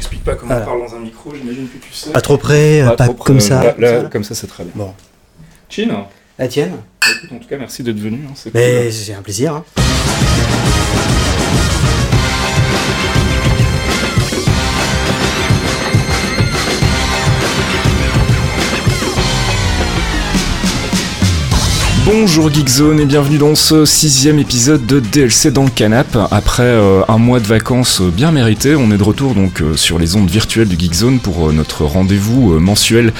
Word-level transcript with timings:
t'explique 0.00 0.24
pas 0.24 0.34
comment 0.34 0.56
on 0.56 0.64
parle 0.64 0.80
dans 0.80 0.94
un 0.94 1.00
micro, 1.00 1.34
j'imagine 1.34 1.68
que 1.68 1.76
tu 1.76 1.92
sais. 1.92 2.10
Pas 2.10 2.22
trop 2.22 2.38
près, 2.38 2.82
pas, 2.96 3.08
comme 3.08 3.40
ça. 3.40 3.74
Là, 3.78 4.04
comme 4.04 4.24
ça, 4.24 4.34
c'est 4.34 4.46
très 4.46 4.64
bien. 4.64 4.72
Bon. 4.74 4.94
Chin 5.68 6.06
La 6.38 6.48
tienne 6.48 6.72
En 7.30 7.36
tout 7.36 7.48
cas, 7.48 7.58
merci 7.58 7.82
d'être 7.82 7.98
venu. 7.98 8.20
Hein, 8.26 8.32
c'est 8.34 9.14
un 9.14 9.22
plaisir. 9.22 9.54
Hein. 9.54 9.64
Bonjour 22.12 22.52
Geekzone 22.52 22.98
et 22.98 23.04
bienvenue 23.04 23.38
dans 23.38 23.54
ce 23.54 23.84
sixième 23.84 24.40
épisode 24.40 24.84
de 24.84 24.98
DLC 24.98 25.52
dans 25.52 25.62
le 25.62 25.70
canap. 25.70 26.18
Après 26.32 26.64
euh, 26.64 27.02
un 27.06 27.18
mois 27.18 27.38
de 27.38 27.46
vacances 27.46 28.02
bien 28.02 28.32
mérité, 28.32 28.74
on 28.74 28.90
est 28.90 28.96
de 28.96 29.02
retour 29.04 29.36
donc 29.36 29.62
euh, 29.62 29.76
sur 29.76 29.96
les 29.96 30.16
ondes 30.16 30.28
virtuelles 30.28 30.66
du 30.66 30.76
Geekzone 30.76 31.20
pour 31.20 31.48
euh, 31.48 31.52
notre 31.52 31.84
rendez-vous 31.84 32.58
mensuel 32.58 33.12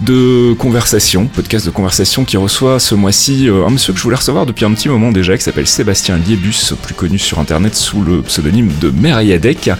de 0.00 0.54
conversation, 0.54 1.26
podcast 1.26 1.66
de 1.66 1.70
conversation 1.70 2.24
qui 2.24 2.36
reçoit 2.36 2.80
ce 2.80 2.96
mois-ci 2.96 3.48
un 3.48 3.70
monsieur 3.70 3.92
que 3.92 3.98
je 4.00 4.02
voulais 4.02 4.16
recevoir 4.16 4.44
depuis 4.44 4.64
un 4.64 4.72
petit 4.72 4.88
moment 4.88 5.12
déjà, 5.12 5.36
qui 5.38 5.44
s'appelle 5.44 5.68
Sébastien 5.68 6.16
Liebus, 6.16 6.74
plus 6.82 6.94
connu 6.94 7.20
sur 7.20 7.38
internet 7.38 7.76
sous 7.76 8.02
le 8.02 8.22
pseudonyme 8.22 8.72
de 8.80 8.90
Meriadec, 8.90 9.70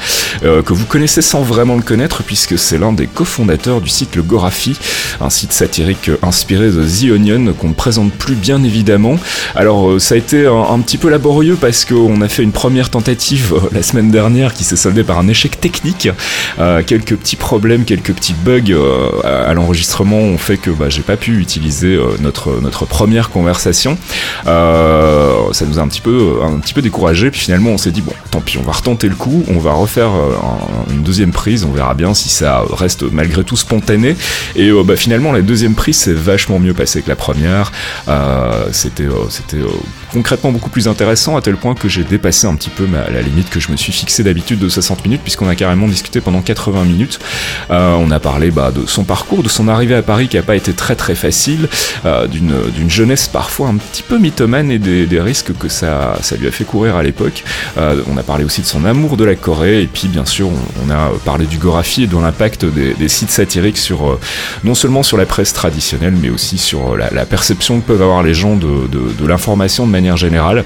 que 0.42 0.72
vous 0.72 0.86
connaissez 0.86 1.20
sans 1.20 1.42
vraiment 1.42 1.74
le 1.74 1.82
connaître 1.82 2.22
puisque 2.22 2.56
c'est 2.56 2.78
l'un 2.78 2.92
des 2.92 3.08
cofondateurs 3.08 3.80
du 3.80 3.88
site 3.88 4.14
Le 4.14 4.22
Gorafi, 4.22 4.76
un 5.20 5.30
site 5.30 5.52
satirique 5.52 6.10
inspiré 6.22 6.70
de 6.70 6.84
The 6.84 7.10
Onion 7.12 7.54
qu'on 7.58 7.70
ne 7.70 7.74
présente 7.74 8.12
plus 8.12 8.36
bien 8.36 8.51
évidemment. 8.62 9.16
Alors 9.54 9.90
euh, 9.90 9.98
ça 9.98 10.14
a 10.14 10.18
été 10.18 10.46
un, 10.46 10.78
petit 10.80 10.98
peu 10.98 11.08
laborieux 11.08 11.56
parce 11.60 11.84
qu'on 11.84 12.20
a 12.20 12.28
fait 12.28 12.42
une 12.42 12.52
première 12.52 12.90
tentative 12.90 13.54
euh, 13.54 13.68
la 13.72 13.82
semaine 13.82 14.10
dernière 14.10 14.54
qui 14.54 14.64
s'est 14.64 14.76
soldée 14.76 15.04
par 15.04 15.18
un 15.18 15.28
échec 15.28 15.60
technique. 15.60 16.08
Euh, 16.58 16.82
quelques 16.84 17.16
petits 17.16 17.36
problèmes, 17.36 17.84
quelques 17.84 18.12
petits 18.12 18.34
bugs 18.34 18.74
à, 19.24 19.52
l'enregistrement 19.54 20.18
ont 20.18 20.38
fait 20.38 20.56
que 20.56 20.70
bah, 20.70 20.88
j'ai 20.88 21.02
pas 21.02 21.16
pu 21.16 21.38
utiliser 21.38 21.98
notre, 22.20 22.60
notre 22.60 22.86
première 22.86 23.30
conversation. 23.30 23.96
ça 24.44 25.66
nous 25.66 25.78
a 25.78 25.82
un 25.82 25.88
petit 25.88 26.00
peu, 26.00 26.40
un 26.42 26.58
petit 26.58 26.74
peu 26.74 26.82
découragé. 26.82 27.30
Puis 27.30 27.40
finalement 27.40 27.70
on 27.70 27.78
s'est 27.78 27.90
dit 27.90 28.02
bon 28.02 28.12
tant 28.30 28.40
pis 28.40 28.58
on 28.58 28.62
va 28.62 28.72
retenter 28.72 29.08
le 29.08 29.14
coup, 29.14 29.44
on 29.48 29.58
va 29.58 29.72
refaire 29.72 30.10
une 30.90 31.02
deuxième 31.02 31.32
prise, 31.32 31.64
on 31.64 31.72
verra 31.72 31.94
bien 31.94 32.14
si 32.14 32.28
ça 32.28 32.64
reste 32.72 33.04
malgré 33.10 33.44
tout 33.44 33.56
spontané. 33.56 34.16
Et 34.56 34.70
bah, 34.84 34.96
finalement 34.96 35.32
la 35.32 35.42
deuxième 35.42 35.74
prise 35.74 35.96
s'est 35.96 36.12
vachement 36.12 36.58
mieux 36.58 36.74
passée 36.74 37.02
que 37.02 37.08
la 37.08 37.16
première. 37.16 37.72
C'était 38.72 39.04
euh, 39.04 39.28
c'était 39.28 39.58
euh, 39.58 39.68
concrètement 40.12 40.52
beaucoup 40.52 40.70
plus 40.70 40.88
intéressant 40.88 41.36
à 41.36 41.42
tel 41.42 41.56
point 41.56 41.74
que 41.74 41.88
j'ai 41.88 42.04
dépassé 42.04 42.46
un 42.46 42.54
petit 42.54 42.70
peu 42.70 42.86
la 42.92 43.22
limite 43.22 43.48
que 43.50 43.60
je 43.60 43.70
me 43.72 43.76
suis 43.76 43.92
fixé 43.92 44.22
d'habitude 44.22 44.58
de 44.58 44.68
60 44.68 45.04
minutes 45.04 45.22
puisqu'on 45.22 45.48
a 45.48 45.54
carrément 45.54 45.88
discuté 45.88 46.20
pendant 46.20 46.42
80 46.42 46.84
minutes. 46.84 47.18
on 47.70 48.10
a 48.10 48.20
parlé 48.20 48.50
bah, 48.50 48.70
de 48.70 48.86
son 48.86 49.04
parcours, 49.04 49.42
de 49.42 49.48
son 49.48 49.68
arrivée 49.68 49.94
à 49.94 50.02
Paris 50.02 50.28
qui 50.28 50.36
n'a 50.36 50.42
pas 50.42 50.56
été 50.56 50.72
très 50.72 50.94
très 50.94 51.14
facile, 51.14 51.68
d'une 52.30 52.90
jeunesse 52.90 53.28
parfois 53.28 53.68
un 53.68 53.76
petit 53.76 54.02
peu 54.02 54.18
mythomane 54.18 54.70
et 54.70 54.78
des, 54.78 55.20
risques 55.20 55.56
que 55.56 55.68
ça, 55.68 56.16
ça 56.20 56.36
lui 56.36 56.48
a 56.48 56.50
fait 56.50 56.64
courir 56.64 56.96
à 56.96 57.02
l'époque. 57.02 57.44
on 57.76 58.16
a 58.16 58.22
parlé 58.22 58.44
aussi 58.44 58.60
de 58.60 58.66
son 58.66 58.84
amour 58.84 59.16
de 59.16 59.24
la 59.24 59.34
Corée 59.34 59.82
et 59.82 59.86
puis 59.86 60.08
bien 60.08 60.26
sûr 60.26 60.48
on, 60.84 60.90
a 60.90 61.10
parlé 61.24 61.46
du 61.46 61.58
Gorafi 61.58 62.04
et 62.04 62.06
de 62.06 62.16
l'impact 62.16 62.64
des, 62.64 63.08
sites 63.08 63.30
satiriques 63.30 63.78
sur 63.78 64.18
non 64.64 64.74
seulement 64.74 65.02
sur 65.02 65.16
la 65.16 65.26
presse 65.26 65.52
traditionnelle 65.52 66.14
mais 66.20 66.30
aussi 66.30 66.58
sur 66.58 66.96
la, 66.96 67.10
la 67.10 67.24
perception 67.24 67.80
que 67.80 67.86
peuvent 67.86 68.02
avoir 68.02 68.22
les 68.22 68.34
gens 68.34 68.56
de, 68.56 68.88
de 68.88 69.26
l'information 69.26 69.86
de 69.86 69.92
manière 69.92 70.01
générale. 70.16 70.64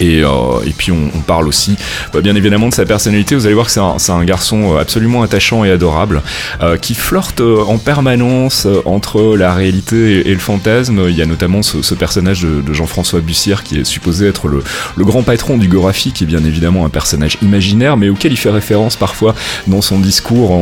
Et, 0.00 0.22
euh, 0.22 0.28
et, 0.66 0.70
puis 0.70 0.92
on, 0.92 1.10
parle 1.26 1.48
aussi 1.48 1.76
bah, 2.12 2.20
bien 2.20 2.34
évidemment 2.34 2.68
de 2.68 2.74
sa 2.74 2.84
personnalité. 2.84 3.34
Vous 3.34 3.46
allez 3.46 3.54
voir 3.54 3.66
que 3.66 3.72
c'est 3.72 4.12
un, 4.12 4.24
garçon 4.24 4.74
euh, 4.74 4.80
absolument 4.80 5.22
attachant 5.22 5.64
et 5.64 5.70
adorable 5.70 6.22
euh, 6.60 6.76
qui 6.76 6.94
flirte 6.94 7.40
en 7.40 7.78
permanence 7.78 8.66
entre 8.84 9.36
la 9.36 9.54
réalité 9.54 10.28
et, 10.28 10.32
le 10.32 10.38
fantasme. 10.38 11.02
Il 11.08 11.16
y 11.16 11.22
a 11.22 11.26
notamment 11.26 11.62
ce, 11.62 11.94
personnage 11.94 12.42
de, 12.42 12.72
Jean-François 12.72 13.20
Bussière 13.20 13.62
qui 13.62 13.78
est 13.78 13.84
supposé 13.84 14.26
être 14.26 14.48
le, 14.48 14.62
le, 14.96 15.04
grand 15.04 15.22
patron 15.22 15.56
du 15.56 15.68
Gorafi, 15.68 16.12
qui 16.12 16.24
est 16.24 16.26
bien 16.26 16.44
évidemment 16.44 16.84
un 16.84 16.88
personnage 16.88 17.38
imaginaire, 17.42 17.96
mais 17.96 18.08
auquel 18.08 18.32
il 18.32 18.36
fait 18.36 18.50
référence 18.50 18.96
parfois 18.96 19.34
dans 19.66 19.82
son 19.82 19.98
discours 19.98 20.60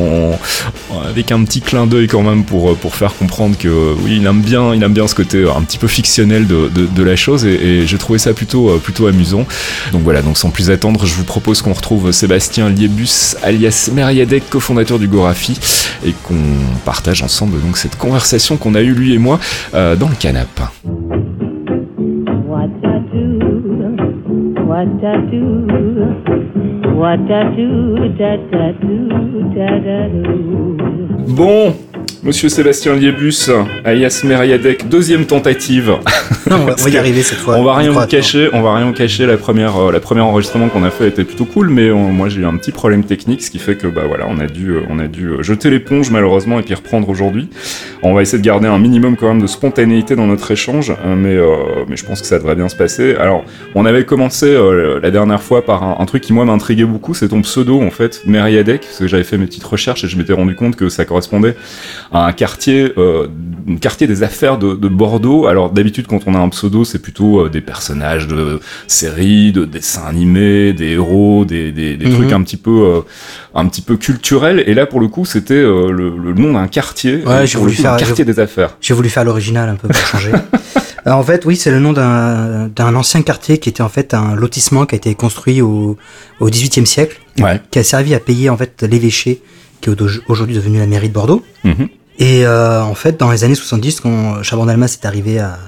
avec 1.05 1.33
un 1.33 1.43
petit 1.45 1.61
clin 1.61 1.87
d'œil 1.87 2.07
quand 2.07 2.23
même 2.23 2.45
pour, 2.45 2.77
pour 2.77 2.95
faire 2.95 3.15
comprendre 3.15 3.57
que 3.57 3.95
oui, 4.03 4.19
il 4.21 4.27
aime 4.27 4.43
bien, 4.43 4.75
il 4.75 4.83
aime 4.83 4.93
bien 4.93 5.07
ce 5.07 5.15
côté 5.15 5.45
un 5.49 5.63
petit 5.63 5.79
peu 5.79 5.89
fictionnel 5.89 6.47
de, 6.47 6.69
de, 6.69 7.03
la 7.03 7.17
chose 7.17 7.45
et, 7.45 7.55
et 7.55 7.87
j'ai 7.87 7.99
trouvé 7.99 8.19
ça 8.19 8.33
plutôt, 8.35 8.79
plutôt 8.79 9.07
amusant 9.07 9.22
donc 9.31 10.03
voilà, 10.03 10.23
donc 10.23 10.37
sans 10.37 10.51
plus 10.51 10.71
attendre, 10.71 11.07
je 11.07 11.15
vous 11.15 11.25
propose 11.25 11.63
qu'on 11.63 11.73
retrouve 11.73 12.13
Sébastien 12.13 12.69
Liebus, 12.69 13.37
alias 13.43 13.91
Meriadec, 13.93 14.49
cofondateur 14.51 14.99
du 14.99 15.09
Gorafi, 15.09 15.59
et 16.05 16.13
qu'on 16.25 16.35
partage 16.85 17.23
ensemble 17.23 17.61
donc 17.61 17.77
cette 17.77 17.97
conversation 17.97 18.57
qu'on 18.57 18.75
a 18.75 18.83
eue 18.83 18.95
lui 18.95 19.15
et 19.15 19.19
moi 19.19 19.39
euh, 19.75 19.97
dans 19.97 20.09
le 20.09 20.15
canap. 20.15 20.49
Bon, 31.29 31.75
Monsieur 32.25 32.49
Sébastien 32.49 32.95
Liebus, 32.95 33.51
alias 33.85 34.23
Meriadec, 34.23 34.89
deuxième 34.89 35.27
tentative. 35.27 35.97
Non, 36.51 36.57
on 36.57 36.67
va, 36.67 36.91
y 36.91 36.99
arriver 36.99 37.23
cette 37.23 37.39
fois. 37.39 37.57
on 37.57 37.63
va 37.63 37.77
rien 37.77 37.93
vous 37.93 38.07
cacher, 38.07 38.51
on 38.53 38.63
va 38.63 38.75
rien 38.75 38.93
cacher. 38.93 39.27
La 39.27 39.37
première, 39.37 39.77
euh, 39.77 39.93
la 39.93 40.01
première 40.01 40.27
enregistrement 40.27 40.69
qu'on 40.69 40.83
a 40.83 40.91
fait 40.91 41.07
était 41.09 41.23
plutôt 41.23 41.45
cool, 41.45 41.71
mais 41.71 41.89
moi 41.91 42.29
j'ai 42.29 42.41
eu 42.41 42.45
un 42.45 42.57
petit 42.57 42.73
problème 42.73 43.05
technique, 43.05 43.43
ce 43.43 43.51
qui 43.51 43.61
fait 43.61 43.77
que 43.77 43.87
bah 43.87 44.03
voilà, 44.09 44.27
on 44.29 44.39
a 44.41 44.47
dû, 44.47 44.71
euh, 44.71 44.81
on 44.91 44.99
a 44.99 45.07
dû 45.07 45.29
euh, 45.29 45.43
jeter 45.43 45.71
l'éponge 45.71 46.11
malheureusement 46.11 46.59
et 46.59 46.63
puis 46.63 46.75
reprendre 46.75 47.09
aujourd'hui. 47.09 47.49
On 48.03 48.13
va 48.13 48.23
essayer 48.23 48.39
de 48.39 48.45
garder 48.45 48.67
un 48.67 48.79
minimum 48.79 49.17
quand 49.17 49.29
même 49.29 49.41
de 49.41 49.47
spontanéité 49.47 50.17
dans 50.17 50.27
notre 50.27 50.51
échange, 50.51 50.93
mais 51.07 51.39
mais 51.89 51.97
je 51.97 52.05
pense 52.05 52.21
que 52.21 52.27
ça 52.27 52.39
devrait 52.39 52.57
bien 52.57 52.69
se 52.69 52.75
passer. 52.75 53.15
Alors, 53.15 53.45
on 53.77 53.87
avait 53.87 54.05
commencé 54.05 54.53
la 55.01 55.11
dernière 55.13 55.41
fois 55.41 55.65
par 55.65 56.01
un, 56.01 56.05
truc 56.07 56.25
qui 56.25 56.33
moi 56.33 56.45
m'intriguait 56.45 56.85
beaucoup, 56.85 57.15
c'est 57.15 57.29
ton 57.29 57.43
pseudo 57.43 57.81
en 57.81 57.91
fait, 57.91 58.23
Meriadec, 58.27 58.81
parce 58.81 58.99
que 58.99 59.07
j'avais 59.07 59.23
fait 59.23 59.39
mes 59.39 59.47
petites 59.47 59.63
recherches 59.63 60.03
et 60.03 60.09
je 60.09 60.19
m'étais 60.19 60.33
rendu 60.33 60.57
compte 60.57 60.75
que 60.75 60.89
ça 60.89 61.05
correspondait 61.05 61.55
un 62.13 62.33
quartier, 62.33 62.93
euh, 62.99 63.27
un 63.69 63.77
quartier 63.77 64.07
des 64.07 64.23
affaires 64.23 64.59
de, 64.59 64.75
de 64.75 64.89
Bordeaux. 64.89 65.47
Alors 65.47 65.71
d'habitude, 65.71 66.07
quand 66.07 66.21
on 66.27 66.35
a 66.35 66.39
un 66.39 66.49
pseudo, 66.51 66.85
c'est 66.85 66.99
plutôt 66.99 67.41
euh, 67.41 67.49
des 67.49 67.61
personnages 67.61 68.29
de 68.29 68.61
séries, 68.87 69.53
de 69.53 69.65
dessins 69.65 70.05
animés, 70.05 70.73
des 70.73 70.91
héros, 70.91 71.45
des, 71.45 71.73
des, 71.73 71.97
des 71.97 72.11
trucs 72.11 72.29
mhm. 72.29 72.35
un 72.35 72.43
petit 72.43 72.59
peu, 72.59 72.85
euh, 72.85 73.01
un 73.55 73.67
petit 73.67 73.81
peu 73.81 73.97
culturels. 73.97 74.63
Et 74.67 74.75
là, 74.75 74.87
pour 74.87 75.01
le 75.01 75.09
coup, 75.09 75.25
c'était 75.25 75.55
euh, 75.55 75.91
le, 75.91 76.17
le, 76.17 76.35
nom 76.35 76.53
d'un 76.53 76.69
quartier. 76.69 77.23
Ouais, 77.25 77.47
j'ai 77.47 77.59
voulu 77.59 77.73
faire 77.73 77.95
un 77.95 77.97
quartier 77.97 78.25
des 78.25 78.39
affaires. 78.41 78.77
J'ai 78.81 78.95
voulu 78.95 79.09
faire 79.09 79.25
l'original 79.25 79.71
un 79.71 79.77
peu 79.77 79.89
pour 79.89 79.97
changer. 79.97 80.33
en 81.07 81.23
fait, 81.23 81.47
oui, 81.47 81.57
c'est 81.57 81.71
le 81.71 81.81
nom 81.81 81.93
d'un 81.93 82.95
ancien 82.95 83.23
quartier 83.23 83.57
qui 83.59 83.71
était 83.71 83.83
en 83.83 83.89
fait 83.89 84.13
un 84.13 84.35
lotissement 84.35 84.85
qui 84.85 84.95
a 84.95 84.99
été 84.99 85.15
construit 85.15 85.63
au, 85.63 85.97
au 86.41 86.51
XVIIIe 86.51 86.87
siècle, 86.87 87.21
ouais. 87.41 87.61
qui 87.71 87.79
a 87.79 87.85
servi 87.85 88.15
à 88.15 88.21
payer 88.21 88.51
en 88.51 88.57
fait 88.59 88.83
l'évêché 88.83 89.41
qui 89.81 89.91
est 89.91 90.03
aujourd'hui 90.29 90.55
devenu 90.55 90.79
la 90.79 90.87
mairie 90.87 91.09
de 91.09 91.15
Bordeaux. 91.15 91.43
Mhm. 91.65 91.89
Et 92.19 92.47
euh, 92.47 92.83
en 92.83 92.95
fait, 92.95 93.19
dans 93.19 93.31
les 93.31 93.45
années 93.45 93.55
70, 93.55 94.01
quand 94.01 94.43
Chaban-Delmas 94.43 94.99
est 95.01 95.07
arrivé 95.07 95.39
à, 95.39 95.59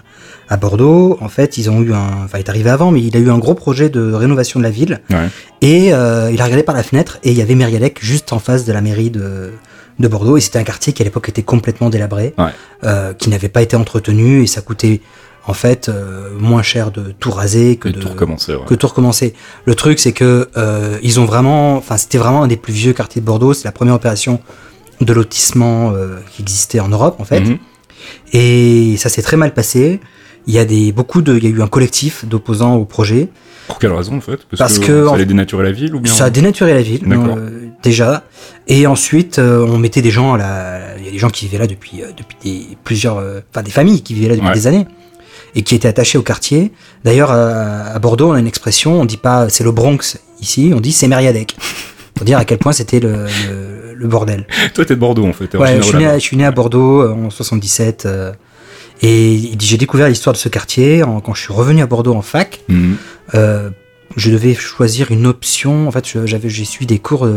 à, 0.48 0.56
Bordeaux, 0.56 1.18
en 1.20 1.28
fait, 1.28 1.58
ils 1.58 1.70
ont 1.70 1.80
eu 1.80 1.92
un, 1.92 2.24
enfin, 2.24 2.38
il 2.38 2.40
est 2.40 2.48
arrivé 2.48 2.70
avant, 2.70 2.90
mais 2.90 3.00
il 3.00 3.16
a 3.16 3.20
eu 3.20 3.30
un 3.30 3.38
gros 3.38 3.54
projet 3.54 3.88
de 3.88 4.12
rénovation 4.12 4.60
de 4.60 4.64
la 4.64 4.70
ville. 4.70 5.00
Ouais. 5.10 5.28
Et 5.62 5.94
euh, 5.94 6.30
il 6.32 6.40
a 6.40 6.44
regardé 6.44 6.62
par 6.62 6.74
la 6.74 6.82
fenêtre 6.82 7.18
et 7.24 7.30
il 7.30 7.36
y 7.36 7.42
avait 7.42 7.54
Mérialec 7.54 7.98
juste 8.04 8.32
en 8.32 8.38
face 8.38 8.64
de 8.64 8.72
la 8.72 8.80
mairie 8.80 9.10
de, 9.10 9.52
de 9.98 10.08
Bordeaux. 10.08 10.36
Et 10.36 10.40
c'était 10.40 10.58
un 10.58 10.64
quartier 10.64 10.92
qui 10.92 11.02
à 11.02 11.04
l'époque 11.04 11.28
était 11.28 11.42
complètement 11.42 11.90
délabré, 11.90 12.34
ouais. 12.38 12.50
euh, 12.84 13.14
qui 13.14 13.30
n'avait 13.30 13.48
pas 13.48 13.62
été 13.62 13.76
entretenu 13.76 14.42
et 14.42 14.46
ça 14.46 14.60
coûtait 14.60 15.00
en 15.46 15.52
fait 15.52 15.88
euh, 15.88 16.30
moins 16.38 16.62
cher 16.62 16.90
de 16.90 17.12
tout 17.18 17.30
raser 17.30 17.76
que, 17.76 17.88
de 17.88 18.00
tout 18.00 18.08
recommencer. 18.08 18.54
Ouais. 18.54 18.64
Que 18.66 18.74
tout 18.74 18.86
recommencer. 18.86 19.34
Le 19.64 19.74
truc 19.74 19.98
c'est 19.98 20.12
que 20.12 20.48
euh, 20.56 20.98
ils 21.02 21.20
ont 21.20 21.24
vraiment, 21.24 21.76
enfin 21.76 21.96
c'était 21.96 22.18
vraiment 22.18 22.42
un 22.42 22.46
des 22.46 22.56
plus 22.56 22.72
vieux 22.72 22.92
quartiers 22.92 23.20
de 23.20 23.26
Bordeaux. 23.26 23.54
C'est 23.54 23.64
la 23.64 23.72
première 23.72 23.94
opération 23.94 24.40
de 25.00 25.12
lotissement 25.12 25.92
euh, 25.92 26.16
qui 26.34 26.42
existait 26.42 26.80
en 26.80 26.88
Europe 26.88 27.16
en 27.20 27.24
fait. 27.24 27.40
Mhm. 27.40 27.58
Et 28.32 28.96
ça 28.98 29.08
s'est 29.08 29.22
très 29.22 29.36
mal 29.36 29.54
passé. 29.54 30.00
Il 30.46 30.52
y 30.54 30.58
a 30.58 30.64
des 30.64 30.92
beaucoup 30.92 31.22
de, 31.22 31.36
il 31.36 31.44
y 31.44 31.46
a 31.46 31.50
eu 31.50 31.62
un 31.62 31.68
collectif 31.68 32.24
d'opposants 32.26 32.74
au 32.76 32.84
projet. 32.84 33.28
Pour 33.66 33.78
quelle 33.78 33.92
raison 33.92 34.16
en 34.16 34.20
fait? 34.20 34.40
Parce, 34.50 34.58
Parce 34.58 34.78
que, 34.78 34.86
que 34.86 35.06
ça 35.08 35.14
allait 35.14 35.24
dénaturer 35.24 35.64
la 35.64 35.72
ville 35.72 35.94
ou 35.94 36.00
bien 36.00 36.12
Ça 36.12 36.26
a 36.26 36.30
dénaturé 36.30 36.74
la 36.74 36.82
ville 36.82 37.00
euh, 37.10 37.68
déjà. 37.82 38.24
Et 38.68 38.86
ensuite, 38.86 39.38
euh, 39.38 39.66
on 39.66 39.78
mettait 39.78 40.02
des 40.02 40.10
gens 40.10 40.34
à 40.34 40.38
la. 40.38 40.80
Il 40.98 41.04
y 41.06 41.08
a 41.08 41.12
des 41.12 41.18
gens 41.18 41.30
qui 41.30 41.46
vivaient 41.46 41.58
là 41.58 41.66
depuis 41.66 42.02
euh, 42.02 42.08
depuis 42.14 42.36
des 42.44 42.76
plusieurs, 42.84 43.16
enfin 43.50 43.62
des 43.62 43.70
familles 43.70 44.02
qui 44.02 44.12
vivaient 44.12 44.28
là 44.28 44.34
depuis 44.34 44.48
Ouais. 44.48 44.54
des 44.54 44.66
années 44.66 44.86
et 45.54 45.62
qui 45.62 45.74
étaient 45.74 45.88
attachés 45.88 46.18
au 46.18 46.22
quartier. 46.22 46.72
D'ailleurs, 47.04 47.30
à, 47.30 47.84
à 47.86 47.98
Bordeaux, 47.98 48.28
on 48.30 48.32
a 48.34 48.38
une 48.40 48.46
expression. 48.46 49.00
On 49.00 49.06
dit 49.06 49.16
pas 49.16 49.48
c'est 49.48 49.64
le 49.64 49.72
Bronx 49.72 50.18
ici, 50.42 50.72
on 50.74 50.80
dit 50.80 50.92
c'est 50.92 51.08
Mériadec. 51.08 51.56
Pour 52.14 52.24
dire 52.24 52.38
à 52.38 52.44
quel 52.44 52.58
point 52.58 52.72
c'était 52.72 53.00
le, 53.00 53.26
le, 53.48 53.94
le 53.94 54.08
bordel. 54.08 54.46
Toi, 54.74 54.84
t'es 54.84 54.94
de 54.94 55.00
Bordeaux 55.00 55.26
en 55.26 55.32
fait. 55.32 55.54
Ouais, 55.56 55.76
je 55.78 55.82
suis, 55.82 55.98
né, 55.98 56.06
à- 56.06 56.14
je 56.18 56.22
suis 56.24 56.36
né 56.36 56.44
à 56.44 56.50
Bordeaux 56.52 57.00
euh, 57.02 57.12
en 57.12 57.30
77. 57.30 58.06
euh, 58.06 58.32
et 59.02 59.52
j'ai 59.60 59.76
découvert 59.76 60.08
l'histoire 60.08 60.32
de 60.32 60.38
ce 60.38 60.48
quartier 60.48 61.02
en- 61.02 61.20
quand 61.20 61.34
je 61.34 61.42
suis 61.42 61.52
revenu 61.52 61.82
à 61.82 61.86
Bordeaux 61.86 62.14
en 62.14 62.22
fac. 62.22 62.60
Mhm. 62.68 62.96
Euh, 63.34 63.70
je 64.16 64.30
devais 64.30 64.54
choisir 64.54 65.10
une 65.10 65.26
option. 65.26 65.88
En 65.88 65.90
fait, 65.90 66.04
j'avais, 66.26 66.48
j'ai 66.48 66.64
suivi 66.64 66.86
des 66.86 66.98
cours 67.00 67.28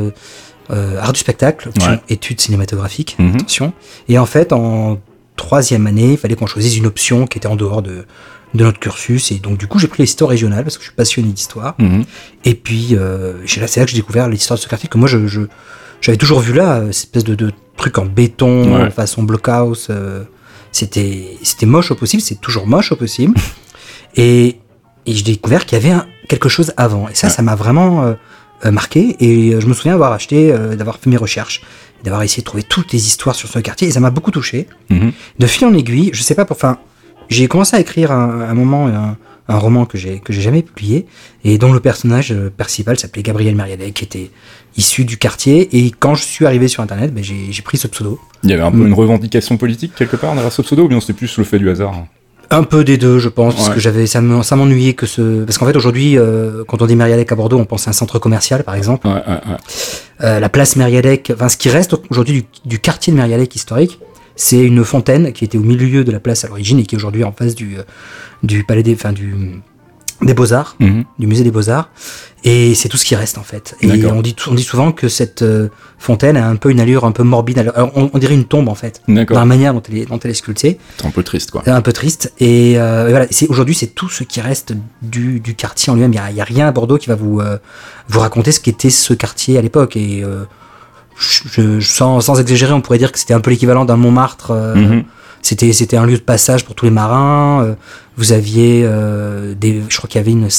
art 0.70 1.14
du 1.14 1.20
spectacle, 1.20 1.70
option 1.70 1.92
Ouais. 1.94 2.00
études 2.10 2.40
cinématographiques, 2.42 3.16
Mhm. 3.20 3.36
attention. 3.36 3.74
Et 4.10 4.20
en 4.20 4.26
fait, 4.26 4.54
en 4.54 5.00
troisième 5.38 5.88
année, 5.88 6.12
il 6.12 6.18
fallait 6.18 6.36
qu'on 6.36 6.46
choisisse 6.48 6.78
une 6.78 6.86
option 6.86 7.26
qui 7.26 7.38
était 7.40 7.48
en 7.48 7.56
dehors 7.56 7.82
de, 7.82 8.06
de 8.54 8.64
notre 8.64 8.80
cursus. 8.80 9.32
Et 9.32 9.36
donc, 9.40 9.58
du 9.58 9.68
coup, 9.68 9.80
j'ai 9.80 9.88
pris 9.88 10.04
l'histoire 10.04 10.30
régionale 10.30 10.64
parce 10.64 10.78
que 10.78 10.84
je 10.84 10.88
suis 10.90 10.96
passionné 10.96 11.30
d'histoire. 11.30 11.76
Mhm. 11.80 12.06
Et 12.46 12.56
puis, 12.56 12.90
euh, 12.96 13.34
c'est 13.46 13.78
là 13.80 13.86
que 13.86 13.92
j'ai 13.92 13.98
découvert 13.98 14.30
l'histoire 14.30 14.58
de 14.58 14.64
ce 14.64 14.68
quartier 14.68 14.88
que 14.90 14.98
moi, 14.98 15.08
je, 15.08 15.28
je- 15.28 15.42
j'avais 16.02 16.18
toujours 16.18 16.40
vu 16.40 16.54
là, 16.54 16.78
euh, 16.80 16.92
cette 16.92 17.06
espèce 17.06 17.24
de, 17.24 17.36
de 17.36 17.52
truc 17.76 17.98
en 17.98 18.06
béton, 18.06 18.76
Ouais. 18.76 18.90
façon 18.92 19.24
blockhouse. 19.24 19.88
euh, 19.90 20.24
c'était, 20.72 21.38
c'était 21.44 21.66
moche 21.66 21.92
au 21.92 21.96
possible, 21.96 22.22
c'est 22.22 22.40
toujours 22.42 22.68
moche 22.68 22.92
au 22.92 22.96
possible. 22.96 23.34
et, 24.16 24.58
et 25.06 25.14
j'ai 25.14 25.24
découvert 25.24 25.66
qu'il 25.66 25.78
y 25.78 25.82
avait 25.86 25.94
un- 25.94 26.06
quelque 26.30 26.50
chose 26.50 26.74
avant. 26.78 27.08
Et 27.10 27.16
ça, 27.16 27.28
Ouais. 27.28 27.34
ça 27.34 27.42
m'a 27.42 27.56
vraiment 27.56 28.04
euh, 28.66 28.72
marqué. 28.72 29.16
Et 29.20 29.60
je 29.60 29.66
me 29.68 29.74
souviens 29.74 29.94
avoir 29.94 30.12
acheté, 30.14 30.52
d'avoir 30.76 30.98
fait 30.98 31.10
mes 31.10 31.18
recherches, 31.18 31.62
d'avoir 32.04 32.24
essayé 32.24 32.42
de 32.42 32.46
trouver 32.46 32.64
toutes 32.64 32.92
les 32.94 33.06
histoires 33.08 33.36
sur 33.36 33.48
ce 33.50 33.60
quartier. 33.60 33.88
Et 33.88 33.92
ça 33.92 34.00
m'a 34.00 34.10
beaucoup 34.12 34.32
touché. 34.32 34.68
Mhm. 34.90 35.12
De 35.40 35.48
fil 35.48 35.66
en 35.68 35.74
aiguille, 35.74 36.10
je 36.14 36.22
sais 36.24 36.36
pas, 36.36 36.46
pour- 36.46 36.58
enfin, 36.58 36.78
j'ai 37.30 37.48
commencé 37.48 37.76
à 37.76 37.80
écrire 37.80 38.12
un, 38.12 38.42
un 38.42 38.54
moment 38.54 38.88
un, 38.88 39.18
un 39.50 39.58
roman 39.58 39.86
que 39.86 39.98
j'ai 39.98 40.20
que 40.20 40.34
j'ai 40.34 40.42
jamais 40.42 40.62
publié 40.62 41.06
et 41.44 41.58
dont 41.58 41.72
le 41.72 41.80
personnage 41.80 42.32
euh, 42.32 42.50
principal 42.56 42.98
s'appelait 43.00 43.24
Gabriel 43.24 43.56
Meriadec, 43.56 43.94
qui 43.94 44.04
était 44.04 44.32
issu 44.76 45.06
du 45.06 45.18
quartier. 45.18 45.70
Et 45.78 45.92
quand 45.92 46.16
je 46.16 46.24
suis 46.24 46.46
arrivé 46.46 46.68
sur 46.68 46.84
Internet, 46.84 47.14
ben, 47.14 47.24
j'ai 47.24 47.62
pris 47.64 47.78
ce 47.78 47.88
pseudo. 47.88 48.20
Il 48.44 48.50
y 48.50 48.54
avait 48.54 48.64
un 48.64 48.72
peu 48.72 48.78
Mm. 48.78 48.88
une 48.88 48.94
revendication 48.94 49.58
politique 49.58 49.94
quelque 49.96 50.16
part 50.18 50.34
derrière 50.34 50.52
ce 50.52 50.62
pseudo 50.62 50.84
ou 50.84 50.88
bien 50.88 51.00
c'était 51.00 51.14
plus 51.14 51.36
le 51.38 51.44
fait 51.44 51.58
du 51.60 51.70
hasard 51.70 52.06
Un 52.50 52.64
peu 52.64 52.84
des 52.84 52.98
deux, 52.98 53.20
je 53.20 53.28
pense, 53.30 53.56
parce 53.56 53.70
que 53.70 53.80
j'avais 53.80 54.06
ça 54.08 54.22
me- 54.22 54.44
ça 54.44 54.56
m'ennuyait 54.56 54.94
que 54.94 55.06
ce 55.06 55.44
parce 55.46 55.58
qu'en 55.58 55.66
fait 55.66 55.76
aujourd'hui, 55.76 56.18
euh, 56.18 56.64
quand 56.68 56.82
on 56.82 56.86
dit 56.86 56.96
Meriadec 56.96 57.32
à 57.32 57.36
Bordeaux, 57.36 57.58
on 57.58 57.66
pense 57.66 57.88
à 57.88 57.90
un 57.90 57.94
centre 57.94 58.20
commercial, 58.20 58.64
par 58.64 58.76
exemple. 58.76 59.08
Ouais, 59.08 59.14
ouais, 59.16 59.20
ouais. 59.28 59.58
Euh, 60.24 60.40
la 60.40 60.50
place 60.50 60.76
Meriadec, 60.76 61.32
enfin 61.34 61.50
ce 61.50 61.58
qui 61.58 61.70
reste 61.70 61.96
aujourd'hui 62.10 62.34
du, 62.42 62.70
du 62.70 62.80
quartier 62.80 63.12
de 63.14 63.18
Meriadec 63.18 63.54
historique, 63.56 64.00
c'est 64.38 64.64
une 64.64 64.86
fontaine 64.86 65.34
qui 65.34 65.44
était 65.44 65.58
au 65.58 65.64
milieu 65.64 66.06
de 66.06 66.12
la 66.12 66.22
place 66.22 66.46
à 66.46 66.48
l'origine 66.48 66.80
et 66.80 66.84
qui 66.86 66.96
est 66.96 66.98
aujourd'hui 66.98 67.26
en 67.26 67.34
face 67.34 67.56
du, 67.56 67.78
euh, 67.78 67.84
du 68.44 68.64
palais 68.64 68.84
des, 68.84 68.94
enfin 68.94 69.12
du 69.12 69.36
des 70.24 70.34
beaux-arts, 70.34 70.76
Mhm. 70.80 71.04
du 71.20 71.28
musée 71.28 71.44
des 71.44 71.52
beaux-arts. 71.52 71.92
Et 72.44 72.74
c'est 72.74 72.90
tout 72.90 72.98
ce 72.98 73.06
qui 73.06 73.16
reste 73.16 73.38
en 73.38 73.44
fait. 73.44 73.76
Et 73.82 73.88
on 74.08 74.22
dit, 74.22 74.36
on 74.48 74.56
dit 74.56 74.64
souvent 74.64 74.92
que 74.92 75.10
cette 75.10 75.44
euh, 75.44 75.70
fontaine 76.00 76.38
a 76.38 76.48
un 76.48 76.56
peu 76.56 76.72
une 76.72 76.80
allure 76.80 77.06
un 77.06 77.12
peu 77.12 77.22
morbide. 77.22 77.60
Alors, 77.60 77.92
on, 77.96 78.10
on 78.12 78.18
dirait 78.18 78.34
une 78.34 78.46
tombe 78.46 78.68
en 78.68 78.74
fait, 78.74 79.04
dans 79.08 79.26
la 79.30 79.46
manière 79.46 79.76
dont 79.76 79.84
elle 79.88 79.98
est, 79.98 80.06
dont 80.08 80.18
elle 80.18 80.32
est 80.32 80.36
sculptée. 80.36 80.80
C'est 81.00 81.06
un 81.06 81.12
peu 81.12 81.22
triste 81.22 81.52
quoi. 81.52 81.62
Un 81.68 81.82
peu 81.82 81.94
triste. 81.94 82.34
Et, 82.40 82.80
euh, 82.80 83.08
et 83.08 83.12
voilà, 83.12 83.28
aujourd'hui 83.50 83.76
c'est 83.76 83.94
tout 83.94 84.10
ce 84.10 84.24
qui 84.24 84.42
reste 84.42 84.74
du, 85.04 85.40
du 85.40 85.54
quartier 85.54 85.92
en 85.92 85.96
lui-même. 85.96 86.14
Il 86.14 86.36
y 86.36 86.42
a, 86.42 86.44
rien 86.44 86.68
à 86.68 86.72
Bordeaux 86.72 86.98
qui 86.98 87.10
va 87.10 87.16
vous 87.16 87.40
euh, 87.40 87.58
vous 88.08 88.20
raconter 88.20 88.52
ce 88.52 88.60
qu'était 88.60 88.90
ce 88.90 89.14
quartier 89.14 89.60
à 89.60 89.62
l'époque. 89.62 89.96
Et 89.98 90.24
je, 91.20 91.80
je- 91.80 91.88
sans, 91.88 92.22
sans 92.22 92.40
exagérer, 92.40 92.74
on 92.74 92.82
pourrait 92.82 92.98
dire 92.98 93.12
que 93.12 93.20
c'était 93.20 93.34
un 93.34 93.40
peu 93.42 93.50
l'équivalent 93.52 93.86
d'un 93.86 93.98
Montmartre. 93.98 94.52
euh, 94.52 94.76
Mhm. 94.76 95.04
C'était 95.44 95.72
c'était 95.72 95.98
un 95.98 96.06
lieu 96.06 96.18
de 96.18 96.22
passage 96.24 96.66
pour 96.66 96.76
tous 96.76 96.86
les 96.86 96.92
marins. 96.92 97.64
euh, 97.64 97.76
vous 98.18 98.34
aviez 98.34 98.82
euh, 98.86 99.54
des, 99.56 99.84
je 99.88 99.98
crois 99.98 100.10
qu'il 100.10 100.20
y 100.20 100.24
avait 100.24 100.32
une 100.32 100.50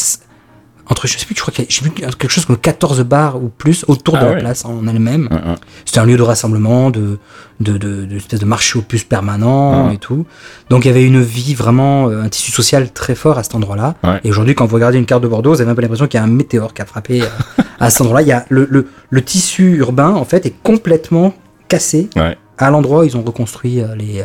entre 0.90 1.06
je 1.06 1.18
sais 1.18 1.26
plus, 1.26 1.34
je 1.36 1.40
crois 1.42 1.52
qu'il 1.52 1.64
y 1.64 1.66
a- 1.66 1.70
j'ai 1.70 1.82
vu 1.84 1.90
quelque 1.90 2.28
chose 2.28 2.44
comme 2.46 2.56
14 2.56 3.02
bars 3.02 3.36
ou 3.42 3.48
plus 3.50 3.84
autour 3.88 4.16
Ah 4.16 4.24
de 4.24 4.30
la 4.30 4.36
place 4.36 4.64
en 4.64 4.86
elle-même. 4.86 5.28
Ouais, 5.30 5.36
ouais. 5.50 5.56
C'était 5.84 5.98
un 6.00 6.06
lieu 6.06 6.16
de 6.16 6.22
rassemblement, 6.22 6.90
de, 6.90 7.18
de, 7.60 7.76
de, 7.76 8.04
de 8.06 8.16
espèce 8.16 8.40
de 8.40 8.46
marché 8.46 8.78
aux 8.78 8.82
puces 8.82 9.04
permanent 9.04 9.88
Ah. 9.88 9.92
et 9.92 9.98
tout. 9.98 10.24
Donc 10.70 10.84
il 10.84 10.88
y 10.88 10.90
avait 10.90 11.04
une 11.04 11.20
vie 11.22 11.54
vraiment, 11.54 12.08
euh, 12.08 12.22
un 12.22 12.28
tissu 12.28 12.52
social 12.52 12.90
très 12.92 13.14
fort 13.14 13.36
à 13.38 13.42
cet 13.42 13.54
endroit-là. 13.54 13.96
Ouais. 14.02 14.20
Et 14.24 14.30
aujourd'hui, 14.30 14.54
quand 14.54 14.66
vous 14.66 14.74
regardez 14.76 14.98
une 14.98 15.06
carte 15.06 15.22
de 15.22 15.28
Bordeaux, 15.28 15.52
vous 15.54 15.60
avez 15.60 15.70
un 15.70 15.74
peu 15.74 15.82
l'impression 15.82 16.06
qu'il 16.06 16.18
y 16.18 16.22
a 16.22 16.24
un 16.24 16.28
météore 16.28 16.72
qui 16.72 16.80
a 16.82 16.86
frappé 16.86 17.22
euh, 17.22 17.26
à 17.80 17.90
cet 17.90 18.00
endroit-là. 18.02 18.22
Il 18.22 18.28
y 18.28 18.32
a 18.32 18.46
le, 18.48 18.66
le, 18.70 18.88
le 19.10 19.22
tissu 19.22 19.76
urbain, 19.76 20.10
en 20.14 20.24
fait, 20.24 20.46
est 20.46 20.54
complètement 20.62 21.34
cassé 21.68 22.08
Ouais. 22.16 22.36
à 22.56 22.70
l'endroit 22.70 23.00
où 23.00 23.04
ils 23.04 23.16
ont 23.16 23.22
reconstruit 23.22 23.80
euh, 23.82 23.94
les, 23.94 24.24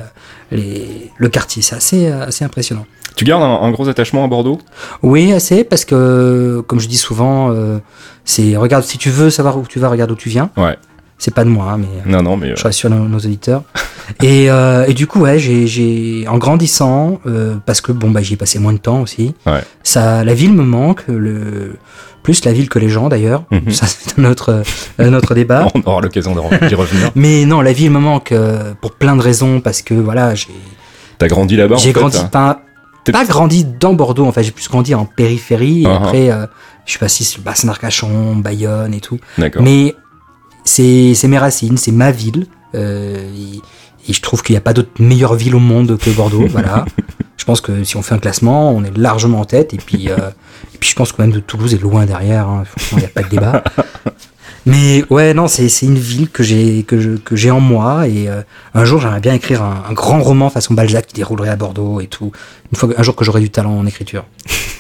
les, 0.52 1.12
le 1.18 1.30
quartier. 1.30 1.62
C'est 1.62 1.76
assez, 1.76 2.08
assez 2.08 2.46
impressionnant. 2.46 2.86
Tu 3.16 3.26
gardes 3.26 3.44
un, 3.44 3.62
un 3.66 3.72
gros 3.72 3.88
attachement 3.90 4.24
à 4.24 4.28
Bordeaux? 4.28 4.60
Oui, 5.02 5.34
assez, 5.34 5.64
parce 5.64 5.86
que, 5.86 6.64
comme 6.68 6.80
je 6.80 6.88
dis 6.88 6.98
souvent, 6.98 7.52
euh, 7.52 7.80
c'est 8.26 8.56
regarde, 8.56 8.84
si 8.84 8.98
tu 8.98 9.10
veux 9.10 9.30
savoir 9.30 9.58
où 9.58 9.66
tu 9.68 9.80
vas, 9.80 9.90
regarde 9.90 10.12
où 10.12 10.16
tu 10.16 10.30
viens. 10.30 10.50
Ouais. 10.58 10.78
C'est 11.20 11.34
pas 11.34 11.44
de 11.44 11.50
moi, 11.50 11.72
hein, 11.72 11.78
mais 11.78 12.12
Non, 12.12 12.22
non, 12.22 12.36
mais. 12.38 12.50
euh, 12.50 12.56
je 12.58 12.64
rassure 12.64 12.90
nos, 12.90 13.08
nos 13.08 13.18
auditeurs. 13.20 13.64
et, 14.24 14.50
euh, 14.50 14.86
et 14.88 14.94
du 14.94 15.08
coup, 15.08 15.22
ouais, 15.22 15.38
j'ai, 15.40 16.26
en 16.28 16.38
grandissant, 16.38 17.20
parce 17.66 17.82
que 17.82 17.92
bon, 17.92 18.10
bah, 18.12 18.22
j'y 18.22 18.34
ai 18.34 18.38
passé 18.38 18.60
moins 18.60 18.74
de 18.74 18.80
temps 18.80 19.02
aussi. 19.02 19.36
Ouais. 19.46 19.62
Ça, 19.84 20.24
la 20.24 20.34
ville 20.34 20.54
me 20.54 20.64
manque, 20.64 21.04
le 21.08 21.76
plus 22.24 22.46
la 22.46 22.54
ville 22.54 22.70
que 22.70 22.80
les 22.80 22.88
gens 22.88 23.10
d'ailleurs. 23.10 23.44
Mhm. 23.52 23.70
Ça, 23.72 23.86
c'est 23.86 24.18
un 24.18 24.26
autre, 24.26 24.64
un 24.98 25.14
autre 25.14 25.36
débat. 25.36 25.68
on 25.76 25.82
aura 25.86 26.02
l'occasion 26.02 26.34
d'y 26.34 26.76
revenir. 26.76 27.12
Mais 27.16 27.46
non, 27.46 27.62
la 27.62 27.74
ville 27.74 27.92
me 27.92 28.00
manque 28.00 28.34
pour 28.82 28.92
plein 28.94 29.16
de 29.16 29.22
raisons, 29.22 29.62
parce 29.62 29.82
que 29.82 29.94
voilà, 29.94 30.34
j'ai, 30.34 30.48
T'as 31.20 31.28
grandi 31.28 31.56
là-bas 31.56 31.76
j'ai 31.78 31.94
fait, 31.94 32.00
grandi 32.00 32.18
hein 32.18 32.30
pas, 32.32 32.62
pas 33.12 33.26
grandi 33.26 33.66
dans 33.66 33.94
Bordeaux, 33.94 34.26
en 34.26 34.32
fait, 34.32 34.44
j'ai 34.44 34.52
plus 34.52 34.68
grandi 34.70 34.96
en 34.96 35.06
périphérie. 35.06 35.82
Et 35.82 35.86
Uh-huh. 35.86 35.96
après, 35.96 36.32
euh, 36.32 36.46
je 36.86 36.92
suis 36.92 37.00
passé 37.00 37.24
sur 37.24 37.42
bassin 37.42 37.68
d'Arcachon, 37.68 38.36
Bayonne 38.38 38.94
et 38.94 39.02
tout. 39.02 39.20
Mais 39.62 39.96
c'est 40.66 41.16
mes 41.28 41.38
racines, 41.38 41.78
c'est 41.78 41.92
ma 41.92 42.12
ville. 42.12 42.48
euh, 42.76 43.30
et, 43.36 44.10
et 44.10 44.14
je 44.14 44.22
trouve 44.22 44.42
qu'il 44.44 44.54
n'y 44.54 44.58
a 44.58 44.62
pas 44.62 44.74
d'autre 44.74 44.90
meilleure 45.00 45.36
ville 45.36 45.56
au 45.56 45.60
monde 45.60 45.98
que 45.98 46.10
Bordeaux. 46.10 46.48
voilà. 46.48 46.86
Je 47.38 47.46
pense 47.46 47.62
que 47.62 47.84
si 47.84 47.98
on 47.98 48.02
fait 48.02 48.16
un 48.16 48.20
classement, 48.20 48.72
on 48.72 48.84
est 48.86 48.96
largement 48.98 49.42
en 49.42 49.46
tête. 49.46 49.74
Et 49.74 49.78
puis, 49.78 50.10
euh, 50.10 50.16
et 50.74 50.78
puis 50.78 50.90
je 50.90 50.96
pense 50.96 51.12
quand 51.12 51.24
même 51.24 51.34
que 51.34 51.40
Toulouse 51.40 51.74
est 51.74 51.82
loin 51.82 52.06
derrière. 52.06 52.48
hein. 52.48 52.64
Franchement, 52.66 53.00
il 53.00 53.02
n'y 53.02 53.06
a 53.06 53.10
pas 53.10 53.24
de 53.24 53.28
débat. 53.30 53.64
Mais 54.66 55.04
ouais, 55.10 55.34
non, 55.34 55.48
c'est 55.48 55.68
une 55.82 55.98
ville 55.98 56.30
que 56.30 56.44
j'ai 56.44 56.84
que 56.84 57.18
que 57.18 57.36
j'ai 57.36 57.52
en 57.52 57.60
moi. 57.60 58.08
Et 58.08 58.30
euh, 58.30 58.42
un 58.74 58.86
jour, 58.86 59.02
j'aimerais 59.02 59.20
bien 59.20 59.34
écrire 59.34 59.62
un, 59.62 59.84
un 59.90 59.94
grand 59.94 60.22
roman 60.22 60.50
façon 60.50 60.74
Balzac 60.74 61.08
qui 61.08 61.14
déroulerait 61.16 61.50
à 61.50 61.56
Bordeaux 61.56 62.00
et 62.00 62.08
tout. 62.08 62.32
Une 62.72 62.78
fois, 62.78 62.90
un 62.98 63.04
jour 63.04 63.16
que 63.16 63.26
j'aurai 63.26 63.42
du 63.42 63.50
talent 63.50 63.78
en 63.78 63.86
écriture. 63.86 64.26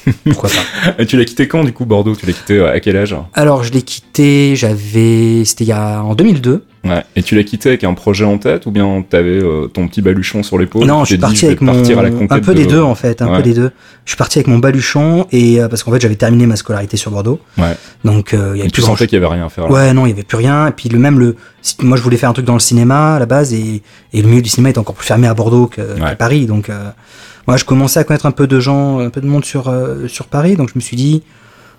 Pourquoi 0.25 0.49
pas 0.49 0.95
Et 0.99 1.05
tu 1.05 1.17
l'as 1.17 1.25
quitté 1.25 1.47
quand 1.47 1.63
du 1.63 1.71
coup 1.73 1.85
Bordeaux? 1.85 2.15
Tu 2.15 2.25
l'as 2.25 2.33
quitté 2.33 2.57
euh, 2.57 2.71
à 2.73 2.79
quel 2.79 2.97
âge? 2.97 3.15
Alors, 3.33 3.63
je 3.63 3.71
l'ai 3.71 3.81
quitté, 3.81 4.55
j'avais. 4.55 5.43
C'était 5.45 5.63
il 5.63 5.67
y 5.67 5.71
a 5.73 6.01
en 6.03 6.15
2002. 6.15 6.65
Ouais. 6.85 7.01
Et 7.15 7.23
tu 7.23 7.35
l'as 7.35 7.43
quitté 7.43 7.69
avec 7.69 7.85
un 7.85 7.93
projet 7.93 8.25
en 8.25 8.37
tête 8.37 8.65
ou 8.65 8.71
bien 8.71 9.05
t'avais 9.09 9.41
euh, 9.41 9.67
ton 9.67 9.87
petit 9.87 10.01
baluchon 10.01 10.43
sur 10.43 10.57
l'épaule 10.57 10.83
Non, 10.85 11.03
tu 11.03 11.05
je 11.05 11.07
suis 11.11 11.15
dit, 11.15 11.21
parti 11.21 11.45
avec 11.45 11.61
mon 11.61 11.71
à 11.81 12.01
la 12.01 12.09
un 12.09 12.39
peu 12.41 12.53
de- 12.53 12.59
des 12.59 12.65
deux 12.65 12.81
en 12.81 12.93
fait, 12.95 13.21
un 13.21 13.29
Ouais. 13.29 13.37
peu 13.37 13.43
des 13.43 13.53
deux. 13.53 13.71
Je 14.03 14.09
suis 14.11 14.17
parti 14.17 14.39
avec 14.39 14.47
mon 14.47 14.57
baluchon 14.59 15.25
et 15.31 15.61
euh, 15.61 15.69
parce 15.69 15.81
qu'en 15.83 15.93
fait 15.93 16.01
j'avais 16.01 16.15
terminé 16.17 16.45
ma 16.45 16.57
scolarité 16.57 16.97
sur 16.97 17.09
Bordeaux, 17.11 17.39
Ouais. 17.57 17.77
donc 18.03 18.33
euh, 18.33 18.51
il 18.53 18.57
y 18.57 18.59
Et 18.59 18.61
avait 18.63 18.69
tu 18.69 18.73
plus 18.73 18.81
grand. 18.81 18.91
sentais 18.97 19.07
qu'il 19.07 19.17
y 19.17 19.23
avait 19.23 19.33
rien 19.33 19.45
à 19.45 19.49
faire 19.49 19.63
là. 19.67 19.71
Ouais, 19.71 19.93
non, 19.93 20.05
il 20.05 20.09
y 20.09 20.11
avait 20.11 20.23
plus 20.23 20.35
rien. 20.35 20.67
Et 20.67 20.71
puis 20.71 20.89
le 20.89 20.99
même 20.99 21.19
le, 21.19 21.37
moi 21.83 21.95
je 21.95 22.01
voulais 22.03 22.17
faire 22.17 22.29
un 22.29 22.33
truc 22.33 22.45
dans 22.45 22.51
le 22.53 22.59
cinéma 22.59 23.15
à 23.15 23.19
la 23.19 23.27
base 23.27 23.53
et, 23.53 23.81
et 24.11 24.21
le 24.21 24.27
milieu 24.27 24.41
du 24.41 24.49
cinéma 24.49 24.67
est 24.67 24.77
encore 24.77 24.95
plus 24.95 25.07
fermé 25.07 25.27
à 25.27 25.33
Bordeaux 25.33 25.67
que- 25.67 25.97
qu'à 25.97 26.03
Ouais. 26.03 26.15
Paris, 26.17 26.47
donc 26.47 26.69
moi 27.47 27.57
je 27.57 27.65
commençais 27.65 27.99
à 27.99 28.03
connaître 28.03 28.25
un 28.25 28.31
peu 28.31 28.47
de 28.47 28.59
gens, 28.59 28.99
un 28.99 29.09
peu 29.09 29.21
de 29.21 29.27
monde 29.27 29.45
sur 29.45 29.67
euh, 29.69 30.07
sur 30.07 30.25
Paris, 30.27 30.55
donc 30.55 30.69
je 30.69 30.73
me 30.75 30.81
suis 30.81 30.95
dit 30.97 31.23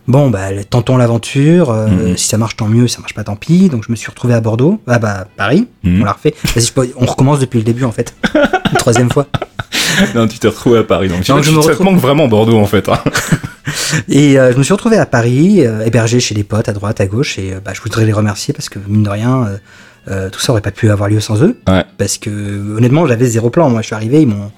bon 0.06 0.28
bah 0.30 0.48
tentons 0.68 0.96
l'aventure. 0.96 1.70
euh, 1.70 1.86
Mhm. 1.88 2.16
Si 2.16 2.28
ça 2.28 2.36
marche 2.38 2.56
tant 2.56 2.68
mieux, 2.68 2.86
si 2.88 2.94
ça 2.96 3.00
marche 3.00 3.14
pas 3.14 3.24
tant 3.24 3.36
pis. 3.36 3.68
Donc 3.68 3.84
je 3.86 3.90
me 3.90 3.96
suis 3.96 4.08
retrouvé 4.10 4.34
à 4.34 4.40
Bordeaux, 4.40 4.80
ah 4.86 4.98
bah 4.98 5.26
Paris, 5.36 5.66
Mhm. 5.82 6.02
on 6.02 6.04
l'a 6.04 6.12
refait. 6.12 6.34
Vas-y, 6.54 6.66
je 6.66 6.92
on 6.96 7.06
recommence 7.06 7.38
depuis 7.38 7.58
le 7.58 7.64
début 7.64 7.84
en 7.84 7.92
fait, 7.92 8.14
une 8.34 8.78
troisième 8.78 9.10
fois. 9.10 9.26
Non, 10.14 10.26
tu 10.26 10.38
t'es 10.38 10.48
retrouvé 10.48 10.78
à 10.78 10.82
Paris. 10.82 11.08
Donc, 11.08 11.26
Non, 11.28 11.38
tu- 11.40 11.44
je 11.44 11.50
me 11.52 11.60
te 11.62 11.68
retrouve- 11.68 11.86
manque 11.86 11.98
vraiment 12.00 12.26
Bordeaux 12.28 12.58
en 12.58 12.66
fait. 12.66 12.88
hein. 12.88 12.98
Et 14.08 14.38
euh, 14.38 14.52
je 14.52 14.58
me 14.58 14.62
suis 14.62 14.72
retrouvé 14.72 14.96
à 14.98 15.06
Paris, 15.06 15.60
hébergé 15.86 16.20
chez 16.20 16.34
des 16.34 16.44
potes 16.44 16.68
à 16.68 16.72
droite, 16.72 17.00
à 17.00 17.06
gauche, 17.06 17.38
et 17.38 17.54
bah, 17.64 17.72
je 17.74 17.80
voudrais 17.80 18.04
les 18.04 18.12
remercier 18.12 18.52
parce 18.52 18.68
que 18.68 18.78
mine 18.88 19.02
de 19.04 19.08
rien, 19.08 19.48
tout 20.06 20.40
ça 20.40 20.52
aurait 20.52 20.60
pas 20.62 20.70
pu 20.72 20.90
avoir 20.90 21.08
lieu 21.08 21.20
sans 21.20 21.42
eux. 21.42 21.56
Ouais. 21.68 21.84
Parce 21.96 22.18
que 22.18 22.76
honnêtement, 22.76 23.06
j'avais 23.06 23.26
zéro 23.26 23.50
plan. 23.50 23.70
Moi, 23.70 23.80
je 23.82 23.86
suis 23.86 23.94
arrivé, 23.94 24.20
ils 24.22 24.26
m'ont, 24.28 24.50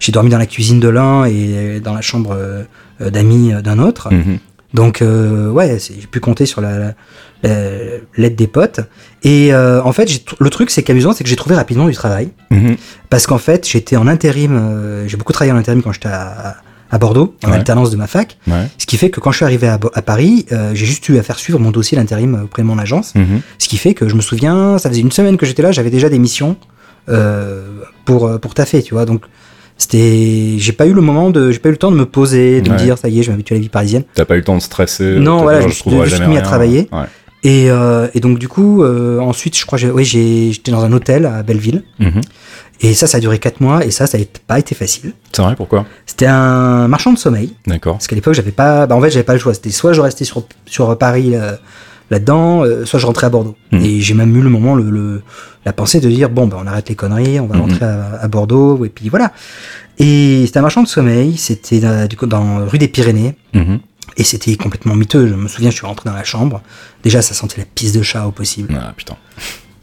j'ai 0.00 0.12
dormi 0.12 0.30
dans 0.30 0.38
la 0.38 0.46
cuisine 0.46 0.80
de 0.80 0.88
l'un 0.88 1.24
et 1.24 1.80
dans 1.80 1.94
la 1.94 2.00
chambre 2.00 2.32
euh, 2.32 2.62
euh, 3.00 3.10
d'amis 3.10 3.52
euh, 3.52 3.60
d'un 3.62 3.78
autre. 3.78 4.12
Mhm. 4.12 4.38
Donc 4.74 5.00
euh, 5.00 5.50
ouais, 5.50 5.78
j'ai 5.80 6.06
pu 6.06 6.20
compter 6.20 6.44
sur 6.44 6.60
la, 6.60 6.78
la- 6.78 6.94
la- 7.42 7.70
l'aide 8.16 8.36
des 8.36 8.46
potes. 8.46 8.80
Et 9.22 9.52
euh, 9.54 9.82
en 9.82 9.92
fait, 9.92 10.08
le 10.38 10.50
truc, 10.50 10.70
c'est 10.70 10.82
qu'amusant, 10.82 11.12
c'est 11.12 11.24
que 11.24 11.30
j'ai 11.30 11.36
trouvé 11.36 11.54
rapidement 11.56 11.86
du 11.86 11.94
travail. 11.94 12.30
Mhm. 12.50 12.76
Parce 13.10 13.26
qu'en 13.26 13.38
fait, 13.38 13.66
j'étais 13.66 13.96
en 13.96 14.06
intérim, 14.06 14.56
euh, 14.60 15.08
j'ai 15.08 15.16
beaucoup 15.16 15.32
travaillé 15.32 15.52
en 15.52 15.56
intérim 15.56 15.82
quand 15.82 15.92
j'étais 15.92 16.08
à, 16.08 16.56
à 16.90 16.98
Bordeaux, 16.98 17.34
en 17.44 17.48
Ouais. 17.50 17.56
alternance 17.56 17.90
de 17.90 17.96
ma 17.96 18.06
fac. 18.06 18.36
Ouais. 18.46 18.66
Ce 18.76 18.84
qui 18.86 18.96
fait 18.98 19.08
que 19.10 19.20
quand 19.20 19.30
je 19.30 19.36
suis 19.36 19.44
arrivé 19.44 19.66
à, 19.68 19.78
Paris, 20.02 20.46
j'ai 20.74 20.86
juste 20.86 21.08
eu 21.08 21.16
à 21.18 21.22
faire 21.22 21.38
suivre 21.38 21.58
mon 21.58 21.70
dossier 21.70 21.96
d'intérim 21.98 22.42
auprès 22.44 22.62
de 22.62 22.66
mon 22.66 22.78
agence. 22.78 23.14
Mhm. 23.14 23.40
Ce 23.58 23.68
qui 23.68 23.78
fait 23.78 23.94
que 23.94 24.06
je 24.08 24.14
me 24.14 24.20
souviens, 24.20 24.76
ça 24.78 24.88
faisait 24.90 25.00
une 25.00 25.12
semaine 25.12 25.36
que 25.38 25.46
j'étais 25.46 25.62
là, 25.62 25.72
j'avais 25.72 25.90
déjà 25.90 26.08
des 26.10 26.18
missions 26.18 26.56
pour 28.04 28.40
pour 28.40 28.54
taffer, 28.54 28.82
tu 28.82 28.94
vois. 28.94 29.04
Donc 29.06 29.22
c'était, 29.78 30.56
j'ai 30.58 30.72
pas 30.72 30.86
eu 30.86 30.92
le 30.92 31.00
moment 31.00 31.30
de, 31.30 31.50
j'ai 31.50 31.60
pas 31.60 31.70
eu 31.70 31.72
le 31.72 31.78
temps 31.78 31.90
de 31.90 31.96
me 31.96 32.04
poser, 32.04 32.60
de 32.60 32.70
me 32.70 32.76
dire 32.76 32.98
ça 32.98 33.08
y 33.08 33.20
est, 33.20 33.22
je 33.22 33.30
m'habitue 33.30 33.54
à 33.54 33.56
la 33.56 33.62
vie 33.62 33.68
parisienne. 33.68 34.02
T'as 34.14 34.24
pas 34.26 34.34
eu 34.34 34.38
le 34.38 34.44
temps 34.44 34.56
de 34.56 34.62
stresser. 34.62 35.18
Non, 35.18 35.42
voilà, 35.42 35.60
je 35.60 35.66
me 35.66 36.04
je 36.04 36.14
suis 36.16 36.26
mis 36.26 36.36
à 36.36 36.42
travailler. 36.42 36.88
Ouais. 36.92 37.04
Et, 37.44 37.70
euh, 37.70 38.08
et 38.14 38.20
donc 38.20 38.38
du 38.38 38.48
coup, 38.48 38.82
euh, 38.82 39.20
ensuite, 39.20 39.56
je 39.56 39.64
crois, 39.64 39.78
oui, 39.94 40.04
j'ai, 40.04 40.50
j'étais 40.52 40.72
dans 40.72 40.84
un 40.84 40.92
hôtel 40.92 41.24
à 41.24 41.44
Belleville. 41.44 41.84
Mhm. 42.00 42.20
Et 42.80 42.94
ça, 42.94 43.06
ça 43.06 43.18
a 43.18 43.20
duré 43.20 43.38
quatre 43.38 43.60
mois, 43.60 43.84
et 43.84 43.90
ça, 43.90 44.06
ça 44.06 44.18
n'a 44.18 44.24
pas 44.46 44.58
été 44.58 44.74
facile. 44.74 45.12
C'est 45.32 45.42
vrai, 45.42 45.54
pourquoi? 45.56 45.84
C'était 46.06 46.26
un 46.26 46.86
marchand 46.88 47.12
de 47.12 47.18
sommeil. 47.18 47.54
D'accord. 47.66 47.94
Parce 47.94 48.06
qu'à 48.06 48.14
l'époque, 48.14 48.34
j'avais 48.34 48.52
pas. 48.52 48.86
Bah, 48.86 48.94
en 48.96 49.00
fait, 49.00 49.10
j'avais 49.10 49.24
pas 49.24 49.32
le 49.32 49.38
choix. 49.38 49.54
C'était 49.54 49.70
soit 49.70 49.92
je 49.92 50.00
restais 50.00 50.24
sur, 50.24 50.44
sur 50.66 50.96
Paris, 50.98 51.34
euh, 51.34 51.52
là-dedans, 52.10 52.64
euh, 52.64 52.84
soit 52.84 52.98
je 52.98 53.06
rentrais 53.06 53.26
à 53.26 53.30
Bordeaux. 53.30 53.56
Mhm. 53.72 53.82
Et 53.84 54.00
j'ai 54.00 54.14
même 54.14 54.34
eu 54.36 54.40
le 54.42 54.50
moment, 54.50 54.74
le, 54.74 54.88
le- 54.90 55.22
la 55.64 55.72
pensée 55.72 56.00
de 56.00 56.08
dire 56.08 56.30
bon, 56.30 56.46
ben, 56.46 56.56
on 56.62 56.66
arrête 56.66 56.88
les 56.88 56.94
conneries, 56.94 57.40
on 57.40 57.46
va 57.46 57.56
Mhm. 57.56 57.60
rentrer 57.62 57.84
à, 57.84 58.18
à 58.22 58.28
Bordeaux, 58.28 58.84
et 58.84 58.88
puis 58.88 59.08
voilà. 59.08 59.32
Et 59.98 60.44
c'était 60.46 60.58
un 60.58 60.62
marchand 60.62 60.82
de 60.82 60.88
sommeil, 60.88 61.36
c'était 61.36 61.80
euh, 61.84 62.06
du 62.06 62.16
coup 62.16 62.26
dans 62.26 62.66
rue 62.66 62.78
des 62.78 62.88
Pyrénées. 62.88 63.36
Mhm. 63.54 63.80
Et 64.16 64.24
c'était 64.24 64.56
complètement 64.56 64.94
miteux. 64.96 65.28
Je 65.28 65.34
me 65.34 65.46
souviens, 65.48 65.70
je 65.70 65.76
suis 65.76 65.86
rentré 65.86 66.08
dans 66.08 66.16
la 66.16 66.24
chambre. 66.24 66.60
Déjà, 67.04 67.22
ça 67.22 67.34
sentait 67.34 67.58
la 67.58 67.64
pisse 67.66 67.92
de 67.92 68.02
chat 68.02 68.26
au 68.26 68.32
possible. 68.32 68.76
Ah 68.80 68.92
putain. 68.96 69.14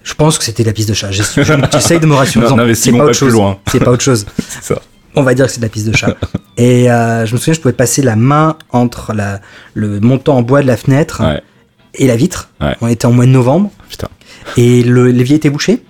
Je 0.04 0.14
pense 0.14 0.38
que 0.38 0.44
c'était 0.44 0.64
la 0.64 0.74
pisse 0.74 0.88
de 0.88 0.94
chat. 0.94 1.12
J'ess- 1.12 1.36
J'essaye 1.72 2.00
de 2.00 2.06
me 2.06 2.14
rassurer. 2.16 2.44
Non, 2.46 2.52
Non, 2.52 2.58
n'investissons 2.58 2.92
c'est 2.92 2.98
pas 2.98 3.04
pas 3.06 3.10
autre 3.10 3.18
chose. 3.20 3.34
loin. 3.34 3.58
C'est 3.72 3.80
pas 3.80 3.92
autre 3.92 4.04
chose. 4.04 4.26
C'est 4.50 4.64
ça. 4.74 4.82
On 5.16 5.24
va 5.24 5.34
dire 5.34 5.46
que 5.46 5.52
c'est 5.52 5.60
de 5.62 5.66
la 5.66 5.70
pisse 5.70 5.86
de 5.86 5.96
chat. 5.96 6.16
Et 6.58 6.92
euh, 6.92 7.26
je 7.26 7.32
me 7.34 7.38
souviens, 7.38 7.54
je 7.54 7.62
pouvais 7.62 7.74
passer 7.74 8.02
la 8.02 8.18
main 8.18 8.58
entre 8.72 9.14
la, 9.14 9.40
le 9.74 10.02
montant 10.02 10.36
en 10.38 10.42
bois 10.42 10.62
de 10.62 10.68
la 10.68 10.76
fenêtre 10.76 11.22
Ouais. 11.24 11.42
Et 11.98 12.08
la 12.08 12.16
vitre. 12.16 12.50
Ouais. 12.62 12.76
On 12.82 12.88
était 12.88 13.06
en 13.06 13.12
mois 13.12 13.26
de 13.26 13.32
novembre 13.32 13.72
Putain. 13.90 14.08
et 14.58 14.84
le- 14.84 15.08
l'évier 15.12 15.36
était 15.38 15.50
bouché. 15.50 15.82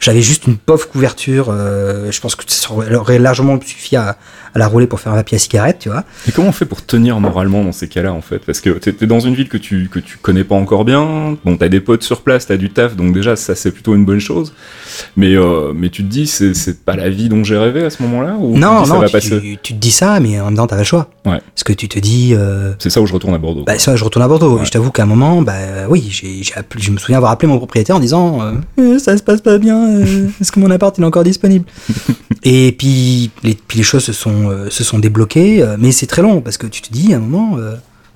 J'avais 0.00 0.22
juste 0.22 0.46
une 0.46 0.56
pauvre 0.56 0.88
couverture. 0.88 1.48
euh, 1.50 2.10
je 2.10 2.18
pense 2.22 2.34
que 2.34 2.44
ça 2.46 2.70
aurait 2.72 3.18
largement 3.18 3.58
suffi 3.60 3.94
à, 3.94 4.16
à 4.54 4.58
la 4.58 4.66
rouler 4.66 4.86
pour 4.86 5.00
faire 5.00 5.12
un 5.12 5.16
papier 5.16 5.36
à 5.36 5.38
cigarette, 5.38 5.76
tu 5.80 5.90
vois. 5.90 6.04
Et 6.26 6.32
comment 6.32 6.48
on 6.48 6.52
fait 6.52 6.64
pour 6.64 6.82
tenir 6.86 7.20
moralement 7.20 7.62
dans 7.62 7.72
ces 7.72 7.86
cas-là 7.86 8.14
en 8.14 8.22
fait? 8.22 8.38
Parce 8.38 8.62
que 8.62 8.70
t'es 8.70 9.06
dans 9.06 9.20
une 9.20 9.34
ville 9.34 9.50
que 9.50 9.58
tu 9.58 9.90
que 9.92 9.98
tu 9.98 10.16
connais 10.16 10.44
pas 10.44 10.54
encore 10.54 10.86
bien. 10.86 11.36
Bon, 11.44 11.58
t'as 11.58 11.68
des 11.68 11.80
potes 11.80 12.02
sur 12.02 12.22
place, 12.22 12.46
t'as 12.46 12.56
du 12.56 12.70
taf, 12.70 12.96
donc 12.96 13.12
déjà 13.12 13.36
ça 13.36 13.54
c'est 13.54 13.70
plutôt 13.70 13.94
une 13.94 14.06
bonne 14.06 14.18
chose. 14.20 14.54
Mais 15.18 15.34
euh, 15.36 15.72
mais 15.74 15.90
tu 15.90 16.04
te 16.04 16.08
dis 16.08 16.26
c'est 16.26 16.54
c'est 16.54 16.82
pas 16.82 16.96
la 16.96 17.10
vie 17.10 17.28
dont 17.28 17.44
j'ai 17.44 17.58
rêvé 17.58 17.84
à 17.84 17.90
ce 17.90 18.02
moment-là 18.02 18.36
ou 18.40 18.54
tu 18.54 18.60
non, 18.60 18.86
ça 18.86 18.94
non, 18.94 19.00
va 19.00 19.06
tu, 19.08 19.12
passer? 19.12 19.58
tu 19.62 19.74
te 19.74 19.78
dis 19.78 19.90
ça, 19.90 20.20
mais 20.20 20.40
en 20.40 20.46
même 20.46 20.56
temps, 20.56 20.66
t'as 20.68 20.76
pas 20.76 20.80
le 20.82 20.86
choix. 20.86 21.10
Ouais. 21.26 21.40
Parce 21.54 21.64
que 21.64 21.72
tu 21.74 21.86
te 21.88 21.98
dis, 21.98 22.32
euh, 22.34 22.72
C'est 22.78 22.88
ça 22.90 23.00
où 23.02 23.06
je 23.06 23.12
retourne 23.12 23.34
à 23.34 23.38
Bordeaux. 23.38 23.64
bah, 23.64 23.78
ça, 23.78 23.94
je 23.94 24.02
retourne 24.04 24.24
à 24.24 24.28
Bordeaux. 24.28 24.56
Ouais. 24.56 24.62
Et 24.62 24.64
je 24.64 24.70
t'avoue 24.70 24.90
qu'à 24.90 25.02
un 25.02 25.06
moment, 25.06 25.42
bah, 25.42 25.52
oui, 25.88 26.08
j'ai, 26.10 26.42
j'ai 26.42 26.54
appelé- 26.54 26.80
je 26.82 26.90
me 26.90 26.98
souviens 26.98 27.18
avoir 27.18 27.30
appelé 27.32 27.46
mon 27.48 27.58
propriétaire 27.58 27.96
en 27.96 28.00
disant, 28.00 28.40
euh, 28.42 28.52
Euh, 28.78 28.98
ça 28.98 29.16
se 29.18 29.22
passe 29.22 29.40
pas 29.42 29.58
bien, 29.58 30.00
est-ce 30.40 30.50
que 30.50 30.60
mon 30.60 30.70
appart 30.70 30.96
il 30.96 31.02
est 31.02 31.06
encore 31.06 31.24
disponible 31.24 31.66
Et 32.42 32.72
puis 32.72 33.30
les, 33.42 33.54
puis 33.54 33.76
les 33.78 33.84
choses 33.84 34.04
se 34.04 34.12
sont, 34.14 34.50
se 34.70 34.82
sont 34.82 34.98
débloquées, 34.98 35.62
mais 35.78 35.92
c'est 35.92 36.06
très 36.06 36.22
long 36.22 36.40
parce 36.40 36.56
que 36.56 36.66
tu 36.66 36.80
te 36.80 36.90
dis 36.90 37.12
à 37.12 37.18
un 37.18 37.20
moment, 37.20 37.56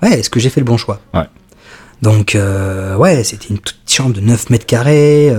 ouais, 0.01 0.19
est-ce 0.19 0.31
que 0.31 0.39
j'ai 0.39 0.49
fait 0.49 0.61
le 0.61 0.65
bon 0.65 0.77
choix 0.77 0.99
Ouais. 1.13 1.25
Donc, 2.01 2.35
ouais, 2.97 3.23
c'était 3.23 3.47
une 3.49 3.59
petite 3.59 3.77
chambre 3.87 4.13
de 4.13 4.19
9 4.21 4.49
mètres 4.49 4.65
carrés, 4.65 5.31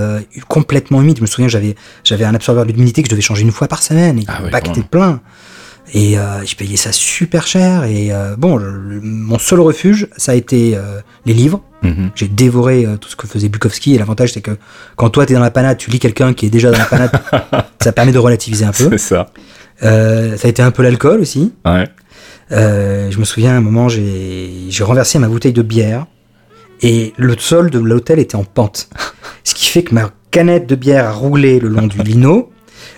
complètement 0.49 1.03
humide. 1.03 1.17
Je 1.19 1.23
me 1.23 1.27
souviens, 1.27 1.49
j'avais, 1.49 1.75
j'avais 2.05 2.25
un 2.25 2.35
absorbeur 2.35 2.65
d'humidité 2.65 3.03
que 3.03 3.09
je 3.09 3.11
devais 3.11 3.23
changer 3.23 3.43
une 3.43 3.51
fois 3.53 3.67
par 3.69 3.83
semaine 3.83 4.21
et 4.21 4.25
Ah 4.29 4.39
quand 4.61 4.71
était 4.73 4.83
plein. 4.83 5.21
Et 5.95 6.19
euh, 6.19 6.45
j'ai 6.45 6.57
payé 6.57 6.77
ça 6.77 6.91
super 6.93 7.47
cher. 7.47 7.85
Et 7.85 8.13
euh, 8.13 8.35
bon, 8.37 8.57
le- 8.57 9.01
mon 9.03 9.39
seul 9.39 9.61
refuge, 9.61 10.09
ça 10.17 10.33
a 10.33 10.35
été 10.35 10.77
euh, 10.77 11.01
les 11.25 11.33
livres. 11.33 11.63
Mhm. 11.83 12.11
J'ai 12.15 12.27
dévoré 12.29 12.85
euh, 12.85 12.97
tout 12.97 13.09
ce 13.09 13.17
que 13.17 13.27
faisait 13.27 13.49
Bukowski. 13.49 13.95
Et 13.95 13.99
l'avantage, 13.99 14.33
c'est 14.33 14.41
que 14.41 14.57
quand 14.97 15.11
toi, 15.11 15.25
t'es 15.27 15.35
dans 15.35 15.41
la 15.41 15.51
panade, 15.53 15.79
tu 15.79 15.91
lis 15.91 15.99
quelqu'un 16.01 16.35
qui 16.35 16.47
est 16.47 16.51
déjà 16.51 16.71
dans 16.73 16.79
la 16.79 16.85
panade. 16.87 17.13
ça 17.81 17.93
permet 17.93 18.13
de 18.13 18.19
relativiser 18.19 18.65
un 18.65 18.73
peu. 18.73 18.89
C'est 18.91 18.99
ça. 18.99 19.31
Euh, 19.85 20.37
ça 20.37 20.49
a 20.49 20.51
été 20.51 20.63
un 20.63 20.71
peu 20.73 20.83
l'alcool 20.83 21.21
aussi. 21.21 21.53
Ouais. 21.65 21.85
Euh, 22.53 23.11
je 23.11 23.19
me 23.19 23.25
souviens, 23.25 23.53
à 23.55 23.57
un 23.57 23.61
moment, 23.61 23.89
j'ai 23.89 24.51
j'ai 24.69 24.85
renversé 24.85 25.19
ma 25.19 25.29
bouteille 25.29 25.53
de 25.53 25.63
bière 25.63 26.07
et 26.83 27.13
le 27.17 27.37
sol 27.39 27.71
de 27.71 27.79
l'hôtel 27.79 28.19
était 28.19 28.37
en 28.37 28.45
pente. 28.45 28.89
Ce 29.45 29.55
qui 29.55 29.67
fait 29.67 29.83
que 29.85 29.95
ma 29.95 30.11
canette 30.31 30.67
de 30.67 30.75
bière 30.75 31.07
a 31.07 31.13
roulé 31.13 31.61
le 31.61 31.69
long 31.69 31.87
du 31.87 31.99
lino. 31.99 32.51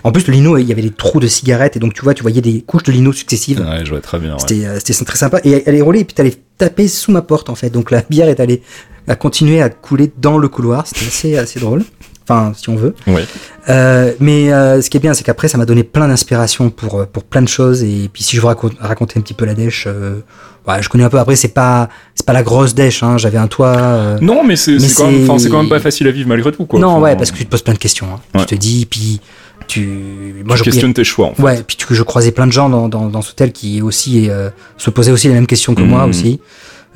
En 0.04 0.12
plus, 0.12 0.26
le 0.26 0.33
lino, 0.35 0.57
il 0.59 0.64
y 0.66 0.73
avait 0.73 0.83
des 0.83 0.90
trous 0.90 1.21
de 1.21 1.26
cigarettes 1.26 1.76
et 1.76 1.80
donc 1.80 1.95
tu 1.95 2.02
vois, 2.02 2.14
tu 2.14 2.23
voyais 2.23 2.40
des 2.40 2.62
couches 2.62 2.83
de 2.85 2.92
lino 2.92 3.12
successives. 3.12 3.61
Ouais, 3.61 3.85
je 3.85 3.90
vois 3.90 4.00
très 4.00 4.18
bien. 4.18 4.38
C'était 4.38 4.64
euh, 4.66 4.78
c'était 4.85 5.04
très 5.04 5.18
sympa. 5.18 5.40
Et 5.45 5.62
elle 5.66 5.75
est 5.75 5.80
roulée 5.83 6.00
et 6.00 6.04
puis 6.04 6.14
t'allais 6.14 6.35
taper 6.57 6.88
sous 6.88 7.12
ma 7.12 7.23
porte 7.23 7.50
en 7.50 7.54
fait. 7.54 7.71
Donc 7.71 7.90
la 7.90 8.02
bière 8.09 8.28
est 8.28 8.40
allée 8.40 8.62
a 9.07 9.14
continué 9.16 9.62
à 9.62 9.71
couler 9.71 10.12
dans 10.18 10.38
le 10.38 10.49
couloir. 10.49 10.87
C'était 10.87 11.07
assez 11.07 11.37
assez 11.38 11.61
drôle. 11.61 11.83
Enfin, 12.30 12.52
si 12.54 12.68
on 12.68 12.76
veut. 12.76 12.95
Ouais. 13.07 13.25
Euh, 13.71 14.12
mais 14.21 14.52
euh, 14.52 14.83
ce 14.83 14.90
qui 14.90 14.99
est 14.99 15.00
bien, 15.00 15.14
c'est 15.14 15.25
qu'après, 15.25 15.49
ça 15.49 15.57
m'a 15.57 15.64
donné 15.64 15.83
plein 15.83 16.09
d'inspiration 16.09 16.68
pour, 16.68 17.07
pour 17.07 17.25
plein 17.25 17.40
de 17.40 17.49
choses. 17.49 17.83
Et 17.83 18.11
puis, 18.12 18.23
si 18.23 18.37
je 18.37 18.42
vous 18.42 18.49
raconte, 18.49 18.75
raconter 18.80 19.18
un 19.18 19.23
petit 19.23 19.33
peu 19.33 19.47
la 19.47 19.54
dèche, 19.54 19.85
euh, 19.87 20.21
ouais, 20.66 20.83
je 20.83 20.90
connais 20.90 21.04
un 21.04 21.09
peu. 21.09 21.18
Après, 21.18 21.37
c'est 21.37 21.49
pas, 21.54 21.88
c'est 22.14 22.26
pas 22.26 22.35
la 22.35 22.42
grosse 22.42 22.75
dèche. 22.75 23.02
Hein. 23.02 23.16
J'avais 23.16 23.38
un 23.38 23.47
toit. 23.47 24.18
Non, 24.21 24.45
mais 24.45 24.57
c'est 24.57 24.76
quand, 24.95 25.11
quand 25.26 25.59
même 25.62 25.71
pas 25.71 25.80
facile 25.80 26.07
à 26.07 26.11
vivre 26.11 26.28
malgré 26.28 26.52
tout 26.52 26.66
quoi. 26.66 26.78
non, 26.78 26.88
Enfin, 26.88 27.00
ouais, 27.00 27.16
parce 27.16 27.30
que 27.30 27.38
tu 27.38 27.47
te 27.47 27.50
poses 27.50 27.62
plein 27.62 27.73
de 27.73 27.78
questions. 27.78 28.07
hein. 28.12 28.21
Ouais. 28.38 28.45
Tu 28.45 28.57
te 28.57 28.61
dis, 28.61 28.85
puis 28.85 29.23
tu. 29.68 30.42
Moi, 30.44 30.56
tu 30.56 30.62
questionnes 30.64 30.94
tes 30.94 31.04
choix 31.04 31.26
en 31.28 31.34
fait. 31.34 31.42
Ouais, 31.42 31.62
puis 31.66 31.76
tu- 31.76 31.94
je 31.94 32.02
croisais 32.02 32.32
plein 32.32 32.46
de 32.46 32.52
gens 32.52 32.68
dans, 32.68 32.88
dans, 32.88 33.06
dans 33.08 33.22
ce 33.22 33.30
hôtel 33.30 33.52
qui 33.52 33.80
aussi 33.82 34.28
euh, 34.28 34.50
se 34.76 34.90
posaient 34.90 35.12
aussi 35.12 35.28
les 35.28 35.34
mêmes 35.34 35.46
questions 35.46 35.75
que 35.75 35.82
moi 35.82 36.02
Mhm. 36.04 36.10
aussi. 36.10 36.40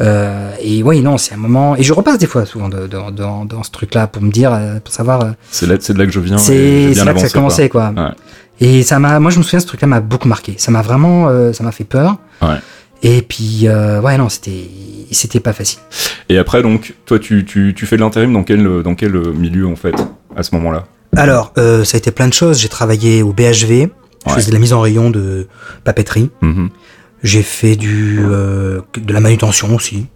Euh, 0.01 0.51
et 0.61 0.83
oui, 0.83 1.01
non, 1.01 1.19
c'est 1.19 1.35
un 1.35 1.39
moment. 1.39 1.77
Et 1.77 1.83
je 1.83 1.93
repasse 1.93 2.19
des 2.19 2.27
fois 2.27 2.45
souvent 2.47 2.69
de- 2.69 2.87
de- 2.89 3.11
dans, 3.13 3.45
dans 3.45 3.63
ce 3.63 3.71
truc-là 3.71 4.07
pour 4.07 4.23
me 4.23 4.31
dire, 4.31 4.53
euh, 4.53 4.81
pour 4.81 4.93
savoir. 4.93 5.35
C'est 5.51 5.67
là, 5.67 5.77
c'est 5.79 5.93
de 5.93 5.99
là 5.99 6.07
que 6.07 6.13
je 6.13 6.19
viens. 6.21 6.39
c'est 6.39 6.89
là 6.95 7.13
que 7.13 7.21
ça 7.21 7.27
a 7.27 7.29
quoi. 7.29 7.29
commencé, 7.31 7.69
quoi. 7.69 7.93
Ouais. 7.97 8.11
Et 8.61 8.83
ça 8.83 8.99
m'a, 8.99 9.21
moi, 9.21 9.31
je 9.31 9.39
me 9.39 9.43
souviens, 9.43 9.61
ce 9.61 9.67
truc-là 9.67 9.87
m'a 9.89 10.01
beaucoup 10.01 10.29
marqué. 10.29 10.55
Ça 10.57 10.71
m'a 10.71 10.83
vraiment, 10.83 11.29
euh, 11.29 11.53
ça 11.53 11.63
m'a 11.63 11.73
fait 11.73 11.85
peur. 11.85 12.17
Ouais. 12.41 12.57
Et 13.03 13.21
puis, 13.23 13.63
euh, 13.67 14.01
ouais, 14.01 14.17
non, 14.17 14.29
c'était, 14.29 14.69
c'était 15.11 15.41
pas 15.41 15.53
facile. 15.53 15.81
Et 16.29 16.39
après, 16.39 16.63
donc, 16.63 16.95
toi, 17.05 17.19
tu, 17.19 17.45
tu, 17.45 17.75
tu 17.77 17.87
fais 17.87 17.97
de 17.97 18.01
l'intérim 18.01 18.33
dans 18.33 18.45
quel, 18.45 18.83
dans 18.83 18.95
quel 18.95 19.13
milieu, 19.35 19.67
en 19.67 19.75
fait, 19.77 19.95
à 20.37 20.43
ce 20.43 20.55
moment-là? 20.55 20.85
Alors, 21.17 21.53
euh, 21.59 21.85
ça 21.85 21.97
a 21.97 21.99
été 21.99 22.11
plein 22.11 22.29
de 22.29 22.33
choses. 22.33 22.59
J'ai 22.61 22.69
travaillé 22.69 23.23
au 23.23 23.33
BHV. 23.33 23.89
Je 24.27 24.31
Ouais. 24.31 24.37
faisais 24.37 24.49
de 24.51 24.55
la 24.55 24.61
mise 24.61 24.73
en 24.73 24.81
rayon 24.81 25.11
de 25.11 25.47
papeterie. 25.85 26.31
Mhm. 26.43 26.71
J'ai 27.23 27.43
fait 27.43 27.77
du, 27.77 28.21
euh, 28.23 28.81
de 28.97 29.13
la 29.13 29.21
manutention 29.21 29.75
aussi. 29.75 30.07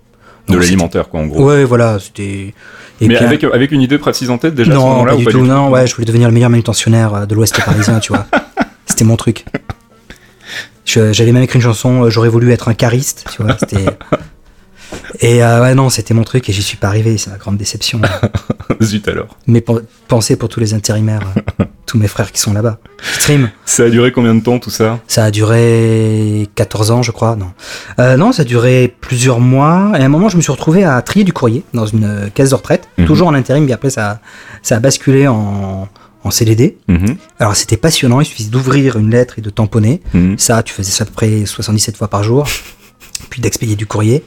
De 0.49 0.57
l'alimentaire, 0.57 1.09
quoi, 1.09 1.21
en 1.21 1.27
gros. 1.27 1.45
Ouais, 1.45 1.65
voilà, 1.65 1.99
c'était. 1.99 2.55
Mais 3.01 3.09
puis, 3.09 3.17
avec, 3.17 3.43
avec 3.45 3.73
une 3.73 3.81
idée 3.83 3.99
précise 3.99 4.31
en 4.31 4.39
tête, 4.39 4.55
déjà, 4.55 4.71
à 4.73 4.75
ce 4.75 4.79
non, 4.81 4.87
moment-là 4.91 5.11
pas 5.13 5.17
ou 5.17 5.19
du 5.19 5.25
pas 5.25 5.31
tout. 5.33 5.43
du 5.43 5.49
Non, 5.49 5.71
ouais, 5.71 5.87
je 5.89 5.95
voulais 5.95 6.07
devenir 6.07 6.29
le 6.29 6.35
meilleur 6.35 6.51
manutentionnaire 6.51 7.15
euh, 7.15 7.27
de 7.27 7.35
l'Ouest 7.35 7.61
parisien, 7.65 7.99
tu 7.99 8.13
vois. 8.13 8.27
C'était 8.87 9.05
mon 9.05 9.17
truc. 9.17 9.45
J'avais 10.85 11.33
même 11.33 11.43
écrit 11.43 11.57
une 11.57 11.65
chanson, 11.65 12.05
euh, 12.05 12.11
j'aurais 12.11 12.29
voulu 12.29 12.53
être 12.53 12.69
un 12.69 12.75
chariste, 12.81 13.27
tu 13.35 13.43
vois. 13.43 13.57
C'était. 13.59 13.85
Et 15.21 15.43
euh, 15.43 15.63
ouais, 15.63 15.75
non, 15.75 15.89
c'était 15.91 16.15
mon 16.15 16.25
truc 16.25 16.49
et 16.49 16.53
j'y 16.53 16.63
suis 16.63 16.77
pas 16.77 16.89
arrivé, 16.89 17.17
c'est 17.19 17.31
ma 17.31 17.37
grande 17.39 17.57
déception. 17.57 18.01
Zut 18.83 19.09
alors. 19.09 19.37
Mais 19.47 19.61
pen- 19.61 19.83
pensez 20.09 20.37
pour 20.37 20.49
tous 20.49 20.61
les 20.61 20.75
intérimaires, 20.75 21.23
tous 21.87 21.99
mes 21.99 22.09
frères 22.09 22.31
qui 22.33 22.41
sont 22.41 22.53
là-bas. 22.53 22.79
Stream, 23.19 23.51
Ça 23.65 23.85
a 23.85 23.89
duré 23.91 24.13
combien 24.13 24.35
de 24.35 24.41
temps, 24.43 24.59
tout 24.59 24.71
ça? 24.71 24.99
Ça 25.09 25.25
a 25.25 25.31
duré 25.31 26.49
14 26.55 26.91
ans, 26.91 27.03
je 27.03 27.11
crois, 27.13 27.37
non. 27.37 27.51
Euh, 27.99 28.17
non, 28.17 28.33
ça 28.33 28.43
a 28.43 28.45
duré 28.45 28.95
plusieurs 29.01 29.41
mois. 29.41 29.93
Et 29.99 30.03
à 30.03 30.05
un 30.05 30.09
moment, 30.09 30.29
je 30.29 30.37
me 30.37 30.43
suis 30.43 30.53
retrouvé 30.53 30.85
à 30.85 31.01
trier 31.03 31.25
du 31.25 31.33
courrier 31.33 31.63
dans 31.73 31.87
une 31.87 32.31
caisse 32.35 32.51
de 32.51 32.55
retraite, 32.55 32.89
Mhm. 32.99 33.07
toujours 33.07 33.29
en 33.29 33.35
intérim, 33.35 33.65
mais 33.65 33.73
après, 33.73 33.91
ça, 33.91 34.21
ça 34.63 34.77
a 34.77 34.81
basculé 34.81 35.27
en, 35.29 35.89
en 36.25 36.31
CDD. 36.31 36.77
Mhm. 36.89 37.17
Alors, 37.39 37.57
c'était 37.57 37.77
passionnant, 37.77 38.21
il 38.21 38.27
suffisait 38.27 38.51
d'ouvrir 38.51 38.97
une 38.99 39.11
lettre 39.11 39.39
et 39.39 39.43
de 39.43 39.51
tamponner. 39.51 40.03
Mhm. 40.13 40.39
Ça, 40.39 40.63
tu 40.63 40.75
faisais 40.75 40.91
ça 40.93 41.03
à 41.03 41.07
peu 41.07 41.13
près 41.13 41.47
77 41.47 41.97
fois 41.97 42.09
par 42.09 42.23
jour, 42.23 42.47
puis 43.31 43.41
d'expédier 43.41 43.77
du 43.77 43.87
courrier. 43.87 44.25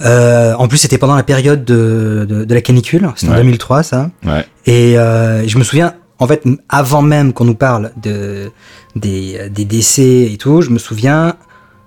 Euh, 0.00 0.54
en 0.54 0.68
plus, 0.68 0.78
c'était 0.78 0.98
pendant 0.98 1.16
la 1.16 1.22
période 1.22 1.64
de, 1.64 2.26
de, 2.28 2.44
de 2.44 2.54
la 2.54 2.60
canicule, 2.60 3.08
c'était 3.16 3.32
en 3.32 3.34
Ouais. 3.36 3.42
2003, 3.42 3.82
ça. 3.82 4.10
Ouais. 4.24 4.46
Et 4.66 4.98
euh, 4.98 5.46
je 5.46 5.58
me 5.58 5.64
souviens, 5.64 5.94
en 6.18 6.26
fait, 6.26 6.42
avant 6.68 7.02
même 7.02 7.32
qu'on 7.32 7.44
nous 7.44 7.54
parle 7.54 7.90
de, 8.00 8.50
des, 8.96 9.48
des 9.50 9.64
décès 9.64 10.30
et 10.32 10.36
tout, 10.38 10.62
je 10.62 10.70
me 10.70 10.78
souviens, 10.78 11.34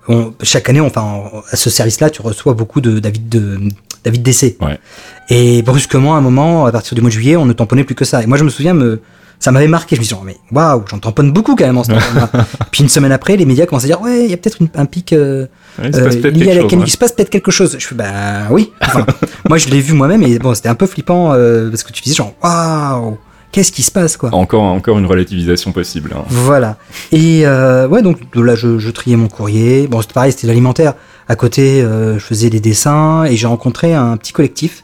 on- 0.08 0.34
chaque 0.44 0.70
année, 0.70 0.82
enfin, 0.82 1.02
en- 1.02 1.32
à 1.52 1.56
ce 1.56 1.70
service-là, 1.70 2.10
tu 2.10 2.22
reçois 2.22 2.54
beaucoup 2.54 2.82
de 2.82 3.00
d'avis 3.00 3.20
de, 3.20 3.60
d'avis 4.04 4.20
de 4.20 4.24
décès. 4.24 4.58
Ouais. 4.62 4.78
Et 5.30 5.62
brusquement, 5.62 6.16
à 6.16 6.18
un 6.18 6.22
moment, 6.22 6.66
à 6.66 6.72
partir 6.72 6.96
du 6.96 7.02
mois 7.02 7.10
de 7.10 7.14
juillet, 7.14 7.38
on 7.38 7.46
ne 7.46 7.54
tamponnait 7.54 7.84
plus 7.86 7.96
que 7.96 8.04
ça. 8.06 8.22
Et 8.22 8.26
moi, 8.26 8.38
je 8.38 8.44
me 8.44 8.50
souviens, 8.50 8.74
me, 8.74 9.00
ça 9.40 9.52
m'avait 9.52 9.68
marqué. 9.70 9.96
Je 9.96 10.02
me 10.02 10.06
suis 10.06 10.14
dit, 10.16 10.20
oh, 10.22 10.26
mais 10.26 10.38
waouh, 10.52 10.84
j'en 10.90 11.00
tamponne 11.00 11.32
beaucoup 11.32 11.56
quand 11.56 11.66
même 11.66 11.78
en 11.78 11.84
ce 11.86 11.92
temps-là. 11.92 12.30
Puis 12.72 12.84
une 12.84 12.90
semaine 12.90 13.12
après, 13.14 13.38
les 13.38 13.46
médias 13.46 13.66
commencent 13.66 13.86
à 13.86 13.88
dire, 13.88 14.02
ouais, 14.02 14.26
il 14.26 14.30
y 14.30 14.34
a 14.34 14.38
peut-être 14.38 14.58
un 14.76 14.86
pic. 14.86 15.14
euh, 15.14 15.48
il 15.86 15.94
se 15.96 16.02
passe 16.02 16.16
peut-être 16.16 16.34
quelque 16.38 16.54
chose, 16.70 16.74
ouais. 16.82 16.88
Se 16.90 16.98
passe 16.98 17.12
peut-être 17.14 17.30
quelque 17.30 17.52
chose. 17.52 17.76
Je 17.80 17.88
fais, 17.88 17.96
ben 17.96 18.48
oui. 18.50 18.72
Enfin, 18.82 19.06
moi, 19.50 19.58
je 19.58 19.70
l'ai 19.70 19.82
vu 19.82 19.94
moi-même 19.94 20.24
et 20.24 20.40
bon, 20.40 20.54
c'était 20.54 20.70
un 20.70 20.76
peu 20.76 20.86
flippant 20.88 21.34
euh, 21.34 21.70
parce 21.70 21.84
que 21.84 21.92
tu 21.92 22.02
disais 22.04 22.16
genre, 22.16 22.34
waouh, 22.44 23.18
qu'est-ce 23.52 23.72
qui 23.72 23.84
se 23.84 23.92
passe, 23.92 24.18
quoi. 24.18 24.30
Encore, 24.34 24.64
encore 24.64 24.98
une 25.00 25.06
relativisation 25.06 25.72
possible. 25.72 26.12
hein. 26.16 26.24
Voilà. 26.30 26.78
Et 27.12 27.42
euh, 27.46 27.88
ouais, 27.88 28.02
donc 28.02 28.18
là, 28.36 28.56
je, 28.56 28.80
je 28.80 28.90
triais 28.92 29.16
mon 29.18 29.28
courrier. 29.28 29.88
Bon, 29.88 30.02
c'était 30.02 30.14
pareil, 30.14 30.32
c'était 30.32 30.48
l'alimentaire. 30.48 30.94
À 31.28 31.36
côté, 31.36 31.82
euh, 31.82 32.16
je 32.20 32.26
faisais 32.26 32.50
des 32.50 32.60
dessins 32.60 33.24
et 33.26 33.36
j'ai 33.38 33.48
rencontré 33.48 33.94
un 33.94 34.18
petit 34.18 34.34
collectif 34.34 34.84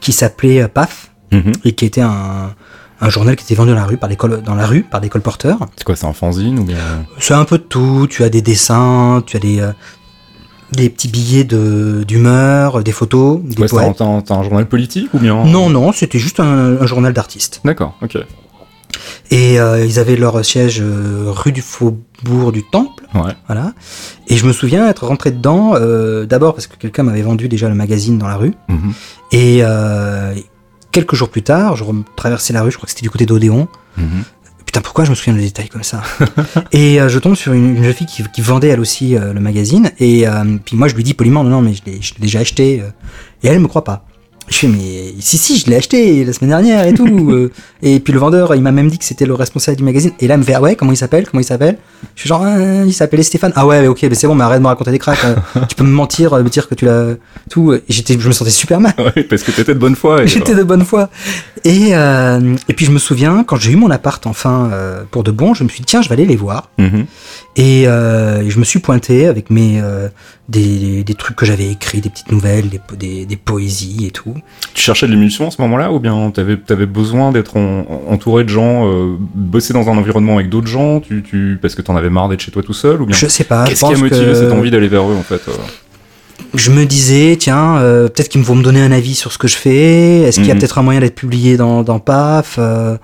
qui 0.00 0.12
s'appelait 0.12 0.62
euh, 0.62 0.68
PAF 0.68 1.10
Mhm. 1.32 1.52
et 1.64 1.72
qui 1.72 1.84
était 1.84 2.02
un, 2.02 2.54
un 3.00 3.08
journal 3.10 3.34
qui 3.34 3.42
était 3.44 3.56
vendu 3.56 3.70
dans 3.70 3.76
la 3.76 3.84
rue 3.84 3.96
par 3.96 4.08
des 4.08 4.14
col- 4.14 4.42
dans 4.42 4.54
la 4.54 4.64
rue 4.64 4.84
par 4.84 5.00
des 5.00 5.08
colporteurs. 5.08 5.58
C'est 5.76 5.82
quoi, 5.82 5.96
c'est 5.96 6.06
un 6.06 6.12
fanzine 6.12 6.60
ou 6.60 6.62
bien? 6.64 6.76
C'est 7.18 7.34
un 7.34 7.44
peu 7.44 7.58
de 7.58 7.64
tout. 7.64 8.06
Tu 8.08 8.22
as 8.22 8.28
des 8.28 8.42
dessins, 8.42 9.24
tu 9.26 9.36
as 9.36 9.40
des 9.40 9.60
des 10.72 10.90
petits 10.90 11.08
billets 11.08 11.44
de 11.44 12.04
d'humeur, 12.06 12.82
des 12.82 12.92
photos, 12.92 13.40
des 13.42 13.60
Ouais, 13.62 13.68
poètes. 13.68 13.96
t'as 13.98 14.34
un- 14.34 14.42
journal 14.42 14.66
politique 14.66 15.12
ou 15.14 15.18
bien 15.18 15.44
Non, 15.44 15.70
non, 15.70 15.92
c'était 15.92 16.18
juste 16.18 16.40
un, 16.40 16.76
un 16.80 16.86
journal 16.86 17.12
d'artistes. 17.12 17.60
D'accord, 17.64 17.94
ok. 18.02 18.18
Et 19.30 19.58
euh, 19.60 19.84
ils 19.84 19.98
avaient 19.98 20.16
leur 20.16 20.44
siège 20.44 20.80
euh, 20.80 21.24
rue 21.26 21.52
du 21.52 21.60
Faubourg 21.62 22.52
du 22.52 22.62
Temple. 22.62 23.04
Ouais. 23.14 23.32
Voilà. 23.46 23.72
Et 24.28 24.36
je 24.36 24.46
me 24.46 24.52
souviens 24.52 24.88
être 24.88 25.06
rentré 25.06 25.30
dedans, 25.32 25.72
euh, 25.74 26.26
d'abord 26.26 26.54
parce 26.54 26.66
que 26.66 26.76
quelqu'un 26.76 27.02
m'avait 27.02 27.22
vendu 27.22 27.48
déjà 27.48 27.68
le 27.68 27.74
magazine 27.74 28.18
dans 28.18 28.28
la 28.28 28.36
rue. 28.36 28.54
Mhm. 28.68 28.92
Et 29.32 29.62
quelques 30.92 31.14
jours 31.14 31.28
plus 31.28 31.42
tard, 31.42 31.76
je 31.76 31.84
traversais 32.16 32.52
la 32.52 32.62
rue, 32.62 32.70
je 32.70 32.76
crois 32.76 32.86
que 32.86 32.90
c'était 32.92 33.02
du 33.02 33.10
côté 33.10 33.26
d'Odéon. 33.26 33.68
Mhm. 33.98 34.06
Pourquoi 34.80 35.04
je 35.04 35.10
me 35.10 35.14
souviens 35.14 35.34
de 35.34 35.38
détails 35.40 35.68
comme 35.68 35.82
ça 35.82 36.02
Et 36.72 37.00
euh, 37.00 37.08
je 37.08 37.18
tombe 37.18 37.34
sur 37.34 37.52
une, 37.52 37.76
une 37.76 37.84
jeune 37.84 37.92
fille 37.92 38.06
qui, 38.06 38.40
vendait 38.40 38.68
elle 38.68 38.80
aussi 38.80 39.16
euh, 39.16 39.32
le 39.32 39.40
magazine. 39.40 39.90
Et 39.98 40.26
euh, 40.26 40.58
puis 40.64 40.76
moi, 40.76 40.88
je 40.88 40.94
lui 40.94 41.04
dis 41.04 41.14
poliment, 41.14 41.44
non, 41.44 41.50
non, 41.50 41.62
mais 41.62 41.74
je 41.74 42.14
l'ai 42.14 42.20
déjà 42.20 42.40
acheté. 42.40 42.82
Et 43.42 43.48
elle 43.48 43.60
me 43.60 43.68
croit 43.68 43.84
pas. 43.84 44.04
Je 44.48 44.58
fais, 44.58 44.68
mais 44.68 45.14
si, 45.18 45.38
si, 45.38 45.58
je 45.58 45.66
l'ai 45.66 45.76
acheté 45.76 46.24
la 46.24 46.32
semaine 46.32 46.50
dernière 46.50 46.86
et 46.86 46.94
tout. 46.94 47.04
euh. 47.30 47.50
et 47.82 47.98
puis 48.00 48.12
le 48.12 48.18
vendeur, 48.18 48.54
il 48.54 48.62
m'a 48.62 48.70
même 48.72 48.88
dit 48.88 48.98
que 48.98 49.04
c'était 49.04 49.26
le 49.26 49.34
responsable 49.34 49.76
du 49.76 49.82
magazine. 49.84 50.12
Et 50.20 50.28
là, 50.28 50.34
il 50.34 50.38
me 50.38 50.42
fait, 50.44 50.54
ah 50.54 50.60
ouais, 50.60 50.76
comment 50.76 50.92
il 50.92 50.96
s'appelle 50.96 51.26
Comment 51.28 51.40
il 51.40 51.44
s'appelle? 51.44 51.78
Je 52.14 52.20
suis 52.20 52.28
genre, 52.28 52.42
Ah, 52.44 52.84
il 52.84 52.92
s'appelait 52.92 53.22
Stéphane. 53.22 53.52
Ah 53.56 53.66
ouais, 53.66 53.80
mais 53.80 53.88
ok, 53.88 54.02
mais 54.02 54.14
c'est 54.14 54.26
bon, 54.26 54.34
mais 54.34 54.44
arrête 54.44 54.58
de 54.58 54.62
me 54.62 54.68
raconter 54.68 54.92
des 54.92 54.98
cracks. 54.98 55.24
euh. 55.24 55.34
tu 55.68 55.74
peux 55.74 55.84
me 55.84 55.90
mentir, 55.90 56.34
me 56.36 56.48
dire 56.48 56.68
que 56.68 56.74
tu 56.74 56.84
l'as. 56.84 57.14
Tout. 57.50 57.72
Et 57.74 57.82
j'étais, 57.88 58.16
je 58.18 58.28
me 58.28 58.32
sentais 58.32 58.50
super 58.50 58.80
mal. 58.80 58.94
Ouais, 58.98 59.24
parce 59.24 59.42
que 59.42 59.50
t'étais 59.50 59.74
de 59.74 59.78
bonne 59.78 59.96
foi. 59.96 60.26
J'étais 60.26 60.54
de 60.54 60.62
bonne 60.62 60.84
foi. 60.84 61.10
Et, 61.64 61.88
euh, 61.92 62.54
et 62.68 62.72
puis 62.74 62.86
je 62.86 62.92
me 62.92 62.98
souviens, 62.98 63.42
quand 63.44 63.56
j'ai 63.56 63.72
eu 63.72 63.76
mon 63.76 63.90
appart 63.90 64.24
enfin 64.26 64.70
euh, 64.72 65.02
pour 65.10 65.24
de 65.24 65.32
bon, 65.32 65.54
je 65.54 65.64
me 65.64 65.68
suis 65.68 65.80
dit, 65.80 65.86
tiens, 65.86 66.02
je 66.02 66.08
vais 66.08 66.12
aller 66.14 66.26
les 66.26 66.36
voir. 66.36 66.70
Mhm. 66.78 67.06
Et 67.58 67.88
euh, 67.88 68.48
je 68.48 68.58
me 68.58 68.64
suis 68.64 68.80
pointé 68.80 69.26
avec 69.26 69.48
mes 69.48 69.80
euh, 69.80 70.08
des, 70.50 71.02
des 71.04 71.14
trucs 71.14 71.36
que 71.36 71.46
j'avais 71.46 71.68
écrits, 71.70 72.02
des 72.02 72.10
petites 72.10 72.30
nouvelles, 72.30 72.68
des, 72.68 72.80
des, 72.98 73.24
des 73.24 73.36
poésies 73.36 74.04
et 74.06 74.10
tout. 74.10 74.34
Tu 74.74 74.82
cherchais 74.82 75.06
de 75.06 75.12
l'émulsion 75.12 75.48
à 75.48 75.50
ce 75.50 75.62
moment-là 75.62 75.90
ou 75.90 75.98
bien 75.98 76.30
t'avais 76.30 76.58
avais 76.68 76.84
besoin 76.84 77.32
d'être 77.32 77.56
en- 77.56 77.86
entouré 78.10 78.44
de 78.44 78.50
gens, 78.50 78.86
euh, 78.86 79.16
bosser 79.34 79.72
dans 79.72 79.88
un 79.88 79.96
environnement 79.96 80.34
avec 80.34 80.50
d'autres 80.50 80.66
gens, 80.66 81.00
tu, 81.00 81.22
tu, 81.22 81.58
parce 81.60 81.74
que 81.74 81.80
t'en 81.80 81.96
avais 81.96 82.10
marre 82.10 82.28
d'être 82.28 82.40
chez 82.42 82.50
toi 82.50 82.62
tout 82.62 82.74
seul 82.74 83.00
ou 83.00 83.06
bien? 83.06 83.16
Je 83.16 83.26
sais 83.26 83.44
pas. 83.44 83.64
je 83.64 83.70
Qu'est-ce 83.70 83.80
qui 83.86 83.94
a 83.94 83.96
motivé 83.96 84.26
que 84.26 84.34
cette 84.34 84.52
envie 84.52 84.70
d'aller 84.70 84.88
vers 84.88 85.08
eux 85.10 85.16
en 85.16 85.22
fait 85.22 85.40
euh? 85.48 85.52
Je 86.54 86.70
me 86.70 86.84
disais, 86.84 87.36
tiens, 87.40 87.78
euh, 87.78 88.08
peut-être 88.08 88.28
qu'ils 88.28 88.42
vont 88.42 88.54
me 88.54 88.62
donner 88.62 88.82
un 88.82 88.92
avis 88.92 89.14
sur 89.14 89.32
ce 89.32 89.38
que 89.38 89.48
je 89.48 89.56
fais. 89.56 90.20
Est-ce 90.20 90.36
qu'il 90.36 90.46
y 90.48 90.50
a 90.50 90.54
Mhm. 90.54 90.60
peut-être 90.60 90.76
un 90.78 90.82
moyen 90.82 91.00
d'être 91.00 91.14
publié 91.14 91.56
dans, 91.56 91.82
dans 91.82 91.98
PAF 91.98 92.56
euh, 92.58 92.98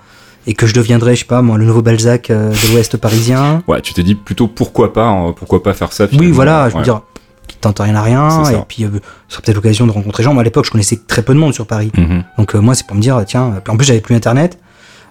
et 0.47 0.53
que 0.53 0.67
je 0.67 0.73
deviendrais, 0.73 1.15
je 1.15 1.21
sais 1.21 1.25
pas, 1.25 1.41
moi, 1.41 1.57
le 1.57 1.65
nouveau 1.65 1.81
Balzac 1.81 2.29
euh, 2.29 2.51
de 2.51 2.71
l'Ouest 2.73 2.97
parisien. 2.97 3.63
Ouais, 3.67 3.81
tu 3.81 3.93
t'es 3.93 4.03
dit 4.03 4.15
plutôt 4.15 4.47
pourquoi 4.47 4.91
pas, 4.93 5.05
hein, 5.07 5.33
pourquoi 5.37 5.63
pas 5.63 5.73
faire 5.73 5.93
ça 5.93 6.07
Oui, 6.17 6.31
voilà, 6.31 6.67
je 6.69 6.73
veux 6.73 6.77
ouais. 6.79 6.83
dire, 6.83 7.01
qui 7.47 7.57
tente 7.57 7.79
rien 7.79 7.95
à 7.95 8.01
rien, 8.01 8.43
et 8.51 8.55
puis 8.67 8.83
euh, 8.85 8.89
ce 9.27 9.33
serait 9.35 9.43
peut-être 9.43 9.55
l'occasion 9.55 9.85
de 9.87 9.91
rencontrer 9.91 10.23
des 10.23 10.25
gens. 10.25 10.33
Moi, 10.33 10.41
à 10.41 10.43
l'époque, 10.43 10.65
je 10.65 10.71
connaissais 10.71 10.99
très 11.07 11.21
peu 11.21 11.33
de 11.33 11.39
monde 11.39 11.53
sur 11.53 11.65
Paris. 11.67 11.91
Mhm. 11.97 12.23
Donc 12.37 12.55
euh, 12.55 12.59
moi, 12.59 12.75
c'est 12.75 12.85
pour 12.87 12.95
me 12.95 13.01
dire, 13.01 13.21
tiens, 13.25 13.53
puis 13.63 13.73
en 13.73 13.77
plus, 13.77 13.85
j'avais 13.85 14.01
plus 14.01 14.15
Internet. 14.15 14.57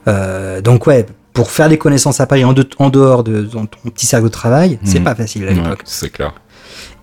Euh, 0.09 0.61
donc 0.61 0.87
ouais, 0.87 1.07
pour 1.33 1.51
faire 1.51 1.69
des 1.69 1.79
connaissances 1.79 2.21
à 2.21 2.27
Paris 2.27 2.45
en, 2.45 2.53
de- 2.53 2.69
en 2.79 2.91
dehors 2.91 3.23
de 3.25 3.43
ton, 3.43 3.67
ton 3.67 3.91
petit 3.91 4.07
cercle 4.07 4.25
de 4.25 4.31
travail, 4.31 4.79
c'est 4.85 4.99
Mhm. 4.99 5.05
pas 5.05 5.15
facile 5.15 5.45
à 5.45 5.49
Ouais, 5.49 5.55
l'époque. 5.55 5.83
c'est 5.85 6.11
clair. 6.11 6.33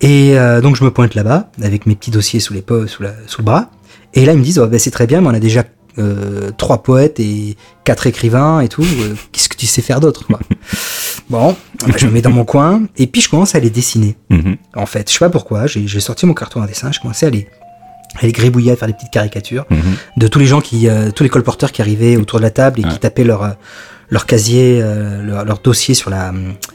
Et 0.00 0.38
euh, 0.38 0.60
donc 0.60 0.76
je 0.76 0.84
me 0.84 0.90
pointe 0.90 1.14
là-bas, 1.14 1.50
avec 1.62 1.86
mes 1.86 1.94
petits 1.94 2.10
dossiers 2.10 2.40
sous, 2.40 2.52
les 2.54 2.64
sous, 2.86 3.02
la- 3.02 3.14
sous 3.26 3.40
le 3.40 3.44
bras. 3.44 3.70
Et 4.14 4.24
là, 4.24 4.32
ils 4.32 4.38
me 4.38 4.44
disent, 4.44 4.58
oh, 4.58 4.66
ben, 4.66 4.78
c'est 4.78 4.90
très 4.90 5.06
bien, 5.06 5.20
mais 5.20 5.28
on 5.28 5.34
a 5.34 5.38
déjà 5.40 5.62
euh, 6.00 6.50
trois 6.56 6.82
poètes 6.82 7.20
et 7.20 7.56
quatre 7.84 8.06
écrivains 8.06 8.60
et 8.60 8.68
tout. 8.68 8.82
euh, 8.82 9.14
Qu'est-ce 9.32 9.48
que 9.48 9.56
tu 9.56 9.66
sais 9.66 9.82
faire 9.82 10.00
d'autre 10.00 10.24
Bon, 11.28 11.54
je 11.96 12.06
me 12.06 12.10
mets 12.10 12.22
dans 12.22 12.30
mon 12.30 12.44
coin, 12.44 12.82
et 12.96 13.06
puis 13.06 13.20
je 13.20 13.28
commence 13.28 13.54
à 13.54 13.60
les 13.60 13.70
dessiner. 13.70 14.16
Mhm. 14.30 14.56
En 14.74 14.86
fait, 14.86 15.08
je 15.08 15.12
sais 15.14 15.18
pas 15.20 15.30
pourquoi, 15.30 15.66
j'ai 15.66 16.00
sorti 16.00 16.26
mon 16.26 16.34
carton 16.34 16.60
à 16.62 16.66
dessin, 16.66 16.90
je 16.92 16.98
commençais 17.00 17.26
à 17.26 17.30
les, 17.30 17.46
à 18.20 18.26
les 18.26 18.32
gribouiller, 18.32 18.72
à 18.72 18.76
faire 18.76 18.88
des 18.88 18.94
petites 18.94 19.10
caricatures 19.12 19.64
Mhm. 19.70 19.78
de 20.16 20.26
tous 20.28 20.38
les 20.40 20.46
gens 20.46 20.60
qui, 20.60 20.88
euh, 20.88 21.10
tous 21.12 21.22
les 21.22 21.28
colporteurs 21.30 21.70
qui 21.72 21.82
arrivaient 21.82 22.16
autour 22.16 22.38
de 22.40 22.44
la 22.44 22.50
table 22.50 22.80
et 22.80 22.84
Ouais. 22.84 22.90
qui 22.90 22.98
tapaient 22.98 23.22
leur, 23.24 23.54
leur 24.08 24.26
casier, 24.26 24.80
euh, 24.82 25.22
leur, 25.22 25.44
leur 25.44 25.58
dossier 25.60 25.94
sur 25.94 26.10
la, 26.10 26.32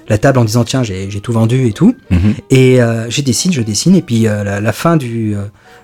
la 0.07 0.17
table 0.17 0.39
en 0.39 0.45
disant 0.45 0.63
tiens 0.63 0.83
j'ai 0.83 1.09
tout 1.21 1.33
vendu 1.33 1.67
et 1.67 1.73
tout. 1.73 1.93
Mhm. 2.09 2.33
Et 2.49 2.81
euh, 2.81 3.09
je 3.09 3.21
dessine, 3.21 3.51
je 3.51 3.61
dessine 3.61 3.93
et 3.95 4.01
puis 4.01 4.25
euh, 4.27 4.43
la, 4.45 4.61
la 4.61 4.71
fin 4.71 4.95
du, 4.95 5.35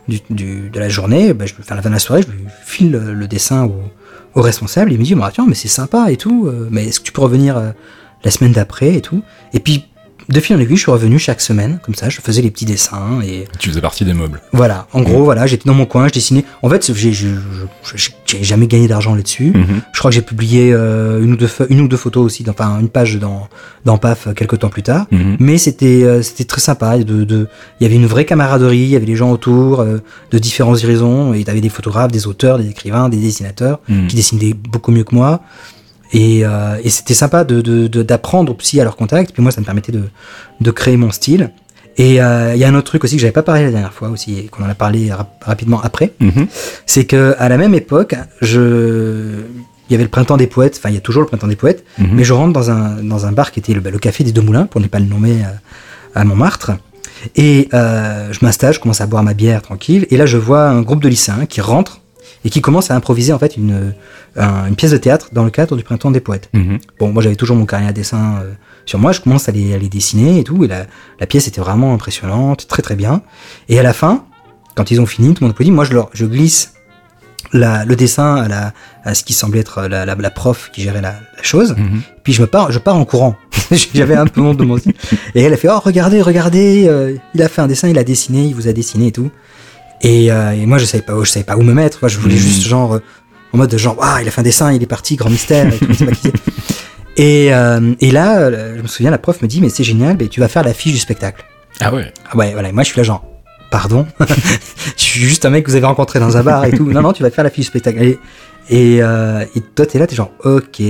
du, 0.07 0.19
du- 0.29 0.69
de 0.69 0.79
la 0.79 0.89
journée, 0.89 1.33
bah, 1.33 1.45
je, 1.45 1.53
enfin 1.59 1.75
la 1.75 1.81
fin 1.81 1.89
de 1.89 1.93
la 1.95 1.99
soirée, 1.99 2.23
je 2.23 2.31
lui 2.31 2.43
file 2.65 2.91
le, 2.91 3.13
le 3.13 3.27
dessin 3.27 3.65
au, 3.65 3.75
au 4.35 4.41
responsable. 4.41 4.91
Il 4.91 4.99
me 4.99 5.03
dit 5.03 5.15
bah, 5.15 5.29
tiens 5.33 5.45
mais 5.47 5.55
c'est 5.55 5.67
sympa 5.67 6.11
et 6.11 6.17
tout, 6.17 6.47
euh, 6.47 6.67
mais 6.71 6.87
est-ce 6.87 6.99
que 6.99 7.05
tu 7.05 7.11
peux 7.11 7.21
revenir 7.21 7.57
euh, 7.57 7.71
la 8.23 8.31
semaine 8.31 8.51
d'après 8.51 8.95
et 8.95 9.01
tout? 9.01 9.23
Et 9.53 9.59
puis 9.59 9.85
de 10.29 10.39
fil 10.39 10.55
en 10.55 10.59
aiguille, 10.59 10.77
je 10.77 10.81
suis 10.83 10.91
revenu 10.91 11.19
chaque 11.19 11.41
semaine 11.41 11.79
comme 11.83 11.95
ça, 11.95 12.09
je 12.09 12.21
faisais 12.21 12.41
les 12.41 12.51
petits 12.51 12.65
dessins 12.65 13.19
et 13.23 13.45
Tu 13.59 13.69
faisais 13.69 13.81
partie 13.81 14.05
des 14.05 14.13
meubles. 14.13 14.41
voilà, 14.53 14.87
en 14.93 15.01
gros, 15.01 15.23
voilà, 15.23 15.47
j'étais 15.47 15.67
dans 15.67 15.73
mon 15.73 15.85
coin, 15.85 16.07
je 16.07 16.13
dessinais. 16.13 16.45
En 16.61 16.69
fait, 16.69 16.91
j'ai 16.95 18.43
jamais 18.43 18.67
gagné 18.67 18.87
d'argent 18.87 19.15
là-dessus. 19.15 19.51
Mhm. 19.53 19.81
Je 19.93 19.99
crois 19.99 20.09
que 20.11 20.15
j'ai 20.15 20.21
publié 20.21 20.71
euh, 20.73 21.21
une, 21.23 21.33
ou 21.33 21.35
deux, 21.35 21.49
une 21.69 21.81
ou 21.81 21.87
deux 21.87 21.97
photos 21.97 22.23
aussi, 22.25 22.43
dans- 22.43 22.51
enfin 22.51 22.79
une 22.79 22.89
page 22.89 23.17
dans, 23.17 23.47
dans 23.85 23.97
PAF 23.97 24.27
euh, 24.27 24.33
quelques 24.33 24.59
temps 24.59 24.69
plus 24.69 24.83
tard. 24.83 25.05
Mhm. 25.11 25.37
Mais 25.39 25.57
c'était 25.57 26.03
euh, 26.03 26.21
c'était 26.21 26.45
très 26.45 26.61
sympa. 26.61 26.97
De, 26.97 27.23
de, 27.23 27.47
il 27.79 27.83
y 27.83 27.85
avait 27.85 27.95
une 27.95 28.05
vraie 28.07 28.25
camaraderie, 28.25 28.77
il 28.79 28.87
y 28.89 28.95
avait 28.95 29.05
des 29.05 29.15
gens 29.15 29.31
autour 29.31 29.81
euh, 29.81 29.97
de 30.31 30.37
différents 30.39 30.73
horizons. 30.73 31.33
Et 31.33 31.39
il 31.41 31.47
y 31.47 31.49
avait 31.49 31.61
des 31.61 31.69
photographes, 31.69 32.11
des 32.11 32.27
auteurs, 32.27 32.57
des 32.57 32.69
écrivains, 32.69 33.09
des 33.09 33.17
dessinateurs 33.17 33.79
Mhm. 33.89 34.07
qui 34.07 34.15
dessinaient 34.15 34.53
beaucoup 34.53 34.91
mieux 34.91 35.03
que 35.03 35.15
moi. 35.15 35.41
Et, 36.13 36.45
euh, 36.45 36.75
et 36.83 36.89
c'était 36.89 37.13
sympa 37.13 37.43
de 37.43 37.61
de- 37.61 37.87
de- 37.87 38.03
d'apprendre 38.03 38.55
aussi 38.57 38.79
à 38.81 38.83
leur 38.83 38.95
contact. 38.97 39.31
Puis 39.33 39.41
moi, 39.41 39.51
ça 39.51 39.61
me 39.61 39.65
permettait 39.65 39.93
de, 39.93 40.71
créer 40.71 40.97
mon 40.97 41.11
style. 41.11 41.51
Et 41.97 42.21
euh, 42.21 42.53
il 42.55 42.59
y 42.59 42.63
a 42.63 42.67
un 42.69 42.75
autre 42.75 42.87
truc 42.87 43.03
aussi 43.03 43.15
que 43.15 43.21
j'avais 43.21 43.31
pas 43.33 43.43
parlé 43.43 43.63
la 43.63 43.71
dernière 43.71 43.93
fois 43.93 44.09
aussi, 44.09 44.39
et 44.39 44.47
qu'on 44.47 44.63
en 44.63 44.69
a 44.69 44.75
parlé 44.75 45.11
rap- 45.11 45.43
rapidement 45.45 45.81
après 45.81 46.13
Mhm. 46.21 46.47
c'est 46.85 47.03
que 47.05 47.35
à 47.37 47.49
la 47.49 47.57
même 47.57 47.73
époque, 47.75 48.15
je 48.41 49.41
il 49.89 49.91
y 49.91 49.95
avait 49.95 50.03
le 50.05 50.09
printemps 50.09 50.37
des 50.37 50.47
poètes, 50.47 50.75
enfin 50.79 50.87
il 50.87 50.95
y 50.95 50.97
a 50.97 51.01
toujours 51.01 51.21
le 51.21 51.27
printemps 51.27 51.47
des 51.49 51.57
poètes, 51.57 51.83
Mhm. 51.97 52.07
mais 52.13 52.23
je 52.23 52.31
rentre 52.31 52.53
dans 52.53 52.71
un 52.71 53.03
dans 53.03 53.25
un 53.25 53.33
bar 53.33 53.51
qui 53.51 53.59
était 53.59 53.73
le, 53.73 53.81
bah, 53.81 53.89
le 53.91 53.99
café 53.99 54.23
des 54.23 54.31
Deux 54.31 54.41
Moulins 54.41 54.67
pour 54.67 54.79
ne 54.79 54.87
pas 54.87 54.99
le 54.99 55.05
nommer 55.05 55.43
euh, 55.43 55.49
à 56.15 56.23
Montmartre. 56.23 56.71
Et 57.35 57.67
euh, 57.73 58.31
je 58.31 58.39
m'installe, 58.41 58.73
je 58.73 58.79
commence 58.79 59.01
à 59.01 59.05
boire 59.05 59.21
ma 59.23 59.33
bière 59.33 59.61
tranquille, 59.61 60.07
et 60.09 60.15
là 60.17 60.25
je 60.25 60.37
vois 60.37 60.69
un 60.69 60.81
groupe 60.81 61.03
de 61.03 61.09
lycéens 61.09 61.45
qui 61.45 61.59
rentrent 61.59 61.99
et 62.45 62.49
qui 62.49 62.61
commencent 62.61 62.91
à 62.91 62.95
improviser 62.95 63.33
en 63.33 63.39
fait 63.39 63.55
une, 63.57 63.93
un- 64.35 64.67
une 64.67 64.75
pièce 64.75 64.91
de 64.91 64.97
théâtre 64.97 65.29
dans 65.31 65.43
le 65.43 65.51
cadre 65.51 65.75
du 65.77 65.83
printemps 65.83 66.11
des 66.11 66.19
poètes. 66.21 66.49
Mhm. 66.53 66.79
Bon, 66.99 67.11
moi 67.11 67.21
j'avais 67.21 67.35
toujours 67.35 67.55
mon 67.55 67.65
carnet 67.65 67.87
à 67.87 67.93
dessin 67.93 68.39
euh, 68.43 68.51
sur 68.85 68.97
moi, 68.99 69.11
je 69.11 69.21
commence 69.21 69.47
à 69.47 69.51
les, 69.51 69.73
à 69.73 69.77
les 69.77 69.89
dessiner 69.89 70.39
et 70.39 70.43
tout, 70.43 70.63
et 70.63 70.67
la, 70.67 70.85
la 71.19 71.27
pièce 71.27 71.47
était 71.47 71.61
vraiment 71.61 71.93
impressionnante, 71.93 72.67
très 72.67 72.81
très 72.81 72.95
bien. 72.95 73.21
Et 73.69 73.79
à 73.79 73.83
la 73.83 73.93
fin, 73.93 74.25
quand 74.75 74.89
ils 74.89 74.99
ont 74.99 75.05
fini, 75.05 75.33
tout 75.33 75.41
le 75.43 75.47
monde 75.47 75.51
applaudit, 75.53 75.71
moi 75.71 75.83
je, 75.85 75.93
leur, 75.93 76.09
je 76.13 76.25
glisse 76.25 76.73
la, 77.53 77.85
le 77.85 77.95
dessin 77.95 78.35
à, 78.37 78.47
la, 78.47 78.73
à 79.03 79.13
ce 79.13 79.23
qui 79.23 79.33
semblait 79.33 79.59
être 79.59 79.81
la, 79.87 80.05
la, 80.05 80.15
la 80.15 80.29
prof 80.29 80.69
qui 80.73 80.81
gérait 80.83 81.01
la, 81.01 81.11
la 81.35 81.43
chose, 81.43 81.75
Mhm. 81.77 82.01
puis 82.23 82.33
je 82.33 82.41
me 82.41 82.47
pars, 82.47 82.71
je 82.71 82.79
pars 82.79 82.95
en 82.95 83.05
courant. 83.05 83.35
J'avais 83.93 84.15
un 84.15 84.25
peu 84.25 84.41
honte 84.41 84.57
de 84.57 84.63
mon. 84.63 84.77
Et 85.35 85.41
elle 85.41 85.53
a 85.53 85.57
fait, 85.57 85.69
oh 85.69 85.79
regardez, 85.79 86.21
regardez, 86.21 86.85
euh, 86.87 87.15
il 87.33 87.41
a 87.41 87.49
fait 87.49 87.61
un 87.61 87.67
dessin, 87.67 87.87
il 87.87 87.97
a 87.97 88.03
dessiné, 88.03 88.43
il 88.45 88.55
vous 88.55 88.67
a 88.67 88.73
dessiné 88.73 89.07
et 89.07 89.11
tout. 89.11 89.31
Et, 90.03 90.31
euh, 90.31 90.51
et 90.51 90.65
moi 90.65 90.77
je 90.77 90.85
savais 90.85 91.03
pas, 91.03 91.13
où- 91.15 91.23
je 91.25 91.29
savais 91.31 91.43
pas 91.45 91.55
où 91.57 91.61
me 91.61 91.73
mettre, 91.73 91.99
quoi. 91.99 92.09
je 92.09 92.17
voulais 92.17 92.35
Mhm. 92.35 92.41
juste 92.41 92.63
genre, 92.67 92.93
euh, 92.95 92.99
en 93.53 93.57
mode 93.57 93.75
genre, 93.77 93.97
ah 94.01 94.19
il 94.21 94.27
a 94.27 94.31
fait 94.31 94.41
un 94.41 94.43
dessin, 94.43 94.71
il 94.73 94.81
est 94.81 94.87
parti, 94.87 95.15
grand 95.15 95.29
mystère, 95.29 95.67
et 95.73 95.77
tout, 95.77 95.85
euh, 97.19 97.93
et 97.99 98.11
là, 98.11 98.51
je 98.77 98.81
me 98.81 98.87
souviens, 98.87 99.11
la 99.11 99.17
prof 99.17 99.41
me 99.41 99.47
dit, 99.47 99.61
mais 99.61 99.69
c'est 99.69 99.83
génial, 99.83 100.15
mais 100.19 100.27
tu 100.27 100.39
vas 100.39 100.47
faire 100.47 100.63
l'affiche 100.63 100.93
du 100.93 100.99
spectacle. 100.99 101.43
Ah 101.79 101.93
ouais. 101.93 102.11
Ah 102.31 102.37
ouais, 102.37 102.51
voilà, 102.53 102.69
et 102.69 102.71
moi 102.71 102.83
je 102.83 102.89
suis 102.89 102.97
là 102.97 103.03
genre, 103.03 103.23
pardon, 103.69 104.05
je 104.97 105.03
suis 105.03 105.19
juste 105.21 105.45
un 105.45 105.49
mec 105.49 105.65
que 105.65 105.69
vous 105.71 105.75
avez 105.77 105.85
rencontré 105.85 106.19
dans 106.19 106.37
un 106.37 106.43
bar 106.43 106.65
et 106.65 106.71
tout. 106.71 106.89
Non, 106.91 107.01
non, 107.01 107.13
tu 107.13 107.23
vas 107.23 107.29
faire 107.31 107.43
l'affiche 107.43 107.65
du 107.65 107.69
spectacle. 107.69 108.01
Et, 108.03 108.19
et, 108.71 108.99
euh, 109.03 109.43
et 109.55 109.61
toi, 109.75 109.85
t'es 109.85 109.99
là, 109.99 110.07
t'es 110.07 110.15
genre, 110.15 110.31
ok, 110.43 110.81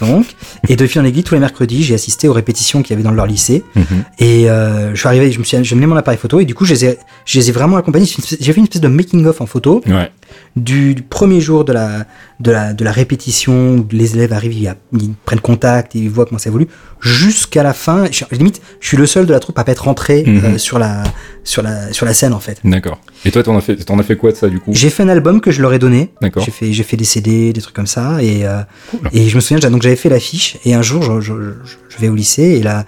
donc. 0.00 0.26
Et 0.68 0.76
de 0.76 0.86
fil 0.86 1.00
en 1.00 1.04
aiguille, 1.04 1.24
tous 1.24 1.34
les 1.34 1.40
mercredis, 1.40 1.82
j'ai 1.82 1.94
assisté 1.94 2.28
aux 2.28 2.32
répétitions 2.32 2.82
qu'il 2.82 2.90
y 2.90 2.94
avait 2.94 3.02
dans 3.02 3.10
leur 3.10 3.26
lycée. 3.26 3.64
Mhm. 3.74 3.84
Et 4.18 4.48
euh, 4.50 4.90
je 4.94 4.98
suis 5.00 5.08
arrivé, 5.08 5.32
je 5.32 5.38
me 5.38 5.44
suis, 5.44 5.56
j'ai 5.64 5.74
mené 5.74 5.86
mon 5.86 5.96
appareil 5.96 6.18
photo 6.18 6.38
et 6.40 6.44
du 6.44 6.54
coup, 6.54 6.64
je 6.66 6.74
les 6.74 6.84
ai, 6.84 6.98
je 7.24 7.38
les 7.38 7.48
ai 7.48 7.52
vraiment 7.52 7.76
accompagnés. 7.78 8.04
J'ai 8.06 8.12
fait 8.12 8.18
une 8.18 8.24
espèce- 8.24 8.38
J'ai 8.40 8.52
fait 8.52 8.58
une 8.58 8.64
espèce 8.64 8.82
de 8.82 8.88
making-of 8.88 9.40
en 9.40 9.46
photo 9.46 9.82
Ouais. 9.86 10.10
Du, 10.56 10.94
du 10.94 11.02
premier 11.02 11.40
jour 11.40 11.64
de 11.64 11.72
la, 11.72 12.04
de 12.40 12.50
la, 12.50 12.72
de 12.72 12.84
la 12.84 12.92
répétition, 12.92 13.76
où 13.76 13.86
les 13.90 14.14
élèves 14.14 14.32
arrivent, 14.32 14.52
ils, 14.54 14.74
ils 14.98 15.12
prennent 15.24 15.40
contact, 15.40 15.94
ils 15.94 16.08
voient 16.08 16.24
comment 16.26 16.38
ça 16.38 16.48
évolue, 16.50 16.68
jusqu'à 17.00 17.62
la 17.62 17.72
fin. 17.74 18.04
Je, 18.10 18.24
limite, 18.32 18.60
je 18.80 18.88
suis 18.88 18.96
le 18.96 19.06
seul 19.06 19.26
de 19.26 19.32
la 19.32 19.40
troupe 19.40 19.58
à 19.58 19.64
pas 19.64 19.72
être 19.72 19.84
rentré 19.84 20.24
Mhm. 20.26 20.44
euh, 20.44 20.58
sur, 20.58 20.78
la, 20.78 21.02
sur, 21.44 21.62
la, 21.62 21.92
sur 21.92 22.06
la 22.06 22.14
scène 22.14 22.32
en 22.32 22.40
fait. 22.40 22.58
D'accord. 22.64 23.00
Et 23.24 23.30
toi, 23.30 23.42
t'en 23.42 23.56
as 23.56 23.60
fait, 23.60 23.76
t'en 23.76 23.98
as 23.98 24.02
fait 24.02 24.16
quoi 24.16 24.32
de 24.32 24.36
ça 24.36 24.48
du 24.48 24.60
coup? 24.60 24.70
J'ai 24.74 24.90
fait 24.90 25.02
un 25.02 25.08
album 25.08 25.40
que 25.40 25.50
je 25.50 25.60
leur 25.62 25.72
ai 25.72 25.78
donné. 25.78 26.10
D'accord. 26.22 26.44
J'ai 26.44 26.82
fait, 26.82 26.96
des 26.96 27.04
CD, 27.04 27.52
des 27.52 27.60
trucs 27.60 27.74
comme 27.76 27.86
ça. 27.86 28.22
Et, 28.22 28.46
euh, 28.46 28.60
Cool. 28.90 29.00
et 29.12 29.28
je 29.28 29.34
me 29.36 29.40
souviens, 29.40 29.70
donc 29.70 29.82
j'avais 29.82 29.96
fait 29.96 30.08
l'affiche. 30.08 30.56
Et 30.64 30.74
un 30.74 30.82
jour, 30.82 31.02
je, 31.02 31.20
je, 31.20 31.32
je- 31.64 31.76
je 31.88 31.98
vais 31.98 32.08
au 32.08 32.14
lycée 32.14 32.42
et 32.42 32.62
la, 32.62 32.84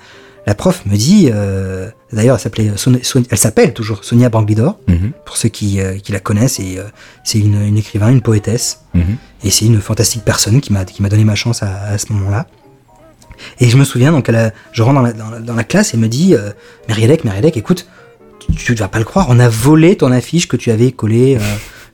la 0.49 0.55
prof 0.55 0.83
me 0.87 0.97
dit, 0.97 1.29
euh, 1.33 1.91
d'ailleurs, 2.13 2.37
elle 2.37 2.41
s'appelait, 2.43 2.71
elle 3.31 3.39
s'appelle 3.39 3.75
toujours 3.75 4.03
Sonia 4.03 4.29
Banglidor, 4.31 4.79
Mhm. 4.89 5.13
pour 5.27 5.37
ceux 5.37 5.51
qui, 5.51 5.79
euh, 5.81 5.99
qui 5.99 6.11
la 6.11 6.21
connaissent. 6.21 6.59
Et 6.59 6.79
euh, 6.79 6.85
c'est 7.23 7.39
une, 7.39 7.61
une 7.63 7.77
écrivain, 7.77 8.09
une 8.11 8.23
poétesse. 8.23 8.81
Mhm. 8.95 9.17
Et 9.45 9.51
c'est 9.51 9.67
une 9.67 9.81
fantastique 9.81 10.25
personne 10.25 10.61
qui 10.61 10.73
m'a 10.73 10.85
qui 10.87 11.03
m'a 11.03 11.09
donné 11.11 11.25
ma 11.25 11.35
chance 11.35 11.63
à, 11.63 11.83
à 11.83 11.99
ce 11.99 12.13
moment-là. 12.15 12.47
Et 13.61 13.69
je 13.69 13.77
me 13.77 13.85
souviens, 13.85 14.11
donc, 14.11 14.29
elle 14.29 14.37
a- 14.37 14.53
je 14.73 14.83
rentre 14.83 14.95
dans 14.97 15.03
la, 15.03 15.13
dans 15.13 15.31
la- 15.31 15.39
dans 15.41 15.55
la 15.55 15.65
classe 15.65 15.93
et 15.93 15.97
elle 15.97 16.01
me 16.03 16.09
dit 16.09 16.35
Mériadec, 16.89 17.25
Mériadec, 17.25 17.57
écoute, 17.57 17.87
tu, 18.57 18.75
tu 18.75 18.75
vas 18.75 18.89
pas 18.89 18.99
le 18.99 19.05
croire, 19.05 19.27
on 19.29 19.39
a 19.39 19.49
volé 19.51 19.97
ton 19.97 20.11
affiche 20.11 20.49
que 20.49 20.57
tu 20.57 20.71
avais 20.71 20.91
collée. 20.93 21.37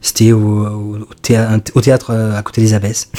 C'était 0.01 0.33
au, 0.33 0.38
au, 0.38 0.97
au 0.99 1.14
théâ- 1.23 1.61
au 1.75 1.81
théâtre 1.81 2.14
à 2.14 2.43
côté 2.43 2.61
des 2.61 2.73
Abbesses. 2.75 3.11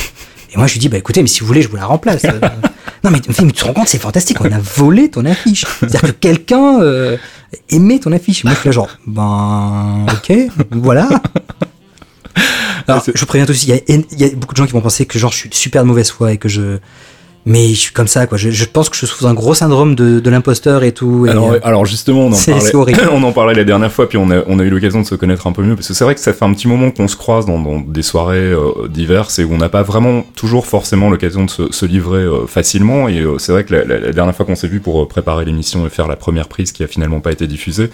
Et 0.56 0.58
moi, 0.58 0.68
je 0.68 0.74
lui 0.74 0.80
dis, 0.80 0.88
bah 0.88 0.98
écoutez, 0.98 1.22
mais 1.22 1.28
si 1.28 1.42
vous 1.42 1.48
voulez, 1.48 1.62
je 1.62 1.68
vous 1.68 1.76
la 1.76 1.86
remplace. 1.86 2.24
non, 3.04 3.12
mais, 3.12 3.20
mais, 3.28 3.52
tu 3.52 3.52
te 3.52 3.66
rends 3.66 3.74
compte, 3.74 3.90
c'est 3.90 4.00
fantastique, 4.00 4.40
on 4.40 4.50
a 4.52 4.60
volé 4.60 5.10
ton 5.10 5.26
affiche. 5.26 5.66
C'est-à-dire 5.80 6.02
que 6.02 6.12
quelqu'un 6.12 6.80
euh, 6.82 7.18
aimait 7.70 8.00
ton 8.00 8.14
affiche. 8.14 8.46
Moi, 8.46 8.54
je 8.54 8.60
suis 8.60 8.70
là, 8.70 8.72
genre, 8.72 8.90
ben, 9.06 10.06
ok, 10.14 10.34
voilà. 10.72 11.10
Alors, 12.88 13.04
je 13.14 13.26
préviens 13.26 13.48
aussi, 13.50 13.68
il 13.88 14.06
y, 14.18 14.24
y, 14.24 14.26
a 14.26 14.30
beaucoup 14.36 14.54
de 14.54 14.58
gens 14.58 14.66
qui 14.66 14.72
vont 14.72 14.82
penser 14.82 15.06
que 15.06 15.20
genre 15.20 15.32
je 15.32 15.38
suis 15.38 15.50
super 15.52 15.84
de 15.84 15.88
mauvaise 15.88 16.12
foi 16.12 16.34
et 16.34 16.38
que 16.38 16.48
je 16.48 16.78
mais 17.46 17.70
je 17.70 17.80
suis 17.80 17.94
comme 17.94 18.08
ça 18.08 18.26
quoi. 18.26 18.38
Je, 18.38 18.50
je 18.50 18.66
pense 18.66 18.90
que 18.90 18.96
je 18.96 19.06
souffre 19.06 19.24
d'un 19.24 19.36
gros 19.36 19.54
syndrome 19.54 19.94
de, 19.94 20.20
de 20.20 20.30
l'imposteur 20.30 20.84
et 20.84 20.92
tout 20.92 21.28
et 21.28 21.30
alors, 21.30 21.52
euh, 21.52 21.60
alors, 21.64 21.86
justement 21.86 22.26
on 22.26 22.34
en 22.34 22.36
parlait 22.36 23.06
on 23.12 23.24
en 23.24 23.32
parlait 23.32 23.54
la 23.54 23.64
dernière 23.64 23.92
fois 23.92 24.10
puis 24.10 24.18
on 24.18 24.32
a, 24.32 24.44
on 24.48 24.58
a 24.58 24.64
eu 24.64 24.70
l'occasion 24.70 25.02
de 25.02 25.06
se 25.06 25.14
connaître 25.14 25.46
un 25.46 25.52
peu 25.52 25.62
mieux 25.62 25.76
parce 25.76 25.88
que 25.88 25.94
c'est 25.94 26.04
vrai 26.04 26.16
que 26.16 26.22
ça 26.22 26.34
fait 26.34 26.44
un 26.44 26.54
petit 26.54 26.68
moment 26.68 26.90
qu'on 26.90 27.08
se 27.08 27.16
croise 27.16 27.46
dans, 27.46 27.60
dans 27.60 27.80
des 27.80 28.02
soirées 28.02 28.38
euh, 28.38 28.88
diverses 28.90 29.38
et 29.38 29.44
où 29.44 29.54
on 29.54 29.58
n'a 29.58 29.70
pas 29.70 29.84
vraiment 29.84 30.24
toujours 30.36 30.66
forcément 30.66 31.10
l'occasion 31.10 31.46
de 31.46 31.50
se, 31.52 31.72
se 31.72 31.86
livrer 31.86 32.22
euh, 32.22 32.48
facilement 32.48 33.08
et 33.08 33.20
euh, 33.20 33.38
c'est 33.38 33.52
vrai 33.52 33.64
que 33.64 33.76
la, 33.76 33.86
la, 33.86 34.00
la, 34.00 34.12
dernière 34.12 34.36
fois 34.36 34.46
qu'on 34.46 34.56
s'est 34.56 34.68
vu 34.68 34.80
pour 34.80 35.08
préparer 35.08 35.46
l'émission 35.46 35.86
et 35.86 35.90
faire 35.90 36.08
la 36.08 36.16
première 36.16 36.48
prise 36.48 36.72
qui 36.72 36.84
a 36.84 36.88
finalement 36.88 37.20
pas 37.20 37.32
été 37.32 37.46
diffusée 37.46 37.92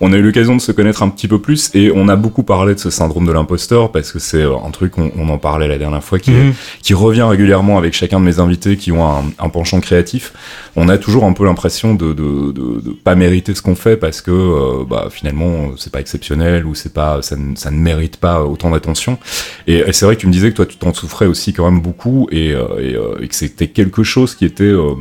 on 0.00 0.14
a 0.14 0.16
eu 0.16 0.22
l'occasion 0.22 0.56
de 0.56 0.62
se 0.62 0.72
connaître 0.72 1.02
un 1.02 1.10
petit 1.10 1.28
peu 1.28 1.38
plus 1.38 1.70
et 1.74 1.92
on 1.94 2.08
a 2.08 2.16
beaucoup 2.16 2.42
parlé 2.42 2.74
de 2.74 2.80
ce 2.80 2.88
syndrome 2.88 3.26
de 3.26 3.32
l'imposteur 3.32 3.92
parce 3.92 4.12
que 4.12 4.18
c'est 4.18 4.44
un 4.44 4.70
truc 4.70 4.96
on, 4.96 5.10
on, 5.18 5.28
en 5.28 5.38
parlait 5.38 5.68
la 5.68 5.76
dernière 5.76 6.02
fois 6.02 6.18
qui, 6.18 6.30
est, 6.30 6.52
qui 6.82 6.94
revient 6.94 7.22
régulièrement 7.22 7.76
avec 7.76 7.92
chacun 7.92 8.18
de 8.18 8.24
mes 8.24 8.38
invités 8.38 8.76
qui 8.76 8.93
un, 9.02 9.48
penchant 9.48 9.80
créatif 9.80 10.32
on 10.76 10.88
a 10.88 10.98
toujours 10.98 11.24
un 11.24 11.32
peu 11.32 11.44
l'impression 11.44 11.94
de, 11.94 12.12
de, 12.12 12.90
pas 13.04 13.14
mériter 13.14 13.54
ce 13.54 13.62
qu'on 13.62 13.76
fait 13.76 13.96
parce 13.96 14.20
que 14.20 14.30
euh, 14.30 14.84
bah, 14.84 15.08
finalement 15.10 15.72
c'est 15.76 15.92
pas 15.92 16.00
exceptionnel 16.00 16.66
ou 16.66 16.74
c'est 16.74 16.92
pas 16.92 17.20
ça 17.22 17.36
ne, 17.36 17.76
mérite 17.76 18.16
pas 18.16 18.42
autant 18.44 18.70
d'attention. 18.70 19.18
Et, 19.66 19.92
c'est 19.92 20.06
vrai 20.06 20.16
que 20.16 20.20
tu 20.20 20.26
me 20.26 20.32
disais 20.32 20.50
que 20.50 20.56
toi 20.56 20.66
tu 20.66 20.76
t'en 20.76 20.92
souffrais 20.92 21.26
aussi 21.26 21.52
quand 21.52 21.70
même 21.70 21.80
beaucoup 21.80 22.28
et, 22.30 22.52
euh, 22.52 22.64
euh, 22.78 23.18
et 23.20 23.28
que 23.28 23.34
c'était 23.34 23.68
quelque 23.68 24.02
chose 24.02 24.34
qui 24.34 24.44
était 24.44 24.64
euh, 24.64 24.94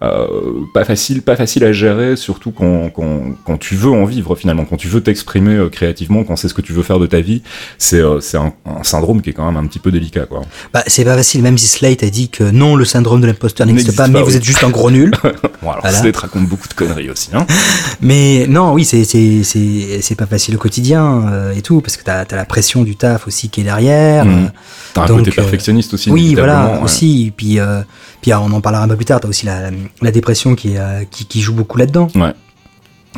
pas 0.00 0.84
facile, 0.84 1.22
pas 1.22 1.34
facile 1.34 1.64
à 1.64 1.72
gérer, 1.72 2.16
surtout 2.16 2.52
quand, 2.52 2.90
quand, 2.90 3.22
quand 3.44 3.56
tu 3.58 3.74
veux 3.74 3.90
en 3.90 4.04
vivre 4.04 4.36
finalement, 4.36 4.64
quand 4.64 4.76
tu 4.76 4.88
veux 4.88 5.00
t'exprimer 5.00 5.56
euh, 5.56 5.68
créativement, 5.68 6.24
quand 6.24 6.36
c'est 6.36 6.48
ce 6.48 6.54
que 6.54 6.62
tu 6.62 6.72
veux 6.72 6.82
faire 6.82 6.98
de 6.98 7.06
ta 7.06 7.20
vie, 7.20 7.42
c'est 7.78 8.00
euh, 8.00 8.20
c'est 8.20 8.36
un, 8.36 8.52
un, 8.64 8.84
syndrome 8.84 9.22
qui 9.22 9.30
est 9.30 9.32
quand 9.32 9.50
même 9.50 9.62
un 9.62 9.66
petit 9.66 9.80
peu 9.80 9.90
délicat 9.90 10.26
quoi. 10.26 10.42
Bah, 10.72 10.84
c'est 10.86 11.04
pas 11.04 11.16
facile, 11.16 11.42
même 11.42 11.58
si 11.58 11.66
Slate 11.66 12.02
a 12.04 12.10
dit 12.10 12.28
que 12.28 12.44
non, 12.44 12.76
le 12.76 12.84
syndrome 12.84 13.20
de 13.20 13.26
l'imposteur 13.26 13.66
n'existe 13.66 13.96
pas, 13.96 14.08
mais 14.08 14.22
vous 14.22 14.36
êtes 14.36 14.44
juste 14.44 14.62
un 14.62 14.70
gros 14.70 14.90
nul. 14.90 15.10
bon 15.62 15.70
alors 15.70 15.80
voilà. 15.82 15.98
Slate 15.98 16.16
raconte 16.16 16.46
beaucoup 16.46 16.68
de 16.68 16.74
conneries 16.74 17.10
aussi. 17.10 17.30
Hein. 17.34 17.46
mais 18.00 18.46
non, 18.48 18.72
oui, 18.72 18.84
c'est 18.84 19.04
c'est 19.04 19.42
c'est 19.42 20.00
c'est 20.00 20.14
pas 20.14 20.26
facile 20.26 20.54
au 20.54 20.58
quotidien 20.58 21.28
euh, 21.32 21.54
et 21.54 21.62
tout, 21.62 21.80
parce 21.80 21.96
que 21.96 22.04
t'as 22.04 22.22
as 22.22 22.36
la 22.36 22.44
pression 22.44 22.84
du 22.84 22.96
taf 22.96 23.26
aussi 23.26 23.48
qui 23.48 23.62
est 23.62 23.64
derrière. 23.64 24.24
Mmh. 24.24 24.44
Euh, 24.44 24.48
T'as 24.94 25.02
un 25.02 25.06
côté 25.06 25.30
perfectionniste 25.30 25.94
aussi. 25.94 26.10
Oui, 26.10 26.34
voilà, 26.34 26.74
ouais. 26.74 26.82
aussi. 26.82 27.32
Puis, 27.36 27.58
euh, 27.58 27.82
puis 28.20 28.32
on 28.34 28.52
en 28.52 28.60
parlera 28.60 28.82
un 28.84 28.88
peu 28.88 28.96
plus 28.96 29.04
tard. 29.04 29.20
T'as 29.20 29.28
aussi 29.28 29.46
la, 29.46 29.70
la 30.02 30.10
dépression 30.10 30.54
qui, 30.54 30.74
est, 30.74 30.78
euh, 30.78 31.04
qui, 31.10 31.26
qui 31.26 31.40
joue 31.40 31.54
beaucoup 31.54 31.78
là-dedans. 31.78 32.08
Ouais. 32.14 32.32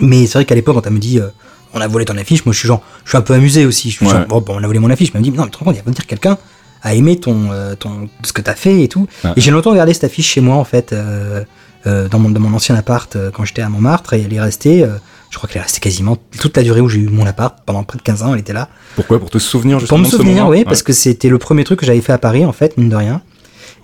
Mais 0.00 0.26
c'est 0.26 0.34
vrai 0.34 0.44
qu'à 0.44 0.54
l'époque, 0.54 0.74
quand 0.76 0.86
elle 0.86 0.92
me 0.94 0.98
dit, 0.98 1.18
euh, 1.18 1.28
on 1.74 1.80
a 1.80 1.86
volé 1.86 2.04
ton 2.04 2.16
affiche, 2.16 2.44
moi 2.46 2.52
je 2.52 2.58
suis 2.58 2.68
genre, 2.68 2.82
je 3.04 3.10
suis 3.10 3.18
un 3.18 3.22
peu 3.22 3.34
amusé 3.34 3.64
aussi. 3.66 3.90
Je 3.90 3.96
suis 3.96 4.06
Ouais. 4.06 4.12
genre, 4.12 4.26
bon, 4.26 4.40
bon, 4.40 4.54
on 4.58 4.62
a 4.62 4.66
volé 4.66 4.78
mon 4.78 4.90
affiche. 4.90 5.12
Mais 5.12 5.18
elle 5.20 5.26
me 5.26 5.30
dit, 5.30 5.36
non, 5.36 5.44
mais 5.44 5.50
tu 5.50 5.52
te 5.52 5.58
rends 5.58 5.64
compte, 5.66 5.74
il 5.74 5.78
y 5.78 5.80
a 5.80 5.84
pas 5.84 5.90
de 5.90 5.96
dire 5.96 6.06
quelqu'un 6.06 6.38
a 6.82 6.94
aimé 6.94 7.20
ton, 7.20 7.50
euh, 7.52 7.74
ton, 7.74 8.08
ce 8.24 8.32
que 8.32 8.40
t'as 8.40 8.54
fait 8.54 8.82
et 8.82 8.88
tout. 8.88 9.06
Ouais. 9.22 9.32
Et 9.36 9.40
j'ai 9.42 9.50
longtemps 9.50 9.70
regardé 9.70 9.92
cette 9.92 10.04
affiche 10.04 10.26
chez 10.28 10.40
moi, 10.40 10.56
en 10.56 10.64
fait, 10.64 10.94
euh, 10.94 11.44
euh, 11.86 12.08
dans, 12.08 12.18
mon, 12.18 12.30
dans 12.30 12.40
mon 12.40 12.54
ancien 12.56 12.74
appart 12.74 13.14
euh, 13.16 13.30
quand 13.30 13.44
j'étais 13.44 13.60
à 13.60 13.68
Montmartre. 13.68 14.14
Et 14.14 14.22
elle 14.22 14.32
est 14.32 14.40
restée, 14.40 14.86
je 15.28 15.36
crois 15.36 15.46
qu'elle 15.46 15.60
est 15.60 15.64
restée 15.64 15.80
quasiment 15.80 16.16
toute 16.40 16.56
la 16.56 16.62
durée 16.62 16.80
où 16.80 16.88
j'ai 16.88 17.00
eu 17.00 17.08
mon 17.10 17.26
appart. 17.26 17.54
Pendant 17.66 17.82
près 17.84 17.98
de 17.98 18.02
15 18.02 18.22
ans, 18.22 18.32
elle 18.32 18.40
était 18.40 18.54
là. 18.54 18.70
Pourquoi? 18.96 19.18
Pour 19.18 19.28
te 19.28 19.36
souvenir 19.38 19.74
Pour 19.76 19.80
justement 19.80 19.98
me 20.00 20.04
de 20.06 20.10
ce 20.10 20.16
souvenir, 20.16 20.48
oui, 20.48 20.58
Ouais. 20.60 20.64
parce 20.64 20.82
que 20.82 20.94
c'était 20.94 21.28
le 21.28 21.36
premier 21.36 21.64
truc 21.64 21.80
que 21.80 21.84
j'avais 21.84 22.00
fait 22.00 22.14
à 22.14 22.18
Paris, 22.18 22.46
en 22.46 22.52
fait, 22.52 22.78
mine 22.78 22.88
de 22.88 22.96
rien. 22.96 23.20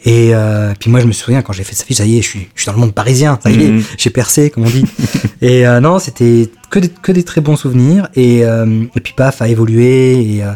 Et 0.07 0.31
euh, 0.35 0.73
puis 0.79 0.89
moi, 0.89 1.01
je 1.01 1.07
me 1.07 1.13
souviens 1.13 1.43
quand 1.43 1.53
j'ai 1.53 1.65
fait 1.65 1.75
cette 1.75 1.83
affiche, 1.83 1.97
ça 1.99 2.07
y 2.07 2.17
est, 2.19 2.23
je 2.23 2.29
suis, 2.29 2.49
je 2.55 2.63
suis 2.63 2.67
dans 2.67 2.75
le 2.75 2.79
monde 2.79 2.95
parisien, 2.95 3.39
ça 3.43 3.51
y 3.51 3.63
est, 3.65 3.69
Mhm. 3.69 3.83
j'ai 3.99 4.11
percé, 4.11 4.51
comme 4.51 4.65
on 4.65 4.71
dit. 4.71 4.85
et 5.43 5.67
euh, 5.67 5.81
non, 5.81 5.99
c'était 5.99 6.49
que 6.71 6.79
des, 6.79 6.89
que 6.89 7.11
des 7.13 7.25
très 7.25 7.41
bons 7.41 7.57
souvenirs. 7.57 8.09
Et, 8.15 8.45
euh, 8.45 8.85
et 8.95 9.01
puis 9.01 9.13
paf, 9.17 9.43
a 9.43 9.49
évolué 9.49 10.37
et, 10.37 10.43
euh, 10.45 10.53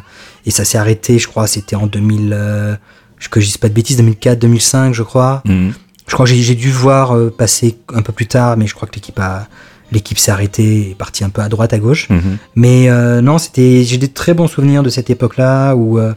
et 0.47 0.51
ça 0.53 0.65
s'est 0.65 0.79
arrêté, 0.79 1.19
je 1.19 1.27
crois, 1.29 1.47
c'était 1.49 1.75
en 1.77 1.87
2000, 1.89 2.31
euh, 2.33 2.77
que 3.31 3.41
je 3.41 3.47
dise 3.47 3.59
pas 3.59 3.69
de 3.69 3.75
bêtises, 3.75 3.97
2004, 3.97 4.39
2005, 4.39 4.95
je 4.95 5.03
crois. 5.03 5.43
Mhm. 5.45 5.73
Je 6.07 6.15
crois 6.15 6.27
que 6.27 6.33
j'ai 6.33 6.55
dû 6.55 6.71
voir 6.71 7.17
euh, 7.17 7.31
passer 7.37 7.77
un 7.95 8.03
peu 8.03 8.13
plus 8.13 8.27
tard, 8.27 8.57
mais 8.57 8.67
je 8.67 8.75
crois 8.75 8.89
que 8.89 8.95
l'équipe 8.95 9.19
a 9.19 9.47
l'équipe 9.93 10.19
s'est 10.21 10.31
arrêtée 10.31 10.63
et 10.77 10.91
est 10.93 10.95
partie 10.95 11.25
un 11.25 11.31
peu 11.31 11.43
à 11.43 11.49
droite, 11.49 11.73
à 11.73 11.79
gauche. 11.79 12.09
Mhm. 12.11 12.39
Mais 12.55 12.89
euh, 12.89 13.21
non, 13.21 13.39
c'était 13.39 13.83
j'ai 13.83 13.99
des 13.99 14.07
très 14.09 14.35
bons 14.35 14.47
souvenirs 14.47 14.85
de 14.85 14.89
cette 14.91 15.11
époque-là 15.11 15.75
où 15.75 15.99
euh, 15.99 16.15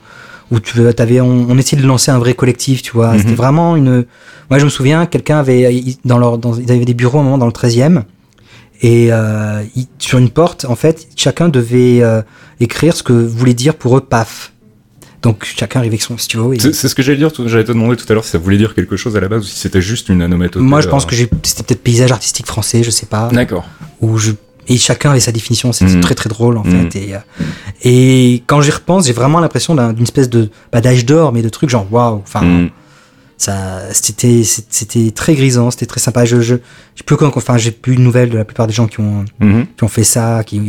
où 0.53 0.59
tu 0.59 0.77
veux- 0.77 0.93
t'avais 0.93 1.19
on, 1.19 1.47
on 1.49 1.57
essayait 1.57 1.81
de 1.81 1.87
lancer 1.87 2.11
un 2.11 2.19
vrai 2.19 2.33
collectif, 2.33 2.81
tu 2.81 2.91
vois. 2.91 3.13
Mhm. 3.13 3.19
C'était 3.19 3.33
vraiment 3.35 3.75
une. 3.75 4.05
Moi, 4.49 4.59
je 4.59 4.65
me 4.65 4.69
souviens, 4.69 5.05
quelqu'un 5.05 5.39
avait 5.39 5.83
dans 6.05 6.17
leur 6.17 6.37
dans, 6.37 6.55
ils 6.57 6.71
avaient 6.71 6.85
des 6.85 6.93
bureaux 6.93 7.17
à 7.17 7.21
un 7.21 7.23
moment 7.23 7.37
dans 7.37 7.45
le 7.47 7.51
13e 7.51 8.03
et 8.81 9.07
euh, 9.11 9.63
ils- 9.75 9.87
sur 9.99 10.19
une 10.19 10.29
porte, 10.29 10.65
en 10.65 10.75
fait, 10.75 11.07
chacun 11.15 11.49
devait 11.49 12.01
euh, 12.03 12.21
écrire 12.59 12.95
ce 12.95 13.03
que 13.03 13.13
voulait 13.13 13.53
dire 13.53 13.75
pour 13.75 13.97
eux 13.97 14.01
paf. 14.01 14.51
Donc 15.21 15.45
chacun 15.45 15.79
arrivait 15.79 15.93
avec 15.93 16.01
son 16.01 16.17
stylo. 16.17 16.51
Et... 16.51 16.59
C'est 16.59 16.73
ce 16.89 16.93
que 16.93 17.01
j'allais 17.01 17.17
dire, 17.17 17.31
j'allais 17.45 17.63
te 17.63 17.71
demander 17.71 17.95
tout 17.95 18.05
à 18.09 18.13
l'heure 18.13 18.25
si 18.25 18.31
ça 18.31 18.37
voulait 18.37 18.57
dire 18.57 18.75
quelque 18.75 18.97
chose 18.97 19.15
à 19.15 19.21
la 19.21 19.29
base 19.29 19.43
ou 19.43 19.47
si 19.47 19.55
c'était 19.57 19.81
juste 19.81 20.09
une 20.09 20.21
anomatopée. 20.21 20.59
Moi, 20.63 20.81
je 20.81 20.89
pense 20.89 21.05
euh. 21.05 21.07
que 21.07 21.15
j'ai- 21.15 21.29
c'était 21.43 21.63
peut-être 21.63 21.81
paysage 21.83 22.11
artistique 22.11 22.45
français, 22.45 22.83
je 22.83 22.89
sais 22.91 23.05
pas. 23.05 23.29
D'accord. 23.31 23.65
où 24.01 24.17
je 24.17 24.31
et 24.67 24.77
chacun 24.77 25.11
avait 25.11 25.19
sa 25.19 25.31
définition 25.31 25.71
c'était 25.73 25.93
Mhm. 25.95 26.01
très 26.01 26.15
très 26.15 26.29
drôle 26.29 26.57
en 26.57 26.63
Mhm. 26.63 26.91
fait 26.91 26.99
et, 26.99 27.15
euh, 27.15 27.19
et 27.83 28.43
quand 28.47 28.61
j'y 28.61 28.71
repense 28.71 29.05
j'ai 29.07 29.13
vraiment 29.13 29.39
l'impression 29.39 29.75
d'un- 29.75 29.93
d'une 29.93 30.03
espèce 30.03 30.29
de 30.29 30.49
pas 30.71 30.81
d'âge 30.81 31.05
d'or 31.05 31.31
mais 31.33 31.41
de 31.41 31.49
trucs 31.49 31.69
genre 31.69 31.85
waouh 31.91 32.21
enfin 32.23 32.41
Mhm. 32.41 32.69
ça 33.37 33.81
c'était 33.91 34.43
c'était 34.43 35.11
très 35.11 35.33
grisant 35.35 35.69
c'était 35.71 35.85
très 35.87 35.99
sympa 35.99 36.23
je 36.23 36.39
je 36.41 36.55
j'ai 36.95 37.03
plus 37.03 37.15
enfin 37.25 37.57
j'ai 37.57 37.71
plus 37.71 37.95
de 37.95 38.01
nouvelles 38.01 38.29
de 38.29 38.37
la 38.37 38.45
plupart 38.45 38.67
des 38.67 38.73
gens 38.73 38.87
qui 38.87 38.99
ont 39.01 39.25
Mhm. 39.39 39.65
qui 39.75 39.83
ont 39.83 39.87
fait 39.89 40.03
ça 40.05 40.43
qui 40.45 40.61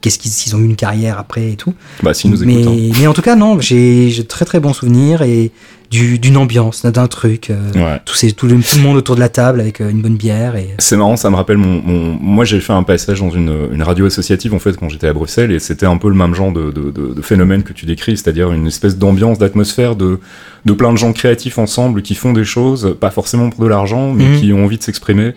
qu'est-ce 0.00 0.18
qu'ils 0.18 0.54
ont 0.56 0.58
eu 0.58 0.64
une 0.64 0.76
carrière 0.76 1.18
après 1.18 1.52
et 1.52 1.56
tout 1.56 1.72
Bah, 2.02 2.12
si 2.12 2.28
nous 2.28 2.38
mais 2.44 2.54
écoutons. 2.62 2.76
mais 3.00 3.06
en 3.06 3.14
tout 3.14 3.22
cas 3.22 3.36
non 3.36 3.58
j'ai 3.60 4.12
très 4.28 4.44
très 4.44 4.60
bons 4.60 4.72
souvenirs 4.74 5.22
et 5.22 5.52
du 5.90 6.18
d'une 6.18 6.36
ambiance 6.36 6.84
d'un 6.84 7.06
truc 7.06 7.50
euh, 7.50 7.72
Ouais. 7.74 8.00
tout, 8.04 8.14
ces, 8.14 8.32
tout, 8.32 8.46
le, 8.46 8.56
tout 8.60 8.76
le 8.76 8.82
monde 8.82 8.96
autour 8.96 9.14
de 9.14 9.20
la 9.20 9.28
table 9.28 9.60
avec 9.60 9.80
euh, 9.80 9.88
une 9.90 10.02
bonne 10.02 10.16
bière 10.16 10.54
et 10.56 10.68
C'est 10.78 10.96
marrant, 10.96 11.16
ça 11.16 11.30
me 11.30 11.36
rappelle 11.36 11.56
mon, 11.56 11.80
mon... 11.82 12.14
moi 12.20 12.44
j'ai 12.44 12.60
fait 12.60 12.72
un 12.74 12.82
passage 12.82 13.20
dans 13.20 13.30
une, 13.30 13.68
une 13.72 13.82
radio 13.82 14.06
associative 14.06 14.52
en 14.54 14.58
fait 14.58 14.76
quand 14.76 14.88
j'étais 14.88 15.06
à 15.06 15.12
Bruxelles 15.12 15.50
et 15.50 15.58
c'était 15.58 15.86
un 15.86 15.96
peu 15.96 16.08
le 16.08 16.14
même 16.14 16.34
genre 16.34 16.52
de, 16.52 16.70
de, 16.70 16.90
de, 16.90 17.14
de 17.14 17.22
phénomène 17.22 17.62
que 17.62 17.72
tu 17.72 17.86
décris, 17.86 18.16
c'est-à-dire 18.18 18.52
une 18.52 18.66
espèce 18.66 18.98
d'ambiance, 18.98 19.38
d'atmosphère 19.38 19.96
de, 19.96 20.20
de 20.66 20.72
plein 20.72 20.92
de 20.92 20.98
gens 20.98 21.12
créatifs 21.12 21.58
ensemble 21.58 22.02
qui 22.02 22.14
font 22.14 22.32
des 22.32 22.44
choses, 22.44 22.94
pas 23.00 23.10
forcément 23.10 23.48
pour 23.50 23.64
de 23.64 23.68
l'argent, 23.68 24.12
mais 24.12 24.24
Mhm. 24.28 24.40
qui 24.40 24.52
ont 24.52 24.64
envie 24.64 24.78
de 24.78 24.82
s'exprimer. 24.82 25.32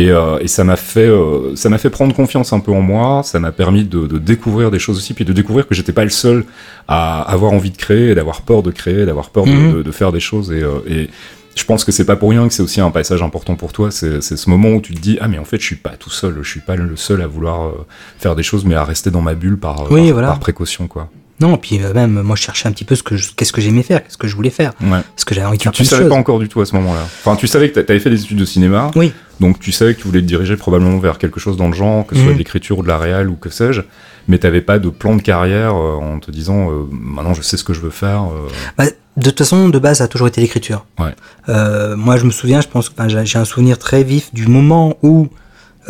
Et, 0.00 0.10
euh, 0.10 0.38
et 0.40 0.48
ça 0.48 0.64
m'a 0.64 0.76
fait, 0.76 1.06
euh, 1.08 1.54
ça 1.56 1.68
m'a 1.68 1.78
fait 1.78 1.90
prendre 1.90 2.14
confiance 2.14 2.52
un 2.52 2.60
peu 2.60 2.72
en 2.72 2.80
moi, 2.80 3.22
ça 3.22 3.38
m'a 3.38 3.52
permis 3.52 3.84
de, 3.84 4.06
de 4.06 4.18
découvrir 4.18 4.70
des 4.70 4.78
choses 4.78 4.96
aussi, 4.96 5.12
puis 5.14 5.24
de 5.24 5.32
découvrir 5.32 5.66
que 5.68 5.74
j'étais 5.74 5.92
pas 5.92 6.04
le 6.04 6.10
seul 6.10 6.44
à 6.88 7.20
avoir 7.22 7.52
envie 7.52 7.70
de 7.70 7.76
créer, 7.76 8.14
d'avoir 8.14 8.42
peur 8.42 8.62
de 8.62 8.70
créer, 8.70 9.04
d'avoir 9.04 9.30
peur 9.30 9.44
de, 9.44 9.50
Mhm. 9.50 9.72
de, 9.74 9.82
de 9.82 9.90
faire 9.90 10.12
des 10.12 10.20
choses 10.20 10.52
et, 10.52 10.62
euh, 10.62 10.78
et 10.88 11.10
je 11.56 11.64
pense 11.64 11.84
que 11.84 11.92
c'est 11.92 12.04
pas 12.06 12.16
pour 12.16 12.30
rien 12.30 12.46
que 12.48 12.54
c'est 12.54 12.62
aussi 12.62 12.80
un 12.80 12.92
passage 12.92 13.22
important 13.22 13.56
pour 13.56 13.72
toi. 13.72 13.90
C'est 13.90 14.20
ce 14.22 14.48
moment 14.48 14.70
où 14.70 14.80
tu 14.80 14.94
te 14.94 15.00
dis 15.00 15.18
ah 15.20 15.26
mais 15.28 15.38
en 15.38 15.44
fait 15.44 15.58
je 15.60 15.66
suis 15.66 15.76
pas 15.76 15.90
tout 15.98 16.08
seul, 16.08 16.38
je 16.42 16.48
suis 16.48 16.60
pas 16.60 16.76
le 16.76 16.96
seul 16.96 17.20
à 17.20 17.26
vouloir 17.26 17.72
faire 18.18 18.34
des 18.36 18.44
choses, 18.44 18.64
mais 18.64 18.76
à 18.76 18.84
rester 18.84 19.10
dans 19.10 19.20
ma 19.20 19.34
bulle 19.34 19.58
par 19.58 19.90
Oui, 19.90 20.04
par, 20.06 20.12
voilà. 20.12 20.28
par 20.28 20.38
précaution 20.38 20.86
quoi. 20.86 21.10
Non, 21.40 21.56
puis 21.56 21.80
euh, 21.82 21.92
même 21.94 22.20
moi 22.22 22.36
je 22.36 22.42
cherchais 22.42 22.68
un 22.68 22.72
petit 22.72 22.84
peu 22.84 22.94
ce 22.94 23.02
que 23.02 23.14
qu'est-ce 23.36 23.52
que 23.52 23.60
j'aimais 23.60 23.82
faire, 23.82 24.02
qu'est-ce 24.04 24.18
que 24.18 24.28
je 24.28 24.36
voulais 24.36 24.50
faire, 24.50 24.72
Ouais. 24.82 25.00
parce 25.14 25.24
que 25.24 25.34
j'avais 25.34 25.46
envie 25.46 25.56
de 25.58 25.62
Tu, 25.62 25.64
faire 25.64 25.72
tu 25.72 25.82
de 25.82 25.88
savais 25.88 26.02
choses. 26.02 26.10
pas 26.10 26.16
encore 26.16 26.38
du 26.38 26.48
tout 26.48 26.60
à 26.60 26.66
ce 26.66 26.74
moment-là. 26.76 27.02
Enfin 27.02 27.36
tu 27.36 27.46
savais 27.46 27.70
que 27.70 27.74
t'a- 27.76 27.82
t'avais 27.84 28.00
fait 28.00 28.10
des 28.10 28.20
études 28.22 28.38
de 28.38 28.44
cinéma, 28.44 28.90
Oui, 28.94 29.12
donc 29.40 29.58
tu 29.58 29.72
savais 29.72 29.94
que 29.94 30.00
tu 30.00 30.06
voulais 30.06 30.20
te 30.20 30.26
diriger 30.26 30.56
probablement 30.56 30.98
vers 30.98 31.18
quelque 31.18 31.40
chose 31.40 31.56
dans 31.56 31.68
le 31.68 31.74
genre, 31.74 32.06
que 32.06 32.14
ce 32.14 32.20
soit 32.20 32.28
Mhm. 32.30 32.34
de 32.34 32.38
l'écriture 32.38 32.78
ou 32.78 32.82
de 32.82 32.88
la 32.88 32.98
réal 32.98 33.30
ou 33.30 33.36
que 33.36 33.48
sais-je, 33.50 33.80
mais 34.28 34.38
t'avais 34.38 34.60
pas 34.60 34.78
de 34.78 34.88
plan 34.90 35.16
de 35.16 35.22
carrière 35.22 35.74
euh, 35.74 35.94
en 35.96 36.18
te 36.20 36.30
disant 36.30 36.70
euh, 36.70 36.84
maintenant 36.92 37.32
je 37.34 37.42
sais 37.42 37.56
ce 37.56 37.64
que 37.64 37.72
je 37.72 37.80
veux 37.80 37.90
faire. 37.90 38.24
euh. 38.24 38.48
Bah, 38.76 38.84
de 39.16 39.24
toute 39.30 39.38
façon, 39.38 39.68
de 39.68 39.78
base, 39.78 39.98
ça 39.98 40.04
a 40.04 40.08
toujours 40.08 40.28
été 40.28 40.40
l'écriture. 40.40 40.86
Ouais. 40.98 41.14
Euh, 41.48 41.96
moi, 41.96 42.16
je 42.16 42.24
me 42.24 42.30
souviens, 42.30 42.60
je 42.60 42.68
pense, 42.68 42.90
j'ai 43.24 43.38
un 43.38 43.44
souvenir 43.44 43.76
très 43.78 44.04
vif 44.04 44.32
du 44.32 44.46
moment 44.46 44.96
où 45.02 45.28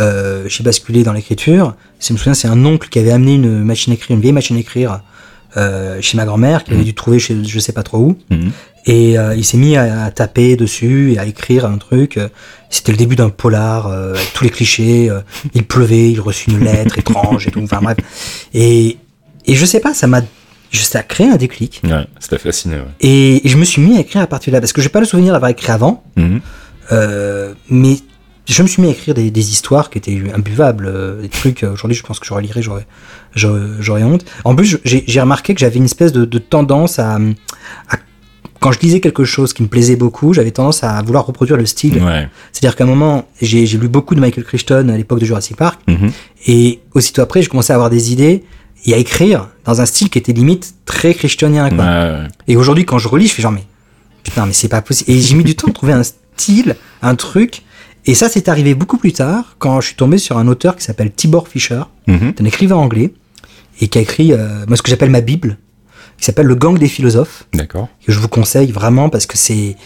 euh, 0.01 0.45
j'ai 0.49 0.65
basculé 0.65 1.03
dans 1.05 1.13
l'écriture. 1.13 1.75
C'est, 1.99 2.09
je 2.09 2.13
me 2.15 2.19
souviens, 2.19 2.35
c'est 2.35 2.49
un 2.49 2.65
oncle 2.65 2.89
qui 2.89 2.99
avait 2.99 3.11
amené 3.13 3.35
une 3.35 3.63
machine 3.63 3.93
à 3.93 3.95
écrire, 3.97 4.17
une 4.17 4.23
vieille 4.23 4.33
machine 4.33 4.57
à 4.57 4.61
écrire 4.61 5.01
chez 6.01 6.17
ma 6.17 6.25
grand-mère, 6.25 6.65
qu'il 6.65 6.75
avait 6.75 6.83
Mhm. 6.83 6.87
dû 6.89 6.95
trouver 6.95 7.19
chez 7.19 7.37
je 7.45 7.59
sais 7.59 7.73
pas 7.73 7.83
trop 7.83 7.99
où. 7.99 8.17
Mhm. 8.31 8.51
Et 8.87 9.19
euh, 9.19 9.35
il 9.37 9.45
s'est 9.45 9.59
mis 9.59 9.77
à, 9.77 10.05
à 10.05 10.11
taper 10.11 10.57
dessus 10.57 11.13
et 11.13 11.19
à 11.19 11.27
écrire 11.27 11.67
un 11.67 11.77
truc. 11.77 12.17
euh, 12.17 12.29
C'était 12.71 12.93
le 12.93 12.99
début 12.99 13.15
d'un 13.17 13.29
polar, 13.29 13.89
euh, 13.89 14.15
avec 14.15 14.33
tous 14.33 14.45
les 14.45 14.51
clichés. 14.51 15.11
euh, 15.11 15.21
il 15.55 15.65
pleuvait, 15.65 16.11
il 16.11 16.21
reçut 16.21 16.51
une 16.51 16.61
lettre 16.65 16.99
étrange 17.03 17.47
et 17.47 17.51
tout. 17.51 17.61
Enfin 17.63 17.81
bref. 17.83 17.97
Et, 18.55 18.97
et 19.47 19.55
je 19.55 19.65
sais 19.67 19.81
pas, 19.81 19.93
ça 19.93 20.07
m'a, 20.07 20.23
ça 20.73 21.01
a 21.01 21.03
créé 21.03 21.27
un 21.29 21.37
déclic. 21.37 21.83
Ouais, 21.85 22.07
t'a 22.29 22.39
fasciné. 22.39 22.77
Ouais. 22.77 22.85
Et, 23.01 23.45
et 23.47 23.49
je 23.51 23.57
me 23.59 23.65
suis 23.65 23.83
mis 23.83 23.97
à 23.99 24.01
écrire 24.01 24.23
à 24.23 24.27
partir 24.27 24.51
de 24.53 24.57
là, 24.57 24.61
parce 24.61 24.73
que 24.73 24.81
j'ai 24.81 24.89
pas 24.89 25.01
le 25.01 25.07
souvenir 25.07 25.33
d'avoir 25.35 25.51
écrit 25.51 25.71
avant, 25.73 26.03
Mhm. 26.17 26.41
euh, 26.93 27.53
mais 27.69 27.97
je 28.55 28.63
me 28.63 28.69
suis 28.69 28.83
mis 28.83 28.89
à 28.89 28.93
écrire 28.93 29.15
des, 29.15 29.31
des 29.31 29.51
histoires 29.51 29.91
qui 29.91 29.99
étaient 29.99 30.21
imbuvables, 30.35 30.87
euh, 30.87 31.21
des 31.23 31.29
trucs. 31.29 31.63
euh, 31.63 31.73
Aujourd'hui, 31.73 31.97
je 31.97 32.03
pense 32.03 32.19
que 32.19 32.27
je 32.27 32.33
relirai, 32.35 32.63
j'aurais, 32.63 32.87
j'aurais, 33.35 33.61
j'aurais 33.81 34.03
honte. 34.03 34.25
En 34.45 34.55
plus, 34.55 34.79
j'ai 34.85 35.21
remarqué 35.21 35.55
que 35.55 35.61
j'avais 35.61 35.77
une 35.77 35.85
espèce 35.85 36.13
de, 36.13 36.25
de 36.25 36.39
tendance 36.39 36.99
à, 36.99 37.17
à 37.17 37.97
quand 38.61 38.73
je 38.73 38.81
lisais 38.81 39.01
quelque 39.01 39.25
chose 39.25 39.55
qui 39.55 39.63
me 39.63 39.69
plaisait 39.69 39.97
beaucoup, 39.97 40.35
j'avais 40.35 40.51
tendance 40.51 40.85
à 40.85 41.01
vouloir 41.01 41.25
reproduire 41.25 41.57
le 41.57 41.65
style. 41.65 42.03
Ouais. 42.03 42.29
C'est-à-dire 42.53 42.77
qu'à 42.77 42.85
un 42.85 42.87
moment, 42.87 43.27
j'ai 43.41 43.67
lu 43.67 43.89
beaucoup 43.89 44.15
de 44.15 44.21
Michael 44.21 44.45
Crichton 44.45 44.91
à 44.93 44.97
l'époque 44.99 45.19
de 45.21 45.25
Jurassic 45.25 45.57
Park, 45.57 45.81
Mhm. 45.89 46.11
et 46.47 46.81
aussitôt 46.93 47.23
après, 47.23 47.41
je 47.41 47.49
commençais 47.49 47.73
à 47.73 47.77
avoir 47.77 47.89
des 47.89 48.13
idées 48.13 48.45
et 48.85 48.93
à 48.95 48.99
écrire 48.99 49.49
dans 49.65 49.81
un 49.81 49.87
style 49.87 50.11
qui 50.11 50.19
était 50.19 50.33
limite 50.35 50.75
très. 50.85 51.15
Quoi. 51.15 51.29
Ouais. 51.85 52.27
Et 52.49 52.57
aujourd'hui, 52.57 52.85
quand 52.85 52.99
je 52.99 53.09
relis, 53.09 53.29
je 53.29 53.33
fais 53.35 53.43
genre, 53.43 53.53
mais 53.53 53.65
putain, 54.25 54.45
mais 54.45 54.53
c'est 54.53 54.69
pas 54.69 54.83
possible. 54.83 55.11
Et 55.11 55.19
j'ai 55.21 55.35
mis 55.37 55.45
du 55.45 55.55
temps 55.55 55.69
à 55.69 55.73
trouver 55.73 55.93
un 55.95 56.03
style, 56.03 56.77
un 57.01 57.15
truc. 57.15 57.63
Et 58.07 58.15
ça, 58.15 58.29
c'est 58.29 58.49
arrivé 58.49 58.75
beaucoup 58.75 58.97
plus 58.97 59.13
tard, 59.13 59.57
quand 59.59 59.81
je 59.81 59.89
suis 59.89 59.97
tombé 59.97 60.19
sur 60.19 60.39
un 60.39 60.49
auteur 60.49 60.77
qui 60.77 60.85
s'appelle 60.85 61.13
Tibor 61.13 61.49
Fischer, 61.49 61.83
Mhm. 62.07 62.35
un 62.41 62.45
écrivain 62.45 62.77
anglais, 62.77 63.13
et 63.81 63.89
qui 63.89 63.99
a 63.99 64.01
écrit 64.01 64.33
euh, 64.33 64.65
moi, 64.67 64.77
ce 64.77 64.83
que 64.83 64.91
j'appelle 64.91 65.11
ma 65.11 65.21
Bible, 65.21 65.59
qui 66.19 66.25
s'appelle 66.25 66.47
Le 66.47 66.55
Gang 66.55 66.79
des 66.79 66.89
philosophes, 66.89 67.45
D'accord. 67.53 67.89
que 68.05 68.13
je 68.13 68.19
vous 68.19 68.29
conseille 68.29 68.73
vraiment 68.73 69.09
parce 69.09 69.27
que 69.27 69.37
c'est. 69.39 69.77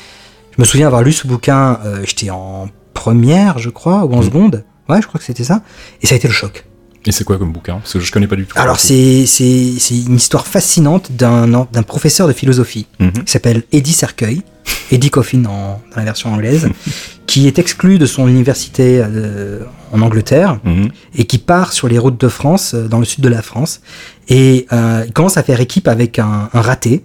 Je 0.56 0.60
me 0.62 0.64
souviens 0.64 0.86
avoir 0.86 1.02
lu 1.02 1.12
ce 1.12 1.26
bouquin, 1.26 1.80
euh, 1.84 2.02
j'étais 2.04 2.30
en 2.30 2.68
première, 2.92 3.58
je 3.58 3.70
crois, 3.70 4.04
ou 4.04 4.12
en 4.14 4.18
Mhm. 4.18 4.24
seconde. 4.24 4.64
Ouais, 4.88 5.00
je 5.02 5.06
crois 5.06 5.18
que 5.18 5.24
c'était 5.24 5.44
ça. 5.44 5.62
Et 6.02 6.06
ça 6.06 6.14
a 6.14 6.16
été 6.16 6.28
le 6.28 6.34
choc. 6.34 6.64
Et 7.06 7.12
c'est 7.12 7.24
quoi 7.24 7.36
comme 7.38 7.52
bouquin? 7.52 7.74
Parce 7.78 7.92
que 7.94 8.00
je 8.00 8.10
connais 8.12 8.26
pas 8.26 8.36
du 8.36 8.46
tout. 8.46 8.58
Alors, 8.58 8.80
c'est 8.80 9.26
c'est- 9.26 9.74
c'est 9.78 9.98
une 10.04 10.16
histoire 10.16 10.46
fascinante 10.46 11.12
d'un 11.12 11.46
d'un 11.46 11.82
professeur 11.82 12.26
de 12.28 12.32
philosophie 12.32 12.86
Mhm. 12.98 13.12
qui 13.24 13.32
s'appelle 13.32 13.62
Eddie 13.72 13.92
Cercueil, 13.92 14.42
Eddie 14.90 15.10
Coffin 15.10 15.44
en, 15.44 15.80
dans 15.90 15.96
la 15.96 16.04
version 16.04 16.32
anglaise, 16.32 16.68
qui 17.26 17.46
est 17.46 17.58
exclu 17.58 17.98
de 17.98 18.06
son 18.06 18.26
université 18.28 19.02
euh, 19.04 19.60
en 19.92 20.00
Angleterre 20.00 20.58
Mhm. 20.64 20.88
et 21.16 21.24
qui 21.24 21.38
part 21.38 21.72
sur 21.74 21.88
les 21.88 21.98
routes 21.98 22.20
de 22.20 22.28
France, 22.28 22.72
euh, 22.74 22.88
dans 22.88 22.98
le 23.00 23.04
sud 23.04 23.22
de 23.22 23.28
la 23.28 23.42
France, 23.42 23.80
et 24.28 24.66
euh, 24.72 25.04
il 25.06 25.12
commence 25.12 25.36
à 25.36 25.42
faire 25.42 25.60
équipe 25.60 25.88
avec 25.88 26.18
un, 26.18 26.48
un 26.52 26.60
raté 26.62 27.04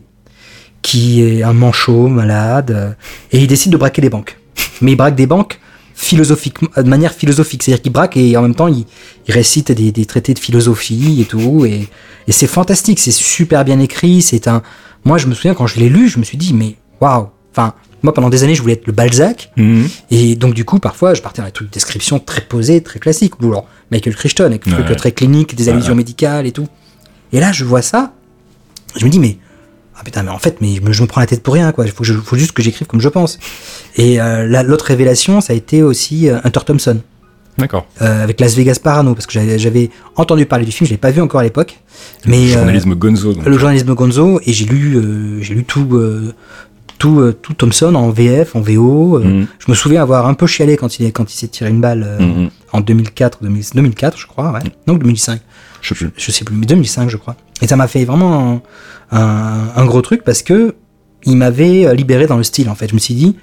qui 0.82 1.22
est 1.22 1.44
un 1.44 1.52
manchot 1.54 2.08
malade, 2.08 2.96
et 3.34 3.40
il 3.40 3.48
décide 3.48 3.74
de 3.74 3.78
braquer 3.78 4.02
des 4.02 4.10
banques. 4.10 4.38
Mais 4.82 4.94
il 4.94 4.96
braque 4.96 5.16
des 5.16 5.28
banques 5.28 5.60
philosophiquement, 6.02 6.70
de 6.78 6.84
manière 6.90 7.14
philosophique, 7.14 7.62
c'est-à-dire 7.62 7.82
qu'il 7.82 7.92
braque 7.92 8.16
et 8.16 8.38
en 8.38 8.42
même 8.42 8.56
temps 8.56 8.70
il, 8.70 8.86
il 9.28 9.34
récite 9.34 9.72
des, 9.74 9.92
des 9.92 10.06
traités 10.06 10.34
de 10.34 10.40
philosophie 10.40 11.20
et 11.22 11.26
tout, 11.26 11.66
et, 11.66 11.90
et 12.28 12.32
c'est 12.32 12.48
fantastique, 12.48 13.00
c'est 13.00 13.12
super 13.12 13.66
bien 13.66 13.80
écrit, 13.82 14.22
c'est 14.22 14.48
un... 14.48 14.62
Moi 15.04 15.18
je 15.18 15.28
me 15.28 15.34
souviens 15.34 15.54
quand 15.54 15.68
je 15.68 15.78
l'ai 15.78 15.90
lu, 15.90 16.08
je 16.08 16.18
me 16.18 16.24
suis 16.24 16.38
dit 16.38 16.54
mais 16.54 16.76
waouh, 17.02 17.28
enfin 17.52 17.74
moi 18.02 18.14
pendant 18.14 18.30
des 18.30 18.44
années 18.46 18.56
je 18.56 18.62
voulais 18.62 18.76
être 18.76 18.88
le 18.88 18.94
Balzac, 18.94 19.52
Mhm. 19.58 19.90
et 20.10 20.38
donc, 20.38 20.54
du 20.54 20.64
coup, 20.64 20.80
parfois, 20.80 21.14
je 21.16 21.22
partais 21.22 21.42
dans 21.42 21.48
des 21.48 21.52
trucs 21.52 21.68
de 21.68 21.74
description 21.74 22.18
très 22.18 22.40
posés, 22.40 22.82
très 22.82 22.98
classiques. 22.98 23.42
Ou 23.42 23.48
alors, 23.48 23.68
Michael 23.92 24.16
Crichton, 24.16 24.46
avec 24.46 24.64
des 24.66 24.72
Ouais. 24.72 24.86
trucs 24.86 24.96
très 24.98 25.12
cliniques, 25.12 25.54
des 25.54 25.68
allusions 25.68 25.90
ouais. 25.92 25.96
médicales 25.98 26.48
et 26.48 26.54
tout. 26.54 26.68
Et 27.34 27.42
là, 27.42 27.52
je 27.52 27.66
vois 27.66 27.82
ça. 27.82 28.14
Je 28.96 29.04
me 29.04 29.10
dis, 29.10 29.20
mais. 29.20 29.38
Ah 30.00 30.04
putain, 30.06 30.24
mais 30.24 30.32
en 30.32 30.40
fait, 30.40 30.58
mais 30.62 30.76
je 30.76 30.82
me, 30.82 30.94
je 30.94 31.02
me 31.02 31.08
prends 31.08 31.20
la 31.22 31.28
tête 31.28 31.44
pour 31.44 31.54
rien, 31.54 31.72
quoi. 31.74 31.86
Il 31.86 31.92
faut, 31.92 32.04
juste 32.06 32.54
que 32.54 32.62
j'écrive 32.64 32.88
comme 32.88 33.02
je 33.02 33.10
pense. 33.10 33.38
Et 33.98 34.22
euh, 34.22 34.64
l'autre 34.64 34.86
révélation, 34.86 35.42
ça 35.42 35.52
a 35.54 35.56
été 35.56 35.84
aussi 35.84 36.30
euh, 36.30 36.40
Hunter 36.46 36.62
Thompson, 36.66 37.02
D'accord. 37.58 37.86
euh, 38.02 38.24
avec 38.24 38.40
Las 38.40 38.56
Vegas 38.56 38.80
Parano, 38.82 39.14
parce 39.14 39.26
que 39.28 39.34
j'avais 39.58 39.90
entendu 40.16 40.46
parler 40.46 40.64
du 40.66 40.72
film, 40.72 40.88
je 40.88 40.94
l'ai 40.94 40.98
pas 40.98 41.12
vu 41.12 41.22
encore 41.22 41.42
à 41.42 41.44
l'époque. 41.44 41.80
Mais. 42.26 42.52
euh, 42.52 42.54
Journalisme 42.54 42.96
Gonzo. 42.96 43.34
Donc. 43.34 43.46
le 43.46 43.58
journalisme 43.58 43.94
Gonzo 43.94 44.40
et 44.46 44.54
j'ai 44.54 44.66
lu 44.66 45.40
j'ai 45.42 45.54
lu 45.54 45.66
tout 45.66 45.86
tout 46.98 47.32
tout 47.42 47.54
Thompson 47.54 47.94
en 47.96 48.10
VF 48.10 48.56
en 48.56 48.62
VO 48.62 49.20
Mhm. 49.20 49.48
je 49.60 49.66
me 49.72 49.76
souviens 49.76 50.02
avoir 50.02 50.28
un 50.28 50.34
peu 50.34 50.48
chialé 50.48 50.76
quand 50.78 51.00
il 51.00 51.12
quand 51.14 51.32
il 51.34 51.36
s'est 51.38 51.48
tiré 51.48 51.70
une 51.70 51.80
balle 51.82 52.18
Mhm. 52.20 52.50
en 52.74 52.82
2004 52.82 53.40
2000 53.42 53.64
2004 53.74 54.18
je 54.18 54.28
crois 54.28 54.52
ouais 54.52 54.60
non 54.88 54.96
2005 54.96 55.40
Je 55.82 55.90
sais 55.90 55.96
plus. 55.96 56.12
je 56.18 56.32
sais 56.32 56.44
plus 56.46 56.56
mais 56.56 56.66
2005 56.66 57.10
je 57.10 57.18
crois 57.18 57.36
et 57.62 57.68
ça 57.68 57.76
m'a 57.78 57.88
fait 57.88 58.04
vraiment 58.06 58.62
un, 59.12 59.86
gros 59.86 60.02
truc 60.02 60.24
parce 60.24 60.42
que 60.44 60.76
il 61.26 61.36
m'avait 61.38 61.86
euh, 61.86 61.94
libéré 61.94 62.28
dans 62.28 62.38
le 62.38 62.44
style 62.44 62.70
en 62.70 62.76
fait 62.76 62.90
je 62.90 62.94
me 62.94 63.00
suis 63.00 63.14
dit 63.16 63.36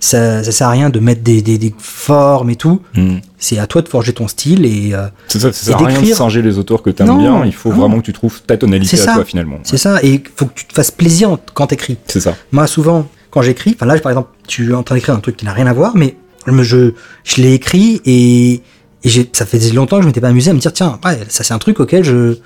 ça 0.00 0.44
ça 0.44 0.52
sert 0.52 0.68
à 0.68 0.70
rien 0.70 0.90
de 0.90 1.00
mettre 1.00 1.22
des, 1.22 1.42
des, 1.42 1.58
des 1.58 1.74
formes 1.78 2.50
et 2.50 2.56
tout 2.56 2.80
Mhm. 2.94 3.20
c'est 3.38 3.58
à 3.58 3.66
toi 3.66 3.82
de 3.82 3.88
forger 3.88 4.12
ton 4.12 4.28
style 4.28 4.64
et 4.64 4.94
euh, 4.94 5.06
C'est 5.26 5.40
ça, 5.40 5.52
ça 5.52 5.64
sert 5.64 5.76
à 5.82 5.86
rien 5.86 6.00
de 6.00 6.06
singer 6.14 6.42
les 6.42 6.58
auteurs 6.58 6.82
que 6.82 6.90
t'aimes 6.90 7.08
Non, 7.08 7.18
bien, 7.18 7.44
il 7.44 7.52
faut 7.54 7.70
non. 7.70 7.76
vraiment 7.76 7.98
que 8.00 8.04
tu 8.06 8.12
trouves 8.12 8.40
ta 8.42 8.56
tonalité 8.56 9.00
à 9.00 9.14
toi 9.14 9.24
finalement. 9.24 9.58
c'est 9.64 9.78
ça 9.78 9.98
et 10.02 10.22
faut 10.36 10.46
que 10.46 10.54
tu 10.54 10.66
te 10.66 10.72
fasses 10.74 10.90
plaisir 10.92 11.36
quand 11.54 11.66
t'écris 11.68 11.96
C'est 12.06 12.20
ça. 12.20 12.36
Moi, 12.52 12.66
souvent, 12.66 13.08
quand 13.30 13.42
j'écris, 13.42 13.74
enfin 13.74 13.86
là, 13.86 13.98
par 13.98 14.12
exemple, 14.12 14.30
tu 14.46 14.70
es 14.70 14.74
en 14.74 14.82
train 14.82 14.94
d'écrire 14.94 15.14
un 15.16 15.20
truc 15.20 15.36
qui 15.36 15.44
n'a 15.44 15.52
rien 15.52 15.66
à 15.66 15.72
voir, 15.72 15.96
mais 15.96 16.16
je, 16.46 16.92
je 17.24 17.42
l'ai 17.42 17.52
écrit 17.54 18.00
et, 18.06 18.62
et 19.04 19.28
ça 19.32 19.44
faisait 19.46 19.72
longtemps 19.72 19.96
que 19.96 20.02
je 20.02 20.06
m'étais 20.06 20.20
pas 20.20 20.28
amusé 20.28 20.50
à 20.50 20.54
me 20.54 20.60
dire, 20.60 20.72
tiens, 20.72 20.98
ouais, 21.04 21.18
ça 21.28 21.42
c'est 21.44 21.52
un 21.54 21.58
truc 21.58 21.80
auquel 21.80 22.04
je, 22.04 22.36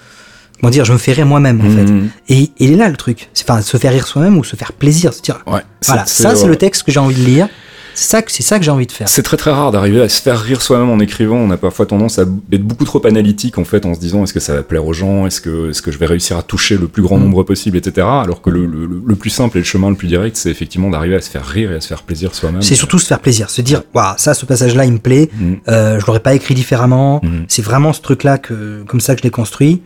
comment 0.62 0.70
dire, 0.70 0.84
je 0.84 0.92
me 0.92 0.98
fais 0.98 1.12
rire 1.12 1.26
moi-même, 1.26 1.60
en 1.60 1.64
fait. 1.70 1.84
Mhm. 1.92 2.08
Et, 2.28 2.42
et 2.44 2.52
il 2.60 2.72
est 2.72 2.76
là 2.76 2.88
le 2.88 2.96
truc. 2.96 3.28
C'est 3.34 3.50
enfin 3.50 3.60
se 3.60 3.76
faire 3.76 3.92
rire 3.92 4.06
soi-même 4.06 4.38
ou 4.38 4.44
se 4.44 4.56
faire 4.56 4.72
plaisir, 4.72 5.12
se 5.12 5.20
dire, 5.20 5.40
Ouais. 5.46 5.60
voilà, 5.86 6.06
ça 6.06 6.34
c'est 6.36 6.46
le 6.46 6.56
texte 6.56 6.84
que 6.84 6.92
j'ai 6.92 7.00
envie 7.00 7.16
de 7.20 7.24
lire. 7.26 7.48
C'est 7.94 8.08
ça, 8.08 8.22
que- 8.22 8.32
c'est 8.32 8.42
ça 8.42 8.58
que 8.58 8.64
j'ai 8.64 8.70
envie 8.70 8.86
de 8.86 8.92
faire. 8.92 9.06
C'est 9.06 9.22
très 9.22 9.36
très 9.36 9.50
rare 9.50 9.70
d'arriver 9.70 10.00
à 10.00 10.08
se 10.08 10.22
faire 10.22 10.40
rire 10.40 10.62
soi-même 10.62 10.88
en 10.88 10.98
écrivant. 10.98 11.36
On 11.36 11.50
a 11.50 11.58
parfois 11.58 11.84
tendance 11.84 12.18
à 12.18 12.22
être 12.22 12.62
beaucoup 12.62 12.86
trop 12.86 13.06
analytique 13.06 13.58
en 13.58 13.64
fait 13.64 13.84
en 13.84 13.92
se 13.92 14.00
disant 14.00 14.24
est-ce 14.24 14.32
que 14.32 14.40
ça 14.40 14.54
va 14.54 14.62
plaire 14.62 14.86
aux 14.86 14.94
gens, 14.94 15.26
est-ce 15.26 15.42
que, 15.42 15.68
est-ce 15.68 15.82
que 15.82 15.90
je 15.92 15.98
vais 15.98 16.06
réussir 16.06 16.38
à 16.38 16.42
toucher 16.42 16.78
le 16.78 16.88
plus 16.88 17.02
grand 17.02 17.18
Mm. 17.18 17.24
nombre 17.24 17.42
possible, 17.42 17.76
etc. 17.76 18.06
Alors 18.10 18.40
que 18.40 18.48
le, 18.48 18.64
le, 18.64 18.88
le 19.04 19.14
plus 19.16 19.28
simple 19.28 19.58
et 19.58 19.60
le 19.60 19.66
chemin 19.66 19.90
le 19.90 19.96
plus 19.96 20.08
direct, 20.08 20.36
c'est 20.38 20.48
effectivement 20.48 20.88
d'arriver 20.88 21.16
à 21.16 21.20
se 21.20 21.28
faire 21.28 21.44
rire 21.44 21.70
et 21.70 21.74
à 21.74 21.80
se 21.82 21.88
faire 21.88 22.02
plaisir 22.02 22.34
soi-même. 22.34 22.62
C'est 22.62 22.76
surtout 22.76 22.98
se 22.98 23.06
faire 23.06 23.20
plaisir, 23.20 23.50
se 23.50 23.60
dire, 23.60 23.82
waouh, 23.92 24.14
ça, 24.16 24.32
ce 24.32 24.46
passage-là, 24.46 24.86
il 24.86 24.92
me 24.94 24.98
plaît. 24.98 25.28
Mhm. 25.38 25.56
Euh, 25.68 26.00
je 26.00 26.06
l'aurais 26.06 26.20
pas 26.20 26.32
écrit 26.32 26.54
différemment. 26.54 27.20
Mhm. 27.22 27.44
C'est 27.48 27.60
vraiment 27.62 27.92
ce 27.92 28.00
truc-là 28.00 28.38
que, 28.38 28.84
comme 28.86 29.00
ça 29.02 29.14
que 29.14 29.18
je 29.18 29.24
l'ai 29.24 29.30
construit. 29.30 29.82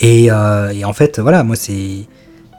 Et, 0.00 0.30
euh, 0.30 0.70
et 0.70 0.84
en 0.84 0.92
fait, 0.92 1.18
voilà, 1.20 1.42
moi, 1.44 1.56
c'est, 1.56 2.06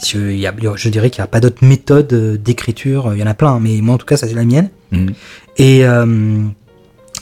je, 0.05 0.31
y 0.31 0.45
a- 0.47 0.53
je 0.75 0.89
dirais 0.89 1.09
qu'il 1.09 1.21
n'y 1.21 1.25
a 1.25 1.27
pas 1.27 1.39
d'autre 1.39 1.63
méthode 1.65 2.11
euh, 2.13 2.37
d'écriture. 2.37 3.11
Il 3.13 3.19
y 3.19 3.23
en 3.23 3.27
a 3.27 3.33
plein, 3.33 3.59
mais 3.59 3.79
moi, 3.81 3.95
en 3.95 3.97
tout 3.97 4.05
cas, 4.05 4.17
ça 4.17 4.27
c'est 4.27 4.33
la 4.33 4.45
mienne. 4.45 4.69
Mhm. 4.91 5.13
Et, 5.57 5.85
euh, 5.85 6.43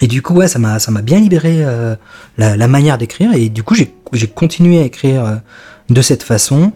et 0.01 0.07
du 0.07 0.21
coup, 0.21 0.33
ouais, 0.33 0.47
ça 0.47 0.59
m'a, 0.59 0.79
ça 0.79 0.91
m'a 0.91 1.01
bien 1.01 1.19
libéré 1.19 1.57
euh, 1.63 1.95
la, 2.37 2.57
la 2.57 2.67
manière 2.67 2.97
d'écrire. 2.97 3.31
Et 3.33 3.49
du 3.49 3.63
coup, 3.63 3.75
j'ai, 3.75 4.27
continué 4.27 4.79
à 4.79 4.83
écrire 4.83 5.25
euh, 5.25 5.35
de 5.89 6.01
cette 6.01 6.23
façon. 6.23 6.71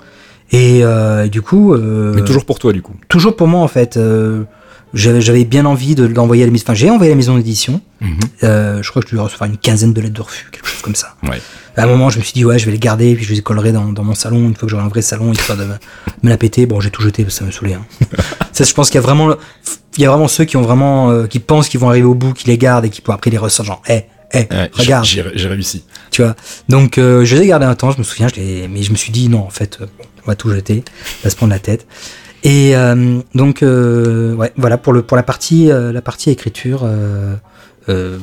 Et 0.52 0.82
euh, 0.84 1.28
du 1.28 1.42
coup, 1.42 1.74
euh, 1.74 2.14
Mais 2.16 2.24
toujours 2.24 2.46
pour 2.46 2.60
toi 2.60 2.74
du 2.74 2.82
coup. 2.84 2.94
toujours 3.10 3.36
pour 3.36 3.48
moi 3.48 3.62
en 3.62 3.68
fait. 3.68 3.98
euh, 3.98 4.44
j'avais, 4.94 5.46
bien 5.46 5.66
envie 5.66 5.96
de 5.96 6.06
l'envoyer 6.06 6.44
à 6.44 6.46
la 6.46 6.52
maison. 6.52 6.66
Enfin, 6.68 6.76
j'ai 6.76 6.92
envoyé 6.92 7.12
à 7.12 7.16
la 7.16 7.18
maison 7.18 7.36
d'édition. 7.36 7.82
Euh, 8.44 8.84
je 8.84 8.90
crois 8.92 9.02
que 9.02 9.08
je 9.10 9.16
devais 9.16 9.24
recevoir 9.24 9.50
une 9.50 9.58
quinzaine 9.58 9.92
de 9.94 10.00
lettres 10.02 10.14
de 10.14 10.22
refus, 10.22 10.46
quelque 10.52 10.68
chose 10.68 10.82
comme 10.84 10.94
ça. 10.94 11.16
Ouais. 11.24 11.42
À 11.76 11.84
un 11.84 11.88
moment, 11.88 12.10
je 12.12 12.20
me 12.20 12.24
suis 12.24 12.34
dit, 12.34 12.46
ouais, 12.46 12.60
je 12.60 12.66
vais 12.66 12.72
les 12.72 12.78
garder, 12.80 13.16
puis 13.16 13.26
je 13.26 13.34
les 13.34 13.42
collerai 13.42 13.72
dans, 13.72 13.92
dans 13.92 14.04
mon 14.04 14.14
salon 14.14 14.38
une 14.38 14.54
fois 14.56 14.68
que 14.68 14.70
j'aurai 14.70 14.84
un 14.84 14.90
vrai 14.90 15.02
salon, 15.02 15.32
histoire 15.32 15.58
de 15.58 15.66
me, 15.66 15.74
me 16.22 16.30
la 16.30 16.38
péter. 16.38 16.66
Bon, 16.68 16.80
j'ai 16.80 16.92
tout 16.92 17.02
jeté, 17.02 17.24
parce 17.24 17.36
que 17.36 17.40
ça 17.40 17.46
me 17.46 17.52
saoulait. 17.52 17.74
Hein. 17.74 17.86
ça, 18.52 18.64
je 18.64 18.74
pense 18.74 18.90
qu'il 18.90 18.96
y 18.96 18.98
a 19.00 19.02
vraiment, 19.02 19.34
il 19.98 20.04
y 20.04 20.06
a 20.06 20.10
vraiment 20.12 20.28
ceux 20.28 20.46
qui 20.46 20.56
ont 20.56 20.62
vraiment, 20.62 21.10
euh, 21.10 21.26
qui 21.26 21.40
pensent 21.40 21.70
qu'ils 21.70 21.80
vont 21.80 21.90
arriver 21.90 22.06
au 22.06 22.14
bout, 22.14 22.34
qui 22.34 22.48
les 22.48 22.58
gardent 22.60 22.86
et 22.86 22.90
qui 22.92 23.02
pour 23.02 23.14
après 23.16 23.32
les 23.32 23.40
ressortent, 23.40 23.68
genre, 23.70 23.82
hé, 23.88 24.06
hé, 24.34 24.48
Ouais, 24.52 24.70
regarde, 24.74 25.06
j'ai- 25.06 25.22
réussi. 25.48 25.84
tu 26.12 26.22
vois. 26.22 26.36
Donc, 26.70 26.98
euh, 27.00 27.26
je 27.26 27.36
les 27.36 27.42
ai 27.44 27.48
gardés 27.48 27.66
un 27.66 27.76
temps, 27.76 27.90
je 27.92 27.98
me 27.98 28.04
souviens, 28.04 28.28
je 28.28 28.40
mais 28.68 28.84
je 28.84 28.92
me 28.92 28.96
suis 28.96 29.12
dit, 29.12 29.28
non, 29.30 29.40
en 29.40 29.50
fait, 29.50 29.80
euh, 29.82 29.86
on 30.24 30.28
va 30.28 30.36
tout 30.36 30.52
jeter, 30.52 30.84
on 31.22 31.24
va 31.24 31.30
se 31.32 31.36
prendre 31.36 31.52
la 31.54 31.60
tête. 31.60 31.88
Et 32.44 32.76
euh, 32.76 33.20
donc, 33.34 33.60
ouais, 33.64 34.52
voilà 34.58 34.78
pour 34.78 34.94
le 34.94 35.02
pour 35.02 35.16
la 35.18 35.24
partie 35.24 35.68
la 35.70 36.02
partie 36.02 36.30
écriture 36.30 36.84
de, 37.88 38.20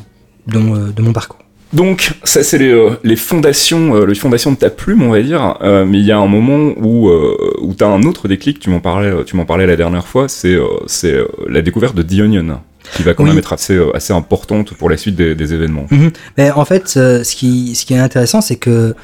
mon- 0.59 0.89
de 0.89 1.03
mon 1.03 1.13
parcours. 1.13 1.39
Donc, 1.73 2.13
ça, 2.25 2.43
c'est 2.43 2.59
les, 2.59 2.73
euh, 2.73 2.91
les 3.05 3.15
fondations, 3.17 3.95
euh, 3.95 4.05
les 4.05 4.15
fondations 4.17 4.51
de 4.51 4.57
ta 4.57 4.71
plume, 4.71 5.03
on 5.03 5.11
va 5.11 5.23
dire. 5.23 5.57
Euh, 5.63 5.85
mais 5.85 5.99
il 5.99 6.05
y 6.05 6.11
a 6.13 6.19
un 6.19 6.27
moment 6.27 6.73
où, 6.77 7.09
euh, 7.09 7.37
où 7.61 7.75
tu 7.75 7.85
as 7.85 7.87
un 7.89 8.03
autre 8.03 8.27
déclic. 8.27 8.59
Tu 8.59 8.71
m'en 8.71 8.81
parlais, 8.81 9.13
tu 9.25 9.37
m'en 9.37 9.45
parlais 9.45 9.67
la 9.67 9.77
dernière 9.77 10.07
fois. 10.09 10.29
C'est, 10.29 10.55
euh, 10.55 10.65
c'est 10.87 11.17
la 11.49 11.63
découverte 11.63 11.95
de 11.95 12.03
The 12.03 12.21
Onion, 12.21 12.59
qui 12.97 13.05
va 13.05 13.15
quand 13.15 13.23
Oui. 13.23 13.31
même 13.31 13.39
être 13.39 13.53
assez, 13.53 13.79
assez 13.95 14.13
importante 14.13 14.75
pour 14.75 14.91
la 14.91 14.97
suite 14.97 15.15
des, 15.15 15.35
des 15.37 15.55
événements. 15.55 15.87
Mhm. 15.93 16.11
Mais 16.37 16.51
en 16.51 16.65
fait, 16.65 16.89
ce 16.89 17.35
qui 17.37 17.75
ce 17.77 17.85
qui 17.87 17.95
est 17.95 17.99
intéressant, 17.99 18.41
c'est 18.41 18.57
que 18.57 18.95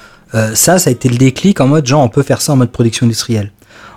ça, 0.55 0.79
ça 0.79 0.91
a 0.91 0.93
été 0.93 1.09
le 1.09 1.17
déclic 1.17 1.61
en 1.61 1.69
mode 1.69 1.87
genre 1.87 2.03
on 2.03 2.09
peut 2.09 2.23
faire 2.25 2.43
ça 2.43 2.53
en 2.53 2.57
mode 2.57 2.71
production 2.73 3.07
industrielle. 3.07 3.53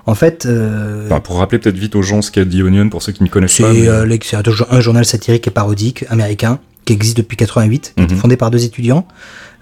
En 0.05 0.15
fait, 0.15 0.45
euh, 0.45 1.05
Enfin, 1.07 1.19
pour 1.19 1.37
rappeler 1.37 1.59
peut-être 1.59 1.75
vite 1.77 1.95
aux 1.95 2.01
gens 2.01 2.21
ce 2.21 2.31
qu'est 2.31 2.45
The 2.45 2.55
Onion, 2.61 2.89
pour 2.89 3.01
ceux 3.01 3.11
qui 3.11 3.23
ne 3.23 3.29
connaissent 3.29 3.53
C'est 3.53 3.63
pas. 3.63 3.73
mais- 3.73 3.87
euh, 3.87 4.17
c'est 4.23 4.37
un 4.71 4.79
journal 4.79 5.05
satirique 5.05 5.47
et 5.47 5.51
parodique 5.51 6.05
américain 6.09 6.59
qui 6.89 6.93
existe 6.93 7.17
depuis 7.17 7.37
88, 7.37 7.93
qui 7.95 8.01
a 8.01 8.03
été 8.05 8.13
Mhm. 8.15 8.19
fondé 8.19 8.35
par 8.35 8.49
deux 8.49 8.65
étudiants 8.65 9.05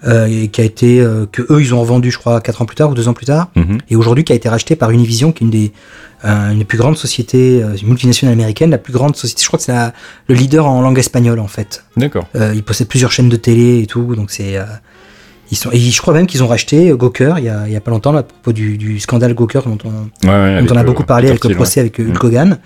euh, 0.06 0.26
et 0.26 0.48
qui 0.48 0.60
a 0.62 0.64
été 0.64 1.00
euh, 1.00 1.26
que 1.30 1.42
eux 1.52 1.60
ils 1.60 1.74
ont 1.74 1.80
revendu, 1.80 2.10
je 2.10 2.16
crois, 2.18 2.40
quatre 2.40 2.62
ans 2.62 2.64
plus 2.64 2.76
tard 2.76 2.88
ou 2.90 2.94
deux 2.94 3.06
ans 3.08 3.12
plus 3.12 3.26
tard, 3.26 3.48
Mhm. 3.56 3.78
et 3.90 3.96
aujourd'hui 3.96 4.24
qui 4.24 4.32
a 4.32 4.36
été 4.36 4.48
racheté 4.48 4.76
par 4.76 4.90
Univision, 4.90 5.30
qui 5.32 5.44
est 5.44 5.46
une 5.46 5.50
des 5.50 5.72
euh, 6.24 6.50
une 6.50 6.58
des 6.58 6.64
plus 6.64 6.78
grandes 6.78 6.96
sociétés, 6.96 7.62
euh, 7.62 7.76
une 7.76 7.88
multinationale 7.88 8.32
américaine, 8.32 8.70
la 8.70 8.78
plus 8.78 8.92
grande 8.92 9.14
société. 9.14 9.40
Je 9.42 9.46
crois 9.46 9.58
que 9.58 9.64
c'est 9.64 9.76
le 10.28 10.34
leader 10.34 10.66
en 10.66 10.80
langue 10.80 10.98
espagnole 10.98 11.38
en 11.38 11.46
fait. 11.46 11.84
D'accord. 11.96 12.26
Ils 12.54 12.62
possèdent 12.64 12.88
plusieurs 12.88 13.12
chaînes 13.12 13.28
de 13.28 13.36
télé 13.36 13.80
et 13.82 13.86
tout, 13.86 14.16
donc 14.16 14.30
c'est 14.32 14.56
ils 15.50 15.56
sont. 15.56 15.70
Et 15.72 15.78
je 15.78 16.00
crois 16.02 16.14
même 16.14 16.26
qu'ils 16.26 16.42
ont 16.42 16.48
racheté 16.48 16.92
Gawker 16.96 17.34
il 17.38 17.44
y 17.44 17.48
a, 17.48 17.66
il 17.68 17.72
y 17.72 17.76
a 17.76 17.80
pas 17.80 17.90
longtemps 17.92 18.12
là, 18.12 18.20
à 18.20 18.22
propos 18.24 18.52
du, 18.52 18.76
du 18.78 18.98
scandale 19.00 19.34
Gawker 19.34 19.62
dont 19.66 19.78
on, 19.84 20.26
Ouais, 20.28 20.34
ouais, 20.34 20.62
dont 20.62 20.74
on 20.74 20.76
a 20.76 20.82
beaucoup 20.82 21.04
parlé 21.04 21.28
avec 21.28 21.44
le 21.44 21.54
procès 21.54 21.80
avec 21.80 21.98
Hulk 22.00 22.22
Mm. 22.22 22.26
Hogan. 22.26 22.58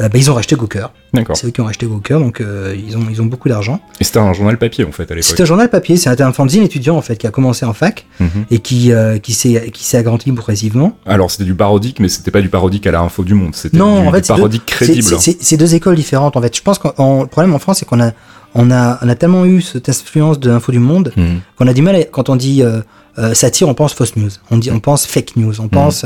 Euh, 0.00 0.08
bah, 0.08 0.18
ils 0.18 0.30
ont 0.30 0.34
racheté 0.34 0.56
Gawker. 0.56 0.86
D'accord. 1.12 1.36
C'est 1.36 1.46
eux 1.46 1.50
qui 1.50 1.60
ont 1.60 1.64
racheté 1.66 1.86
Gawker, 1.86 2.18
donc 2.18 2.40
euh, 2.40 2.74
ils, 2.76 2.96
ont, 2.96 3.06
ils 3.10 3.20
ont 3.20 3.26
beaucoup 3.26 3.48
d'argent. 3.48 3.80
Et 4.00 4.04
c'était 4.04 4.18
un 4.18 4.32
journal 4.32 4.56
papier 4.58 4.84
en 4.84 4.92
fait 4.92 5.02
à 5.10 5.14
l'époque. 5.14 5.24
C'était 5.28 5.42
un 5.42 5.46
journal 5.46 5.68
papier, 5.68 5.96
c'était 5.96 6.22
un 6.22 6.32
fanzine 6.32 6.62
étudiant 6.62 6.96
en 6.96 7.02
fait 7.02 7.16
qui 7.16 7.26
a 7.26 7.30
commencé 7.30 7.64
en 7.66 7.72
fac 7.74 8.06
Mhm. 8.18 8.28
et 8.50 8.58
qui, 8.60 8.92
euh, 8.92 9.18
qui 9.18 9.32
s'est 9.32 9.70
qui 9.72 9.84
s'est 9.84 9.96
agrandi 9.98 10.30
progressivement. 10.32 10.96
Alors 11.06 11.30
c'était 11.30 11.44
du 11.44 11.54
parodique, 11.54 12.00
mais 12.00 12.08
c'était 12.08 12.30
pas 12.30 12.40
du 12.40 12.48
parodique 12.48 12.86
à 12.86 12.90
la 12.92 13.00
info 13.00 13.24
du 13.24 13.34
monde. 13.34 13.54
C'était 13.54 13.76
Non, 13.76 14.02
du, 14.02 14.08
en 14.08 14.12
fait, 14.12 14.20
du 14.22 14.28
parodique 14.28 14.66
crédible. 14.66 15.16
c'est 15.18 15.56
deux 15.56 15.74
écoles 15.74 15.96
différentes 15.96 16.36
en 16.36 16.42
fait. 16.42 16.54
Je 16.56 16.62
pense 16.62 16.78
que 16.78 16.88
le 16.88 17.26
problème 17.26 17.54
en 17.54 17.58
France, 17.58 17.78
c'est 17.78 17.86
qu'on 17.86 18.00
a, 18.00 18.12
on 18.54 18.70
a, 18.70 18.98
on 19.02 19.08
a 19.08 19.14
tellement 19.14 19.44
eu 19.44 19.60
cette 19.60 19.88
influence 19.88 20.38
de 20.40 20.50
l'info 20.50 20.72
du 20.72 20.78
monde 20.80 21.12
Mhm. 21.16 21.40
qu'on 21.56 21.66
a 21.66 21.72
du 21.72 21.82
mal 21.82 21.94
à- 21.96 22.04
quand 22.04 22.28
on 22.28 22.36
dit 22.36 22.62
euh, 22.62 22.80
euh, 23.18 23.34
satire, 23.34 23.68
on 23.68 23.74
pense 23.74 23.92
fausse 23.94 24.16
news, 24.16 24.30
on 24.50 24.58
dit, 24.58 24.70
on 24.70 24.80
pense 24.80 25.06
fake 25.06 25.36
news, 25.36 25.60
on 25.60 25.68
pense 25.68 26.04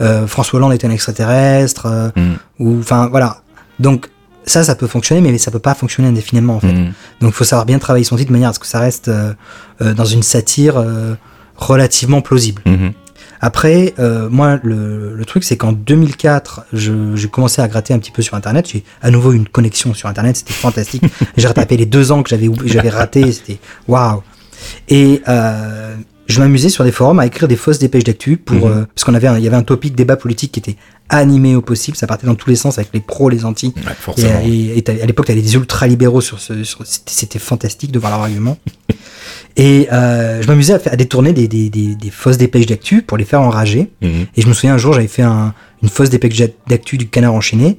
euh, 0.00 0.26
François 0.26 0.58
Hollande 0.58 0.72
est 0.72 0.84
un 0.84 0.90
extraterrestre 0.90 2.12
Mhm. 2.16 2.36
ou 2.60 2.78
enfin 2.80 3.08
voilà. 3.08 3.38
Donc 3.80 4.10
ça, 4.44 4.64
ça 4.64 4.74
peut 4.74 4.86
fonctionner, 4.86 5.20
mais 5.20 5.36
ça 5.38 5.50
peut 5.50 5.58
pas 5.58 5.74
fonctionner 5.74 6.08
indéfiniment 6.08 6.56
en 6.56 6.60
fait. 6.60 6.72
Donc 7.20 7.30
il 7.30 7.32
faut 7.32 7.44
savoir 7.44 7.64
bien 7.66 7.78
travailler 7.78 8.04
son 8.04 8.16
titre 8.16 8.28
de 8.28 8.32
manière 8.32 8.50
à 8.50 8.52
ce 8.52 8.58
que 8.58 8.66
ça 8.66 8.80
reste 8.80 9.10
dans 9.80 10.04
une 10.04 10.22
satire 10.22 10.82
relativement 11.56 12.20
plausible. 12.22 12.62
Après, 13.44 13.92
euh, 13.98 14.28
moi, 14.30 14.60
le, 14.62 15.14
le 15.16 15.24
truc, 15.24 15.42
c'est 15.42 15.56
qu'en 15.56 15.72
2004, 15.72 16.62
je- 16.72 17.16
j'ai 17.16 17.28
commencé 17.28 17.60
à 17.60 17.66
gratter 17.68 17.92
un 17.92 17.98
petit 17.98 18.12
peu 18.12 18.22
sur 18.22 18.34
Internet. 18.36 18.68
J'ai 18.72 18.84
à 19.02 19.10
nouveau 19.10 19.32
une 19.32 19.48
connexion 19.48 19.92
sur 19.94 20.08
Internet, 20.08 20.36
c'était 20.36 20.52
fantastique. 20.52 21.02
j'ai 21.36 21.48
retapé 21.48 21.76
les 21.76 21.86
deux 21.86 22.12
ans 22.12 22.22
que 22.22 22.30
j'avais 22.30 22.48
j'avais 22.64 22.88
raté, 22.90 23.32
c'était 23.32 23.58
waouh. 23.88 24.22
Et 24.88 25.22
euh, 25.28 25.96
je 26.28 26.40
m'amusais 26.40 26.68
sur 26.68 26.84
des 26.84 26.92
forums 26.92 27.18
à 27.18 27.26
écrire 27.26 27.48
des 27.48 27.56
fausses 27.56 27.80
dépêches 27.80 28.04
d'actu 28.04 28.36
pour 28.36 28.68
Mhm. 28.68 28.72
euh, 28.72 28.84
parce 28.94 29.02
qu'on 29.04 29.14
avait 29.14 29.26
un- 29.26 29.36
il 29.38 29.42
y 29.44 29.48
avait 29.48 29.56
un 29.56 29.64
topic 29.64 29.96
débat 29.96 30.16
politique 30.16 30.52
qui 30.52 30.60
était 30.60 30.76
animé 31.08 31.56
au 31.56 31.62
possible. 31.62 31.96
Ça 31.96 32.06
partait 32.06 32.28
dans 32.28 32.36
tous 32.36 32.48
les 32.48 32.56
sens 32.56 32.78
avec 32.78 32.90
les 32.94 33.00
pros, 33.00 33.28
les 33.28 33.44
anti. 33.44 33.74
Ouais, 34.16 34.48
Et, 34.48 34.78
et- 34.78 34.90
et 34.90 35.02
à 35.02 35.06
l'époque, 35.06 35.26
tu 35.26 35.32
avais 35.32 35.42
des 35.42 35.54
ultra-libéraux 35.56 36.20
sur 36.20 36.38
ce. 36.38 36.62
sur- 36.62 36.86
c'était- 36.86 37.10
C'était 37.12 37.38
fantastique 37.40 37.90
de 37.90 37.98
voir 37.98 38.12
leur 38.12 38.20
argument. 38.22 38.56
Et 39.56 39.88
euh, 39.92 40.40
je 40.42 40.46
m'amusais 40.46 40.74
à, 40.88 40.96
détourner 40.96 41.32
des, 41.32 41.46
des, 41.48 41.68
des, 41.68 41.94
des 41.94 42.10
fausses 42.10 42.38
dépêches 42.38 42.66
d'actu 42.66 43.02
pour 43.02 43.16
les 43.18 43.24
faire 43.24 43.40
enrager. 43.42 43.90
Mhm. 44.00 44.26
Et 44.36 44.42
je 44.42 44.48
me 44.48 44.52
souviens 44.54 44.74
un 44.74 44.78
jour, 44.78 44.92
j'avais 44.94 45.08
fait 45.08 45.22
un- 45.22 45.52
une 45.82 45.88
fausse 45.88 46.10
dépêche 46.10 46.40
d'actu 46.68 46.96
du 46.98 47.08
canard 47.08 47.34
enchaîné. 47.34 47.76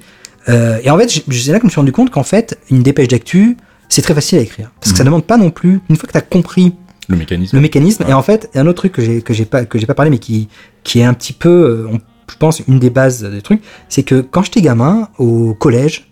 Euh, 0.50 0.80
et 0.84 0.90
en 0.90 0.98
fait, 0.98 1.10
c'est 1.10 1.52
là 1.52 1.58
que 1.58 1.62
je 1.62 1.66
me 1.66 1.70
suis 1.70 1.80
rendu 1.80 1.92
compte 1.92 2.10
qu'en 2.12 2.24
fait, 2.24 2.60
une 2.70 2.84
dépêche 2.84 3.08
d'actu, 3.08 3.58
c'est 3.90 4.02
très 4.02 4.14
facile 4.14 4.40
à 4.40 4.42
écrire. 4.42 4.72
Parce 4.80 4.92
que 4.92 4.98
ça 4.98 5.04
Mhm. 5.04 5.08
demande 5.08 5.26
pas 5.26 5.38
non 5.38 5.50
plus, 5.52 5.80
une 5.90 5.96
fois 5.96 6.08
que 6.08 6.12
tu 6.12 6.18
as 6.18 6.22
compris 6.22 6.74
Le 7.08 7.16
mécanisme. 7.16 7.56
le 7.56 7.62
mécanisme, 7.62 8.04
Ouais. 8.04 8.10
et 8.12 8.14
en 8.14 8.22
fait, 8.22 8.50
un 8.56 8.68
autre 8.68 8.78
truc 8.78 8.92
que 8.94 9.02
j'ai 9.02 9.22
que 9.22 9.34
j'ai 9.34 9.46
pas 9.46 9.66
que 9.66 9.78
j'ai 9.80 9.86
pas 9.86 9.94
parlé, 9.96 10.12
mais 10.12 10.20
qui 10.20 10.50
qui 10.84 11.00
est 11.00 11.04
un 11.06 11.14
petit 11.14 11.34
peu, 11.34 11.50
euh, 11.50 11.88
on- 11.92 12.00
je 12.30 12.36
pense, 12.38 12.62
une 12.68 12.80
des 12.80 12.90
bases 12.90 13.24
des 13.24 13.42
trucs, 13.42 13.62
c'est 13.90 14.04
que 14.04 14.22
quand 14.22 14.44
j'étais 14.44 14.62
gamin 14.62 15.10
au 15.18 15.54
collège, 15.54 16.10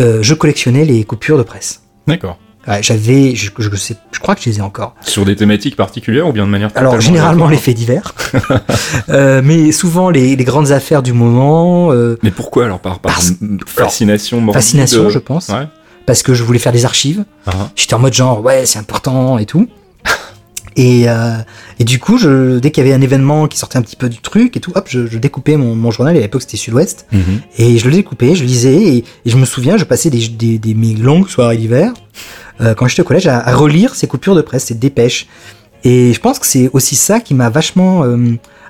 euh, 0.00 0.18
je 0.22 0.34
collectionnais 0.34 0.84
les 0.84 1.04
coupures 1.04 1.38
de 1.38 1.42
presse. 1.42 1.82
D'accord. 2.06 2.38
J'avais, 2.82 3.34
je, 3.34 3.50
je, 3.58 3.76
sais, 3.76 3.96
je 4.12 4.18
crois 4.20 4.34
que 4.34 4.42
je 4.42 4.50
les 4.50 4.58
ai 4.58 4.60
encore. 4.60 4.94
Sur 5.00 5.24
des 5.24 5.36
thématiques 5.36 5.76
particulières 5.76 6.28
ou 6.28 6.32
bien 6.32 6.44
de 6.44 6.50
manière 6.50 6.70
Alors 6.74 7.00
généralement 7.00 7.48
les 7.48 7.56
faits 7.56 7.76
divers, 7.76 8.14
Euh, 9.08 9.40
mais 9.44 9.72
souvent 9.72 10.10
les, 10.10 10.36
les 10.36 10.44
grandes 10.44 10.70
affaires 10.70 11.02
du 11.02 11.12
moment, 11.12 11.92
euh, 11.92 12.18
Mais 12.22 12.30
pourquoi 12.30 12.64
alors 12.66 12.78
par, 12.80 13.00
fascination 13.66 14.40
morbide 14.40 14.60
fascination, 14.62 15.04
euh, 15.06 15.10
je 15.10 15.18
pense, 15.18 15.48
Ouais. 15.48 15.66
parce 16.06 16.22
que 16.22 16.34
je 16.34 16.42
voulais 16.42 16.58
faire 16.58 16.72
des 16.72 16.84
archives. 16.84 17.24
Ah. 17.46 17.70
J'étais 17.76 17.94
en 17.94 17.98
mode 17.98 18.12
genre 18.14 18.42
ouais 18.44 18.66
c'est 18.66 18.78
important 18.78 19.38
et 19.38 19.46
tout. 19.46 19.66
Et, 20.76 21.08
euh, 21.08 21.38
et 21.80 21.84
du 21.84 21.98
coup, 21.98 22.18
je, 22.18 22.60
dès 22.60 22.70
qu'il 22.70 22.84
y 22.84 22.86
avait 22.86 22.94
un 22.96 23.00
événement 23.00 23.48
qui 23.48 23.58
sortait 23.58 23.78
un 23.78 23.82
petit 23.82 23.96
peu 23.96 24.08
du 24.08 24.18
truc 24.18 24.56
et 24.56 24.60
tout, 24.60 24.70
hop, 24.76 24.86
je, 24.88 25.08
je 25.08 25.18
découpais 25.18 25.56
mon, 25.56 25.74
mon 25.74 25.90
journal. 25.90 26.14
Et 26.14 26.20
à 26.20 26.22
l'époque, 26.22 26.42
c'était 26.42 26.56
Sud-Ouest. 26.56 27.06
Mhm. 27.10 27.40
Et 27.58 27.78
je 27.78 27.84
le 27.86 27.94
découpais, 27.94 28.36
je 28.36 28.44
lisais. 28.44 28.76
Et, 28.76 28.96
et 28.98 29.04
je 29.30 29.36
me 29.36 29.44
souviens, 29.44 29.76
je 29.76 29.82
passais 29.82 30.08
des, 30.08 30.28
des, 30.28 30.56
des 30.60 30.74
mes 30.74 30.94
longues 30.94 31.28
soirées 31.28 31.56
d'hiver, 31.56 31.94
euh, 32.60 32.74
quand 32.74 32.86
j'étais 32.88 33.02
au 33.02 33.04
collège, 33.04 33.26
à, 33.26 33.38
à 33.40 33.54
relire 33.54 33.94
ces 33.94 34.06
coupures 34.06 34.34
de 34.34 34.42
presse, 34.42 34.64
ces 34.66 34.74
dépêches. 34.74 35.26
Et 35.84 36.12
je 36.12 36.20
pense 36.20 36.38
que 36.38 36.46
c'est 36.46 36.68
aussi 36.72 36.96
ça 36.96 37.20
qui 37.20 37.34
m'a 37.34 37.50
vachement 37.50 38.02
euh, 38.04 38.16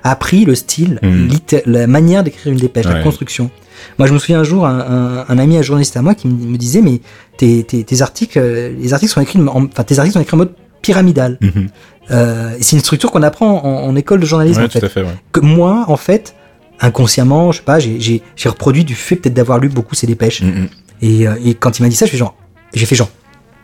appris 0.03 0.45
le 0.45 0.55
style, 0.55 0.99
litté- 1.03 1.63
la 1.65 1.87
manière 1.87 2.23
d'écrire 2.23 2.53
une 2.53 2.59
dépêche, 2.59 2.85
la 2.85 3.01
construction. 3.01 3.49
Moi, 3.97 4.07
je 4.07 4.13
me 4.13 4.19
souviens 4.19 4.41
un 4.41 4.43
jour, 4.43 4.65
un, 4.65 4.79
un, 4.79 5.25
un 5.27 5.37
ami, 5.39 5.57
un 5.57 5.61
journaliste 5.61 5.95
à 5.97 6.01
moi, 6.01 6.13
qui 6.13 6.27
me, 6.27 6.33
me 6.51 6.57
disait, 6.57 6.81
mais 6.81 6.99
tes, 7.37 7.63
tes, 7.63 7.83
tes 7.83 8.01
articles, 8.01 8.37
euh, 8.37 8.73
les 8.77 8.93
articles 8.93 9.11
sont 9.13 9.21
écrits, 9.21 9.39
en, 9.39 9.65
enfin, 9.65 9.83
tes 9.83 9.97
articles 9.99 10.13
sont 10.13 10.21
écrits 10.21 10.35
en 10.35 10.39
mode 10.39 10.53
pyramidal. 10.81 11.37
Mhm. 11.41 11.67
Euh, 12.11 12.55
c'est 12.61 12.75
une 12.75 12.81
structure 12.81 13.11
qu'on 13.11 13.23
apprend 13.23 13.63
en, 13.63 13.87
en 13.89 13.95
école 13.95 14.19
de 14.19 14.25
journalisme, 14.25 14.59
Ouais, 14.61 14.67
en 14.67 14.69
fait 14.69 14.79
tout 14.79 14.85
à 14.85 14.89
fait, 14.89 15.01
ouais. 15.01 15.07
que 15.31 15.39
moi, 15.39 15.85
en 15.87 15.97
fait, 15.97 16.35
inconsciemment, 16.79 17.51
je 17.51 17.57
sais 17.57 17.63
pas, 17.63 17.79
j'ai- 17.79 17.99
j'ai 17.99 18.21
j'ai 18.35 18.49
reproduit 18.49 18.83
du 18.85 18.95
fait 18.95 19.15
peut-être 19.15 19.33
d'avoir 19.33 19.59
lu 19.59 19.69
beaucoup 19.69 19.95
ces 19.95 20.07
dépêches. 20.07 20.41
Mhm. 20.41 20.67
Et, 21.01 21.27
euh, 21.27 21.35
et 21.43 21.53
quand 21.53 21.79
il 21.79 21.83
m'a 21.83 21.89
dit 21.89 21.95
ça, 21.95 22.05
je 22.05 22.11
fais 22.11 22.17
genre, 22.17 22.35
j'ai 22.73 22.85
fait 22.85 22.95
genre, 22.95 23.09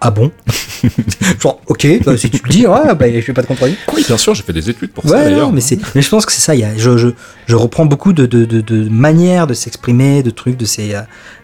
ah 0.01 0.11
bon 0.11 0.31
Genre, 1.41 1.61
ok, 1.67 1.87
bah, 2.05 2.17
si 2.17 2.29
tu 2.29 2.39
le 2.43 2.49
dis, 2.49 2.67
ouais, 2.67 2.95
bah, 2.95 3.05
je 3.09 3.19
vais 3.25 3.33
pas 3.33 3.41
te 3.41 3.47
contredire. 3.47 3.77
Oui, 3.93 4.03
bien 4.05 4.17
sûr, 4.17 4.35
j'ai 4.35 4.43
fait 4.43 4.53
des 4.53 4.69
études 4.69 4.91
pour 4.91 5.03
ça 5.03 5.15
Ouais, 5.15 5.23
d'ailleurs. 5.25 5.47
non, 5.47 5.51
mais 5.53 5.61
mais 5.95 6.01
je 6.01 6.09
pense 6.09 6.25
que 6.25 6.31
c'est 6.31 6.41
ça. 6.41 6.53
Il 6.55 6.61
y 6.61 6.63
a, 6.63 6.77
je, 6.77 6.97
je, 6.97 7.07
je 7.47 7.55
reprends 7.55 7.85
beaucoup 7.85 8.13
de, 8.13 8.25
de, 8.25 8.45
de, 8.45 8.61
de 8.61 8.89
manières 8.89 9.47
de 9.47 9.53
s'exprimer, 9.53 10.21
de 10.23 10.29
trucs, 10.29 10.57
de 10.57 10.65
ces, 10.65 10.93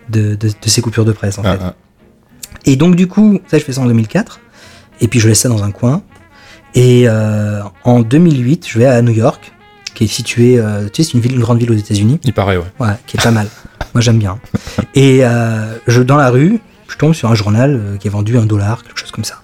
de, 0.10 0.38
ces 0.66 0.82
coupures 0.82 1.06
de 1.06 1.12
presse, 1.12 1.38
en 1.40 1.44
Ah, 1.46 1.54
fait. 1.54 1.60
ah. 1.64 1.76
Et 2.66 2.76
donc, 2.76 2.96
du 2.96 3.08
coup, 3.08 3.40
ça, 3.48 3.58
je 3.58 3.64
fais 3.64 3.74
ça 3.74 3.82
en 3.82 3.86
2004. 3.88 4.40
Et 5.00 5.08
puis, 5.08 5.20
je 5.20 5.28
laisse 5.28 5.40
ça 5.40 5.50
dans 5.50 5.64
un 5.64 5.72
coin. 5.72 6.04
Et 6.76 7.04
euh, 7.08 7.62
en 7.84 8.02
2008, 8.02 8.66
je 8.68 8.78
vais 8.80 8.86
à 8.86 9.02
New 9.02 9.12
York, 9.14 9.52
qui 9.96 10.04
est 10.04 10.08
située, 10.08 10.60
euh, 10.60 10.88
tu 10.94 11.02
sais, 11.04 11.10
c'est 11.10 11.14
une 11.18 11.22
ville, 11.22 11.34
une 11.34 11.42
grande 11.42 11.58
ville 11.58 11.72
aux 11.72 11.76
États-Unis. 11.76 12.20
Il 12.24 12.34
paraît, 12.34 12.58
ouais. 12.58 12.64
Ouais, 12.80 12.94
qui 13.08 13.18
est 13.18 13.24
pas 13.24 13.32
mal. 13.32 13.48
Moi, 13.94 14.02
j'aime 14.02 14.20
bien. 14.20 14.40
Et 14.94 15.20
euh, 15.26 15.74
je, 15.88 16.02
dans 16.02 16.18
la 16.18 16.30
rue, 16.30 16.60
je 16.92 16.98
tombe 16.98 17.14
sur 17.14 17.32
un 17.32 17.36
journal 17.36 17.76
euh, 17.76 17.98
qui 17.98 18.08
est 18.08 18.12
vendu 18.12 18.38
un 18.38 18.46
dollar, 18.46 18.84
quelque 18.84 19.00
chose 19.00 19.12
comme 19.12 19.24
ça. 19.24 19.42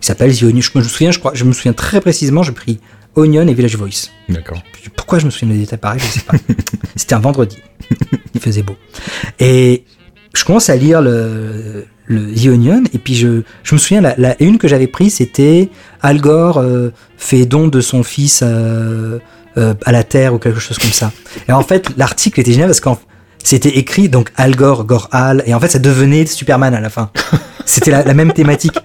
Il 0.00 0.06
s'appelle 0.06 0.36
The 0.36 0.42
Onion. 0.44 0.60
Je 0.60 0.78
me 0.78 0.82
souviens, 0.82 1.10
je 1.10 1.18
crois, 1.18 1.32
je 1.34 1.44
me 1.44 1.52
souviens 1.52 1.72
très 1.72 2.00
précisément, 2.00 2.42
j'ai 2.42 2.52
pris 2.52 2.80
Onion 3.14 3.46
et 3.46 3.54
Village 3.54 3.76
Voice. 3.76 4.10
D'accord. 4.28 4.62
Pourquoi 4.96 5.18
je 5.18 5.26
me 5.26 5.30
souviens 5.30 5.54
des 5.54 5.60
détails 5.60 5.78
pareils, 5.78 6.00
je 6.00 6.06
sais 6.06 6.20
pas. 6.20 6.34
C'était 6.96 7.14
un 7.14 7.20
vendredi. 7.20 7.58
Il 8.34 8.40
faisait 8.40 8.62
beau. 8.62 8.76
Et 9.38 9.84
je 10.34 10.44
commence 10.44 10.70
à 10.70 10.76
lire 10.76 11.02
le, 11.02 11.86
le 12.06 12.34
The 12.34 12.46
Onion, 12.46 12.84
et 12.92 12.98
puis 12.98 13.14
je, 13.14 13.42
je 13.62 13.74
me 13.74 13.78
souviens, 13.78 14.00
la, 14.00 14.14
la 14.16 14.42
une 14.42 14.58
que 14.58 14.66
j'avais 14.66 14.86
prise, 14.86 15.16
c'était 15.16 15.68
Al 16.00 16.20
Gore 16.20 16.58
euh, 16.58 16.90
fait 17.16 17.44
don 17.46 17.68
de 17.68 17.80
son 17.80 18.02
fils 18.02 18.40
euh, 18.42 19.18
euh, 19.56 19.74
à 19.84 19.92
la 19.92 20.02
Terre 20.02 20.34
ou 20.34 20.38
quelque 20.38 20.60
chose 20.60 20.78
comme 20.78 20.90
ça. 20.90 21.12
Et 21.48 21.52
en 21.52 21.62
fait, 21.62 21.90
l'article 21.96 22.40
était 22.40 22.52
génial 22.52 22.68
parce 22.68 22.80
qu'en 22.80 22.98
c'était 23.42 23.76
écrit 23.78 24.08
donc 24.08 24.30
Al 24.36 24.54
Gore, 24.56 24.84
Gore 24.84 25.08
Al, 25.12 25.42
et 25.46 25.54
en 25.54 25.60
fait 25.60 25.68
ça 25.68 25.78
devenait 25.78 26.26
Superman 26.26 26.74
à 26.74 26.80
la 26.80 26.90
fin. 26.90 27.10
C'était 27.64 27.90
la, 27.92 28.02
la 28.02 28.12
même 28.14 28.32
thématique. 28.32 28.76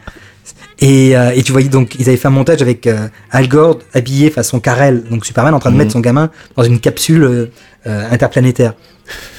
Et, 0.79 1.17
euh, 1.17 1.31
et 1.33 1.41
tu 1.41 1.51
voyais 1.51 1.69
donc, 1.69 1.95
ils 1.99 2.07
avaient 2.07 2.17
fait 2.17 2.27
un 2.27 2.31
montage 2.31 2.61
avec 2.61 2.85
euh, 2.85 3.07
Al 3.31 3.47
Gore 3.47 3.79
habillé 3.95 4.29
façon 4.29 4.59
Carel, 4.59 5.03
donc 5.09 5.25
Superman 5.25 5.55
en 5.55 5.59
train 5.59 5.71
de 5.71 5.75
Mhm. 5.75 5.79
mettre 5.79 5.91
son 5.93 5.99
gamin 5.99 6.29
dans 6.55 6.63
une 6.63 6.79
capsule 6.79 7.23
euh, 7.23 7.45
euh, 7.87 8.07
interplanétaire. 8.11 8.73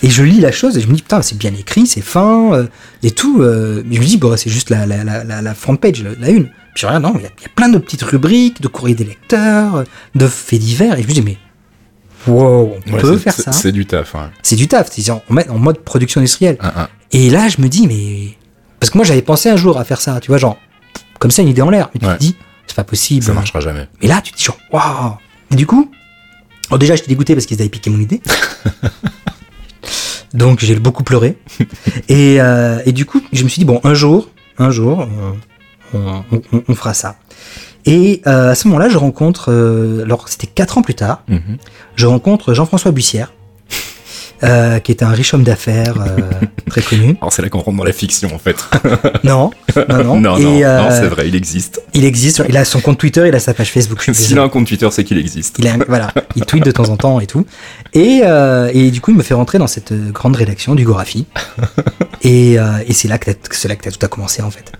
Et 0.02 0.10
je 0.10 0.24
lis 0.24 0.40
la 0.40 0.50
chose 0.50 0.76
et 0.76 0.80
je 0.80 0.88
me 0.88 0.94
dis 0.94 1.02
putain 1.02 1.22
c'est 1.22 1.38
bien 1.38 1.52
écrit, 1.54 1.86
c'est 1.86 2.00
fin 2.00 2.66
et 3.04 3.10
tout. 3.12 3.38
mais 3.38 3.94
je 3.96 4.00
me 4.00 4.04
dis 4.04 4.16
bon 4.16 4.36
c'est 4.36 4.50
juste 4.50 4.70
la, 4.70 4.86
la, 4.86 5.04
la, 5.42 5.54
front 5.54 5.76
page, 5.76 6.02
la, 6.02 6.30
une. 6.30 6.44
Puis 6.46 6.82
je 6.82 6.86
regarde 6.86 7.02
non, 7.04 7.12
il 7.16 7.20
y, 7.20 7.24
y 7.24 7.26
a 7.26 7.48
plein 7.54 7.68
de 7.68 7.78
petites 7.78 8.02
rubriques, 8.02 8.60
de 8.62 8.68
courriers 8.68 8.94
des 8.96 9.04
lecteurs, 9.04 9.84
de 10.14 10.26
faits 10.26 10.58
divers 10.58 10.98
et 10.98 11.02
je 11.02 11.08
me 11.08 11.12
dis 11.12 11.22
mais 11.22 11.36
wow 12.28 12.76
on 12.86 12.92
Ouais, 12.92 13.00
peut 13.00 13.16
faire 13.18 13.32
ça. 13.34 13.52
C'est 13.52 13.72
du 13.72 13.86
taf, 13.86 14.14
hein. 14.14 14.30
C'est 14.42 14.56
du 14.56 14.68
taf, 14.68 14.88
en, 15.10 15.22
met- 15.34 15.48
en 15.48 15.58
mode 15.58 15.78
production 15.80 16.20
industrielle. 16.20 16.56
Ah, 16.60 16.72
ah. 16.76 16.88
Et 17.12 17.30
là, 17.30 17.48
je 17.48 17.60
me 17.60 17.68
dis, 17.68 17.86
mais. 17.86 18.36
Parce 18.80 18.90
que 18.90 18.98
moi, 18.98 19.04
j'avais 19.04 19.22
pensé 19.22 19.48
un 19.48 19.56
jour 19.56 19.78
à 19.78 19.84
faire 19.84 20.00
ça, 20.00 20.20
tu 20.20 20.28
vois, 20.28 20.38
genre, 20.38 20.56
comme 21.18 21.30
ça, 21.30 21.42
une 21.42 21.48
idée 21.48 21.62
en 21.62 21.70
l'air. 21.70 21.90
Mais 21.94 22.00
tu 22.00 22.06
Ouais. 22.06 22.14
te 22.14 22.20
dis, 22.20 22.36
c'est 22.66 22.76
pas 22.76 22.84
possible. 22.84 23.24
Ça 23.24 23.32
marchera 23.32 23.60
jamais. 23.60 23.88
Mais 24.02 24.08
là, 24.08 24.20
tu 24.22 24.32
te 24.32 24.36
dis, 24.38 24.44
genre, 24.44 24.58
waouh 24.72 25.14
Et 25.50 25.56
du 25.56 25.66
coup, 25.66 25.90
alors 26.68 26.78
déjà, 26.78 26.94
j'étais 26.94 27.08
dégoûté 27.08 27.34
parce 27.34 27.46
qu'ils 27.46 27.60
avaient 27.60 27.68
piqué 27.70 27.90
mon 27.90 27.98
idée. 28.00 28.20
Donc, 30.34 30.60
j'ai 30.60 30.74
beaucoup 30.76 31.02
pleuré. 31.04 31.38
et, 32.08 32.40
euh, 32.40 32.80
et 32.84 32.92
du 32.92 33.06
coup, 33.06 33.20
je 33.32 33.42
me 33.44 33.48
suis 33.48 33.60
dit, 33.60 33.64
bon, 33.64 33.80
un 33.84 33.94
jour, 33.94 34.28
un 34.58 34.70
jour, 34.70 35.08
on, 35.94 35.98
on- 35.98 36.24
on- 36.52 36.62
on 36.68 36.74
fera 36.74 36.92
ça. 36.94 37.16
Et 37.90 38.20
euh, 38.26 38.50
à 38.50 38.54
ce 38.54 38.68
moment-là, 38.68 38.88
je 38.90 38.98
rencontre, 38.98 39.50
euh, 39.50 40.02
alors 40.04 40.28
c'était 40.28 40.46
quatre 40.46 40.76
ans 40.76 40.82
plus 40.82 40.94
tard, 40.94 41.22
Mhm. 41.28 41.56
je 41.96 42.06
rencontre 42.06 42.52
Jean-François 42.52 42.90
Bussière, 42.92 43.32
euh, 44.44 44.78
qui 44.78 44.92
est 44.92 45.02
un 45.02 45.08
riche 45.08 45.32
homme 45.32 45.42
d'affaires 45.42 45.94
très 46.70 46.82
connu. 46.82 47.16
Alors 47.22 47.32
c'est 47.32 47.40
là 47.40 47.48
qu'on 47.48 47.60
rentre 47.60 47.78
dans 47.78 47.84
la 47.84 47.92
fiction 47.92 48.28
en 48.34 48.38
fait. 48.38 48.56
Non, 49.24 49.50
non, 49.88 50.04
non. 50.04 50.20
non, 50.20 50.36
Et, 50.36 50.62
non, 50.62 50.82
non, 50.82 50.88
c'est 50.90 51.06
vrai, 51.08 51.28
il 51.28 51.34
existe. 51.34 51.80
Il 51.94 52.04
existe, 52.04 52.42
il 52.48 52.56
a 52.58 52.64
son 52.66 52.80
compte 52.80 52.98
Twitter, 52.98 53.26
il 53.26 53.34
a 53.34 53.40
sa 53.40 53.54
page 53.54 53.72
Facebook. 53.72 54.02
S'il 54.12 54.38
a 54.38 54.42
un 54.42 54.48
compte 54.50 54.66
Twitter, 54.66 54.88
c'est 54.90 55.02
qu'il 55.04 55.16
existe. 55.18 55.56
Il 55.58 55.66
a 55.66 55.76
voilà, 55.88 56.12
il 56.36 56.44
tweet 56.44 56.64
de 56.64 56.70
temps 56.70 56.90
en 56.90 56.96
temps 56.98 57.20
et 57.20 57.26
tout. 57.26 57.46
Et, 57.94 58.20
et 58.74 58.90
du 58.90 59.00
coup, 59.00 59.10
il 59.12 59.16
me 59.16 59.22
fait 59.22 59.34
rentrer 59.34 59.56
dans 59.58 59.66
cette 59.66 59.92
grande 60.12 60.36
rédaction 60.36 60.74
du 60.74 60.84
Gorafi. 60.84 61.26
Et, 62.22 62.58
euh, 62.58 62.64
et 62.86 62.92
c'est 62.92 63.08
là 63.08 63.18
que 63.18 63.30
c'est 63.50 63.68
là 63.68 63.76
que 63.76 63.82
t'as- 63.84 63.90
tout 63.90 64.04
a 64.04 64.08
commencé 64.08 64.42
en 64.42 64.50
fait. 64.50 64.72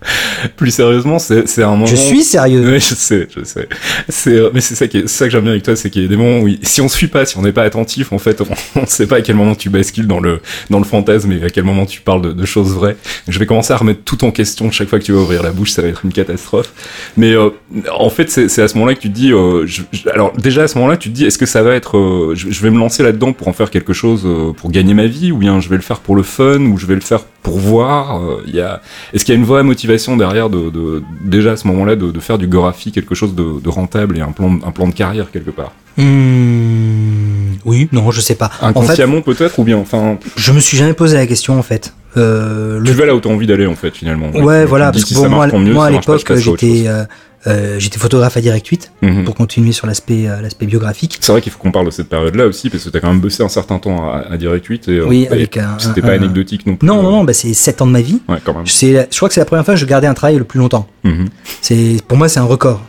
Plus 0.57 0.71
sérieusement, 0.73 1.19
c'est 1.19 1.63
un 1.63 1.71
moment. 1.71 1.87
Je 1.87 1.97
suis 1.97 2.23
sérieux. 2.25 2.63
Oui, 2.73 2.81
je 2.81 2.95
sais, 2.95 3.29
je 3.37 3.45
sais. 3.45 3.69
C'est, 4.09 4.41
mais 4.53 4.61
c'est 4.61 4.75
ça 4.75 4.87
qui 4.89 4.99
est, 4.99 5.01
c'est 5.03 5.19
ça 5.19 5.25
que 5.27 5.31
j'aime 5.31 5.43
bien 5.43 5.53
avec 5.53 5.63
toi, 5.63 5.77
c'est 5.77 5.91
qu'il 5.91 6.03
y 6.03 6.05
a 6.05 6.09
des 6.09 6.17
moments 6.17 6.41
où, 6.41 6.49
si 6.63 6.81
on 6.81 6.89
suit 6.89 7.07
pas, 7.09 7.25
si 7.27 7.37
on 7.39 7.43
n'est 7.43 7.53
pas 7.53 7.63
attentif, 7.63 8.13
en 8.13 8.19
fait, 8.19 8.41
on, 8.41 8.47
on 8.81 8.87
sait 8.87 9.07
pas 9.07 9.17
à 9.17 9.21
quel 9.21 9.37
moment 9.37 9.55
tu 9.55 9.71
bascules 9.71 10.07
dans 10.07 10.21
le, 10.21 10.41
dans 10.71 10.79
le 10.79 10.85
fantasme 10.85 11.33
et 11.33 11.43
à 11.45 11.51
quel 11.51 11.65
moment 11.65 11.87
tu 11.87 12.01
parles 12.01 12.23
de, 12.23 12.33
de 12.33 12.45
choses 12.47 12.73
vraies. 12.73 12.97
Je 13.29 13.39
vais 13.39 13.47
commencer 13.47 13.73
à 13.73 13.77
remettre 13.77 14.01
tout 14.05 14.25
en 14.25 14.31
question 14.31 14.71
chaque 14.71 14.89
fois 14.89 14.99
que 14.99 15.05
tu 15.05 15.13
vas 15.13 15.21
ouvrir 15.21 15.43
la 15.43 15.51
bouche, 15.51 15.71
ça 15.71 15.83
va 15.83 15.89
être 15.89 16.05
une 16.05 16.13
catastrophe. 16.13 16.73
Mais, 17.17 17.33
euh, 17.33 17.51
en 17.97 18.11
fait, 18.11 18.31
c'est, 18.31 18.61
à 18.63 18.69
ce 18.69 18.75
moment-là 18.75 18.95
que 18.95 19.01
tu 19.01 19.09
te 19.11 19.15
dis, 19.15 19.33
euh, 19.33 19.67
je- 19.67 19.83
je- 19.93 20.09
alors, 20.09 20.33
déjà 20.37 20.63
à 20.65 20.69
ce 20.69 20.77
moment-là, 20.79 20.97
tu 20.97 21.09
te 21.11 21.15
dis, 21.15 21.25
est-ce 21.25 21.39
que 21.39 21.47
ça 21.47 21.63
va 21.63 21.75
être, 21.75 22.33
je, 22.35 22.51
je 22.51 22.63
vais 22.63 22.71
me 22.71 22.79
lancer 22.79 23.03
là-dedans 23.03 23.33
pour 23.33 23.49
en 23.49 23.53
faire 23.53 23.71
quelque 23.71 23.93
chose, 23.93 24.27
pour 24.57 24.71
gagner 24.71 24.95
ma 24.95 25.07
vie, 25.07 25.31
ou 25.33 25.37
bien 25.39 25.61
je 25.61 25.69
vais 25.69 25.77
le 25.77 25.83
faire 25.83 26.01
pour 26.01 26.17
le 26.17 26.23
fun, 26.23 26.61
ou 26.61 26.79
je 26.79 26.87
vais 26.87 26.95
le 26.95 27.01
faire 27.01 27.21
pour 27.43 27.59
voir, 27.59 28.21
euh, 28.23 28.43
il 28.47 28.55
y 28.55 28.61
a, 28.61 28.81
est-ce 29.13 29.25
qu'il 29.25 29.35
y 29.35 29.37
a 29.37 29.41
une 29.41 29.47
vraie 29.47 29.63
motivation 29.63 30.17
derrière 30.17 30.51
de, 30.51 30.71
de- 30.71 31.03
déjà 31.25 31.53
à 31.53 31.57
ce 31.57 31.67
moment-là 31.69 31.97
de, 31.97 32.11
de 32.11 32.21
faire 32.21 32.37
du 32.39 32.47
graphie 32.49 32.93
quelque 32.93 33.15
chose 33.15 33.35
de, 33.35 33.61
de 33.61 33.69
rentable 33.69 34.19
et 34.19 34.21
un 34.21 34.33
plan, 34.33 34.59
un 34.67 34.71
plan 34.71 34.87
de 34.89 34.93
carrière 34.95 35.31
quelque 35.31 35.51
part? 35.51 35.73
Hmm, 35.97 37.55
oui, 37.65 37.89
non, 37.93 38.11
je 38.11 38.21
sais 38.21 38.35
pas. 38.35 38.47
En 38.47 38.73
fait, 38.73 38.79
Inconsciemment 38.81 39.21
peut-être 39.23 39.59
ou 39.59 39.65
bien 39.65 39.79
enfin 39.79 40.19
je 40.37 40.53
me 40.53 40.61
suis 40.61 40.77
jamais 40.77 40.93
posé 40.95 41.17
la 41.17 41.27
question 41.27 41.59
en 41.59 41.63
fait. 41.63 41.95
Euh, 42.17 42.83
tu 42.83 42.93
vas 42.93 43.07
là 43.07 43.15
où 43.15 43.21
t'as 43.21 43.29
envie 43.31 43.47
d'aller 43.47 43.67
en 43.67 43.75
fait 43.77 43.95
finalement. 43.95 44.31
Ouais, 44.31 44.65
voilà, 44.65 44.91
parce 44.93 45.03
que 45.05 45.09
si 45.09 45.15
ça 45.15 45.29
bon, 45.29 45.37
moi, 45.37 45.47
mieux, 45.47 45.79
à 45.79 45.91
l'époque, 45.91 46.33
j'étais 46.37 46.85
euh, 46.87 47.05
euh, 47.47 47.77
j'étais 47.79 47.99
photographe 47.99 48.37
à 48.37 48.41
Direct 48.41 48.67
8 48.67 48.91
Mhm. 49.03 49.25
pour 49.25 49.35
continuer 49.35 49.73
sur 49.73 49.87
l'aspect 49.87 50.27
l'aspect 50.43 50.67
biographique. 50.67 51.19
C'est 51.21 51.31
vrai 51.33 51.41
qu'il 51.41 51.53
faut 51.53 51.59
qu'on 51.59 51.71
parle 51.71 51.87
de 51.87 51.91
cette 51.91 52.09
période-là 52.09 52.47
aussi 52.47 52.71
parce 52.71 52.85
que 52.85 52.89
t'as 52.91 53.01
quand 53.01 53.09
même 53.09 53.21
bossé 53.21 53.43
un 53.43 53.49
certain 53.49 53.79
temps 53.79 54.11
à, 54.11 54.25
à 54.31 54.37
Direct 54.37 54.65
8 54.67 54.89
et 54.89 55.01
Oui, 55.03 55.23
et 55.31 55.33
avec 55.33 55.57
un- 55.59 55.79
c'était 55.79 56.01
pas 56.03 56.13
anecdotique 56.13 56.67
non 56.67 56.77
plus. 56.77 56.87
Non, 56.87 57.03
non, 57.03 57.11
non, 57.11 57.25
bah, 57.25 57.35
c'est 57.35 57.53
7 57.55 57.83
ans 57.83 57.87
de 57.87 57.93
ma 57.93 58.01
vie. 58.01 58.21
Ouais, 58.29 58.39
quand 58.43 58.55
même. 58.55 58.67
Je 58.67 59.17
crois 59.17 59.29
que 59.29 59.35
c'est 59.35 59.41
la 59.41 59.45
première 59.47 59.65
fois 59.65 59.75
que 59.75 59.81
je 59.81 59.87
gardais 59.87 60.07
un 60.09 60.15
travail 60.15 60.37
le 60.39 60.45
plus 60.45 60.59
longtemps. 60.59 60.89
Mhm. 61.05 61.29
C'est, 61.61 61.99
pour 62.09 62.17
moi, 62.19 62.29
c'est 62.29 62.41
un 62.41 62.45
record. 62.45 62.83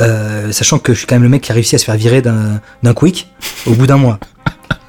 Euh, 0.00 0.52
sachant 0.52 0.78
que 0.78 0.94
je 0.94 0.98
suis 0.98 1.06
quand 1.06 1.16
même 1.16 1.22
le 1.22 1.28
mec 1.28 1.42
qui 1.42 1.52
a 1.52 1.54
réussi 1.54 1.74
à 1.74 1.78
se 1.78 1.84
faire 1.84 1.96
virer 1.96 2.22
d'un 2.22 2.94
quick 2.94 3.28
au 3.66 3.72
bout 3.74 3.86
d'un 3.86 3.98
mois. 3.98 4.18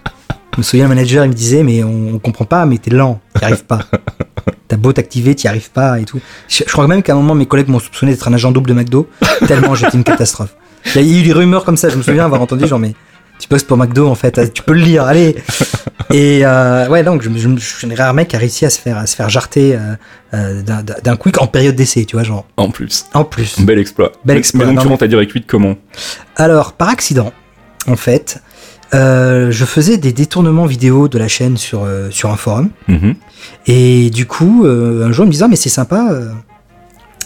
Je 0.54 0.58
me 0.60 0.64
souviens, 0.64 0.86
le 0.86 0.90
manager, 0.90 1.26
il 1.26 1.30
me 1.30 1.34
disait, 1.34 1.64
mais 1.64 1.84
on, 1.84 2.16
on 2.16 2.20
comprend 2.20 2.46
pas, 2.46 2.66
mais 2.66 2.78
t'es 2.78 2.92
lent, 2.92 3.20
t'y 3.38 3.46
arrives 3.46 3.66
pas. 3.66 3.80
T'as 4.68 4.78
beau 4.78 4.94
t'activer, 4.94 5.36
t'y 5.36 5.48
arrives 5.48 5.72
pas 5.72 6.00
et 6.00 6.06
tout. 6.06 6.20
Je, 6.48 6.64
je 6.66 6.72
crois 6.72 6.88
même 6.88 7.02
qu'à 7.04 7.14
un 7.14 7.16
moment, 7.16 7.36
mes 7.36 7.46
collègues 7.46 7.70
m'ont 7.70 7.80
soupçonné 7.80 8.12
d'être 8.12 8.28
un 8.28 8.34
agent 8.34 8.52
double 8.52 8.70
de 8.70 8.74
McDo, 8.76 9.10
tellement 9.48 9.76
j'étais 9.76 9.98
une 9.98 10.04
catastrophe. 10.04 10.56
Il 10.96 11.02
y 11.02 11.16
a 11.16 11.20
eu 11.20 11.24
des 11.24 11.34
rumeurs 11.34 11.64
comme 11.66 11.78
ça, 11.78 11.90
je 11.90 11.96
me 11.98 12.04
souviens 12.04 12.26
avoir 12.26 12.42
entendu, 12.42 12.68
genre, 12.68 12.80
mais 12.80 12.94
tu 13.40 13.48
bosses 13.48 13.64
pour 13.64 13.78
McDo, 13.78 14.08
en 14.08 14.16
fait, 14.16 14.54
tu 14.54 14.62
peux 14.64 14.74
le 14.74 14.82
lire, 14.82 15.04
allez. 15.04 15.36
Et 16.12 16.42
euh, 16.46 16.88
ouais, 16.88 17.04
donc, 17.04 17.24
je, 17.24 17.30
je, 17.36 17.50
je 17.58 17.76
suis 17.78 17.92
un 17.92 17.96
rare 17.96 18.14
mec 18.14 18.28
qui 18.28 18.36
a 18.36 18.40
réussi 18.40 18.66
à 18.66 18.70
se 18.70 18.80
faire, 18.80 18.98
à 18.98 19.08
se 19.08 19.16
faire 19.16 19.30
jarter 19.30 19.76
euh, 19.76 19.96
euh, 20.34 20.62
d'un, 20.62 21.16
quick 21.16 21.42
en 21.42 21.48
période 21.48 21.76
d'essai, 21.76 22.06
tu 22.06 22.16
vois, 22.16 22.24
genre, 22.24 22.46
En 22.58 22.70
plus. 22.70 23.06
en 23.14 23.24
plus. 23.24 23.60
Bel 23.60 23.80
exploit. 23.80 24.12
Bel 24.24 24.38
exploit, 24.38 24.66
Mais 24.66 24.68
donc 24.68 24.76
non, 24.78 24.82
tu 24.84 24.88
rentres 24.90 25.04
à 25.04 25.08
Direct 25.08 25.32
8 25.32 25.46
comment? 25.48 25.76
Alors, 26.36 26.74
par 26.74 26.90
accident, 26.90 27.34
en 27.88 27.96
fait, 27.96 28.42
euh, 28.94 29.52
je 29.52 29.66
faisais 29.66 29.98
des 29.98 30.14
détournements 30.14 30.66
vidéo 30.66 31.08
de 31.08 31.18
la 31.18 31.28
chaîne 31.28 31.58
sur, 31.58 31.84
euh, 31.84 32.10
sur 32.12 32.30
un 32.30 32.36
forum. 32.38 32.70
Mhm. 32.88 33.16
Et 33.68 34.10
du 34.10 34.26
coup, 34.26 34.66
euh, 34.66 35.06
un 35.06 35.12
jour, 35.12 35.26
il 35.26 35.28
me 35.28 35.32
disait, 35.32 35.46
Ah, 35.46 35.48
mais 35.48 35.56
c'est 35.56 35.70
sympa, 35.70 36.10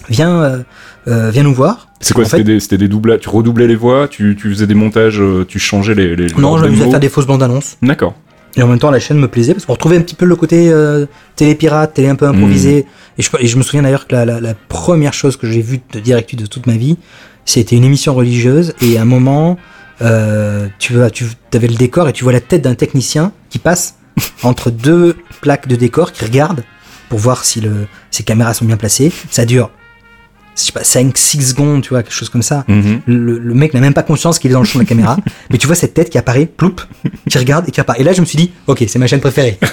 viens, 0.10 0.64
viens 1.06 1.44
nous 1.44 1.54
voir. 1.54 1.90
C'est 2.00 2.14
quoi 2.14 2.26
C'était 2.26 2.44
des, 2.44 2.78
des 2.78 2.88
doublages 2.88 3.22
Tu 3.22 3.30
redoublais 3.30 3.68
les 3.68 3.76
voix 3.76 4.08
Tu, 4.08 4.36
tu 4.40 4.50
faisais 4.50 4.68
des 4.68 4.76
montages 4.76 5.22
Tu 5.48 5.60
changeais 5.60 5.96
les. 5.96 6.16
les 6.16 6.28
Non, 6.38 6.58
je 6.58 6.66
à 6.66 6.70
mots 6.70 6.92
faire 6.92 7.00
des 7.00 7.10
fausses 7.10 7.28
bandes 7.28 7.44
annonces. 7.44 7.78
D'accord. 7.82 8.16
Et 8.56 8.64
en 8.64 8.68
même 8.68 8.80
temps, 8.80 8.90
la 8.90 9.00
chaîne 9.00 9.20
me 9.20 9.28
plaisait 9.28 9.54
parce 9.54 9.66
qu'on 9.66 9.74
retrouvait 9.74 9.98
un 9.98 10.02
petit 10.02 10.16
peu 10.16 10.26
le 10.26 10.36
côté 10.36 10.72
télé 11.36 11.54
pirate, 11.56 11.94
télé 11.94 12.08
un 12.08 12.16
peu 12.16 12.26
improvisé. 12.26 12.86
Et, 13.18 13.22
je, 13.22 13.30
et 13.40 13.48
je 13.48 13.58
me 13.58 13.64
souviens 13.64 13.84
d'ailleurs 13.84 14.08
que 14.08 14.16
la, 14.16 14.26
la, 14.26 14.40
la 14.40 14.54
première 14.54 15.14
chose 15.14 15.38
que 15.38 15.48
j'ai 15.48 15.62
vue 15.62 15.80
de 15.94 16.00
Direct 16.00 16.34
de 16.36 16.46
toute 16.46 16.66
ma 16.66 16.78
vie, 16.78 16.98
c'était 17.46 17.76
une 17.76 17.84
émission 17.84 18.16
religieuse. 18.16 18.74
Et 18.82 18.98
à 18.98 19.02
un 19.04 19.06
moment, 19.06 19.58
euh, 20.02 20.68
tu, 20.80 20.94
tu 21.14 21.26
avais 21.54 21.68
le 21.68 21.76
décor 21.76 22.08
et 22.10 22.14
tu 22.14 22.24
vois 22.24 22.34
la 22.34 22.42
tête 22.42 22.62
d'un 22.62 22.76
technicien 22.76 23.32
qui 23.50 23.60
passe 23.60 23.96
entre 24.44 24.70
deux 24.72 25.16
plaques 25.42 25.68
de 25.68 25.76
décor, 25.76 26.12
qui 26.12 26.26
regarde 26.26 26.64
pour 27.10 27.20
voir 27.20 27.46
si 27.46 27.62
le, 27.62 27.88
ses 28.12 28.24
caméras 28.24 28.54
sont 28.54 28.66
bien 28.66 28.78
placées. 28.78 29.12
Ça 29.32 29.46
dure, 29.46 29.70
je 30.58 30.64
sais 30.64 30.72
pas, 30.72 30.82
5-6 30.82 31.42
secondes, 31.50 31.82
tu 31.84 31.90
vois, 31.90 32.04
quelque 32.04 32.14
chose 32.14 32.30
comme 32.30 32.42
ça. 32.42 32.66
Mhm. 32.68 33.02
Le, 33.06 33.38
le 33.40 33.54
mec 33.54 33.74
n'a 33.74 33.80
même 33.80 33.94
pas 33.94 34.04
conscience 34.04 34.40
qu'il 34.40 34.50
est 34.52 34.54
dans 34.54 34.60
le 34.60 34.66
champ 34.66 34.80
de 34.80 34.84
la 34.84 34.88
caméra, 34.90 35.18
mais 35.50 35.58
tu 35.58 35.68
vois 35.68 35.76
cette 35.76 35.94
tête 35.94 36.10
qui 36.10 36.18
apparaît, 36.18 36.46
ploup, 36.48 36.76
qui 37.30 37.38
regarde 37.38 37.68
et 37.68 37.72
qui 37.72 37.80
apparaît. 37.80 38.02
Et 38.02 38.04
là, 38.04 38.14
je 38.14 38.22
me 38.22 38.26
suis 38.26 38.38
dit, 38.38 38.52
ok, 38.68 38.84
c'est 38.88 39.00
ma 39.00 39.08
chaîne 39.08 39.22
préférée. 39.22 39.58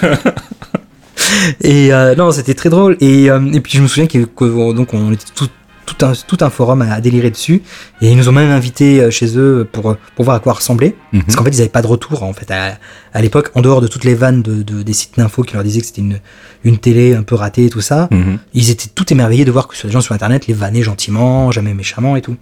et 1.61 1.93
euh, 1.93 2.15
non, 2.15 2.31
c'était 2.31 2.53
très 2.53 2.69
drôle. 2.69 2.97
Et, 2.99 3.29
euh, 3.29 3.41
et 3.53 3.59
puis 3.61 3.73
je 3.77 3.81
me 3.81 3.87
souviens 3.87 4.07
que, 4.07 4.19
que- 4.25 4.73
donc 4.73 4.93
on 4.93 5.11
était 5.11 5.25
tout, 5.33 5.49
tout 5.85 6.05
un, 6.05 6.13
tout 6.27 6.37
un 6.41 6.49
forum 6.49 6.81
à, 6.81 6.93
à 6.93 7.01
délirer 7.01 7.29
dessus. 7.31 7.61
Et 8.01 8.09
ils 8.11 8.17
nous 8.17 8.27
ont 8.29 8.31
même 8.31 8.49
invités 8.51 9.01
euh, 9.01 9.09
chez 9.11 9.37
eux 9.37 9.67
pour, 9.71 9.95
pour 10.15 10.25
voir 10.25 10.37
à 10.37 10.39
quoi 10.39 10.53
ressembler. 10.53 10.95
Mhm. 11.13 11.23
Parce 11.23 11.35
qu'en 11.35 11.43
fait, 11.43 11.51
ils 11.51 11.57
n'avaient 11.57 11.69
pas 11.69 11.81
de 11.81 11.87
retour. 11.87 12.23
En 12.23 12.33
fait, 12.33 12.49
à, 12.51 12.77
à 13.13 13.21
l'époque, 13.21 13.51
en 13.55 13.61
dehors 13.61 13.81
de 13.81 13.87
toutes 13.87 14.03
les 14.03 14.15
vannes 14.15 14.41
de, 14.41 14.63
de- 14.63 14.83
des 14.83 14.93
sites 14.93 15.17
d'info 15.17 15.43
qui 15.43 15.53
leur 15.53 15.63
disaient 15.63 15.81
que 15.81 15.85
c'était 15.87 16.01
une, 16.01 16.19
une 16.63 16.77
télé 16.77 17.13
un 17.15 17.23
peu 17.23 17.35
ratée 17.35 17.65
et 17.65 17.69
tout 17.69 17.81
ça, 17.81 18.07
Mhm. 18.11 18.39
ils 18.53 18.69
étaient 18.71 18.89
tout 18.93 19.11
émerveillés 19.13 19.45
de 19.45 19.51
voir 19.51 19.67
que 19.67 19.75
les 19.83 19.91
gens 19.91 20.01
sur 20.01 20.13
Internet 20.15 20.47
les 20.47 20.53
vannaient 20.53 20.83
gentiment, 20.83 21.51
jamais 21.51 21.73
méchamment 21.73 22.15
et 22.15 22.21
tout. 22.21 22.35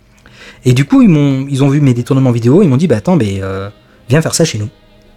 Et 0.65 0.73
du 0.73 0.85
coup, 0.85 1.01
ils 1.01 1.09
m'ont, 1.09 1.45
ils 1.49 1.63
ont 1.63 1.69
vu 1.69 1.81
mes 1.81 1.93
détournements 1.93 2.31
vidéo, 2.31 2.61
ils 2.63 2.69
m'ont 2.69 2.77
dit, 2.77 2.87
bah 2.87 2.97
attends, 2.97 3.15
mais 3.15 3.39
euh, 3.41 3.69
viens 4.09 4.21
faire 4.21 4.35
ça 4.35 4.45
chez 4.45 4.57
nous. 4.57 4.69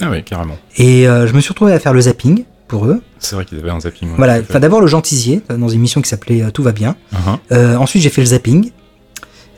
Ah 0.03 0.09
oui, 0.11 0.23
carrément. 0.23 0.57
Et 0.77 1.09
euh, 1.09 1.27
je 1.27 1.33
me 1.33 1.41
suis 1.41 1.49
retrouvé 1.51 1.73
à 1.73 1.79
faire 1.81 1.93
le 1.93 2.01
zapping 2.03 2.45
pour 2.69 2.87
eux. 2.87 3.01
C'est 3.19 3.35
vrai 3.37 3.45
qu'ils 3.45 3.59
avaient 3.59 3.71
un 3.71 3.81
zapping. 3.81 4.09
ouais, 4.11 4.15
Voilà, 4.17 4.39
enfin 4.41 4.61
d'abord 4.61 4.81
le 4.81 4.87
gentisier 4.87 5.43
euh, 5.51 5.57
dans 5.57 5.69
une 5.69 5.79
émission 5.81 6.01
qui 6.03 6.09
s'appelait 6.09 6.43
euh, 6.43 6.51
Tout 6.51 6.63
va 6.63 6.73
bien. 6.73 6.97
Uh-huh. 7.13 7.39
Euh, 7.53 7.77
ensuite 7.77 8.03
j'ai 8.03 8.11
fait 8.11 8.21
le 8.23 8.27
zapping. 8.29 8.71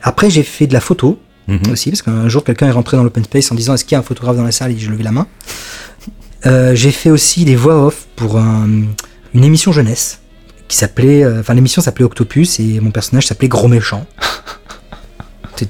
Après 0.01 0.29
j'ai 0.29 0.43
fait 0.43 0.67
de 0.67 0.73
la 0.73 0.79
photo 0.81 1.19
Mhm. 1.47 1.71
aussi 1.71 1.89
parce 1.89 2.03
qu'un 2.03 2.29
jour 2.29 2.43
quelqu'un 2.43 2.67
est 2.67 2.71
rentré 2.71 2.95
dans 2.95 3.01
l'open 3.03 3.23
space 3.23 3.51
en 3.51 3.55
disant 3.55 3.73
est-ce 3.73 3.83
qu'il 3.83 3.93
y 3.93 3.95
a 3.95 3.99
un 3.99 4.03
photographe 4.03 4.37
dans 4.37 4.43
la 4.43 4.51
salle? 4.51 4.71
Et 4.71 4.77
j'ai 4.77 4.87
levé 4.87 5.01
la 5.01 5.11
main. 5.11 5.25
Euh, 6.45 6.75
j'ai 6.75 6.91
fait 6.91 7.09
aussi 7.09 7.43
des 7.43 7.55
voix 7.55 7.85
off 7.87 8.05
pour 8.15 8.37
un- 8.37 8.69
une 9.33 9.43
émission 9.43 9.71
jeunesse 9.71 10.19
qui 10.67 10.77
s'appelait, 10.77 11.23
euh, 11.23 11.39
enfin 11.39 11.55
l'émission 11.55 11.81
s'appelait 11.81 12.05
Octopus 12.05 12.59
et 12.59 12.79
mon 12.79 12.91
personnage 12.91 13.25
s'appelait 13.25 13.47
Gros 13.47 13.67
Méchant. 13.67 14.05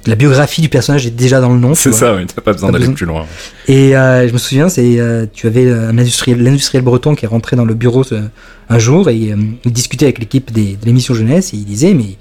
La 0.06 0.16
biographie 0.16 0.62
du 0.62 0.70
personnage 0.70 1.06
est 1.06 1.12
déjà 1.12 1.40
dans 1.42 1.54
le 1.54 1.60
nom. 1.60 1.76
C'est 1.76 1.92
ça, 1.94 2.16
oui, 2.16 2.26
t'as 2.26 2.42
pas 2.42 2.54
besoin 2.54 2.72
d'aller 2.72 2.90
plus 2.90 3.06
loin. 3.06 3.26
Et 3.68 3.96
euh, 3.96 4.28
je 4.28 4.34
me 4.34 4.38
souviens, 4.38 4.70
c'est 4.70 5.00
euh, 5.00 5.26
tu 5.34 5.48
avais 5.48 5.66
euh, 5.66 5.92
l'industriel 5.92 6.84
breton 6.84 7.16
qui 7.16 7.26
est 7.26 7.28
rentré 7.28 7.56
dans 7.56 7.66
le 7.66 7.74
bureau 7.74 8.04
un 8.70 8.80
jour 8.80 9.10
et 9.10 9.32
euh, 9.32 9.36
il 9.66 9.72
discutait 9.74 10.06
avec 10.06 10.20
l'équipe 10.20 10.52
de 10.52 10.76
l'émission 10.86 11.14
jeunesse 11.14 11.54
et 11.54 11.58
il 11.58 11.66
disait 11.66 11.94
mais 11.94 12.18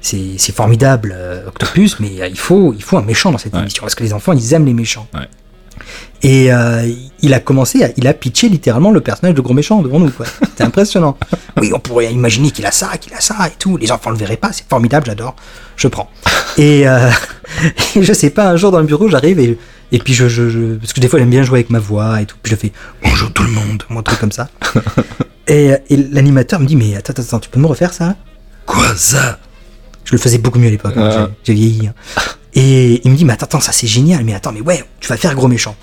c'est 0.00 0.54
formidable 0.54 1.16
Octopus, 1.48 1.98
mais 2.00 2.10
il 2.30 2.38
faut 2.38 2.72
il 2.76 2.82
faut 2.82 2.96
un 2.96 3.02
méchant 3.02 3.32
dans 3.32 3.38
cette 3.38 3.54
Ouais. 3.54 3.60
émission 3.60 3.80
parce 3.82 3.94
que 3.96 4.04
les 4.04 4.12
enfants 4.12 4.32
ils 4.32 4.52
aiment 4.54 4.66
les 4.66 4.74
méchants. 4.74 5.08
Ouais. 5.14 5.26
Et 6.28 6.52
euh, 6.52 6.90
il 7.22 7.32
a 7.34 7.38
commencé, 7.40 7.84
à, 7.84 7.90
il 7.96 8.06
a 8.08 8.12
pitché 8.12 8.48
littéralement 8.48 8.90
le 8.90 9.00
personnage 9.00 9.34
de 9.36 9.40
gros 9.40 9.54
méchant 9.54 9.80
devant 9.80 10.00
nous. 10.00 10.10
quoi. 10.10 10.26
C'était 10.42 10.64
impressionnant. 10.64 11.16
Oui, 11.58 11.70
on 11.74 11.78
pourrait 11.78 12.12
imaginer 12.12 12.50
qu'il 12.50 12.66
a 12.66 12.70
ça, 12.70 12.98
qu'il 12.98 13.14
a 13.14 13.20
ça 13.20 13.34
et 13.46 13.52
tout. 13.58 13.78
Les 13.78 13.90
enfants 13.90 14.10
le 14.10 14.16
verraient 14.18 14.36
pas, 14.36 14.52
c'est 14.52 14.68
formidable, 14.68 15.06
j'adore. 15.06 15.34
Je 15.76 15.88
prends. 15.88 16.10
Et 16.58 16.86
euh, 16.86 17.08
je 17.98 18.12
sais 18.12 18.28
pas, 18.28 18.50
un 18.50 18.56
jour 18.56 18.70
dans 18.72 18.80
le 18.80 18.84
bureau, 18.84 19.08
j'arrive 19.08 19.38
et, 19.40 19.56
et 19.90 19.98
puis 19.98 20.12
je, 20.12 20.28
je, 20.28 20.50
je- 20.50 20.74
Parce 20.74 20.92
que 20.92 21.00
des 21.00 21.08
fois, 21.08 21.18
j'aime 21.18 21.30
bien 21.30 21.44
jouer 21.44 21.60
avec 21.60 21.70
ma 21.70 21.78
voix 21.78 22.20
et 22.20 22.26
tout. 22.26 22.36
Puis 22.42 22.50
je 22.50 22.56
fais 22.56 22.72
bonjour 23.02 23.32
tout 23.32 23.42
le 23.44 23.50
monde, 23.52 23.82
ou 23.88 23.98
un 23.98 24.02
truc 24.02 24.18
comme 24.18 24.32
ça. 24.32 24.50
et 25.48 25.70
et 25.88 25.96
l'animateur 25.96 26.60
me 26.60 26.66
dit 26.66 26.76
Mais 26.76 26.94
attends, 26.96 27.14
attends, 27.16 27.38
tu 27.38 27.48
peux 27.48 27.60
me 27.60 27.66
refaire 27.66 27.94
ça? 27.94 28.16
Quoi 28.66 28.94
ça? 28.96 29.38
Je 30.04 30.12
le 30.12 30.18
faisais 30.18 30.36
beaucoup 30.38 30.58
mieux 30.58 30.68
à 30.68 30.72
l'époque, 30.72 30.92
hein, 30.96 31.10
Ah. 31.10 31.28
j'ai 31.44 31.54
j'ai 31.54 31.58
vieilli. 31.58 31.86
hein. 31.86 31.94
Et 32.52 33.00
il 33.02 33.10
me 33.10 33.16
dit 33.16 33.24
Mais 33.24 33.32
attends, 33.32 33.44
attends, 33.46 33.60
ça 33.60 33.72
c'est 33.72 33.86
génial, 33.86 34.24
mais 34.24 34.34
attends, 34.34 34.52
mais 34.52 34.60
ouais, 34.60 34.84
tu 35.00 35.08
vas 35.08 35.16
faire 35.16 35.34
gros 35.34 35.48
méchant. 35.48 35.74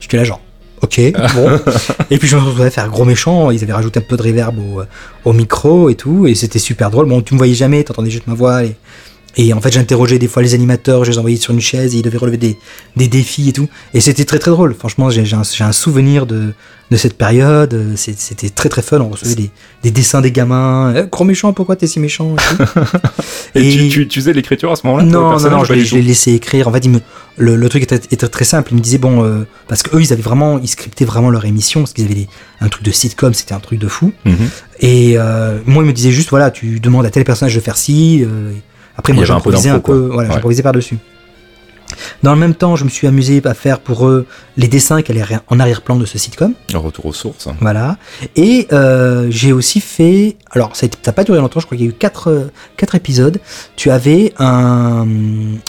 J'étais 0.00 0.16
là, 0.16 0.24
genre. 0.24 0.40
Ok, 0.82 1.00
bon. 1.34 1.58
et 2.10 2.18
puis 2.18 2.28
je 2.28 2.36
me 2.36 2.42
retrouvais 2.42 2.66
à 2.66 2.70
faire 2.70 2.88
gros 2.88 3.04
méchant. 3.04 3.50
Ils 3.50 3.62
avaient 3.62 3.72
rajouté 3.72 4.00
un 4.00 4.02
peu 4.02 4.16
de 4.16 4.22
reverb 4.22 4.58
au, 4.58 4.82
au 5.24 5.32
micro 5.32 5.88
et 5.88 5.94
tout. 5.94 6.26
Et 6.26 6.34
c'était 6.34 6.58
super 6.58 6.90
drôle. 6.90 7.06
Bon, 7.06 7.22
tu 7.22 7.34
me 7.34 7.38
voyais 7.38 7.54
jamais, 7.54 7.82
t'entendais 7.82 8.10
juste 8.10 8.26
ma 8.26 8.34
voix. 8.34 8.64
Et, 8.64 8.76
et 9.36 9.52
en 9.52 9.60
fait, 9.60 9.72
j'interrogeais 9.72 10.18
des 10.18 10.28
fois 10.28 10.42
les 10.42 10.54
animateurs, 10.54 11.04
je 11.04 11.10
les 11.10 11.18
envoyais 11.18 11.36
sur 11.36 11.52
une 11.52 11.60
chaise 11.60 11.94
et 11.94 11.98
ils 11.98 12.02
devaient 12.02 12.16
relever 12.18 12.38
des, 12.38 12.56
des 12.96 13.06
défis 13.08 13.50
et 13.50 13.52
tout. 13.52 13.68
Et 13.94 14.00
c'était 14.00 14.24
très 14.24 14.38
très 14.38 14.50
drôle. 14.50 14.74
Franchement, 14.74 15.10
j'ai 15.10 15.24
j'ai 15.26 15.36
un, 15.36 15.42
un 15.60 15.72
souvenir 15.72 16.24
de, 16.26 16.52
de 16.90 16.96
cette 16.96 17.18
période. 17.18 17.92
C'était 17.96 18.48
très 18.48 18.68
très 18.70 18.80
fun. 18.82 19.00
On 19.00 19.10
recevait 19.10 19.34
des, 19.34 19.50
des 19.82 19.90
dessins 19.90 20.20
des 20.22 20.32
gamins. 20.32 20.94
Eh, 20.96 21.06
gros 21.10 21.24
méchant, 21.24 21.52
pourquoi 21.52 21.76
t'es 21.76 21.86
si 21.86 22.00
méchant 22.00 22.34
et 22.34 22.56
tout. 22.56 22.62
Et, 23.54 23.68
Et- 23.68 23.72
tu, 23.76 23.88
tu, 23.88 24.08
tu 24.08 24.20
faisais 24.20 24.32
l'écriture 24.32 24.72
à 24.72 24.76
ce 24.76 24.86
moment-là 24.86 25.04
Non, 25.04 25.38
non, 25.38 25.50
non, 25.50 25.64
je 25.64 25.72
l'ai 25.74 26.02
laissé 26.02 26.32
écrire. 26.32 26.68
En 26.68 26.72
fait, 26.72 26.84
il 26.84 26.90
me, 26.90 27.00
le, 27.38 27.56
le 27.56 27.68
truc 27.68 27.82
était, 27.82 27.96
était 28.10 28.28
très 28.28 28.44
simple. 28.44 28.70
Il 28.72 28.76
me 28.76 28.80
disait, 28.82 28.98
bon, 28.98 29.22
euh, 29.24 29.46
parce 29.68 29.82
qu'eux, 29.82 30.00
ils 30.00 30.12
avaient 30.12 30.22
vraiment, 30.22 30.58
ils 30.58 30.68
scriptaient 30.68 31.04
vraiment 31.04 31.30
leur 31.30 31.44
émission, 31.44 31.80
parce 31.80 31.92
qu'ils 31.92 32.04
avaient 32.06 32.14
des- 32.14 32.28
un 32.60 32.68
truc 32.68 32.82
de 32.84 32.90
sitcom, 32.90 33.32
c'était 33.34 33.52
un 33.54 33.60
truc 33.60 33.78
de 33.78 33.88
fou. 33.88 34.12
Mhm. 34.24 34.34
Et 34.80 35.14
euh, 35.18 35.58
moi, 35.66 35.82
il 35.82 35.86
me 35.86 35.92
disait 35.92 36.10
juste, 36.10 36.30
voilà, 36.30 36.50
tu 36.50 36.80
demandes 36.80 37.04
à 37.06 37.10
tel 37.10 37.24
personnage 37.24 37.54
de 37.54 37.60
faire 37.60 37.76
ci. 37.76 38.22
euh, 38.24 38.52
après, 38.96 39.12
moi, 39.12 39.24
j'improvisais 39.24 39.70
un 39.70 39.78
peu, 39.80 40.08
voilà, 40.12 40.30
j'improvisais 40.32 40.62
par-dessus. 40.62 40.98
Dans 42.22 42.32
le 42.34 42.38
même 42.40 42.54
temps, 42.54 42.74
je 42.76 42.84
me 42.84 42.88
suis 42.88 43.06
amusé 43.06 43.40
à 43.44 43.54
faire 43.54 43.78
pour 43.78 44.06
eux 44.06 44.26
les 44.56 44.66
dessins 44.68 45.02
qui 45.02 45.12
allaient 45.12 45.24
en 45.48 45.60
arrière-plan 45.60 45.96
de 45.96 46.04
ce 46.04 46.18
sitcom. 46.18 46.52
Un 46.74 46.78
retour 46.78 47.06
aux 47.06 47.12
sources. 47.12 47.48
Voilà. 47.60 47.96
Et 48.34 48.66
euh, 48.72 49.28
j'ai 49.30 49.52
aussi 49.52 49.80
fait. 49.80 50.36
Alors, 50.50 50.74
ça 50.74 50.86
n'a 51.06 51.12
pas 51.12 51.22
duré 51.24 51.38
longtemps, 51.38 51.60
je 51.60 51.66
crois 51.66 51.76
qu'il 51.78 51.86
y 51.86 51.88
a 51.88 51.92
eu 51.92 51.96
4 51.96 52.50
quatre, 52.76 52.94
épisodes. 52.96 53.38
Tu 53.76 53.90
avais 53.90 54.32
un, 54.38 55.06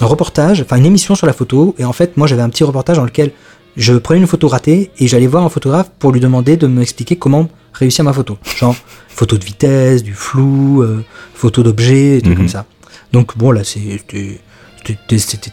un 0.01 0.05
reportage, 0.05 0.61
enfin 0.61 0.77
une 0.77 0.85
émission 0.87 1.13
sur 1.15 1.27
la 1.27 1.33
photo. 1.33 1.75
Et 1.77 1.85
en 1.85 1.93
fait, 1.93 2.17
moi, 2.17 2.25
j'avais 2.27 2.41
un 2.41 2.49
petit 2.49 2.63
reportage 2.63 2.97
dans 2.97 3.05
lequel 3.05 3.31
je 3.77 3.93
prenais 3.93 4.19
une 4.19 4.27
photo 4.27 4.47
ratée 4.47 4.89
et 4.97 5.07
j'allais 5.07 5.27
voir 5.27 5.43
un 5.43 5.49
photographe 5.49 5.91
pour 5.99 6.11
lui 6.11 6.19
demander 6.19 6.57
de 6.57 6.65
m'expliquer 6.65 7.15
comment 7.15 7.47
réussir 7.73 8.03
ma 8.03 8.11
photo. 8.11 8.37
Genre, 8.57 8.75
photo 9.07 9.37
de 9.37 9.45
vitesse, 9.45 10.01
du 10.01 10.13
flou, 10.15 10.81
euh, 10.81 11.03
photo 11.35 11.61
d'objet, 11.61 12.21
tout 12.23 12.31
Mhm. 12.31 12.35
comme 12.37 12.49
ça. 12.49 12.65
Donc, 13.11 13.37
bon, 13.37 13.51
là, 13.51 13.63
c'était 13.63 14.39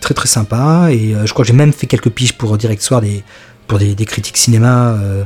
très 0.01 0.15
très 0.15 0.29
sympa. 0.29 0.89
Et 0.91 1.15
euh, 1.15 1.27
je 1.27 1.33
crois 1.33 1.45
que 1.45 1.49
j'ai 1.49 1.57
même 1.57 1.73
fait 1.73 1.87
quelques 1.87 2.11
piges 2.11 2.35
pour 2.35 2.57
Direct 2.59 2.83
Soir 2.83 3.01
des, 3.01 3.23
pour 3.67 3.79
des, 3.79 3.95
des 3.95 4.05
critiques 4.05 4.37
cinéma. 4.37 4.95
euh, 4.95 5.25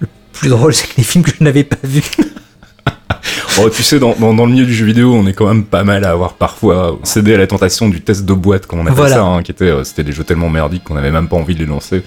le 0.00 0.08
plus 0.32 0.48
drôle, 0.56 0.74
c'est 0.74 0.86
que 0.88 0.96
les 0.96 1.04
films 1.04 1.24
que 1.24 1.32
je 1.38 1.44
n'avais 1.44 1.64
pas 1.64 1.76
vus. 1.82 2.02
Oh, 3.60 3.68
tu 3.70 3.82
sais, 3.82 3.98
dans, 3.98 4.14
dans, 4.18 4.34
dans 4.34 4.46
le 4.46 4.52
milieu 4.52 4.66
du 4.66 4.74
jeu 4.74 4.86
vidéo, 4.86 5.12
on 5.14 5.26
est 5.26 5.32
quand 5.32 5.46
même 5.48 5.64
pas 5.64 5.84
mal 5.84 6.04
à 6.04 6.10
avoir 6.10 6.34
parfois 6.34 6.98
cédé 7.02 7.34
à 7.34 7.38
la 7.38 7.46
tentation 7.46 7.88
du 7.88 8.00
test 8.00 8.24
de 8.24 8.32
boîte, 8.32 8.66
comme 8.66 8.80
on 8.80 8.82
appelle 8.82 8.94
Voilà. 8.94 9.14
ça, 9.16 9.22
hein, 9.24 9.42
qui 9.42 9.50
était, 9.50 9.64
euh, 9.66 9.84
c'était 9.84 10.04
des 10.04 10.12
jeux 10.12 10.24
tellement 10.24 10.48
merdiques 10.50 10.84
qu'on 10.84 10.96
avait 10.96 11.10
même 11.10 11.28
pas 11.28 11.36
envie 11.36 11.54
de 11.54 11.60
les 11.60 11.66
lancer, 11.66 12.02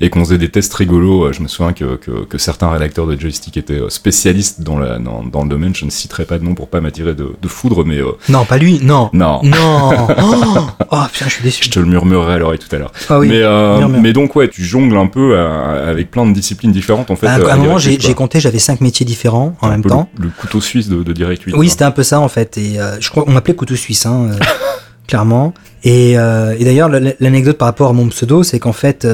et 0.00 0.10
qu'on 0.10 0.20
faisait 0.24 0.38
des 0.38 0.48
tests 0.48 0.74
rigolos. 0.74 1.24
Euh, 1.26 1.32
Je 1.32 1.42
me 1.42 1.48
souviens 1.48 1.72
que, 1.72 1.96
que, 1.96 2.24
que 2.24 2.38
certains 2.38 2.70
rédacteurs 2.70 3.06
de 3.06 3.18
joystick 3.18 3.56
étaient 3.56 3.74
euh, 3.80 3.88
spécialistes 3.88 4.62
dans, 4.62 4.78
la, 4.78 4.98
dans, 4.98 5.22
dans 5.22 5.42
le 5.42 5.48
domaine. 5.48 5.74
Je 5.74 5.84
ne 5.84 5.90
citerai 5.90 6.24
pas 6.24 6.38
de 6.38 6.44
nom 6.44 6.54
pour 6.54 6.68
pas 6.68 6.80
m'attirer 6.80 7.14
de, 7.14 7.32
de 7.40 7.48
foudre, 7.48 7.84
mais 7.84 7.98
euh, 7.98 8.12
Non, 8.28 8.44
pas 8.44 8.58
lui, 8.58 8.80
non. 8.82 9.10
non. 9.12 9.40
Non 9.42 10.06
Oh, 10.18 10.60
Oh, 10.92 10.96
putain, 11.12 11.26
je 11.28 11.34
suis 11.34 11.42
déçu. 11.42 11.64
Je 11.64 11.70
te 11.70 11.78
le 11.80 11.86
murmurerai 11.86 12.34
à 12.34 12.38
l'oreille 12.38 12.58
tout 12.58 12.74
à 12.74 12.78
l'heure. 12.78 12.92
Ah 13.10 13.18
oui. 13.18 13.28
mais, 13.28 13.40
euh, 13.42 13.86
mais 13.88 14.12
donc, 14.12 14.34
ouais, 14.36 14.48
tu 14.48 14.64
jongles 14.64 14.96
un 14.96 15.06
peu 15.08 15.38
à- 15.38 15.88
avec 15.88 16.10
plein 16.10 16.24
de 16.26 16.32
disciplines 16.32 16.72
différentes, 16.72 17.10
en 17.10 17.16
fait. 17.16 17.26
à 17.26 17.34
un, 17.34 17.42
à 17.44 17.54
un 17.54 17.56
moment, 17.56 17.78
j'ai 17.78 17.98
compté, 18.14 18.40
j'avais 18.40 18.58
cinq 18.58 18.80
métiers 18.80 19.04
différents 19.06 19.54
en 19.60 19.68
même 19.68 19.82
temps. 19.82 20.08
Le, 20.18 20.24
le 20.26 20.30
couteau 20.30 20.60
suisse 20.66 20.88
de, 20.88 21.02
de 21.02 21.12
Direct 21.12 21.42
8. 21.42 21.54
Oui, 21.56 21.68
c'était 21.70 21.84
un 21.84 21.90
peu 21.90 22.02
ça 22.02 22.20
en 22.20 22.28
fait. 22.28 22.58
Et 22.58 22.78
euh, 22.80 22.96
je 23.00 23.08
crois 23.10 23.24
qu'on 23.24 23.32
m'appelait 23.32 23.54
couteau 23.54 23.76
suisse, 23.76 24.04
hein, 24.06 24.28
euh, 24.32 24.38
clairement. 25.06 25.54
Et, 25.84 26.18
euh, 26.18 26.54
et 26.58 26.64
d'ailleurs, 26.64 26.90
l'anecdote 27.20 27.58
par 27.58 27.66
rapport 27.66 27.88
à 27.90 27.92
mon 27.92 28.08
pseudo, 28.08 28.42
c'est 28.42 28.58
qu'en 28.58 28.72
fait, 28.72 29.06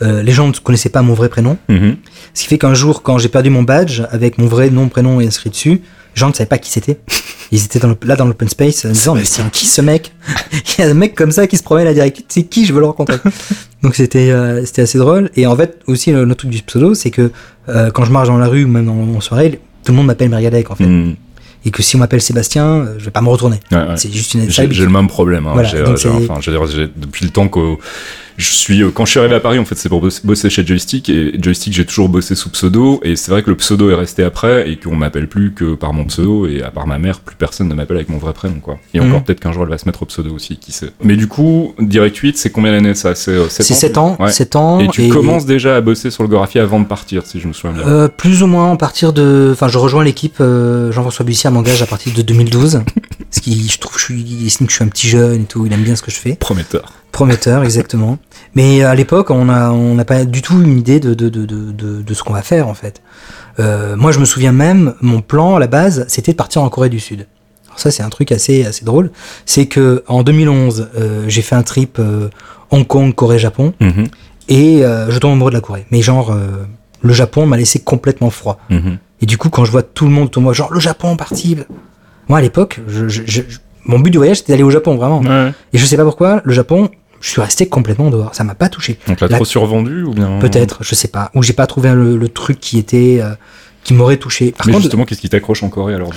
les 0.00 0.32
gens 0.32 0.48
ne 0.48 0.52
connaissaient 0.52 0.88
pas 0.88 1.02
mon 1.02 1.14
vrai 1.14 1.28
prénom. 1.28 1.56
Mhm. 1.68 1.96
Ce 2.34 2.42
qui 2.42 2.48
fait 2.48 2.58
qu'un 2.58 2.74
jour, 2.74 3.02
quand 3.02 3.18
j'ai 3.18 3.28
perdu 3.28 3.50
mon 3.50 3.62
badge 3.62 4.02
avec 4.10 4.38
mon 4.38 4.46
vrai 4.46 4.70
nom, 4.70 4.88
prénom 4.88 5.20
inscrit 5.20 5.50
dessus, 5.50 5.70
les 6.14 6.18
gens 6.20 6.28
ne 6.28 6.32
savaient 6.32 6.48
pas 6.48 6.58
qui 6.58 6.70
c'était. 6.70 6.98
Ils 7.52 7.64
étaient 7.64 7.78
dans 7.78 7.88
le- 7.88 7.96
là 8.04 8.16
dans 8.16 8.26
l'open 8.26 8.48
space, 8.48 8.84
en 8.84 8.88
disant 8.90 9.14
mais 9.14 9.24
c'est 9.24 9.48
qui 9.50 9.66
ce 9.66 9.80
mec? 9.80 10.12
Il 10.78 10.80
y 10.80 10.84
a 10.86 10.90
un 10.90 10.94
mec 10.94 11.14
comme 11.14 11.30
ça 11.32 11.46
qui 11.46 11.56
se 11.56 11.62
promène 11.62 11.86
à 11.86 11.90
la 11.90 11.94
direct, 11.94 12.22
c'est 12.28 12.44
qui? 12.44 12.64
Je 12.66 12.72
veux 12.72 12.80
le 12.80 12.86
rencontrer. 12.86 13.18
Donc 13.82 13.94
c'était 13.94 14.30
euh, 14.30 14.64
c'était 14.64 14.82
assez 14.82 14.98
drôle. 14.98 15.30
Et 15.36 15.46
en 15.46 15.56
fait 15.56 15.78
aussi 15.86 16.10
le, 16.12 16.24
le 16.24 16.34
truc 16.34 16.50
du 16.50 16.62
pseudo, 16.62 16.94
c'est 16.94 17.10
que 17.10 17.30
euh, 17.68 17.90
quand 17.90 18.04
je 18.04 18.10
marche 18.12 18.28
dans 18.28 18.38
la 18.38 18.46
rue 18.48 18.64
ou 18.64 18.68
même 18.68 18.88
en, 18.88 19.16
en 19.16 19.20
soirée, 19.20 19.60
tout 19.84 19.92
le 19.92 19.96
monde 19.96 20.06
m'appelle 20.06 20.28
Meriadec 20.28 20.70
en 20.70 20.74
fait. 20.74 20.86
Mhm. 20.86 21.16
Et 21.66 21.70
que 21.70 21.82
si 21.82 21.94
on 21.96 21.98
m'appelle 21.98 22.22
Sébastien, 22.22 22.64
euh, 22.66 22.94
je 22.98 23.04
vais 23.04 23.10
pas 23.10 23.20
me 23.20 23.28
retourner. 23.28 23.60
Ouais, 23.70 23.76
ouais. 23.78 23.96
C'est 23.96 24.10
juste 24.10 24.32
une 24.32 24.48
J'ai 24.50 24.66
le 24.66 24.88
même 24.88 25.08
problème. 25.08 25.46
Hein. 25.46 25.50
Voilà, 25.52 25.68
donc 25.70 25.80
euh, 25.88 25.96
j'ai- 25.96 26.02
c'est- 26.08 26.08
enfin, 26.30 26.40
je 26.40 26.50
veux 26.50 26.56
dire, 26.56 26.66
j'ai- 26.66 26.88
depuis 26.96 27.24
le 27.26 27.30
temps 27.30 27.48
que 27.48 27.74
je 28.40 28.50
suis, 28.50 28.82
euh, 28.82 28.90
quand 28.90 29.04
je 29.04 29.10
suis 29.12 29.20
arrivé 29.20 29.34
à 29.36 29.40
Paris, 29.40 29.58
en 29.58 29.64
fait, 29.64 29.76
c'est 29.76 29.88
pour 29.88 30.00
bosser, 30.24 30.50
chez 30.50 30.66
Joystick 30.66 31.08
et 31.08 31.32
Joystick, 31.40 31.72
j'ai 31.74 31.84
toujours 31.84 32.08
bossé 32.08 32.34
sous 32.34 32.50
pseudo 32.50 33.00
et 33.04 33.14
c'est 33.16 33.30
vrai 33.30 33.42
que 33.42 33.50
le 33.50 33.56
pseudo 33.56 33.90
est 33.90 33.94
resté 33.94 34.22
après 34.24 34.68
et 34.70 34.76
qu'on 34.76 34.96
m'appelle 34.96 35.28
plus 35.28 35.52
que 35.52 35.74
par 35.74 35.92
mon 35.92 36.04
pseudo 36.06 36.46
et 36.46 36.62
à 36.62 36.70
part 36.70 36.86
ma 36.86 36.98
mère, 36.98 37.20
plus 37.20 37.36
personne 37.36 37.68
ne 37.68 37.74
m'appelle 37.74 37.98
avec 37.98 38.08
mon 38.08 38.18
vrai 38.18 38.32
prénom, 38.32 38.60
quoi. 38.60 38.78
Et 38.94 39.00
Mhm. 39.00 39.08
encore 39.08 39.22
peut-être 39.24 39.40
qu'un 39.40 39.52
jour 39.52 39.62
elle 39.64 39.68
va 39.70 39.78
se 39.78 39.86
mettre 39.86 40.02
au 40.02 40.06
pseudo 40.06 40.34
aussi, 40.34 40.56
qui 40.56 40.72
sait. 40.72 40.90
Mais 41.02 41.16
du 41.16 41.28
coup, 41.28 41.74
Direct 41.78 42.16
8, 42.16 42.36
c'est 42.38 42.50
combien 42.50 42.72
d'années 42.72 42.94
ça? 42.94 43.14
C'est 43.14 43.36
7 43.48 43.50
C'est 43.50 43.72
ans 43.72 43.76
7 43.76 43.98
ans, 43.98 44.16
Ouais. 44.20 44.32
7 44.32 44.56
ans. 44.56 44.80
Et 44.80 44.88
tu 44.88 45.08
commences 45.08 45.46
déjà 45.46 45.76
à 45.76 45.80
bosser 45.80 46.10
sur 46.10 46.22
le 46.22 46.28
Gorafi 46.28 46.58
avant 46.58 46.80
de 46.80 46.86
partir, 46.86 47.26
si 47.26 47.40
je 47.40 47.46
me 47.48 47.52
souviens 47.52 47.76
bien. 47.76 47.86
Euh, 47.86 48.08
plus 48.08 48.42
ou 48.42 48.46
moins 48.46 48.72
à 48.72 48.76
partir 48.76 49.12
de. 49.12 49.50
Enfin, 49.52 49.68
je 49.68 49.78
rejoins 49.78 50.02
l'équipe. 50.04 50.36
euh, 50.40 50.90
Jean-François 50.92 51.24
Bussière 51.24 51.52
m'engage 51.52 51.82
à 51.82 51.86
partir 51.86 52.12
de 52.14 52.22
2012. 52.22 52.82
ce 53.30 53.40
qui, 53.40 53.68
je 53.68 53.78
trouve, 53.78 53.96
je 53.98 54.04
suis, 54.04 54.20
il 54.22 54.46
estime 54.46 54.66
que 54.66 54.72
je 54.72 54.76
suis 54.76 54.84
un 54.84 54.88
petit 54.88 55.08
jeune 55.08 55.42
et 55.42 55.44
tout. 55.44 55.64
Il 55.66 55.72
aime 55.72 55.82
bien 55.82 55.94
ce 55.96 56.02
que 56.02 56.10
je 56.10 56.16
fais. 56.16 56.34
Prometteur. 56.34 56.92
Prometteur, 57.12 57.62
exactement. 57.64 58.18
Mais 58.54 58.82
à 58.82 58.94
l'époque, 58.94 59.30
on 59.30 59.44
n'a 59.44 60.04
pas 60.04 60.24
du 60.24 60.42
tout 60.42 60.60
une 60.60 60.78
idée 60.78 60.98
de, 61.00 61.14
de, 61.14 61.28
de, 61.28 61.46
de, 61.46 61.70
de, 61.72 62.02
de 62.02 62.14
ce 62.14 62.22
qu'on 62.22 62.32
va 62.32 62.42
faire 62.42 62.66
en 62.68 62.74
fait. 62.74 63.00
Euh, 63.58 63.96
moi, 63.96 64.10
je 64.12 64.18
me 64.18 64.24
souviens 64.24 64.52
même, 64.52 64.94
mon 65.00 65.20
plan 65.20 65.56
à 65.56 65.60
la 65.60 65.66
base, 65.66 66.04
c'était 66.08 66.32
de 66.32 66.36
partir 66.36 66.62
en 66.62 66.68
Corée 66.68 66.88
du 66.88 67.00
Sud. 67.00 67.26
Alors 67.66 67.78
ça, 67.78 67.90
c'est 67.90 68.02
un 68.02 68.08
truc 68.08 68.32
assez, 68.32 68.64
assez 68.64 68.84
drôle. 68.84 69.10
C'est 69.46 69.66
que 69.66 70.02
en 70.08 70.22
2011, 70.22 70.88
euh, 70.98 71.24
j'ai 71.28 71.42
fait 71.42 71.54
un 71.54 71.62
trip 71.62 71.98
euh, 72.00 72.28
Hong 72.70 72.86
Kong, 72.86 73.14
Corée, 73.14 73.38
Japon, 73.38 73.72
Mhm. 73.80 74.06
et 74.48 74.84
euh, 74.84 75.10
je 75.10 75.18
tombe 75.18 75.32
amoureux 75.32 75.50
de 75.52 75.56
la 75.56 75.60
Corée. 75.60 75.86
Mais 75.90 76.02
genre, 76.02 76.32
euh, 76.32 76.48
le 77.02 77.12
Japon 77.12 77.46
m'a 77.46 77.56
laissé 77.56 77.78
complètement 77.78 78.30
froid. 78.30 78.58
Mhm. 78.70 78.98
Et 79.22 79.26
du 79.26 79.38
coup, 79.38 79.50
quand 79.50 79.64
je 79.64 79.70
vois 79.70 79.82
tout 79.82 80.06
le 80.06 80.10
monde 80.10 80.24
autour 80.26 80.40
de 80.40 80.44
moi, 80.44 80.52
genre 80.54 80.72
le 80.72 80.80
Japon 80.80 81.16
parti. 81.16 81.56
Moi, 82.28 82.38
à 82.38 82.42
l'époque, 82.42 82.80
je, 82.88 83.08
je- 83.08 83.22
je- 83.26 83.42
je- 83.48 83.58
mon 83.84 83.98
but 83.98 84.10
du 84.10 84.18
voyage, 84.18 84.38
c'était 84.38 84.52
d'aller 84.54 84.62
au 84.62 84.70
Japon, 84.70 84.96
vraiment. 84.96 85.20
Ouais. 85.20 85.52
Et 85.72 85.78
je 85.78 85.84
sais 85.86 85.96
pas 85.96 86.04
pourquoi, 86.04 86.40
le 86.44 86.52
Japon, 86.52 86.88
je 87.20 87.28
suis 87.28 87.40
resté 87.40 87.68
complètement 87.68 88.10
dehors. 88.10 88.34
Ça 88.34 88.44
m'a 88.44 88.54
pas 88.54 88.68
touché. 88.68 88.98
Donc 89.06 89.20
là, 89.20 89.28
La- 89.28 89.36
trop 89.36 89.44
survendu 89.44 90.02
ou 90.04 90.12
bien 90.14 90.38
Peut-être, 90.40 90.82
je 90.82 90.94
sais 90.94 91.08
pas. 91.08 91.30
Ou 91.34 91.42
j'ai 91.42 91.52
pas 91.52 91.66
trouvé 91.66 91.92
le, 91.92 92.16
le 92.16 92.28
truc 92.28 92.58
qui 92.60 92.78
était, 92.78 93.18
euh, 93.22 93.34
qui 93.84 93.94
m'aurait 93.94 94.16
touché. 94.16 94.52
Par 94.52 94.66
Mais 94.66 94.72
contre, 94.72 94.82
justement, 94.84 95.04
qu'est-ce 95.04 95.20
qui 95.20 95.28
t'accroche 95.28 95.62
en 95.62 95.68
Corée 95.68 95.94
alors 95.94 96.10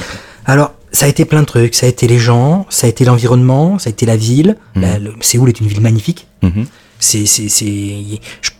alors, 0.45 0.73
ça 0.91 1.05
a 1.05 1.09
été 1.09 1.23
plein 1.23 1.39
de 1.39 1.45
trucs. 1.45 1.73
Ça 1.73 1.85
a 1.85 1.89
été 1.89 2.05
les 2.05 2.19
gens, 2.19 2.65
ça 2.69 2.85
a 2.85 2.89
été 2.89 3.05
l'environnement, 3.05 3.79
ça 3.79 3.87
a 3.89 3.91
été 3.91 4.05
la 4.05 4.17
ville. 4.17 4.57
Mhm. 4.75 4.81
La- 4.81 4.99
le- 4.99 5.13
Séoul 5.21 5.47
est 5.47 5.59
une 5.61 5.67
ville 5.67 5.79
magnifique. 5.79 6.27
Mhm. 6.41 6.65
C'est, 6.99 7.25
c'est, 7.25 7.47
c'est, 7.49 7.95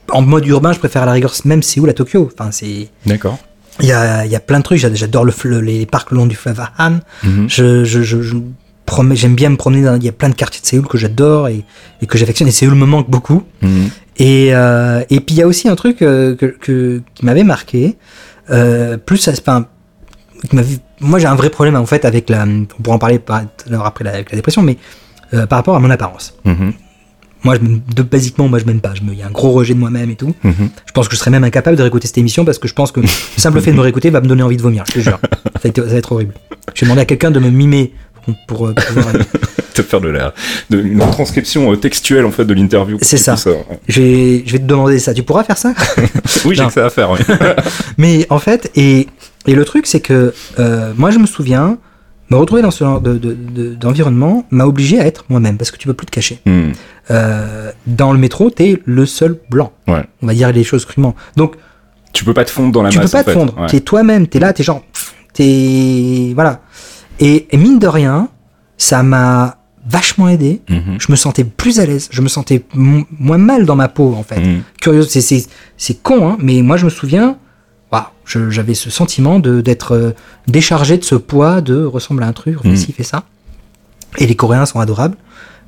en 0.10 0.22
mode 0.22 0.46
urbain, 0.48 0.72
je 0.74 0.80
préfère 0.80 1.04
à 1.04 1.06
la 1.06 1.12
rigueur 1.12 1.34
même 1.46 1.62
Séoul 1.62 1.89
à 1.89 1.94
Tokyo. 1.94 2.30
Enfin, 2.34 2.52
c'est, 2.52 2.88
D'accord. 3.06 3.38
il 3.82 3.88
y 3.88 3.91
a, 3.91 4.26
il 4.26 4.32
y 4.32 4.36
a 4.36 4.39
plein 4.39 4.60
de 4.60 4.64
trucs. 4.64 4.78
J'ad- 4.80 4.96
J'adore 4.96 5.26
le, 5.26 5.32
fle- 5.34 5.60
les 5.60 5.86
parcs 5.86 6.12
le 6.12 6.18
long 6.18 6.26
du 6.26 6.36
fleuve 6.38 6.62
Han. 6.80 7.00
Mhm. 7.24 7.50
Je, 7.50 7.84
je, 7.84 8.02
je, 8.02 8.18
j'aime 9.14 9.36
bien 9.36 9.50
me 9.50 9.58
promener 9.58 9.82
dans, 9.84 9.96
il 9.96 10.04
y 10.04 10.10
a 10.10 10.12
plein 10.12 10.30
de 10.30 10.36
quartiers 10.36 10.62
de 10.62 10.66
Séoul 10.66 10.88
que 10.88 10.98
j'adore 10.98 11.48
et, 11.48 11.64
et 12.02 12.06
que 12.08 12.18
j'affectionne. 12.18 12.48
Et 12.48 12.52
Séoul 12.52 12.76
me 12.76 12.86
manque 12.86 13.10
beaucoup. 13.10 13.44
Mhm. 13.62 13.89
Et, 14.18 14.50
euh, 14.54 15.04
et 15.10 15.20
puis 15.20 15.36
il 15.36 15.39
y 15.39 15.41
a 15.41 15.48
aussi 15.48 15.68
un 15.68 15.76
truc 15.76 16.02
euh, 16.02 16.36
que, 16.36 16.46
que- 16.46 17.02
qui 17.16 17.26
m'avait 17.26 17.44
marqué. 17.44 17.98
Euh, 18.52 18.98
plus, 18.98 19.28
enfin, 19.30 19.68
moi 21.00 21.20
j'ai 21.20 21.28
un 21.28 21.36
vrai 21.36 21.50
problème 21.50 21.76
en 21.76 21.86
fait 21.86 22.06
avec 22.06 22.30
la. 22.30 22.46
On 22.46 22.66
pourra 22.66 22.96
en 22.96 23.00
parler 23.00 23.20
par, 23.20 23.44
après 23.84 24.04
la, 24.04 24.12
avec 24.12 24.32
la 24.32 24.36
dépression, 24.36 24.62
mais 24.62 24.78
euh, 25.34 25.46
par 25.46 25.58
rapport 25.60 25.76
à 25.76 25.80
mon 25.80 25.89
apparence. 25.89 26.36
Mhm. 26.46 26.74
Moi, 27.46 27.56
je, 27.56 27.94
de, 27.96 28.04
basiquement, 28.04 28.48
moi 28.48 28.58
je 28.60 28.64
m'aime 28.66 28.80
pas. 28.80 28.94
Il 29.02 29.14
y 29.20 29.22
a 29.22 29.28
un 29.28 29.32
gros 29.32 29.52
rejet 29.52 29.74
de 29.74 29.80
moi-même 29.80 30.10
et 30.10 30.16
tout. 30.16 30.34
Mhm. 30.44 30.70
Je 30.86 30.91
pense 30.94 31.10
que 31.10 31.16
je 31.16 31.20
serais 31.20 31.32
même 31.32 31.44
incapable 31.44 31.76
de 31.76 31.82
réécouter 31.82 32.08
cette 32.08 32.18
émission 32.18 32.46
parce 32.46 32.58
que 32.58 32.70
je 32.70 32.74
pense 32.74 32.94
que 32.94 33.02
le 33.02 33.08
simple 33.36 33.60
fait 33.60 33.72
de 33.72 33.76
me 33.76 33.82
réécouter 33.82 34.10
va 34.12 34.22
me 34.22 34.28
donner 34.28 34.44
envie 34.44 34.56
de 34.56 34.62
vomir. 34.62 34.86
Je 34.88 34.94
te 34.94 35.00
jure. 35.00 35.20
Ça 35.56 35.60
va 35.64 35.70
être, 35.70 35.84
ça 35.86 35.91
va 35.91 35.98
être 35.98 36.12
horrible. 36.14 36.34
Je 36.74 36.82
vais 36.82 36.86
demander 36.88 37.02
à 37.02 37.06
quelqu'un 37.06 37.32
de 37.32 37.39
me 37.39 37.50
mimer 37.50 37.94
pour, 38.47 38.67
euh, 38.67 38.74
pouvoir- 38.74 39.13
te 39.74 39.82
faire 39.82 40.01
de 40.01 40.09
la 40.09 40.34
de, 40.69 40.80
une 40.82 40.99
transcription 40.99 41.71
euh, 41.71 41.76
textuelle 41.78 42.26
en 42.26 42.32
fait 42.32 42.45
de 42.45 42.53
l'interview. 42.53 42.97
C'est 43.01 43.17
tu 43.17 43.24
ça. 43.24 43.36
euh, 43.47 43.55
je, 43.88 44.01
vais, 44.01 44.43
je 44.45 44.51
vais 44.53 44.59
te 44.59 44.65
demander 44.65 44.99
ça. 44.99 45.13
Tu 45.13 45.24
pourras 45.24 45.43
faire 45.43 45.57
ça? 45.57 45.74
Oui, 46.45 46.55
j'ai 46.55 46.65
que 46.65 46.71
ça 46.74 46.86
à 46.86 46.89
faire. 46.89 47.09
oui. 47.11 47.19
Mais 47.97 48.28
en 48.30 48.38
fait, 48.39 48.69
et, 48.76 49.07
et 49.47 49.55
le 49.55 49.65
truc, 49.65 49.88
c'est 49.88 49.99
que 50.01 50.34
euh, 50.59 50.93
moi, 50.97 51.09
je 51.11 51.17
me 51.19 51.26
souviens, 51.26 51.78
me 52.30 52.36
retrouver 52.38 52.61
dans 52.61 52.71
ce 52.71 52.84
genre 52.84 53.01
de- 53.01 53.17
de- 53.17 53.34
de- 53.34 53.74
d'environnement 53.76 54.45
m'a 54.51 54.65
obligé 54.65 54.99
à 54.99 55.05
être 55.07 55.26
moi-même, 55.30 55.57
parce 55.57 55.71
que 55.71 55.78
tu 55.78 55.88
peux 55.88 55.93
plus 55.93 56.05
te 56.05 56.11
cacher. 56.11 56.39
Hmm. 56.45 56.71
Euh, 57.11 57.71
dans 57.88 58.11
le 58.13 58.19
métro, 58.19 58.49
t'es 58.49 58.82
le 58.86 59.05
seul 59.05 59.39
blanc. 59.49 59.71
Ouais. 59.88 60.03
On 60.21 60.28
va 60.28 60.34
dire 60.34 60.51
les 60.51 60.63
choses 60.63 60.86
crûment. 60.86 61.15
Donc, 61.36 61.55
Tu 62.13 62.24
peux 62.26 62.34
pas 62.34 62.45
te 62.45 62.51
fondre 62.51 62.71
dans 62.71 62.84
la 62.84 62.89
tu 62.89 62.97
peux 62.97 63.03
masse. 63.03 63.11
pas 63.11 63.19
en 63.19 63.24
te 63.24 63.30
fait. 63.30 63.34
fondre. 63.34 63.57
Ouais. 63.59 63.67
T'es 63.67 63.80
toi-même, 63.80 64.28
t'es 64.28 64.39
là, 64.39 64.53
t'es 64.53 64.63
genre, 64.63 64.84
t'es 65.34 66.32
voilà. 66.36 66.61
Et, 67.26 67.47
et 67.51 67.57
mine 67.57 67.80
de 67.80 67.88
rien, 67.88 68.28
ça 68.78 69.01
m'a 69.03 69.57
vachement 69.88 70.30
aidé. 70.30 70.61
Mhm. 70.69 70.97
Je 70.99 71.07
me 71.11 71.15
sentais 71.15 71.43
plus 71.43 71.80
à 71.80 71.86
l'aise, 71.86 72.07
je 72.11 72.21
me 72.21 72.28
sentais 72.28 72.63
moins 72.74 73.38
mal 73.38 73.65
dans 73.65 73.76
ma 73.76 73.88
peau 73.88 74.13
en 74.17 74.24
fait. 74.24 74.39
Mhm. 74.39 74.61
Curieux, 74.82 75.03
c'est 75.03 76.01
con, 76.03 76.30
hein, 76.30 76.38
mais 76.39 76.61
moi 76.61 76.78
je 76.78 76.86
me 76.86 76.89
souviens, 76.89 77.38
je- 78.26 78.49
j'avais 78.49 78.74
ce 78.74 78.89
sentiment 78.89 79.39
d'être 79.39 79.91
euh, 79.95 80.11
déchargé 80.47 80.97
de 80.97 81.03
ce 81.03 81.15
poids 81.15 81.59
de 81.59 81.84
ressembler 81.84 82.26
à 82.26 82.30
un 82.30 82.34
truc, 82.34 82.57
ci, 82.78 82.93
fais 82.93 83.03
ça. 83.03 83.24
Et 84.17 84.26
les 84.26 84.36
Coréens 84.36 84.65
sont 84.65 84.80
adorables, 84.80 85.17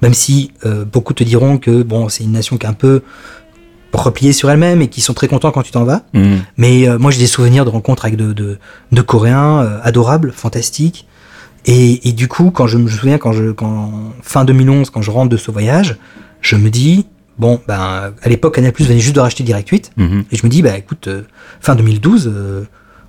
même 0.01 0.13
si 0.13 0.51
euh, 0.65 0.85
beaucoup 0.85 1.13
te 1.13 1.25
diront 1.25 1.57
que 1.57 1.83
bon, 1.83 2.07
c'est 2.07 2.23
une 2.23 2.31
nation 2.31 2.57
qui 2.57 2.65
est 2.65 2.69
un 2.69 2.73
peu 2.73 3.01
repliée 3.91 4.31
sur 4.33 4.49
elle-même 4.49 4.81
et 4.81 4.87
qui 4.87 5.01
sont 5.01 5.13
très 5.13 5.27
contents 5.27 5.51
quand 5.51 5.63
tu 5.63 5.71
t'en 5.71 5.83
vas. 5.83 6.03
Mhm. 6.13 6.39
Mais 6.57 6.87
euh, 6.87 6.97
moi, 6.97 7.11
j'ai 7.11 7.19
des 7.19 7.27
souvenirs 7.27 7.65
de 7.65 7.69
rencontres 7.69 8.05
avec 8.05 8.17
de, 8.17 8.31
de, 8.33 8.57
de 8.91 9.01
Coréens 9.01 9.61
euh, 9.61 9.79
adorables, 9.83 10.31
fantastiques. 10.33 11.07
Et, 11.65 12.07
et 12.07 12.11
du 12.13 12.27
coup, 12.27 12.51
quand 12.51 12.67
je 12.67 12.77
me 12.77 12.87
souviens, 12.89 13.17
quand 13.17 13.31
je, 13.33 13.51
quand, 13.51 13.91
fin 14.21 14.45
2011, 14.45 14.89
quand 14.89 15.01
je 15.01 15.11
rentre 15.11 15.29
de 15.29 15.37
ce 15.37 15.49
voyage, 15.51 15.97
je 16.41 16.55
me 16.55 16.69
dis, 16.69 17.07
bon, 17.39 17.59
ben, 17.67 18.13
à 18.21 18.29
l'époque, 18.29 18.55
Canal 18.55 18.71
Plus 18.71 18.85
venait 18.85 18.99
juste 18.99 19.15
de 19.15 19.19
racheter 19.21 19.43
Direct 19.43 19.67
8. 19.69 19.91
Mhm. 19.97 20.25
Et 20.31 20.35
je 20.35 20.45
me 20.45 20.49
dis, 20.49 20.61
bah 20.61 20.77
écoute, 20.77 21.07
euh, 21.07 21.23
fin 21.61 21.75
2012, 21.75 22.31
euh, 22.33 22.63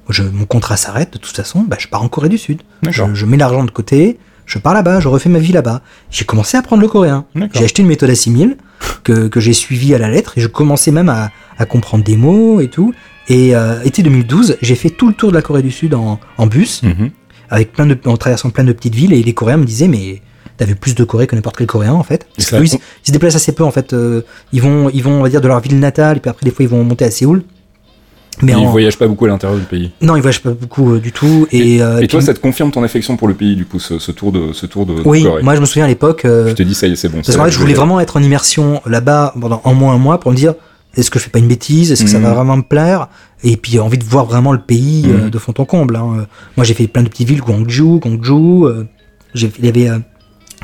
je, 0.09 0.23
mon 0.23 0.47
contrat 0.47 0.77
s'arrête, 0.77 1.13
de 1.13 1.19
toute 1.19 1.37
façon, 1.37 1.65
bah, 1.69 1.77
je 1.79 1.89
pars 1.89 2.03
en 2.03 2.09
Corée 2.09 2.29
du 2.31 2.39
Sud. 2.39 2.63
Je, 2.91 3.03
je 3.15 3.27
mets 3.27 3.37
l'argent 3.37 3.63
de 3.65 3.71
côté, 3.71 4.19
je 4.47 4.59
pars 4.59 4.73
là-bas, 4.73 5.01
je 5.01 5.09
refais 5.09 5.29
ma 5.29 5.39
vie 5.41 5.53
là-bas. 5.53 5.83
J'ai 6.11 6.25
commencé 6.25 6.57
à 6.57 6.61
apprendre 6.61 6.81
le 6.81 6.89
coréen. 6.89 7.27
D'accord. 7.35 7.51
J'ai 7.59 7.65
acheté 7.65 7.83
une 7.83 7.89
méthode 7.89 8.11
assimile. 8.11 8.57
que, 9.05 9.27
que 9.29 9.41
j'ai 9.41 9.53
suivi 9.55 9.95
à 9.95 9.99
la 9.99 10.09
lettre 10.11 10.37
et 10.39 10.41
je 10.41 10.47
commençais 10.49 10.91
même 10.93 11.09
à, 11.09 11.31
à 11.59 11.65
comprendre 11.67 12.05
des 12.05 12.17
mots 12.17 12.61
et 12.61 12.69
tout. 12.69 12.95
Et 13.29 13.57
euh, 13.57 13.83
été 13.83 14.03
2012, 14.03 14.57
j'ai 14.63 14.75
fait 14.77 14.91
tout 14.91 15.09
le 15.09 15.15
tour 15.15 15.31
de 15.31 15.35
la 15.35 15.43
Corée 15.43 15.63
du 15.63 15.71
Sud 15.73 15.95
en, 15.95 16.21
en 16.39 16.47
bus, 16.47 16.83
Mhm. 16.83 17.11
Avec 17.51 17.73
plein 17.73 17.87
de, 17.87 17.97
en 18.07 18.17
traversant 18.17 18.51
plein 18.51 18.65
de 18.65 18.73
petites 18.73 18.95
villes 18.95 19.13
et 19.13 19.23
les 19.23 19.35
Coréens 19.35 19.57
me 19.59 19.65
disaient 19.65 19.89
mais 19.89 20.23
vu 20.61 20.75
plus 20.75 20.95
de 20.95 21.05
Corée 21.05 21.27
que 21.27 21.37
n'importe 21.37 21.57
quel 21.57 21.67
Coréen 21.67 21.93
en 21.93 22.03
fait. 22.03 22.27
Parce 22.37 22.49
ça 22.49 22.57
que 22.59 22.63
eux, 22.63 22.67
a 22.67 22.79
ils, 23.05 23.07
se 23.09 23.13
déplacent 23.13 23.35
assez 23.37 23.53
peu 23.53 23.63
en 23.65 23.71
fait. 23.71 23.93
euh, 23.93 24.23
ils 24.53 24.63
vont, 24.63 24.89
ils 24.93 25.03
vont 25.03 25.13
on 25.21 25.23
va 25.23 25.29
dire 25.29 25.41
de 25.43 25.49
leur 25.49 25.61
ville 25.61 25.79
natale 25.79 26.17
et 26.17 26.21
puis 26.21 26.31
après 26.31 26.45
des 26.45 26.51
fois 26.51 26.65
ils 26.65 26.69
vont 26.69 26.83
monter 26.83 27.05
à 27.05 27.11
Séoul. 27.11 27.43
Mais 28.43 28.55
en- 28.55 28.61
ils 28.61 28.67
voyagent 28.69 28.99
pas 28.99 29.07
beaucoup 29.09 29.25
à 29.25 29.29
l'intérieur 29.29 29.59
du 29.59 29.65
pays. 29.65 29.93
non, 30.03 30.15
ils 30.17 30.21
voyagent 30.21 30.43
pas 30.43 30.51
beaucoup 30.51 30.95
euh, 30.95 30.99
du 31.01 31.11
tout. 31.13 31.47
Et, 31.53 31.81
euh, 31.83 32.01
Et 32.01 32.07
toi, 32.07 32.19
puis- 32.21 32.27
ça 32.27 32.35
te 32.35 32.39
confirme 32.41 32.71
ton 32.71 32.83
affection 32.83 33.17
pour 33.17 33.29
le 33.29 33.35
pays, 33.35 33.57
du 33.57 33.65
coup, 33.65 33.79
ce, 33.79 33.99
ce 33.99 34.13
tour 34.13 34.31
de, 34.31 34.53
ce 34.53 34.67
tour 34.67 34.85
de, 34.85 34.95
de 34.95 35.03
oui, 35.07 35.23
Corée? 35.23 35.43
moi 35.43 35.55
je 35.57 35.61
me 35.61 35.67
souviens 35.67 35.85
à 35.87 35.89
l'époque. 35.89 36.25
euh, 36.27 36.49
Je 36.49 36.53
te 36.53 36.63
dis, 36.63 36.75
ça 36.75 36.87
y 36.87 36.93
est, 36.93 36.97
c'est 36.97 37.09
bon. 37.09 37.23
Parce 37.25 37.35
qu'en 37.37 37.45
fait, 37.45 37.51
je 37.51 37.59
voulais 37.59 37.73
vraiment 37.75 37.99
être 38.01 38.17
en 38.19 38.23
immersion 38.23 38.83
là-bas 38.85 39.33
pendant 39.41 39.63
un 39.65 39.73
mois, 39.73 39.93
un 39.95 39.99
mois 39.99 40.21
pour 40.21 40.33
me 40.33 40.37
dire 40.37 40.55
est-ce 40.97 41.11
que 41.11 41.19
je 41.19 41.25
fais 41.25 41.31
pas 41.31 41.39
une 41.39 41.49
bêtise? 41.49 41.93
Est-ce 41.93 42.05
que 42.05 42.11
ça 42.11 42.19
Mhm. 42.19 42.25
va 42.25 42.33
vraiment 42.35 42.57
me 42.59 42.63
plaire? 42.63 43.09
Et 43.49 43.57
puis 43.57 43.79
envie 43.79 43.99
de 43.99 44.05
voir 44.05 44.25
vraiment 44.27 44.53
le 44.53 44.59
pays 44.61 45.05
euh, 45.07 45.25
Mhm. 45.25 45.31
de 45.31 45.39
fond 45.39 45.55
en 45.59 45.65
comble. 45.65 45.95
hein. 45.97 46.27
Moi, 46.57 46.65
j'ai 46.67 46.75
fait 46.75 46.89
plein 46.89 47.03
de 47.05 47.09
petites 47.09 47.29
villes, 47.29 47.41
Guangzhou, 47.41 48.01
Guangzhou. 48.01 48.67
euh, 48.67 48.87
j'ai 49.35 49.51
il 49.61 49.65
y 49.67 49.69
avait 49.69 49.89
euh, 49.89 49.99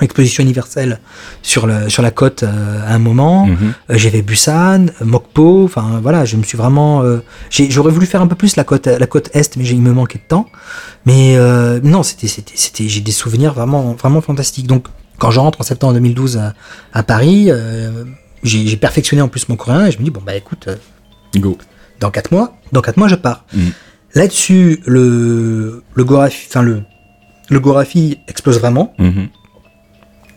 l'exposition 0.01 0.43
universelle 0.43 0.99
sur 1.43 1.66
le 1.66 1.89
sur 1.89 2.03
la 2.03 2.11
côte 2.11 2.43
euh, 2.43 2.80
à 2.91 2.95
un 2.95 2.99
moment. 2.99 3.47
Mhm. 3.47 3.57
Euh, 3.91 3.99
j'ai 3.99 4.11
fait 4.11 4.22
Busan, 4.22 4.87
Mokpo. 5.05 5.64
Enfin 5.64 6.01
voilà, 6.03 6.24
je 6.24 6.37
me 6.37 6.43
suis 6.43 6.59
vraiment. 6.59 7.03
euh, 7.03 7.18
j'ai- 7.51 7.70
J'aurais 7.70 7.93
voulu 7.93 8.07
faire 8.07 8.22
un 8.22 8.26
peu 8.26 8.35
plus 8.43 8.57
la 8.57 8.64
côte 8.64 8.87
la 8.89 9.07
côte 9.07 9.28
est, 9.35 9.57
mais 9.57 9.64
j'ai- 9.64 9.74
il 9.76 9.83
me 9.83 9.93
manquait 9.93 10.18
de 10.18 10.28
temps. 10.35 10.47
Mais 11.07 11.37
non, 11.85 12.03
c'était 12.03 12.26
c'était 12.28 12.57
c'était 12.57 12.89
j'ai 12.89 13.01
des 13.01 13.12
souvenirs 13.22 13.53
vraiment 13.55 13.93
vraiment 14.03 14.20
fantastiques. 14.22 14.66
Donc 14.66 14.87
quand 15.18 15.30
je 15.30 15.39
rentre 15.41 15.61
en 15.61 15.64
septembre 15.64 15.93
2012 15.95 16.37
à, 16.39 16.55
à 16.93 17.03
Paris, 17.05 17.51
j'ai 18.43 18.66
j'ai 18.66 18.76
perfectionné 18.76 19.22
en 19.22 19.28
plus 19.28 19.49
mon 19.49 19.57
coréen 19.57 19.87
et 19.87 19.93
je 19.93 19.99
me 19.99 20.05
dis 20.05 20.11
bon 20.11 20.22
bah 20.26 20.35
écoute, 20.35 20.68
Go. 21.37 21.57
Dans 22.03 22.11
quatre 22.11 22.31
mois, 22.31 22.57
dans 22.73 22.83
quatre 22.83 22.97
mois 22.99 23.09
je 23.09 23.15
pars. 23.15 23.45
Mhm. 23.55 23.73
Là-dessus, 24.15 24.81
le 24.87 25.83
le 25.95 26.05
Gorafi, 26.05 26.47
enfin 26.49 26.63
le 26.63 26.83
le 27.49 27.61
Gorafi 27.61 28.19
explose 28.29 28.59
vraiment. 28.61 28.95
Mhm. 28.99 29.29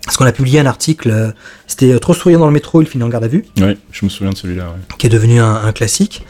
Parce 0.05 0.17
qu'on 0.17 0.25
a 0.25 0.31
publié 0.31 0.59
un 0.59 0.67
article, 0.67 1.09
euh, 1.09 1.31
c'était 1.65 1.91
euh, 1.91 1.97
Trop 1.99 2.13
souriant 2.13 2.39
dans 2.39 2.45
le 2.45 2.51
métro, 2.53 2.79
il 2.83 2.87
finit 2.87 3.03
en 3.03 3.09
garde 3.09 3.23
à 3.23 3.27
vue. 3.27 3.43
Ouais, 3.59 3.75
je 3.91 4.05
me 4.05 4.09
souviens 4.09 4.31
de 4.31 4.37
celui-là. 4.37 4.65
ouais. 4.65 4.95
qui 4.99 5.07
est 5.07 5.09
devenu 5.09 5.39
un, 5.41 5.55
un 5.55 5.71
classique. 5.71 6.23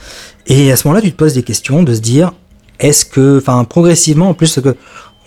Et 0.48 0.72
à 0.72 0.78
ce 0.78 0.88
moment-là, 0.88 1.02
tu 1.02 1.12
te 1.12 1.18
poses 1.18 1.34
des 1.34 1.44
questions 1.44 1.84
de 1.84 1.94
se 1.94 2.00
dire, 2.00 2.32
est-ce 2.80 3.04
que, 3.04 3.38
enfin, 3.38 3.62
progressivement, 3.66 4.30
en 4.30 4.34
plus 4.34 4.60
que 4.62 4.76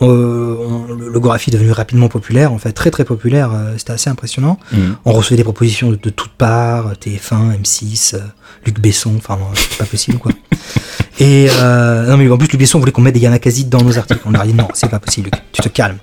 euh, 0.02 0.56
on- 0.60 0.94
le, 0.94 1.18
Gorafi 1.20 1.50
est 1.50 1.52
devenu 1.52 1.72
rapidement 1.72 2.08
populaire, 2.08 2.52
en 2.52 2.58
fait, 2.58 2.72
très 2.72 2.90
très 2.90 3.04
populaire, 3.04 3.50
euh, 3.52 3.74
c'était 3.76 3.92
assez 3.92 4.08
impressionnant. 4.10 4.58
Mhm. 4.72 4.96
On 5.04 5.12
recevait 5.12 5.36
des 5.36 5.44
propositions 5.44 5.90
de, 5.90 5.96
de 5.96 6.10
toutes 6.10 6.32
parts, 6.32 6.92
TF1, 7.00 7.58
M6, 7.60 8.14
euh, 8.14 8.18
Luc 8.64 8.78
Besson, 8.80 9.14
enfin, 9.16 9.36
non, 9.36 9.46
c'est 9.54 9.78
pas 9.78 9.84
possible, 9.84 10.18
quoi. 10.18 10.32
Et 11.20 11.48
euh, 11.50 12.06
non, 12.06 12.16
mais 12.16 12.30
en 12.30 12.38
plus, 12.38 12.46
Luc 12.48 12.58
Besson 12.60 12.78
voulait 12.78 12.92
qu'on 12.92 13.02
mette 13.02 13.14
des 13.14 13.20
Yamakasi 13.20 13.64
dans 13.64 13.82
nos 13.82 13.98
articles. 13.98 14.20
On 14.24 14.30
leur 14.30 14.42
a 14.42 14.46
dit, 14.46 14.54
non, 14.54 14.68
c'est 14.74 14.88
pas 14.88 15.00
possible, 15.00 15.30
Luc, 15.32 15.42
tu 15.52 15.62
te 15.62 15.68
calmes. 15.68 15.98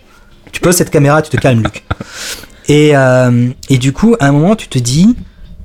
Tu 0.51 0.59
poses 0.59 0.75
cette 0.75 0.89
caméra, 0.89 1.21
tu 1.21 1.29
te 1.31 1.37
calmes, 1.37 1.63
Luc. 1.63 1.83
Et, 2.67 2.91
euh, 2.97 3.49
et 3.69 3.77
du 3.77 3.93
coup, 3.93 4.15
à 4.19 4.27
un 4.27 4.31
moment, 4.33 4.55
tu 4.55 4.67
te 4.67 4.79
dis, 4.79 5.15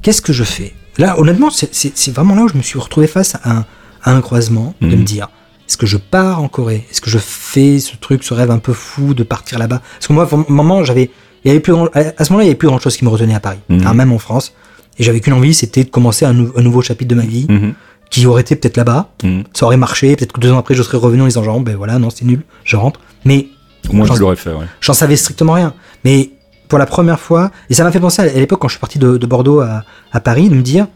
qu'est-ce 0.03 0.23
que 0.23 0.33
je 0.33 0.45
fais? 0.45 0.73
Là, 0.99 1.19
honnêtement, 1.19 1.51
c'est- 1.51 2.11
vraiment 2.13 2.35
là 2.35 2.43
où 2.43 2.49
je 2.49 2.55
me 2.57 2.63
suis 2.63 2.79
retrouvé 2.79 3.07
face 3.07 3.35
à 3.37 3.51
un, 3.51 3.65
à 4.05 4.13
un 4.13 4.21
croisement, 4.21 4.75
de 4.81 4.87
Mhm. 4.87 4.97
me 4.99 5.05
dire, 5.05 5.29
est-ce 5.71 5.77
que 5.77 5.87
je 5.87 5.99
pars 5.99 6.43
en 6.43 6.49
Corée? 6.49 6.85
Est-ce 6.91 7.01
que 7.01 7.11
je 7.11 7.19
fais 7.19 7.79
ce 7.79 7.95
truc, 7.97 8.25
ce 8.25 8.35
rêve 8.35 8.51
un 8.51 8.59
peu 8.59 8.73
fou 8.73 9.15
de 9.15 9.23
partir 9.23 9.57
là-bas? 9.61 9.81
Parce 9.95 10.09
que 10.09 10.13
moi, 10.13 10.29
à 10.29 10.35
un 10.35 10.45
moment, 10.49 10.83
j'avais, 10.83 11.11
il 11.45 11.49
y 11.49 11.51
avait 11.53 11.61
plus 11.61 11.73
grand, 11.73 11.87
à 11.95 12.25
ce 12.25 12.33
moment-là, 12.33 12.43
il 12.43 12.47
n'y 12.47 12.51
avait 12.51 12.55
plus 12.57 12.67
grand-chose 12.67 12.97
qui 12.97 13.05
me 13.05 13.09
retenait 13.11 13.35
à 13.37 13.41
Paris, 13.41 13.61
Mhm. 13.69 13.87
hein, 13.87 13.95
même 13.95 14.13
en 14.13 14.19
France. 14.19 14.53
Et 14.99 15.05
j'avais 15.05 15.21
qu'une 15.21 15.33
envie, 15.35 15.55
c'était 15.55 15.85
de 15.85 15.89
commencer 15.89 16.25
un, 16.25 16.33
nou- 16.33 16.51
un 16.57 16.63
nouveau 16.63 16.83
chapitre 16.83 17.09
de 17.09 17.15
ma 17.15 17.25
vie, 17.25 17.47
Mhm. 17.49 17.75
qui 18.11 18.27
aurait 18.27 18.41
été 18.43 18.57
peut-être 18.57 18.77
là-bas. 18.79 19.11
Mhm. 19.23 19.45
Ça 19.55 19.65
aurait 19.67 19.77
marché, 19.77 20.17
peut-être 20.17 20.33
que 20.33 20.41
deux 20.41 20.51
ans 20.51 20.59
après, 20.59 20.75
je 20.75 20.83
serais 20.83 20.99
revenu 20.99 21.23
en 21.23 21.27
disant 21.27 21.45
genre, 21.45 21.61
ben 21.61 21.77
voilà, 21.77 22.01
non, 22.01 22.11
c'est 22.11 22.25
nul, 22.25 22.43
je 22.65 22.75
rentre. 22.77 22.99
Mais 23.25 23.47
Au 23.89 23.93
moins, 23.95 24.07
J'en- 24.07 24.15
tu 24.15 24.21
l'aurais 24.21 24.37
fait, 24.37 24.51
ouais. 24.53 24.67
J'en 24.81 24.93
savais 24.93 25.17
strictement 25.17 25.53
rien. 25.55 25.73
Mais 26.05 26.31
pour 26.69 26.79
la 26.81 26.85
première 26.87 27.19
fois, 27.19 27.51
et 27.71 27.75
ça 27.75 27.83
m'a 27.85 27.91
fait 27.93 27.99
penser 28.01 28.21
à 28.23 28.27
l'époque 28.27 28.59
quand 28.61 28.69
je 28.69 28.73
suis 28.75 28.81
parti 28.81 28.99
de, 28.99 29.17
de 29.17 29.27
Bordeaux 29.27 29.61
à, 29.61 29.85
à 30.13 30.21
Paris, 30.21 30.49
de 30.51 30.55
me 30.55 30.61
dire, 30.63 30.87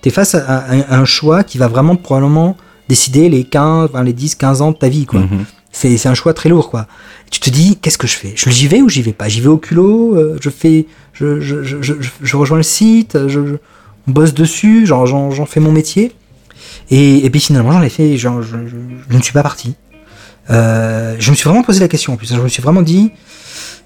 t'es 0.00 0.08
face 0.10 0.34
à, 0.34 0.40
à 0.58 0.96
un 0.96 1.04
choix 1.04 1.42
qui 1.44 1.58
va 1.58 1.68
vraiment 1.68 1.96
probablement 1.96 2.56
décider 2.90 3.28
les 3.28 3.44
15, 3.44 3.90
enfin, 3.90 4.02
les 4.02 4.12
10, 4.12 4.34
15 4.34 4.62
ans 4.62 4.72
de 4.72 4.76
ta 4.76 4.88
vie, 4.88 5.06
quoi. 5.06 5.20
Mhm. 5.20 5.44
C'est 5.72 5.96
c'est 5.96 6.08
un 6.08 6.14
choix 6.14 6.34
très 6.34 6.48
lourd, 6.48 6.68
quoi. 6.68 6.88
Et 7.26 7.30
tu 7.30 7.38
te 7.38 7.48
dis, 7.48 7.78
qu'est-ce 7.80 7.98
que 7.98 8.08
je 8.08 8.16
fais? 8.16 8.32
Je 8.34 8.50
J'y 8.50 8.66
vais 8.66 8.82
ou 8.82 8.88
j'y 8.88 9.02
vais 9.02 9.12
pas? 9.12 9.28
J'y 9.28 9.40
vais 9.40 9.48
au 9.48 9.56
culot 9.56 10.16
euh, 10.16 10.36
Je 10.40 10.50
fais, 10.50 10.86
je, 11.12 11.40
je, 11.40 11.62
je, 12.20 12.36
rejoins 12.36 12.56
le 12.56 12.64
site, 12.64 13.16
je, 13.28 13.46
je 13.46 13.54
on 14.08 14.12
bosse 14.12 14.34
dessus, 14.34 14.86
j'en 14.86 15.46
fais 15.46 15.60
mon 15.60 15.72
métier. 15.72 16.12
Et, 16.90 17.24
et 17.24 17.30
puis 17.30 17.40
finalement, 17.40 17.72
j'en 17.72 17.82
ai 17.82 17.88
fait, 17.88 18.16
je, 18.16 18.28
ne 18.28 19.22
suis 19.22 19.32
pas 19.32 19.42
parti. 19.42 19.74
Euh, 20.50 21.14
je 21.18 21.30
me 21.30 21.36
suis 21.36 21.48
vraiment 21.48 21.62
posé 21.62 21.78
la 21.80 21.88
question 21.88 22.14
en 22.14 22.16
plus. 22.16 22.34
Je 22.34 22.40
me 22.40 22.48
suis 22.48 22.62
vraiment 22.62 22.82
dit, 22.82 23.12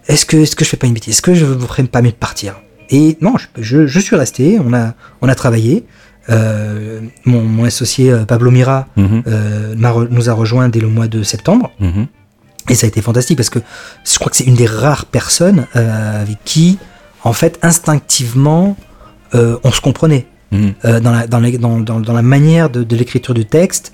est-ce 0.08 0.24
que, 0.24 0.38
est-ce 0.38 0.56
que 0.56 0.64
je 0.64 0.70
fais 0.70 0.78
pas 0.78 0.86
une 0.86 0.94
bêtise? 0.94 1.14
Est-ce 1.14 1.22
que 1.22 1.34
je 1.34 1.44
ne 1.44 1.58
ferais 1.58 1.82
pas 1.84 2.00
mieux 2.00 2.10
de 2.10 2.16
partir? 2.16 2.54
Et 2.88 3.18
non, 3.20 3.34
je, 3.36 3.62
je, 3.62 3.86
je 3.86 4.00
suis 4.00 4.16
resté. 4.16 4.58
On 4.64 4.72
a, 4.72 4.94
on 5.20 5.28
a 5.28 5.34
travaillé. 5.34 5.84
Euh, 6.30 7.00
mon, 7.26 7.42
mon 7.42 7.64
associé 7.64 8.10
euh, 8.10 8.24
Pablo 8.24 8.50
Mira 8.50 8.86
Mhm. 8.96 9.22
euh, 9.26 9.74
re- 9.74 10.08
nous 10.10 10.30
a 10.30 10.32
rejoint 10.32 10.68
dès 10.70 10.80
le 10.80 10.88
mois 10.88 11.06
de 11.06 11.22
septembre. 11.22 11.70
Mhm. 11.80 12.06
Et 12.70 12.74
ça 12.74 12.86
a 12.86 12.88
été 12.88 13.02
fantastique 13.02 13.36
parce 13.36 13.50
que 13.50 13.58
je 14.10 14.18
crois 14.18 14.30
que 14.30 14.36
c'est 14.36 14.44
une 14.44 14.54
des 14.54 14.66
rares 14.66 15.04
personnes 15.04 15.66
euh, 15.76 16.22
avec 16.22 16.38
qui, 16.44 16.78
en 17.22 17.34
fait, 17.34 17.58
instinctivement, 17.62 18.76
on 19.34 19.70
se 19.72 19.80
comprenait. 19.80 20.26
Mhm. 20.52 21.00
Dans, 21.02 21.10
la, 21.10 21.26
dans, 21.26 21.40
les- 21.40 21.58
dans, 21.58 21.80
dans, 21.80 21.98
dans 22.00 22.12
la 22.12 22.22
manière 22.22 22.70
de, 22.70 22.84
de 22.84 22.96
l'écriture 22.96 23.34
du 23.34 23.44
texte, 23.44 23.92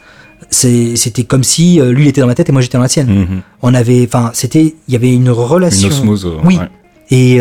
c'était 0.51 1.25
comme 1.25 1.43
si 1.45 1.81
lui 1.81 2.05
il 2.05 2.09
était 2.09 2.21
dans 2.21 2.27
ma 2.27 2.35
tête 2.35 2.49
et 2.49 2.53
moi 2.53 2.61
j'étais 2.61 2.77
dans 2.79 2.83
la 2.83 2.89
sienne. 2.89 3.41
On 3.63 3.73
avait, 3.75 4.07
enfin, 4.07 4.31
c'était, 4.35 4.75
il 4.87 4.93
y 4.93 4.97
avait 4.97 5.13
une 5.15 5.31
relation. 5.31 5.89
Une 5.89 5.95
osmose. 5.95 6.29
Oui. 6.45 6.59
ouais. 6.59 6.69
Et 7.11 7.41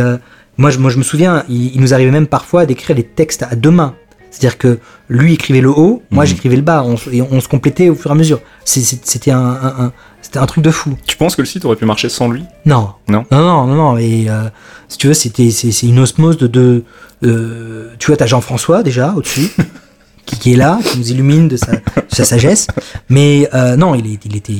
moi, 0.57 0.69
je, 0.71 0.79
moi, 0.79 0.89
je 0.89 0.97
me 0.97 1.03
souviens, 1.03 1.43
il, 1.49 1.75
il 1.75 1.81
nous 1.81 1.93
arrivait 1.93 2.11
même 2.11 2.27
parfois 2.27 2.65
d'écrire 2.65 2.95
les 2.95 3.03
textes 3.03 3.43
à 3.43 3.55
deux 3.55 3.71
mains. 3.71 3.95
C'est-à-dire 4.31 4.57
que 4.57 4.79
lui 5.09 5.33
écrivait 5.33 5.61
le 5.61 5.69
haut, 5.69 6.03
moi 6.11 6.23
Mhm. 6.23 6.29
j'écrivais 6.29 6.55
le 6.55 6.61
bas, 6.61 6.83
on, 6.85 6.95
et 7.11 7.21
on 7.21 7.39
se 7.41 7.47
complétait 7.47 7.89
au 7.89 7.95
fur 7.95 8.11
et 8.11 8.13
à 8.13 8.15
mesure. 8.15 8.39
C'était 8.63 9.31
un, 9.31 9.39
un- 9.39 9.85
un- 9.85 9.91
c'était 10.21 10.37
un 10.39 10.45
truc 10.45 10.63
de 10.63 10.69
fou. 10.71 10.95
Tu 11.07 11.17
penses 11.17 11.35
que 11.35 11.41
le 11.41 11.47
site 11.47 11.65
aurait 11.65 11.75
pu 11.75 11.85
marcher 11.85 12.09
sans 12.09 12.29
lui? 12.29 12.43
Non. 12.65 12.89
Non? 13.07 13.25
Non, 13.31 13.39
non, 13.41 13.65
non, 13.67 13.75
non. 13.75 13.97
Et 13.97 14.25
euh, 14.29 14.43
si 14.87 14.97
tu 14.99 15.07
veux, 15.07 15.13
c'était, 15.15 15.49
c'est, 15.49 15.87
une 15.87 15.97
osmose 15.99 16.37
de, 16.37 16.45
de 16.47 16.83
euh, 17.23 17.89
tu 17.97 18.07
vois, 18.07 18.17
t'as 18.17 18.27
Jean-François 18.27 18.83
déjà 18.83 19.13
au-dessus, 19.15 19.49
qui, 20.27 20.37
qui 20.37 20.53
est 20.53 20.57
là, 20.57 20.77
qui 20.85 20.99
nous 20.99 21.09
illumine 21.09 21.47
de 21.47 21.57
sa, 21.57 21.71
de 21.71 21.79
sa 22.09 22.23
sagesse. 22.25 22.67
Mais 23.09 23.49
euh, 23.55 23.75
non, 23.77 23.95
il, 23.95 24.05
est, 24.13 24.23
il 24.25 24.35
était, 24.35 24.53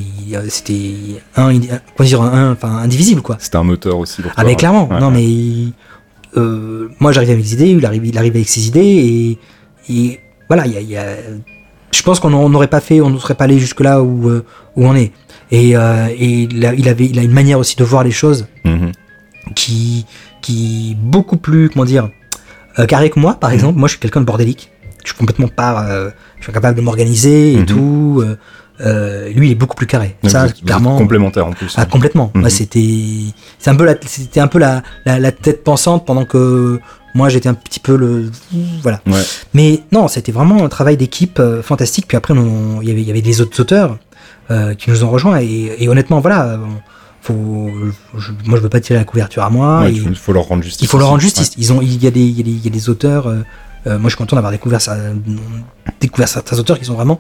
c'était 0.50 0.96
un, 1.36 1.52
comment 1.96 2.10
dire, 2.10 2.22
un, 2.24 2.54
enfin, 2.54 2.70
indivisible 2.78 3.22
quoi. 3.22 3.38
C'était 3.40 3.58
un 3.58 3.64
moteur 3.64 4.00
aussi 4.00 4.24
pour 4.24 4.32
Ah 4.36 4.44
mais 4.44 4.56
clairement, 4.56 4.88
Ouais, 4.90 5.00
non 5.00 5.12
ouais. 5.14 5.72
mais 6.36 6.44
moi 7.00 7.12
j'arrivais 7.12 7.34
avec 7.34 7.44
des 7.44 7.54
idées, 7.54 7.70
il 7.70 7.86
arrive, 7.86 8.06
il 8.06 8.18
arrive 8.18 8.36
avec 8.36 8.50
ses 8.50 8.68
idées 8.68 8.80
et, 8.82 9.38
et 9.90 10.20
voilà, 10.48 10.66
il 10.68 10.74
y 10.74 10.78
a, 10.78 10.82
il 10.82 10.90
y 10.90 10.98
a- 10.98 11.16
je 11.92 12.02
pense 12.04 12.20
qu'on 12.20 12.50
n'aurait 12.50 12.68
pas 12.68 12.80
fait, 12.82 13.02
on 13.02 13.10
ne 13.10 13.18
serait 13.18 13.36
pas 13.36 13.46
allé 13.46 13.58
jusque 13.60 13.80
là 13.82 14.02
où, 14.04 14.30
euh, 14.30 14.46
où 14.76 14.86
on 14.86 14.96
est. 14.96 15.12
Et, 15.52 15.76
euh, 15.76 16.08
et 16.16 16.44
il, 16.44 16.66
a, 16.66 16.74
il 16.76 16.88
avait, 16.88 17.06
il 17.06 17.18
a 17.20 17.24
une 17.24 17.32
manière 17.32 17.58
aussi 17.60 17.76
de 17.76 17.84
voir 17.84 18.04
les 18.04 18.12
choses 18.12 18.48
Mhm. 18.66 18.92
qui, 19.56 20.06
qui 20.42 20.96
beaucoup 21.02 21.38
plus, 21.38 21.70
comment 21.70 21.86
dire, 21.86 22.10
euh, 22.78 22.86
carré 22.86 23.10
que 23.10 23.20
moi, 23.20 23.36
par 23.40 23.52
exemple. 23.52 23.80
Moi, 23.80 23.88
je 23.88 23.94
suis 23.94 24.00
quelqu'un 24.00 24.22
de 24.22 24.26
bordélique. 24.26 24.70
Je 25.04 25.10
suis 25.10 25.18
complètement 25.18 25.48
pas, 25.48 25.86
euh, 25.90 26.12
je 26.40 26.44
suis 26.44 26.54
capable 26.54 26.78
de 26.78 26.82
m'organiser 26.82 27.54
et 27.54 27.58
Mhm. 27.58 27.66
tout. 27.66 28.24
Euh, 28.82 29.28
euh, 29.28 29.30
lui, 29.34 29.48
il 29.50 29.52
est 29.52 29.56
beaucoup 29.56 29.76
plus 29.76 29.88
carré. 29.88 30.16
Donc, 30.24 30.32
Ça, 30.32 30.46
vous 30.46 30.54
vous 30.60 30.66
clairement. 30.66 30.98
complémentaires 30.98 31.46
en 31.48 31.52
plus. 31.52 31.74
Ah, 31.78 31.86
complètement. 31.86 32.32
Moi, 32.34 32.50
c'était, 32.50 32.88
c'est 33.60 33.70
un 33.70 33.76
peu 33.76 33.86
la, 33.86 33.96
c'était 34.06 34.40
un 34.40 34.48
peu 34.48 34.60
la, 34.60 34.84
la, 35.06 35.20
la 35.20 35.32
tête 35.32 35.64
pensante 35.64 36.06
pendant 36.06 36.26
que 36.26 36.80
moi 37.16 37.28
j'étais 37.30 37.50
un 37.50 37.54
petit 37.56 37.80
peu 37.80 37.96
le, 37.98 38.32
voilà. 38.82 39.02
Ouais. 39.08 39.22
Mais 39.54 39.82
non, 39.92 40.08
c'était 40.08 40.32
vraiment 40.32 40.64
un 40.64 40.70
travail 40.70 40.96
d'équipe 40.98 41.40
euh, 41.40 41.62
fantastique. 41.62 42.08
Puis 42.08 42.16
après, 42.18 42.34
il 42.34 42.88
y 42.88 42.92
avait, 42.92 43.02
il 43.02 43.08
y 43.08 43.12
avait 43.12 43.22
des 43.22 43.42
autres 43.42 43.60
auteurs 43.60 43.98
euh, 44.52 44.74
qui 44.76 44.90
nous 44.92 45.04
ont 45.04 45.10
rejoints 45.10 45.40
et, 45.42 45.76
et 45.80 45.90
honnêtement, 45.90 46.20
voilà, 46.20 46.60
on- 46.64 46.82
faut, 47.22 47.70
je- 48.18 48.32
moi 48.46 48.58
je 48.58 48.64
veux 48.64 48.70
pas 48.70 48.80
tirer 48.80 48.98
la 48.98 49.04
couverture 49.04 49.44
à 49.44 49.50
moi. 49.50 49.82
Ouais, 49.82 49.92
et 49.92 49.96
il 49.96 50.16
faut 50.16 50.32
leur 50.32 50.46
rendre 50.46 50.64
justice. 50.64 50.84
il 50.84 50.88
faut 50.88 50.98
leur 50.98 51.10
rendre 51.10 51.20
justice. 51.22 51.52
Ils 51.58 51.74
ont, 51.74 51.82
il 51.82 52.02
y 52.02 52.08
a 52.08 52.12
des, 52.12 52.22
il 52.22 52.38
y 52.38 52.40
a 52.40 52.44
des, 52.44 52.52
il 52.52 52.64
y 52.64 52.68
a 52.68 52.72
des 52.72 52.90
auteurs. 52.90 53.28
euh, 53.28 53.40
euh, 53.88 54.00
moi, 54.00 54.04
je 54.10 54.16
suis 54.16 54.18
content 54.18 54.36
d'avoir 54.38 54.52
découvert 54.54 54.80
ça, 54.82 54.96
découvert 56.00 56.28
certains 56.28 56.58
auteurs 56.60 56.80
qui 56.80 56.86
sont 56.86 56.94
vraiment, 56.94 57.20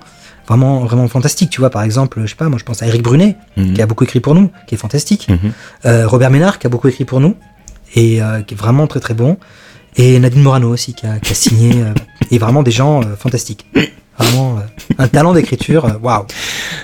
vraiment, 0.50 0.80
vraiment 0.80 1.08
fantastiques. 1.08 1.52
Tu 1.52 1.62
vois, 1.62 1.70
par 1.70 1.84
exemple, 1.84 2.20
je 2.26 2.28
sais 2.28 2.36
pas, 2.36 2.50
moi, 2.50 2.58
je 2.60 2.66
pense 2.66 2.82
à 2.82 2.88
Eric 2.88 3.04
Brunet. 3.04 3.38
Mhm. 3.56 3.74
qui 3.74 3.82
a 3.82 3.86
beaucoup 3.86 4.04
écrit 4.04 4.20
pour 4.20 4.36
nous, 4.36 4.52
qui 4.68 4.76
est 4.76 4.78
fantastique. 4.78 5.28
Mhm. 5.30 5.52
Euh, 5.86 6.08
Robert 6.08 6.32
Ménard, 6.32 6.60
qui 6.60 6.68
a 6.68 6.70
beaucoup 6.70 6.88
écrit 6.88 7.06
pour 7.06 7.20
nous, 7.20 7.36
et 7.95 8.22
euh, 8.22 8.41
qui 8.41 8.56
est 8.56 8.58
vraiment 8.58 8.88
très 8.88 9.00
très 9.00 9.14
bon. 9.14 9.38
Et 9.95 10.20
Nadine 10.20 10.41
Morano 10.41 10.70
aussi, 10.70 10.93
qui 10.93 11.06
a, 11.06 11.20
qui 11.20 11.32
a 11.32 11.36
signé, 11.36 11.82
euh, 11.82 11.93
et 12.32 12.38
vraiment 12.38 12.64
des 12.64 12.72
gens 12.72 13.02
fantastiques. 13.18 13.66
Vraiment, 14.20 14.57
euh, 14.57 14.93
un 14.97 15.07
talent 15.07 15.34
d'écriture, 15.34 15.86
euh, 15.86 15.91
waouh. 16.01 16.26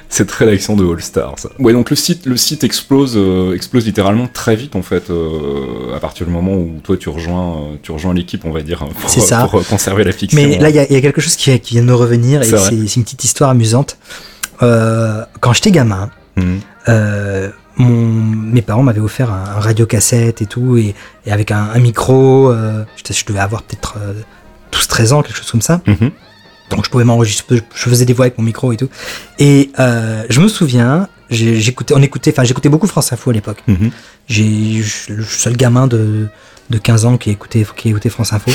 Cette 0.10 0.32
rédaction 0.32 0.76
de 0.76 0.86
All 0.90 1.02
Star, 1.02 1.34
ça. 1.38 1.50
Ouais, 1.60 1.74
donc 1.74 1.90
le 1.90 1.96
site, 1.96 2.26
le 2.26 2.38
site 2.38 2.64
explose, 2.64 3.14
euh, 3.18 3.54
explose 3.54 3.86
littéralement 3.86 4.28
très 4.28 4.56
vite 4.56 4.76
en 4.76 4.82
fait, 4.82 5.10
euh, 5.10 5.94
à 5.96 6.00
partir 6.00 6.26
du 6.26 6.32
moment 6.32 6.54
où 6.54 6.80
toi 6.84 6.96
tu 6.98 7.10
rejoins, 7.10 7.72
tu 7.84 7.92
rejoins 7.92 8.14
l'équipe, 8.14 8.46
on 8.46 8.52
va 8.52 8.62
dire, 8.62 8.86
pour, 9.00 9.10
C'est 9.10 9.20
ça. 9.20 9.48
pour, 9.50 9.66
conserver 9.68 10.04
la 10.06 10.12
fiction. 10.14 10.40
Mais 10.42 10.58
là, 10.60 10.70
il 10.70 10.76
y, 10.76 10.80
a- 10.80 10.86
il 10.90 10.94
y 10.94 10.96
a 10.96 11.02
quelque 11.02 11.20
chose 11.22 11.36
qui, 11.36 11.60
qui 11.60 11.74
vient 11.74 11.84
de 11.84 11.88
me 11.88 11.94
revenir 11.96 12.42
et 12.42 12.46
C'est 12.46 12.96
une 12.96 13.04
petite 13.04 13.24
histoire 13.26 13.50
amusante. 13.50 13.98
Euh, 14.64 15.24
quand 15.42 15.52
j'étais 15.54 15.72
gamin, 15.72 16.10
Mhm. 16.38 16.60
mon, 17.78 17.90
mes 17.90 18.62
parents 18.62 18.84
m'avaient 18.84 19.00
offert 19.02 19.32
un, 19.32 19.44
un 19.58 19.60
radiocassette 19.60 20.42
et 20.42 20.46
tout, 20.46 20.78
et, 20.78 20.96
et 21.26 21.32
avec 21.32 21.52
un, 21.52 21.70
un 21.74 21.80
micro. 21.80 22.50
Euh, 22.52 22.84
je, 23.06 23.14
je 23.14 23.26
devais 23.26 23.40
avoir 23.40 23.64
peut-être 23.64 23.96
euh, 24.00 24.14
12-13 24.72 25.14
ans, 25.14 25.22
quelque 25.22 25.38
chose 25.38 25.52
comme 25.52 25.62
ça. 25.62 25.82
Mhm. 25.88 26.12
Donc 26.70 26.84
je 26.86 26.90
pouvais 26.90 27.04
m'enregistrer, 27.04 27.62
je 27.76 27.90
faisais 27.90 28.06
des 28.06 28.14
voix 28.14 28.26
avec 28.26 28.38
mon 28.38 28.44
micro 28.44 28.72
et 28.72 28.78
tout. 28.78 28.90
Et 29.40 29.72
euh, 29.80 30.24
je 30.30 30.42
me 30.42 30.48
souviens, 30.48 31.08
j'ai- 31.30 31.60
j'écoutais, 31.62 31.94
on 31.96 32.02
écoutait, 32.02 32.32
enfin 32.32 32.44
j'écoutais 32.44 32.70
beaucoup 32.70 32.88
France 32.88 33.14
Info 33.14 33.30
à 33.30 33.34
l'époque. 33.34 33.62
Mhm. 33.68 33.92
J'ai 34.28 34.82
je 34.82 34.90
suis 34.90 35.14
le 35.14 35.24
seul 35.24 35.56
gamin 35.58 35.86
de, 35.88 36.28
de 36.72 36.78
15 36.78 37.06
ans 37.06 37.18
qui 37.18 37.30
écoutait, 37.30 37.66
qui 37.78 37.90
écoutait 37.90 38.10
France 38.10 38.34
Info. 38.34 38.52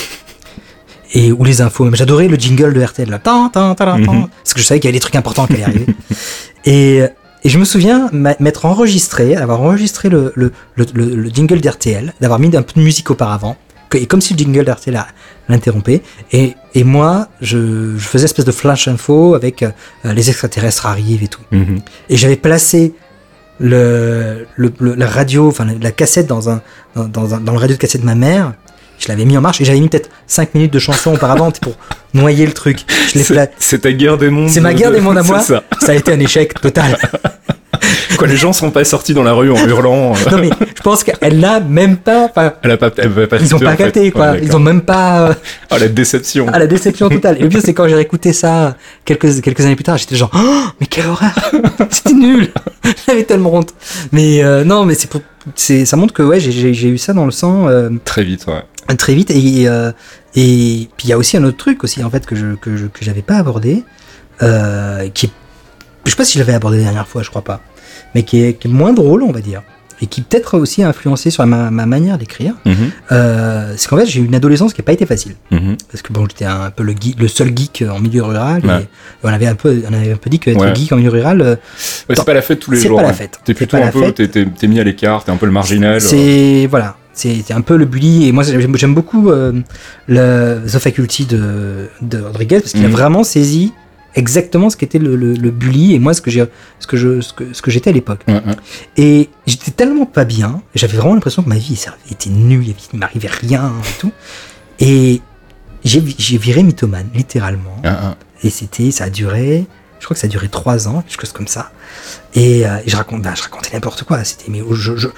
Et 1.12 1.32
ou 1.32 1.42
les 1.44 1.60
infos, 1.60 1.84
même 1.84 1.96
j'adorais 1.96 2.28
le 2.28 2.36
jingle 2.36 2.72
de 2.72 2.80
RTL 2.82 3.08
là. 3.10 3.18
Tan, 3.18 3.48
tan, 3.48 3.74
tan, 3.74 3.84
tan, 3.86 3.98
Mhm. 3.98 4.28
Parce 4.42 4.54
que 4.54 4.60
je 4.60 4.64
savais 4.64 4.78
qu'il 4.80 4.86
y 4.88 4.90
avait 4.90 4.96
des 4.96 5.00
trucs 5.00 5.16
importants 5.16 5.46
qui 5.46 5.54
allaient 5.54 5.64
arriver. 5.64 5.86
et, 6.64 6.98
et 7.42 7.48
je 7.48 7.58
me 7.58 7.64
souviens 7.64 8.08
m'être 8.12 8.64
enregistré, 8.64 9.34
avoir 9.36 9.60
enregistré 9.60 10.08
le, 10.08 10.32
le, 10.36 10.52
le, 10.76 10.86
le- 10.94 11.14
le 11.16 11.28
jingle 11.30 11.60
d'RTL, 11.60 12.14
d'avoir 12.20 12.38
mis 12.38 12.54
un 12.56 12.62
peu 12.62 12.74
de 12.76 12.80
musique 12.84 13.10
auparavant, 13.10 13.56
et 13.94 14.06
comme 14.06 14.20
si 14.20 14.34
le 14.34 14.38
jingle 14.38 14.64
a- 14.70 15.06
l'interrompait. 15.48 16.02
Et, 16.32 16.54
et 16.74 16.84
moi, 16.84 17.28
je, 17.40 17.96
je 17.96 18.06
faisais 18.06 18.24
espèce 18.26 18.44
de 18.44 18.52
flash 18.52 18.86
info 18.88 19.34
avec 19.34 19.62
euh, 19.62 19.70
les 20.04 20.28
extraterrestres 20.30 20.86
arrivent 20.86 21.22
et 21.24 21.28
tout. 21.28 21.40
Mhm. 21.50 21.80
Et 22.08 22.16
j'avais 22.16 22.36
placé 22.36 22.94
le, 23.58 24.46
le, 24.56 24.72
le- 24.78 24.94
la 24.94 25.06
radio, 25.06 25.48
enfin 25.48 25.66
la, 25.80 25.90
cassette 25.92 26.26
dans, 26.26 26.48
un, 26.48 26.62
dans, 26.94 27.04
dans, 27.08 27.34
un- 27.34 27.40
dans 27.40 27.52
le 27.52 27.58
radio 27.58 27.76
de 27.76 27.80
cassette 27.80 28.00
de 28.00 28.06
ma 28.06 28.14
mère. 28.14 28.54
Je 28.98 29.08
l'avais 29.08 29.24
mis 29.24 29.36
en 29.38 29.40
marche 29.40 29.60
et 29.62 29.64
j'avais 29.64 29.80
mis 29.80 29.88
peut-être 29.88 30.10
5 30.26 30.54
minutes 30.54 30.72
de 30.74 30.78
chanson 30.78 31.14
auparavant 31.14 31.50
pour 31.50 31.74
noyer 32.14 32.44
le 32.46 32.52
truc. 32.52 32.80
C'est 33.58 33.78
ta 33.80 33.92
guerre 33.92 34.18
des 34.18 34.28
mondes. 34.30 34.50
C'est 34.50 34.60
ma 34.60 34.74
guerre 34.74 34.90
de- 34.90 34.96
des 34.96 35.00
mondes 35.00 35.18
à 35.18 35.22
moi. 35.24 35.40
Ça. 35.40 35.62
Ça 35.80 35.92
a 35.92 35.94
été 35.94 36.12
un 36.12 36.20
échec 36.20 36.60
total. 36.60 36.96
Quoi, 38.18 38.26
les 38.28 38.36
gens 38.36 38.52
sont 38.52 38.70
pas 38.70 38.84
sortis 38.84 39.14
dans 39.14 39.22
la 39.22 39.32
rue 39.32 39.50
en 39.50 39.66
hurlant. 39.66 40.12
euh, 40.14 40.30
Non 40.30 40.38
mais 40.38 40.50
je 40.80 40.82
pense 40.82 41.04
qu'elle 41.04 41.38
n'a 41.40 41.60
même 41.60 41.98
pas. 41.98 42.32
Elle 42.62 42.70
a 42.70 42.76
pas, 42.78 42.90
elle 42.96 43.28
pas 43.28 43.36
Ils 43.36 43.54
ont 43.54 43.58
citer, 43.58 43.64
pas 43.66 43.76
fait. 43.76 43.84
capté 43.84 44.10
quoi. 44.10 44.30
Ouais, 44.30 44.38
Ils 44.38 44.44
d'accord. 44.46 44.60
ont 44.60 44.64
même 44.64 44.80
pas. 44.80 45.28
euh, 45.28 45.34
Ah, 45.68 45.78
la 45.78 45.88
déception. 45.88 46.48
à 46.48 46.58
la 46.58 46.66
déception 46.66 47.10
totale. 47.10 47.36
Et 47.38 47.42
le 47.42 47.48
pire, 47.50 47.60
c'est 47.62 47.74
quand 47.74 47.86
j'ai 47.86 47.94
réécouté 47.94 48.32
ça 48.32 48.76
quelques, 49.04 49.42
quelques 49.42 49.60
années 49.60 49.76
plus 49.76 49.84
tard, 49.84 49.98
j'étais 49.98 50.16
genre, 50.16 50.30
oh, 50.34 50.64
mais 50.80 50.86
quelle 50.86 51.06
horreur 51.06 51.32
C'était 51.90 52.14
nul 52.14 52.48
J'avais 53.06 53.24
tellement 53.24 53.54
honte. 53.54 53.74
Mais 54.10 54.42
euh, 54.42 54.64
non, 54.64 54.86
mais 54.86 54.94
c'est 54.94 55.10
pour, 55.10 55.20
c'est, 55.54 55.84
ça 55.84 55.96
montre 55.98 56.14
que 56.14 56.22
ouais, 56.22 56.40
j'ai, 56.40 56.72
eu 56.88 56.96
ça 56.98 57.12
dans 57.12 57.26
le 57.26 57.30
sang 57.30 57.68
euh, 57.68 57.90
Très 58.06 58.24
vite, 58.24 58.46
ouais. 58.46 58.96
très 58.96 59.14
vite. 59.14 59.30
Et, 59.30 59.68
euh, 59.68 59.92
et 60.34 60.88
puis 60.96 61.08
il 61.08 61.10
y 61.10 61.12
a 61.12 61.18
aussi 61.18 61.36
un 61.36 61.44
autre 61.44 61.58
truc 61.58 61.84
aussi, 61.84 62.02
en 62.02 62.08
fait, 62.08 62.24
que 62.24 62.34
je, 62.36 62.54
que 62.54 62.76
je, 62.78 62.86
que 62.86 63.04
j'avais 63.04 63.20
pas 63.22 63.36
abordé, 63.36 63.84
euh, 64.42 65.08
qui 65.12 65.26
est, 65.26 65.30
je 66.06 66.10
sais 66.10 66.16
pas 66.16 66.24
si 66.24 66.34
je 66.34 66.38
l'avais 66.38 66.54
abordé 66.54 66.78
la 66.78 66.84
dernière 66.84 67.06
fois, 67.06 67.22
je 67.22 67.28
crois 67.28 67.42
pas, 67.44 67.60
mais 68.14 68.22
qui 68.22 68.42
est, 68.42 68.54
qui 68.54 68.68
est 68.68 68.70
moins 68.70 68.94
drôle, 68.94 69.22
on 69.22 69.32
va 69.32 69.40
dire. 69.42 69.62
Et 70.02 70.06
qui 70.06 70.22
peut-être 70.22 70.56
aussi 70.58 70.82
a 70.82 70.88
influencé 70.88 71.30
sur 71.30 71.44
ma, 71.46 71.70
ma 71.70 71.84
manière 71.86 72.16
d'écrire, 72.16 72.54
Mhm. 72.64 72.74
euh, 73.12 73.74
c'est 73.76 73.88
qu'en 73.88 73.96
fait 73.98 74.06
j'ai 74.06 74.20
eu 74.20 74.24
une 74.24 74.34
adolescence 74.34 74.72
qui 74.72 74.80
n'a 74.80 74.84
pas 74.84 74.92
été 74.92 75.04
facile 75.06 75.34
Mhm. 75.50 75.76
parce 75.90 76.00
que 76.02 76.12
bon 76.12 76.26
j'étais 76.28 76.46
un 76.46 76.70
peu 76.70 76.82
le, 76.82 76.92
geek- 76.94 77.18
le 77.18 77.28
seul 77.28 77.48
geek 77.56 77.84
en 77.90 78.00
milieu 78.00 78.22
rural 78.22 78.62
Ouais. 78.64 78.82
et 78.82 78.86
on 79.24 79.28
avait 79.28 79.46
un 79.46 79.54
peu 79.54 79.82
on 79.88 79.92
avait 79.92 80.12
un 80.12 80.16
peu 80.16 80.30
dit 80.30 80.38
que 80.38 80.50
être 80.50 80.58
Ouais. 80.60 80.74
geek 80.74 80.92
en 80.92 80.96
milieu 80.96 81.10
rural 81.10 81.40
euh, 81.42 81.56
Ouais, 82.08 82.14
c'est 82.16 82.24
pas 82.24 82.34
la 82.34 82.42
fête 82.42 82.60
tous 82.60 82.70
les 82.70 82.78
C'est 82.80 82.88
jours. 82.88 82.96
pas 82.96 83.02
la 83.02 83.08
ouais. 83.08 83.14
fête. 83.14 83.32
T'es 83.44 83.52
C'est 83.52 83.54
plutôt 83.54 83.76
un 83.76 83.88
peu, 83.88 84.10
t'es, 84.12 84.66
mis 84.66 84.80
à 84.80 84.84
l'écart, 84.84 85.22
t'es 85.24 85.32
un 85.32 85.36
peu 85.36 85.46
le 85.46 85.52
marginal. 85.52 85.96
euh. 85.96 86.00
c'est 86.00 86.66
voilà 86.70 86.96
c'est 87.12 87.42
c'est 87.44 87.52
un 87.52 87.60
peu 87.60 87.76
le 87.76 87.84
bully 87.84 88.26
et 88.28 88.32
moi 88.32 88.42
j'aime 88.44 88.94
beaucoup 88.94 89.30
euh, 89.30 89.52
le 90.08 90.60
The 90.66 90.78
Faculty 90.78 91.26
de, 91.26 91.88
de 92.00 92.18
Rodriguez 92.20 92.60
parce 92.60 92.72
qu'il 92.72 92.80
Mhm. 92.82 92.86
a 92.86 92.90
vraiment 92.96 93.22
saisi 93.24 93.72
exactement 94.14 94.70
ce 94.70 94.76
qu'était 94.76 94.98
le, 94.98 95.14
le, 95.16 95.34
le 95.34 95.50
bully 95.50 95.94
et 95.94 95.98
moi 95.98 96.14
ce 96.14 96.20
que 96.20 96.30
j'ai 96.30 96.44
ce 96.80 96.86
que 96.86 96.96
je 96.96 97.20
ce 97.20 97.32
que, 97.32 97.52
ce 97.52 97.62
que 97.62 97.70
j'étais 97.70 97.90
à 97.90 97.92
l'époque 97.92 98.20
Ouais, 98.28 98.34
ouais. 98.34 98.56
et 98.96 99.30
j'étais 99.46 99.70
tellement 99.70 100.06
pas 100.06 100.24
bien 100.24 100.62
j'avais 100.74 100.96
vraiment 100.96 101.14
l'impression 101.14 101.42
que 101.42 101.48
ma 101.48 101.56
vie 101.58 101.80
était 102.10 102.30
nulle 102.30 102.64
il 102.92 102.98
m'arrivait 102.98 103.28
rien 103.28 103.72
et 103.84 104.00
tout 104.00 104.12
et 104.80 105.20
j'ai 105.84 106.00
viré 106.38 106.62
mythomane 106.62 107.08
littéralement 107.14 107.76
ah. 107.84 108.16
Et 108.42 108.48
c'était, 108.50 108.90
ça 108.90 109.04
a 109.04 109.10
duré, 109.10 109.66
je 109.98 110.04
crois 110.06 110.14
que 110.14 110.20
ça 110.20 110.26
a 110.26 110.30
duré 110.30 110.48
trois 110.48 110.88
ans, 110.88 111.02
quelque 111.06 111.20
chose 111.20 111.32
comme 111.32 111.46
ça. 111.46 111.72
Et, 112.34 112.66
euh, 112.66 112.78
et 112.86 112.88
je 112.88 112.96
raconte, 112.96 113.20
bah, 113.20 113.34
je 113.36 113.42
racontais 113.42 113.68
n'importe 113.74 114.04
quoi. 114.04 114.24
C'était, 114.24 114.50
mais 114.50 114.62
je, 114.70 114.96
je- 114.96 115.08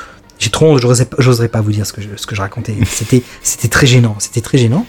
j'ai 0.41 0.51
trop, 0.51 0.77
j'oserais, 0.77 1.49
pas- 1.49 1.61
vous 1.61 1.71
dire 1.71 1.87
ce 1.87 1.93
que 1.93 2.03
je, 2.03 2.09
ce 2.17 2.27
que 2.27 2.35
je 2.35 2.41
racontais. 2.41 2.75
C'était, 2.85 3.23
c'était 3.45 3.69
très 3.69 3.87
gênant, 3.87 4.17
c'était 4.19 4.41
très 4.41 4.59
gênant. 4.59 4.85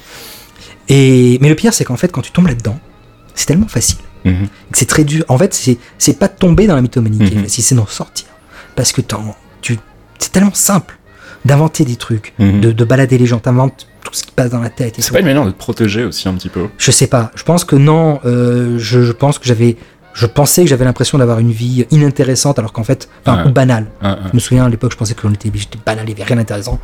Et, 0.90 1.38
mais 1.42 1.50
le 1.50 1.54
pire, 1.56 1.76
c'est 1.76 1.86
qu'en 1.86 1.96
fait, 1.98 2.12
quand 2.12 2.24
tu 2.24 2.32
tombes 2.32 2.48
là-dedans, 2.48 2.80
c'est 3.36 3.46
tellement 3.46 3.68
facile. 3.68 3.98
Que 4.24 4.32
C'est 4.72 4.86
très 4.86 5.04
dur. 5.04 5.26
En 5.28 5.38
fait, 5.38 5.54
c'est, 5.98 6.18
pas 6.20 6.28
de 6.30 6.34
tomber 6.38 6.66
dans 6.68 6.76
la 6.76 6.82
mythomanie 6.82 7.18
qui 7.20 7.36
est 7.36 7.42
facile, 7.42 7.64
c'est 7.64 7.76
d'en 7.76 7.86
sortir. 7.88 8.28
Parce 8.76 8.92
que 8.94 9.02
tu, 9.62 9.78
c'est 10.18 10.32
tellement 10.32 10.54
simple 10.54 10.98
d'inventer 11.46 11.84
des 11.84 11.98
trucs, 11.98 12.34
Mhm. 12.40 12.62
de, 12.62 12.72
de 12.72 12.84
balader 12.86 13.18
les 13.18 13.26
gens, 13.26 13.40
t'inventes 13.40 13.88
tout 14.04 14.14
ce 14.14 14.24
qui 14.24 14.32
passe 14.32 14.50
dans 14.50 14.60
la 14.62 14.70
tête 14.70 14.96
C'est 15.00 15.12
pas 15.12 15.20
une 15.20 15.26
manière 15.26 15.46
de 15.46 15.52
te 15.52 15.58
protéger 15.58 16.06
aussi 16.06 16.28
un 16.30 16.34
petit 16.36 16.48
peu? 16.50 16.68
Je 16.78 16.92
sais 16.92 17.08
pas. 17.08 17.32
Je 17.36 17.44
pense 17.44 17.66
que 17.66 17.76
non. 17.76 18.20
euh, 18.26 18.78
je, 18.80 19.02
je 19.04 19.12
pense 19.12 19.40
que 19.40 19.46
j'avais. 19.46 19.76
Je 20.14 20.26
pensais 20.28 20.62
que 20.64 20.70
j'avais 20.70 20.86
l'impression 20.86 21.18
d'avoir 21.18 21.40
une 21.40 21.52
vie 21.52 21.86
inintéressante 21.92 22.60
alors 22.60 22.72
qu'en 22.72 22.84
fait, 22.84 23.10
enfin, 23.26 23.46
ou 23.48 23.52
banale. 23.52 23.88
Ah, 24.02 24.20
ah. 24.22 24.28
Je 24.30 24.36
me 24.36 24.40
souviens 24.40 24.64
à 24.66 24.70
l'époque, 24.70 24.92
je 24.94 24.98
pensais 24.98 25.16
que 25.16 25.28
j'étais 25.28 25.80
banal, 25.86 26.06
il 26.08 26.14
n'y 26.14 26.22
avait 26.22 26.24
rien 26.24 26.36
d'intéressant. 26.38 26.80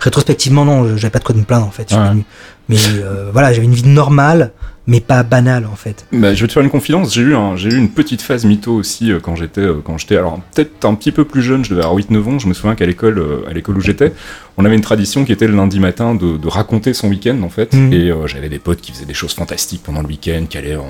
Rétrospectivement, 0.00 0.64
non, 0.64 0.96
j'avais 0.96 1.10
pas 1.10 1.18
de 1.18 1.24
quoi 1.24 1.34
de 1.34 1.40
me 1.40 1.44
plaindre 1.44 1.66
en 1.66 1.70
fait. 1.70 1.92
Mais 2.68 2.76
euh, 2.98 3.30
voilà, 3.32 3.52
j'avais 3.52 3.66
une 3.66 3.74
vie 3.74 3.86
normale, 3.88 4.52
mais 4.86 5.00
pas 5.00 5.22
banale 5.22 5.66
en 5.70 5.76
fait. 5.76 6.06
Bah, 6.12 6.34
je 6.34 6.40
vais 6.42 6.48
te 6.48 6.52
faire 6.52 6.62
une 6.62 6.70
confidence, 6.70 7.14
j'ai 7.14 7.22
eu, 7.22 7.34
un- 7.36 7.56
j'ai 7.56 7.70
eu 7.70 7.76
une 7.76 7.88
petite 7.90 8.20
phase 8.20 8.44
mytho 8.44 8.72
aussi 8.72 9.12
euh, 9.12 9.20
quand 9.20 9.36
j'étais, 9.36 9.60
euh, 9.60 9.76
quand 9.84 9.96
j'étais, 9.96 10.16
alors 10.16 10.40
peut-être 10.54 10.84
un 10.84 10.94
petit 10.94 11.12
peu 11.12 11.24
plus 11.24 11.40
jeune, 11.42 11.64
je 11.64 11.70
devais 11.70 11.82
avoir 11.82 11.96
8-9 11.96 12.28
ans, 12.28 12.38
je 12.40 12.48
me 12.48 12.54
souviens 12.54 12.74
qu'à 12.74 12.86
l'école, 12.86 13.18
euh, 13.18 13.48
à 13.48 13.52
l'école 13.52 13.76
où 13.78 13.80
j'étais, 13.80 14.12
on 14.58 14.64
avait 14.64 14.74
une 14.74 14.80
tradition 14.82 15.24
qui 15.24 15.30
était 15.32 15.46
le 15.46 15.54
lundi 15.54 15.78
matin 15.80 16.14
de, 16.16 16.36
de 16.36 16.48
raconter 16.48 16.94
son 16.94 17.08
week-end 17.08 17.40
en 17.42 17.48
fait, 17.48 17.72
Mhm. 17.74 17.92
et 17.92 18.10
j'avais 18.26 18.48
des 18.48 18.58
potes 18.58 18.80
qui 18.80 18.92
faisaient 18.92 19.06
des 19.06 19.14
choses 19.14 19.34
fantastiques 19.34 19.82
pendant 19.84 20.02
le 20.02 20.08
week-end, 20.08 20.44
qui 20.50 20.58
allaient 20.58 20.76
en, 20.76 20.84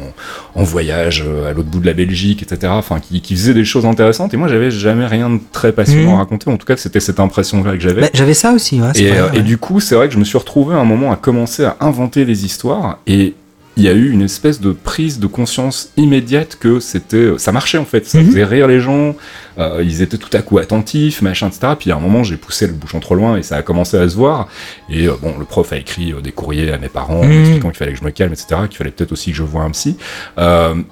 en 0.54 0.62
voyage 0.64 1.22
à 1.48 1.52
l'autre 1.52 1.68
bout 1.68 1.80
de 1.80 1.86
la 1.86 1.92
Belgique, 1.92 2.42
etc., 2.42 2.72
enfin 2.74 2.98
qui, 2.98 3.20
qui 3.20 3.34
faisaient 3.36 3.54
des 3.54 3.64
choses 3.64 3.84
intéressantes, 3.84 4.32
et 4.32 4.36
moi 4.38 4.48
j'avais 4.48 4.70
jamais 4.70 5.06
rien 5.06 5.28
de 5.30 5.38
très 5.52 5.72
passionnant 5.72 6.12
Mhm. 6.12 6.14
à 6.14 6.18
raconter, 6.18 6.50
en 6.50 6.56
tout 6.56 6.66
cas 6.66 6.76
c'était 6.78 6.98
cette 7.00 7.20
impression-là 7.20 7.72
que 7.74 7.80
j'avais. 7.80 8.00
Bah, 8.00 8.08
j'avais 8.14 8.34
ça 8.34 8.52
aussi, 8.52 8.80
ouais, 8.80 8.88
Et, 8.96 9.10
vrai, 9.10 9.38
et 9.38 9.42
du 9.42 9.58
coup, 9.58 9.80
c'est 9.80 9.94
vrai 9.94 10.08
que 10.08 10.14
je 10.14 10.18
me 10.18 10.24
suis 10.24 10.38
retrouvé 10.38 10.74
à 10.74 10.78
un 10.78 10.84
moment 10.84 11.12
à 11.12 11.16
commencer 11.16 11.64
à 11.64 11.76
inventer 11.80 12.24
des 12.24 12.44
histoires 12.46 12.98
et 13.06 13.34
il 13.76 13.84
y 13.84 13.88
a 13.88 13.92
eu 13.92 14.10
une 14.10 14.22
espèce 14.22 14.60
de 14.60 14.72
prise 14.72 15.18
de 15.18 15.26
conscience 15.26 15.90
immédiate 15.96 16.56
que 16.60 16.78
c'était, 16.78 17.32
ça 17.38 17.52
marchait 17.52 17.78
en 17.78 17.84
fait, 17.86 18.06
ça 18.06 18.18
Mhm. 18.18 18.26
faisait 18.26 18.44
rire 18.44 18.68
les 18.68 18.80
gens, 18.80 19.16
euh, 19.58 19.82
ils 19.84 20.02
étaient 20.02 20.18
tout 20.18 20.34
à 20.36 20.42
coup 20.42 20.58
attentifs, 20.58 21.22
machin, 21.22 21.48
etc. 21.48 21.74
Puis 21.78 21.90
à 21.92 21.96
un 21.96 22.00
moment, 22.00 22.22
j'ai 22.22 22.36
poussé 22.36 22.66
le 22.66 22.72
bouchon 22.72 23.00
trop 23.00 23.14
loin 23.14 23.36
et 23.36 23.42
ça 23.42 23.56
a 23.56 23.62
commencé 23.62 23.96
à 23.96 24.08
se 24.08 24.14
voir. 24.14 24.48
Et 24.90 25.06
euh, 25.08 25.12
bon, 25.20 25.34
le 25.38 25.44
prof 25.44 25.72
a 25.72 25.76
écrit 25.76 26.12
euh, 26.12 26.20
des 26.20 26.32
courriers 26.32 26.72
à 26.72 26.78
mes 26.78 26.88
parents, 26.88 27.22
Mhm. 27.24 27.40
expliquant 27.40 27.68
qu'il 27.68 27.78
fallait 27.78 27.92
que 27.92 27.98
je 27.98 28.04
me 28.04 28.10
calme, 28.10 28.32
etc. 28.32 28.62
Qu'il 28.68 28.78
fallait 28.78 28.90
peut-être 28.90 29.12
aussi 29.12 29.30
que 29.30 29.36
je 29.36 29.42
voie 29.42 29.62
un 29.62 29.70
psy. 29.70 29.96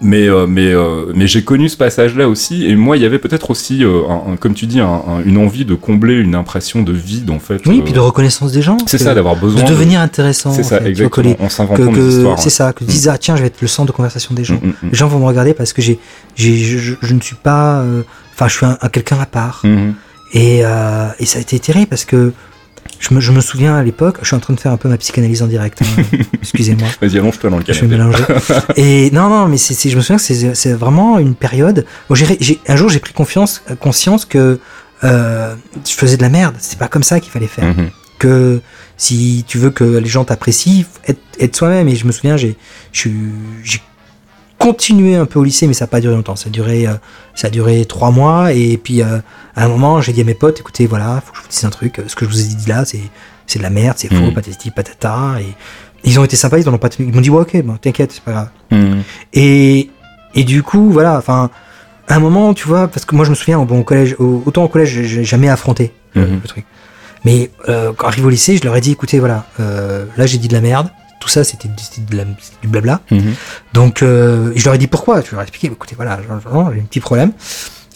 Mais 0.00 0.28
mais 0.48 0.72
mais 1.14 1.26
j'ai 1.26 1.42
connu 1.42 1.68
ce 1.68 1.76
passage-là 1.76 2.28
aussi. 2.28 2.66
Et 2.66 2.74
moi, 2.76 2.96
il 2.96 3.02
y 3.02 3.06
avait 3.06 3.18
peut-être 3.18 3.50
aussi, 3.50 3.82
un- 3.84 4.32
un- 4.32 4.36
comme 4.36 4.54
tu 4.54 4.66
dis, 4.66 4.80
un- 4.80 4.86
un- 4.86 5.22
une 5.24 5.38
envie 5.38 5.64
de 5.64 5.74
combler 5.74 6.14
une 6.14 6.34
impression 6.34 6.82
de 6.82 6.92
vide 6.92 7.30
en 7.30 7.38
fait. 7.38 7.61
Oui, 7.66 7.82
puis 7.82 7.92
de 7.92 7.98
reconnaissance 8.00 8.52
des 8.52 8.62
gens. 8.62 8.76
c'est 8.86 8.98
ça, 8.98 9.14
d'avoir 9.14 9.36
besoin 9.36 9.62
de 9.64 9.68
devenir 9.68 10.00
intéressant. 10.00 10.52
C'est 10.52 10.62
ça, 10.62 10.80
fait, 10.80 10.88
exactement. 10.88 11.34
que, 11.34 11.48
s'inventant 11.48 11.92
des 11.92 12.16
histoires. 12.16 12.38
c'est 12.40 12.50
ça, 12.50 12.72
que 12.72 12.80
tu 12.84 12.90
dises, 12.90 13.08
ah 13.08 13.18
tiens, 13.18 13.36
je 13.36 13.42
vais 13.42 13.48
être 13.48 13.61
le 13.61 13.68
centre 13.68 13.92
de 13.92 13.96
conversation 13.96 14.34
des 14.34 14.44
gens. 14.44 14.54
Mm, 14.62 14.68
mm, 14.68 14.90
Les 14.90 14.96
gens 14.96 15.08
vont 15.08 15.18
me 15.18 15.24
regarder 15.26 15.54
parce 15.54 15.72
que 15.72 15.82
j'ai, 15.82 15.98
je, 16.36 16.50
je- 16.78 16.94
je 17.00 17.14
ne 17.14 17.20
suis 17.20 17.36
pas, 17.36 17.80
euh, 17.80 18.02
enfin, 18.41 18.49
je 18.49 18.57
suis 18.57 18.66
un, 18.66 18.78
un 18.80 18.88
quelqu'un 18.88 19.18
à 19.20 19.26
part. 19.26 19.61
mm. 19.64 19.93
Et, 20.32 20.61
euh, 20.64 21.09
et 21.18 21.26
ça 21.26 21.38
a 21.38 21.43
été 21.43 21.59
terrible 21.59 21.88
parce 21.88 22.05
que 22.05 22.32
je 23.01 23.12
me, 23.14 23.20
je 23.20 23.32
me 23.32 23.41
souviens 23.41 23.74
à 23.76 23.82
l'époque, 23.82 24.18
je 24.22 24.26
suis 24.28 24.36
en 24.36 24.41
train 24.41 24.55
de 24.55 24.61
faire 24.61 24.70
un 24.72 24.76
peu 24.76 24.88
ma 24.88 24.97
psychanalyse 24.97 25.43
en 25.43 25.47
direct. 25.49 25.82
hein, 25.82 26.03
Excusez-moi. 26.43 26.88
Vas-y, 27.03 27.18
allonge-toi 27.18 27.51
dans 27.51 27.59
le 27.59 27.64
Je 27.66 27.72
vais 27.72 27.97
canapé. 27.97 27.97
mélanger. 27.97 28.24
Et 28.76 29.11
non, 29.11 29.28
non, 29.28 29.47
mais 29.49 29.57
c'est, 29.57 29.74
c'est- 29.74 29.91
je 29.91 29.97
me 29.97 30.01
souviens 30.03 30.16
que 30.16 30.22
c'est, 30.22 30.55
c'est 30.55 30.72
vraiment 30.72 31.18
une 31.18 31.34
période. 31.34 31.84
J'ai, 32.12 32.36
j'ai- 32.41 32.61
un 32.68 32.76
jour, 32.76 32.88
j'ai 32.88 33.01
pris 33.01 33.12
confiance, 33.12 33.62
conscience 33.80 34.24
que 34.24 34.61
euh, 35.03 35.55
je 35.84 35.93
faisais 35.93 36.16
de 36.16 36.22
la 36.22 36.28
merde. 36.28 36.55
C'est 36.59 36.78
pas 36.78 36.88
comme 36.88 37.03
ça 37.03 37.18
qu'il 37.20 37.32
fallait 37.32 37.47
faire 37.47 37.64
Mhm. 37.74 37.91
que 38.18 38.61
si 38.97 39.45
tu 39.49 39.59
veux 39.59 39.70
que 39.70 39.84
les 39.84 40.09
gens 40.09 40.24
t'apprécient, 40.24 40.84
être, 41.09 41.20
être 41.41 41.57
soi-même. 41.57 41.88
Et 41.88 41.97
je 41.97 42.07
me 42.07 42.12
souviens, 42.12 42.36
j'ai, 42.36 42.57
je 42.93 42.99
suis- 43.01 43.32
j'ai 43.64 43.80
continué 44.61 45.16
un 45.16 45.26
peu 45.26 45.38
au 45.40 45.44
lycée, 45.44 45.66
mais 45.66 45.72
ça 45.74 45.84
n'a 45.86 45.88
pas 45.88 46.00
duré 46.00 46.14
longtemps. 46.14 46.36
Ça 46.36 46.48
a 46.48 46.50
duré, 46.52 46.86
euh, 46.86 46.92
ça 47.34 47.48
a 47.48 47.50
duré 47.50 47.84
trois 47.86 48.11
mois. 48.12 48.52
Et 48.52 48.76
puis, 48.76 49.02
euh, 49.02 49.18
à 49.56 49.64
un 49.64 49.68
moment, 49.68 50.00
j'ai 50.00 50.12
dit 50.12 50.20
à 50.20 50.24
mes 50.24 50.34
potes, 50.34 50.61
écoutez, 50.61 50.86
voilà, 50.86 51.20
faut 51.24 51.32
que 51.32 51.38
je 51.38 51.42
vous 51.42 51.48
dise 51.48 51.64
un 51.64 51.70
truc. 51.70 52.00
Ce 52.06 52.14
que 52.14 52.24
je 52.26 52.30
vous 52.30 52.40
ai 52.40 52.44
dit 52.44 52.68
là, 52.68 52.84
c'est, 52.84 53.00
c'est 53.46 53.58
de 53.58 53.64
la 53.64 53.70
merde, 53.70 53.96
c'est 53.98 54.08
faux, 54.08 54.20
Mhm. 54.26 54.34
patati 54.34 54.70
patata. 54.70 55.40
Et 55.40 55.46
Ils 56.04 56.18
ont 56.20 56.24
été 56.24 56.36
sympas, 56.36 56.58
ils 56.58 56.68
en 56.68 56.72
ont 56.74 56.78
pas 56.78 56.88
tenu. 56.90 57.08
Ils 57.08 57.14
m'ont 57.14 57.20
dit, 57.20 57.28
ouais, 57.30 57.42
ok, 57.42 57.62
bon, 57.62 57.76
t'inquiète, 57.76 58.12
c'est 58.12 58.22
pas 58.22 58.32
grave. 58.32 58.48
Mhm. 58.70 59.02
Et, 59.34 59.90
et 60.34 60.44
du 60.44 60.62
coup, 60.62 60.90
voilà, 60.90 61.18
enfin, 61.18 61.50
à 62.08 62.14
un 62.14 62.20
moment, 62.20 62.54
tu 62.54 62.66
vois, 62.68 62.88
parce 62.88 63.04
que 63.04 63.14
moi 63.14 63.24
je 63.26 63.30
me 63.30 63.34
souviens, 63.34 63.58
bon, 63.64 63.80
au 63.80 63.84
collège, 63.84 64.16
au- 64.18 64.42
autant 64.46 64.64
au 64.64 64.68
collège, 64.68 64.88
j'ai- 65.02 65.24
jamais 65.24 65.48
affronté 65.50 65.92
euh, 66.16 66.26
Mhm. 66.26 66.40
le 66.42 66.48
truc. 66.48 66.64
Mais 67.26 67.50
euh, 67.68 67.92
quand 67.96 68.08
j'arrive 68.11 68.26
au 68.26 68.30
lycée, 68.30 68.56
je 68.56 68.64
leur 68.64 68.74
ai 68.76 68.80
dit, 68.80 68.92
écoutez, 68.92 69.18
voilà, 69.18 69.44
euh, 69.61 70.06
là 70.16 70.24
j'ai 70.26 70.38
dit 70.38 70.48
de 70.48 70.54
la 70.54 70.61
merde, 70.62 70.88
tout 71.20 71.28
ça 71.28 71.44
c'était 71.44 71.68
du 71.68 72.68
blabla. 72.68 73.00
Mhm. 73.10 73.34
Donc, 73.72 74.02
euh, 74.02 74.52
je 74.56 74.64
leur 74.64 74.74
ai 74.74 74.78
dit 74.78 74.88
pourquoi, 74.88 75.20
je 75.20 75.30
leur 75.30 75.40
ai 75.40 75.44
expliqué, 75.44 75.68
écoutez, 75.68 75.94
voilà, 75.94 76.18
j'ai 76.20 76.28
un 76.30 76.84
petit 76.86 77.00
problème. 77.00 77.32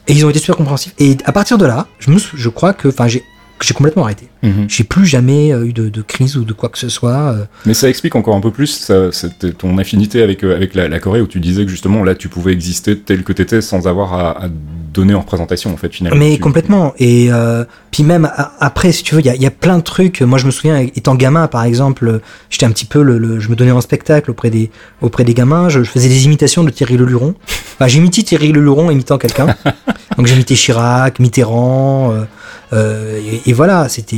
Et 0.07 0.13
ils 0.13 0.25
ont 0.25 0.31
été 0.31 0.39
super 0.39 0.57
compréhensifs. 0.57 0.95
Et 0.99 1.17
à 1.25 1.33
partir 1.33 1.57
de 1.59 1.65
là, 1.65 1.87
je, 1.99 2.11
me, 2.11 2.19
je 2.19 2.49
crois 2.51 2.75
que, 2.75 2.89
enfin, 2.89 3.09
j'ai 3.09 3.21
que 3.21 3.25
j'ai 3.65 3.75
complètement 3.75 4.05
arrêté. 4.05 4.29
Mhm. 4.43 4.67
J'ai 4.69 4.85
plus 4.85 5.07
jamais 5.07 5.53
euh, 5.53 5.65
eu 5.67 5.73
de, 5.73 5.89
de 5.89 6.03
crise 6.03 6.37
ou 6.37 6.45
de 6.45 6.53
quoi 6.53 6.69
que 6.69 6.79
ce 6.79 6.89
soit. 6.89 7.33
euh, 7.33 7.45
Mais 7.67 7.75
ça 7.75 7.89
explique 7.89 8.15
encore 8.17 8.37
un 8.37 8.41
peu 8.41 8.51
plus 8.51 8.67
ça- 8.69 9.11
ton 9.59 9.79
affinité 9.79 10.23
avec, 10.23 10.45
euh, 10.45 10.55
avec 10.55 10.75
la, 10.75 10.89
la 10.89 10.99
Corée 11.01 11.21
où 11.21 11.27
tu 11.27 11.41
disais 11.41 11.65
que 11.65 11.71
justement 11.71 12.03
là 12.05 12.15
tu 12.15 12.29
pouvais 12.29 12.53
exister 12.53 12.99
tel 12.99 13.25
que 13.25 13.33
t'étais 13.33 13.61
sans 13.61 13.87
avoir 13.87 14.13
à, 14.15 14.45
à 14.45 14.49
donner 14.93 15.15
en 15.15 15.21
représentation 15.21 15.73
en 15.73 15.77
fait 15.77 15.93
finalement. 15.93 16.19
Mais 16.19 16.35
Tu- 16.37 16.41
complètement. 16.41 16.95
Et 16.99 17.29
euh, 17.33 17.65
puis 17.91 18.03
même 18.05 18.27
a- 18.27 18.53
après, 18.61 18.93
si 18.93 19.03
tu 19.03 19.15
veux, 19.15 19.21
il 19.21 19.27
y 19.27 19.31
a, 19.31 19.35
il 19.35 19.43
y 19.43 19.47
a 19.47 19.51
plein 19.51 19.79
de 19.79 19.83
trucs. 19.83 20.21
Moi, 20.23 20.39
je 20.39 20.47
me 20.47 20.51
souviens, 20.53 20.79
étant 20.79 21.15
gamin, 21.17 21.49
par 21.49 21.65
exemple, 21.65 22.21
j'étais 22.51 22.67
un 22.67 22.71
petit 22.71 22.85
peu 22.85 23.03
le, 23.03 23.19
le- 23.19 23.41
je 23.41 23.49
me 23.49 23.57
donnais 23.57 23.73
en 23.73 23.81
spectacle 23.81 24.31
auprès 24.31 24.51
des 24.51 24.71
auprès 25.01 25.25
des 25.25 25.35
gamins. 25.35 25.69
Je, 25.69 25.83
je 25.83 25.91
faisais 25.91 26.09
des 26.09 26.25
imitations 26.27 26.63
de 26.63 26.71
Thierry 26.71 26.97
Leluron. 26.97 27.35
Enfin, 27.75 27.89
j'imitais 27.89 28.23
Thierry 28.23 28.53
Leluron 28.53 28.91
imitant 28.91 29.19
quelqu'un. 29.19 29.57
Donc 30.17 30.27
j'imitais 30.29 30.55
Chirac, 30.55 31.19
Mitterrand. 31.19 32.13
euh, 32.13 32.25
euh, 32.73 33.21
et, 33.21 33.51
et 33.51 33.53
voilà, 33.53 33.89
c'était 33.89 34.17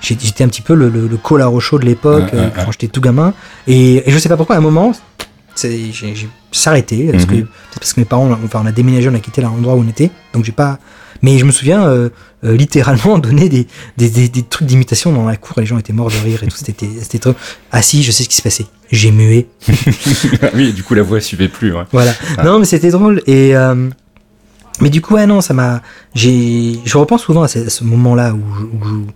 j'étais 0.00 0.44
un 0.44 0.48
petit 0.48 0.62
peu 0.62 0.74
le, 0.74 0.88
le, 0.88 1.06
le 1.08 1.18
chaud 1.60 1.78
de 1.78 1.84
l'époque 1.84 2.30
euh, 2.34 2.48
quand 2.54 2.72
j'étais 2.72 2.88
tout 2.88 3.00
gamin. 3.00 3.32
Et, 3.66 4.08
et 4.08 4.10
je 4.12 4.18
sais 4.18 4.28
pas 4.28 4.36
pourquoi, 4.36 4.56
à 4.56 4.58
un 4.58 4.62
moment, 4.62 4.92
j'ai 5.62 5.92
s'arrêté 6.52 7.08
parce 7.10 7.24
que 7.26 7.34
Mhm. 7.34 7.46
parce 7.74 7.92
que 7.92 8.00
mes 8.00 8.04
parents, 8.06 8.30
enfin, 8.44 8.60
on 8.62 8.66
a 8.66 8.72
déménagé, 8.72 9.08
on 9.08 9.14
a 9.14 9.18
quitté 9.20 9.40
l'endroit 9.42 9.74
où 9.74 9.80
on 9.84 9.88
était, 9.88 10.10
donc 10.32 10.44
j'ai 10.44 10.52
pas. 10.52 10.78
Mais 11.22 11.38
je 11.38 11.46
me 11.46 11.50
souviens 11.52 11.86
euh, 11.86 12.10
euh, 12.44 12.54
littéralement 12.56 13.18
donner 13.26 13.48
des, 13.48 13.66
des, 13.96 14.10
des, 14.10 14.28
des 14.28 14.42
trucs 14.42 14.68
d'imitation 14.68 15.12
dans 15.12 15.24
la 15.26 15.36
cour, 15.36 15.56
et 15.58 15.60
les 15.62 15.66
gens 15.66 15.78
étaient 15.78 15.94
morts 15.94 16.10
de 16.10 16.16
rire 16.24 16.42
et 16.42 16.46
tout. 16.48 16.56
C'était 16.56 16.86
c'était 17.02 17.18
trop. 17.18 17.34
Ah 17.72 17.80
si, 17.82 18.02
je 18.02 18.10
sais 18.10 18.24
ce 18.24 18.28
qui 18.28 18.36
se 18.36 18.42
passait. 18.42 18.66
J'ai 18.92 19.10
mué. 19.10 19.48
oui, 20.54 20.72
du 20.72 20.82
coup 20.82 20.94
la 20.94 21.02
voix 21.02 21.20
suivait 21.20 21.48
plus. 21.48 21.72
Ouais. 21.72 21.84
Voilà. 21.90 22.12
Non, 22.44 22.58
mais 22.58 22.66
c'était 22.66 22.90
drôle. 22.90 23.22
Et 23.26 23.56
euh, 23.56 23.88
mais 24.80 24.90
du 24.90 25.00
coup, 25.00 25.14
ouais, 25.14 25.26
non, 25.26 25.40
ça 25.40 25.54
m'a. 25.54 25.82
J'ai. 26.14 26.78
Je 26.84 26.98
repense 26.98 27.22
souvent 27.22 27.42
à 27.42 27.48
ce, 27.48 27.58
à 27.60 27.70
ce 27.70 27.84
moment-là 27.84 28.32
où, 28.34 28.40
je- 28.58 28.64
où, 28.64 29.06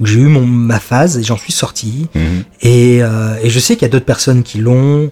où 0.00 0.06
j'ai 0.06 0.20
eu 0.20 0.26
mon, 0.28 0.44
ma 0.46 0.80
phase 0.80 1.18
et 1.18 1.22
j'en 1.22 1.36
suis 1.38 1.52
sorti. 1.52 2.08
Mhm. 2.14 2.22
Et, 2.62 2.98
euh, 3.02 3.36
et 3.42 3.50
je 3.50 3.58
sais 3.60 3.74
qu'il 3.76 3.82
y 3.82 3.90
a 3.90 3.92
d'autres 3.92 4.04
personnes 4.04 4.42
qui 4.42 4.58
l'ont 4.58 5.10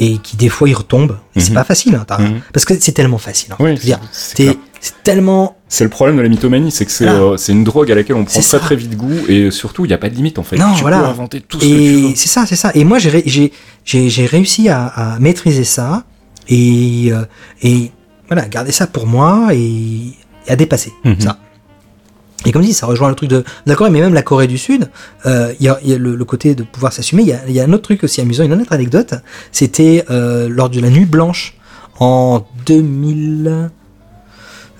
et 0.00 0.18
qui 0.18 0.36
des 0.36 0.48
fois 0.48 0.68
y 0.68 0.74
retombent. 0.74 1.18
Et 1.34 1.40
c'est 1.40 1.48
Mhm. 1.50 1.54
pas 1.54 1.64
facile, 1.64 1.94
hein, 1.96 2.06
Mhm. 2.18 2.40
parce 2.52 2.64
que 2.64 2.74
c'est 2.78 2.92
tellement 2.92 3.18
facile. 3.18 3.52
hein. 3.52 3.56
Oui, 3.58 3.78
c'est 4.10 4.92
tellement. 5.02 5.56
C'est 5.68 5.82
le 5.84 5.90
problème 5.90 6.16
de 6.16 6.22
la 6.22 6.28
mythomanie, 6.28 6.70
c'est 6.70 6.84
que 6.86 6.90
c'est 6.92 7.08
euh, 7.08 7.36
une 7.48 7.64
drogue 7.64 7.90
à 7.90 7.94
laquelle 7.96 8.14
on 8.16 8.24
prend 8.24 8.40
très 8.40 8.58
très 8.60 8.76
vite 8.76 8.96
goût 8.96 9.12
et 9.28 9.50
surtout 9.50 9.84
il 9.84 9.88
n'y 9.88 9.94
a 9.94 9.98
pas 9.98 10.08
de 10.08 10.14
limite 10.14 10.38
en 10.38 10.42
fait. 10.44 10.56
Non, 10.56 10.72
tu 10.74 10.82
voilà. 10.82 11.00
peux 11.00 11.06
inventer 11.06 11.40
tout 11.40 11.58
ce 11.60 11.64
que 11.66 11.68
tu 11.70 12.10
Et 12.12 12.14
c'est 12.16 12.28
ça, 12.28 12.46
c'est 12.46 12.54
ça. 12.56 12.70
Et 12.74 12.84
moi, 12.84 12.98
j'ai 12.98 13.10
ré- 13.10 13.22
j'ai 13.26 13.52
j'ai 13.84 14.08
j'ai 14.08 14.24
réussi 14.26 14.68
à, 14.68 14.86
à 14.86 15.18
maîtriser 15.18 15.64
ça 15.64 16.04
et 16.48 17.08
euh, 17.12 17.24
et 17.62 17.90
voilà, 18.28 18.46
garder 18.48 18.72
ça 18.72 18.86
pour 18.86 19.06
moi 19.06 19.48
et, 19.52 20.12
et 20.46 20.50
à 20.50 20.56
dépasser 20.56 20.92
Mhm. 21.04 21.20
ça. 21.20 21.38
Et 22.46 22.52
comme 22.52 22.62
dit, 22.62 22.72
ça 22.72 22.86
rejoint 22.86 23.08
le 23.08 23.16
truc 23.16 23.28
de, 23.28 23.44
la 23.66 23.74
Corée, 23.74 23.90
mais 23.90 24.00
même 24.00 24.14
la 24.14 24.22
Corée 24.22 24.46
du 24.46 24.58
Sud, 24.58 24.88
euh, 25.26 25.52
il 25.58 25.66
y 25.66 25.68
a, 25.68 25.78
il 25.82 25.90
y 25.90 25.94
a 25.94 25.98
le, 25.98 26.14
le 26.14 26.24
côté 26.24 26.54
de 26.54 26.62
pouvoir 26.62 26.92
s'assumer. 26.92 27.22
Il 27.22 27.28
y 27.28 27.32
a, 27.32 27.40
il 27.48 27.52
y 27.52 27.60
a 27.60 27.64
un 27.64 27.72
autre 27.72 27.82
truc 27.82 28.04
aussi 28.04 28.20
amusant, 28.20 28.44
une 28.44 28.52
autre 28.52 28.72
anecdote. 28.72 29.14
C'était 29.50 30.04
euh, 30.08 30.48
lors 30.48 30.70
de 30.70 30.80
la 30.80 30.88
Nuit 30.88 31.04
Blanche 31.04 31.54
en 31.98 32.46
2000. 32.64 33.70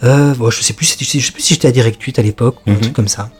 Euh, 0.04 0.34
bon, 0.34 0.50
je 0.50 0.62
sais 0.62 0.72
plus, 0.72 0.86
je 1.00 1.04
sais 1.20 1.32
plus 1.32 1.42
si 1.42 1.54
j'étais 1.54 1.66
à 1.68 1.72
Direct 1.72 2.00
8 2.00 2.18
à 2.20 2.22
l'époque 2.22 2.56
ou 2.66 2.70
un 2.70 2.74
Mhm. 2.74 2.80
truc 2.80 2.92
comme 2.94 3.08
ça. 3.08 3.30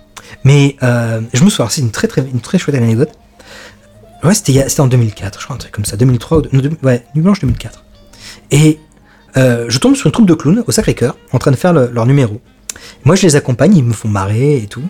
Mais 0.42 0.76
euh, 0.82 1.20
je 1.32 1.44
me 1.44 1.50
souviens, 1.50 1.68
c'est 1.70 1.80
une 1.80 1.92
très 1.92 2.08
très 2.08 2.22
une 2.22 2.40
très 2.40 2.58
chouette 2.58 2.74
anecdote. 2.76 3.10
Ouais, 4.24 4.34
c'était 4.34 4.80
en 4.80 4.88
2004, 4.88 5.38
je 5.38 5.44
crois 5.44 5.54
un 5.54 5.58
truc 5.60 5.70
comme 5.72 5.84
ça, 5.84 5.96
2003 5.96 6.38
ou 6.38 6.42
ouais, 6.82 7.04
Nuit 7.14 7.22
Blanche 7.22 7.38
2004. 7.40 7.84
Et 8.50 8.80
euh, 9.36 9.66
je 9.68 9.78
tombe 9.78 9.94
sur 9.96 10.06
une 10.06 10.12
troupe 10.12 10.26
de 10.28 10.34
clowns 10.34 10.64
au 10.66 10.72
Sacré-Cœur 10.72 11.16
en 11.32 11.38
train 11.38 11.50
de 11.50 11.56
faire 11.56 11.72
le- 11.72 11.90
leur 11.92 12.06
numéro. 12.06 12.40
Moi, 13.04 13.16
je 13.16 13.22
les 13.22 13.36
accompagne, 13.36 13.76
ils 13.76 13.84
me 13.84 13.92
font 13.92 14.08
marrer 14.08 14.56
et 14.58 14.66
tout. 14.66 14.82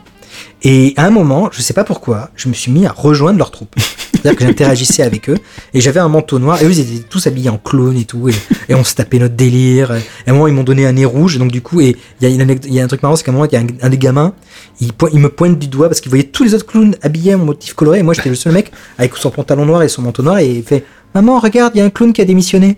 Et 0.63 0.93
à 0.97 1.05
un 1.07 1.11
moment, 1.11 1.49
je 1.53 1.63
sais 1.63 1.73
pas 1.75 1.85
pourquoi, 1.85 2.31
je 2.37 2.49
me 2.49 2.55
suis 2.55 2.71
mis 2.71 2.87
à 2.87 2.93
rejoindre 2.93 3.39
leur 3.39 3.51
troupe. 3.51 3.75
C'est-à-dire 4.13 4.37
que 4.37 4.45
j'interagissais 4.45 5.03
avec 5.03 5.29
eux 5.31 5.37
et 5.75 5.81
j'avais 5.81 6.01
un 6.01 6.09
manteau 6.09 6.39
noir 6.41 6.61
et 6.61 6.65
eux 6.67 6.71
ils 6.73 6.81
étaient 6.81 7.05
tous 7.09 7.27
habillés 7.29 7.51
en 7.51 7.57
clown 7.59 7.97
et 7.97 8.05
tout 8.05 8.29
et, 8.29 8.75
on 8.75 8.83
se 8.83 8.95
tapait 8.95 9.19
notre 9.21 9.37
délire. 9.37 9.93
Et 9.95 10.01
à 10.27 10.31
un 10.31 10.33
moment 10.33 10.49
ils 10.49 10.55
m'ont 10.55 10.65
donné 10.65 10.87
un 10.87 10.93
nez 10.93 11.05
rouge 11.05 11.39
donc 11.39 11.53
du 11.53 11.63
coup 11.63 11.81
il 11.81 11.95
y 12.21 12.81
a 12.81 12.85
un 12.85 12.87
truc 12.89 13.01
marrant 13.03 13.15
c'est 13.15 13.23
qu'à 13.25 13.31
un 13.31 13.35
moment 13.35 13.47
il 13.47 13.53
y 13.53 13.57
a 13.57 13.63
un, 13.81 13.89
des 13.89 13.99
gamins 13.99 14.35
il, 14.81 14.91
il 15.13 15.21
me 15.21 15.29
pointe 15.29 15.57
du 15.57 15.69
doigt 15.69 15.89
parce 15.89 16.01
qu'il 16.01 16.09
voyait 16.11 16.25
tous 16.25 16.43
les 16.43 16.55
autres 16.55 16.67
clowns 16.67 16.97
habillés 17.03 17.37
en 17.37 17.39
motif 17.45 17.75
coloré 17.75 18.01
et 18.01 18.03
moi 18.03 18.13
j'étais 18.13 18.29
le 18.29 18.35
seul 18.35 18.53
mec 18.53 18.73
avec 18.99 19.15
son 19.17 19.31
pantalon 19.31 19.65
noir 19.67 19.85
et 19.85 19.89
son 19.89 20.03
manteau 20.03 20.25
noir 20.25 20.39
et 20.39 20.49
il 20.51 20.63
fait 20.65 20.85
maman 21.15 21.39
regarde 21.39 21.73
il 21.77 21.79
y 21.79 21.81
a 21.81 21.85
un 21.85 21.91
clown 21.91 22.13
qui 22.13 22.21
a 22.21 22.25
démissionné. 22.25 22.75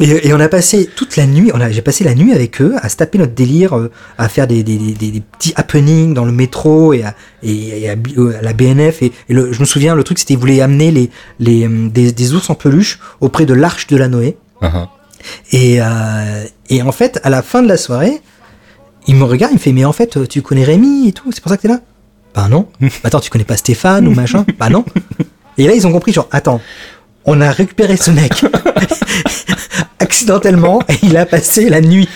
Et, 0.00 0.28
et 0.28 0.32
on 0.32 0.40
a 0.40 0.48
passé 0.48 0.88
toute 0.96 1.16
la 1.16 1.26
nuit, 1.26 1.52
j'ai 1.70 1.82
passé 1.82 2.02
la 2.02 2.14
nuit 2.14 2.32
avec 2.32 2.62
eux 2.62 2.74
à 2.80 2.88
se 2.88 2.96
taper 2.96 3.18
notre 3.18 3.34
délire, 3.34 3.76
euh, 3.78 3.90
à 4.16 4.30
faire 4.30 4.46
des, 4.46 4.62
des, 4.62 4.78
des, 4.78 5.10
des 5.10 5.20
petits 5.20 5.52
happenings 5.54 6.14
dans 6.14 6.24
le 6.24 6.32
métro 6.32 6.94
et 6.94 7.02
à, 7.02 7.14
et, 7.42 7.82
et 7.82 7.90
à, 7.90 7.94
bi- 7.94 8.14
euh, 8.16 8.38
à 8.38 8.42
la 8.42 8.54
BNF. 8.54 9.02
Et, 9.02 9.12
le, 9.28 9.52
je 9.52 9.60
me 9.60 9.66
souviens, 9.66 9.94
le 9.94 10.02
truc 10.02 10.18
c'était 10.18 10.32
ils 10.32 10.40
voulaient 10.40 10.62
amener 10.62 10.90
les, 10.92 11.10
les, 11.40 11.68
euh, 11.68 11.88
des, 11.90 12.32
ours 12.32 12.48
en 12.48 12.54
peluche 12.54 13.00
auprès 13.20 13.44
de 13.44 13.52
l'arche 13.52 13.86
de 13.86 13.98
la 13.98 14.08
Noé. 14.08 14.38
Uh-huh. 14.62 14.88
Et, 15.52 15.82
euh, 15.82 16.44
et 16.70 16.80
en 16.80 16.92
fait, 16.92 17.20
à 17.22 17.28
la 17.28 17.42
fin 17.42 17.62
de 17.62 17.68
la 17.68 17.76
soirée, 17.76 18.22
il 19.06 19.16
me 19.16 19.24
regarde, 19.24 19.52
il 19.52 19.56
me 19.56 19.60
fait 19.60 19.72
Mais 19.72 19.84
en 19.84 19.92
fait, 19.92 20.26
tu 20.26 20.40
connais 20.40 20.64
Rémi 20.64 21.08
et 21.08 21.12
tout, 21.12 21.30
c'est 21.32 21.42
pour 21.42 21.50
ça 21.50 21.58
que 21.58 21.62
t'es 21.62 21.68
là? 21.68 21.80
Bah 22.34 22.48
non. 22.48 22.66
Attends, 23.04 23.20
tu 23.20 23.28
connais 23.28 23.44
pas 23.44 23.58
Stéphane 23.58 24.08
ou 24.08 24.14
machin? 24.14 24.46
Bah 24.58 24.70
non. 24.70 24.86
Et 25.58 25.66
là, 25.66 25.74
ils 25.74 25.86
ont 25.86 25.92
compris, 25.92 26.14
genre, 26.14 26.28
attends, 26.32 26.62
on 27.24 27.40
a 27.40 27.50
récupéré 27.50 27.96
ce 27.96 28.10
mec 28.10 28.32
accidentellement 29.98 30.80
et 30.88 30.94
il 31.02 31.16
a 31.16 31.26
passé 31.26 31.68
la 31.68 31.80
nuit 31.80 32.08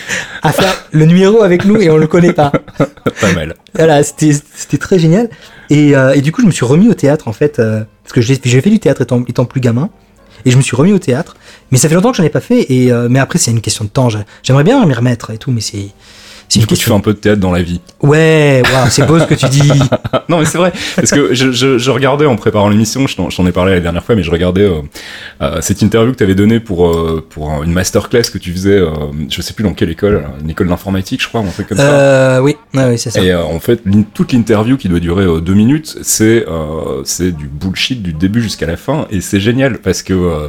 à 0.43 0.53
faire 0.53 0.75
le 0.93 1.05
numéro 1.07 1.43
avec 1.43 1.65
nous 1.65 1.81
et 1.81 1.91
on 1.91 1.97
le 1.97 2.07
connaît 2.07 2.33
pas. 2.33 2.53
Pas 3.21 3.33
mal. 3.35 3.55
Voilà, 3.75 4.03
c'était 4.03 4.79
très 4.79 4.99
génial. 4.99 5.29
Et, 5.71 5.97
euh, 5.97 6.13
et 6.15 6.21
du 6.21 6.33
coup, 6.33 6.43
je 6.43 6.47
me 6.47 6.51
suis 6.53 6.65
remis 6.65 6.89
au 6.89 6.95
théâtre 6.95 7.29
en 7.29 7.33
fait, 7.33 7.59
euh, 7.59 7.83
parce 8.03 8.13
que 8.13 8.21
j'ai 8.21 8.61
fait 8.61 8.71
du 8.71 8.79
théâtre 8.79 9.03
étant, 9.03 9.25
étant 9.29 9.45
plus 9.45 9.61
gamin. 9.61 9.91
Et 10.45 10.51
je 10.51 10.57
me 10.57 10.63
suis 10.63 10.77
remis 10.77 10.93
au 10.93 10.99
théâtre, 10.99 11.35
mais 11.73 11.79
ça 11.79 11.89
fait 11.89 11.95
longtemps 11.97 12.13
que 12.13 12.19
j'en 12.19 12.23
ai 12.23 12.29
pas 12.29 12.41
fait. 12.41 12.67
Et 12.71 12.93
euh, 12.93 13.09
mais 13.11 13.19
après, 13.19 13.39
c'est 13.39 13.51
une 13.51 13.61
question 13.61 13.85
de 13.85 13.89
temps. 13.91 14.11
J'a- 14.11 14.25
J'aimerais 14.45 14.63
bien 14.65 14.85
m'y 14.87 14.95
remettre 14.95 15.31
et 15.31 15.39
tout, 15.39 15.51
mais 15.51 15.61
c'est 15.63 15.89
c'est 16.49 16.61
Du 16.61 16.67
coup, 16.67 16.75
tu 16.75 16.85
fais 16.85 16.93
un 16.93 17.01
peu 17.01 17.13
de 17.13 17.19
théâtre 17.19 17.41
dans 17.41 17.53
la 17.53 17.63
vie. 17.63 17.81
Ouais, 18.03 18.63
waouh, 18.73 18.89
c'est 18.91 19.07
beau 19.07 19.19
ce 19.19 19.25
que 19.25 19.35
tu 19.35 19.47
dis. 19.49 19.69
non, 20.29 20.39
mais 20.39 20.45
c'est 20.45 20.59
vrai. 20.59 20.73
Parce 20.95 21.11
que 21.11 21.35
je, 21.35 21.53
je, 21.53 21.79
je 21.79 21.91
regardais 21.91 22.27
en 22.27 22.37
préparant 22.37 22.69
l'émission, 22.69 23.07
je 23.07 23.17
t'en 23.17 23.47
ai 23.47 23.53
parlé 23.53 23.75
la 23.75 23.81
dernière 23.81 24.05
fois, 24.05 24.15
mais 24.15 24.23
je 24.23 24.31
regardais 24.31 24.63
euh, 24.63 24.81
euh, 25.43 25.61
cette 25.61 25.83
interview 25.83 26.13
que 26.13 26.19
tu 26.19 26.25
avais 26.25 26.35
donnée 26.35 26.61
pour, 26.61 26.89
euh, 26.89 27.25
pour 27.29 27.63
une 27.63 27.73
masterclass 27.73 28.23
que 28.33 28.39
tu 28.39 28.53
faisais, 28.53 28.79
euh, 28.79 28.91
je 29.29 29.43
sais 29.43 29.55
plus 29.55 29.65
dans 29.65 29.75
quelle 29.75 29.91
école, 29.91 30.25
une 30.43 30.51
école 30.51 30.69
d'informatique, 30.69 31.23
je 31.23 31.29
crois, 31.29 31.41
un 31.41 31.47
truc 31.47 31.69
comme 31.69 31.79
ça. 31.79 31.85
Euh, 31.85 32.41
oui, 32.41 32.57
ouais, 32.75 32.89
oui, 32.91 32.99
c'est 32.99 33.11
ça. 33.11 33.21
Et 33.21 33.31
euh, 33.33 33.43
en 33.43 33.61
fait, 33.61 33.81
toute 34.15 34.33
l'interview 34.33 34.77
qui 34.77 34.89
doit 34.89 35.01
durer 35.01 35.27
deux 35.41 35.55
minutes, 35.55 35.99
c'est 36.03 36.45
euh, 36.49 37.03
c'est 37.05 37.33
du 37.33 37.47
bullshit 37.47 38.03
du 38.03 38.13
début 38.13 38.43
jusqu'à 38.43 38.67
la 38.67 38.77
fin, 38.77 39.07
et 39.11 39.21
c'est 39.21 39.41
génial 39.41 39.79
parce 39.79 40.03
que 40.03 40.13
euh, 40.13 40.49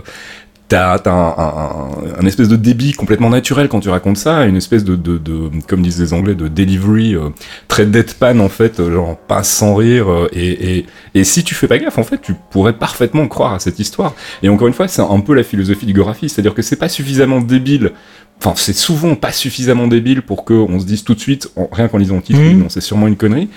t'as 0.70 0.99
t'as 0.99 1.11
un, 1.11 1.34
un, 1.38 1.89
un 2.22 2.26
espèce 2.26 2.47
de 2.49 2.55
débit 2.57 2.91
complètement 2.93 3.30
naturel 3.30 3.70
quand 3.70 3.80
tu 3.80 3.89
racontes 3.89 4.18
ça, 4.18 4.45
une 4.45 4.57
espèce 4.57 4.84
de, 4.84 4.95
de, 4.95 5.18
de 5.18 5.49
comme 5.68 5.82
disent 5.82 5.99
les 6.01 6.13
Anglais, 6.13 6.36
de 6.36 6.47
delivery 6.47 7.15
euh, 7.15 7.30
très 7.68 7.86
deadpan 7.86 8.39
en 8.39 8.49
fait, 8.49 8.80
euh, 8.80 8.91
genre 8.93 9.18
pas 9.18 9.43
sans 9.43 9.76
rire, 9.76 10.09
euh, 10.11 10.28
et, 10.34 10.78
et, 10.80 10.86
et 11.15 11.24
si 11.24 11.43
tu 11.43 11.55
fais 11.55 11.68
pas 11.68 11.78
gaffe, 11.78 11.97
en 11.97 12.03
fait, 12.03 12.22
tu 12.22 12.34
pourrais 12.51 12.74
parfaitement 12.74 13.28
croire 13.28 13.53
à 13.53 13.59
cette 13.59 13.80
histoire. 13.80 14.13
Et 14.43 14.49
encore 14.49 14.68
une 14.68 14.74
fois, 14.74 14.88
c'est 14.88 15.01
un 15.01 15.20
peu 15.22 15.34
la 15.34 15.43
philosophie 15.43 15.86
du 15.86 15.93
graphie, 15.93 16.28
c'est-à-dire 16.30 16.53
que 16.53 16.61
c'est 16.61 16.76
pas 16.76 16.89
suffisamment 16.89 17.39
débile 17.41 17.91
Enfin, 18.39 18.53
c'est 18.55 18.76
souvent 18.76 19.15
pas 19.15 19.32
suffisamment 19.32 19.88
débile 19.88 20.22
pour 20.22 20.45
qu'on 20.45 20.80
se 20.80 20.86
dise 20.86 21.03
tout 21.03 21.15
de 21.15 21.20
suite, 21.20 21.49
en- 21.55 21.68
rien 21.72 21.88
qu'en 21.88 21.97
lisant 21.97 22.18
le 22.18 22.22
titre, 22.22 22.38
oui, 22.39 22.53
non, 22.53 22.70
c'est 22.70 22.82
sûrement 22.82 23.07
une 23.07 23.15
connerie. 23.15 23.49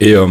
Et, 0.00 0.16
euh, 0.16 0.26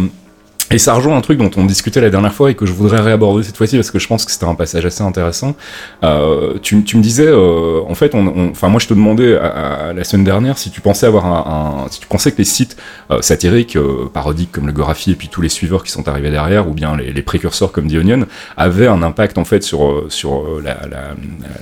et 0.70 0.78
ça 0.78 0.94
rejoint 0.94 1.16
un 1.16 1.20
truc 1.20 1.38
dont 1.38 1.50
on 1.56 1.64
discutait 1.66 2.00
la 2.00 2.10
dernière 2.10 2.32
fois 2.32 2.50
et 2.50 2.54
que 2.54 2.64
je 2.66 2.72
voudrais 2.72 3.00
réaborder 3.00 3.42
cette 3.44 3.56
fois-ci 3.56 3.76
parce 3.76 3.90
que 3.90 3.98
je 3.98 4.08
pense 4.08 4.24
que 4.24 4.32
c'était 4.32 4.46
un 4.46 4.54
passage 4.54 4.84
assez 4.86 5.02
intéressant. 5.02 5.54
Euh, 6.02 6.54
tu, 6.62 6.82
tu 6.84 6.96
me 6.96 7.02
disais, 7.02 7.26
euh, 7.28 7.80
en 7.86 7.94
fait, 7.94 8.14
enfin 8.14 8.68
moi 8.68 8.80
je 8.80 8.86
te 8.88 8.94
demandais 8.94 9.36
à, 9.36 9.46
à- 9.88 9.92
la 9.92 10.04
semaine 10.04 10.24
dernière 10.24 10.56
si 10.58 10.70
tu 10.70 10.80
pensais 10.80 11.06
avoir 11.06 11.26
un, 11.26 11.84
un- 11.84 11.90
si 11.90 12.00
tu 12.00 12.06
pensais 12.06 12.32
que 12.32 12.38
les 12.38 12.44
sites 12.44 12.76
euh, 13.10 13.20
satiriques, 13.20 13.76
euh, 13.76 14.08
parodiques 14.12 14.52
comme 14.52 14.66
le 14.66 14.72
Gorafi 14.72 15.12
et 15.12 15.14
puis 15.16 15.28
tous 15.28 15.42
les 15.42 15.48
suiveurs 15.48 15.84
qui 15.84 15.90
sont 15.92 16.08
arrivés 16.08 16.30
derrière, 16.30 16.68
ou 16.68 16.72
bien 16.72 16.96
les, 16.96 17.12
les 17.12 17.22
précurseurs 17.22 17.70
comme 17.70 17.88
The 17.90 17.96
Onion, 17.96 18.26
avaient 18.56 18.86
un 18.88 19.02
impact 19.02 19.38
en 19.38 19.44
fait 19.44 19.62
sur 19.62 19.84
euh, 19.84 20.06
sur 20.08 20.34
euh, 20.34 20.62
la, 20.64 20.74
la, 20.88 21.02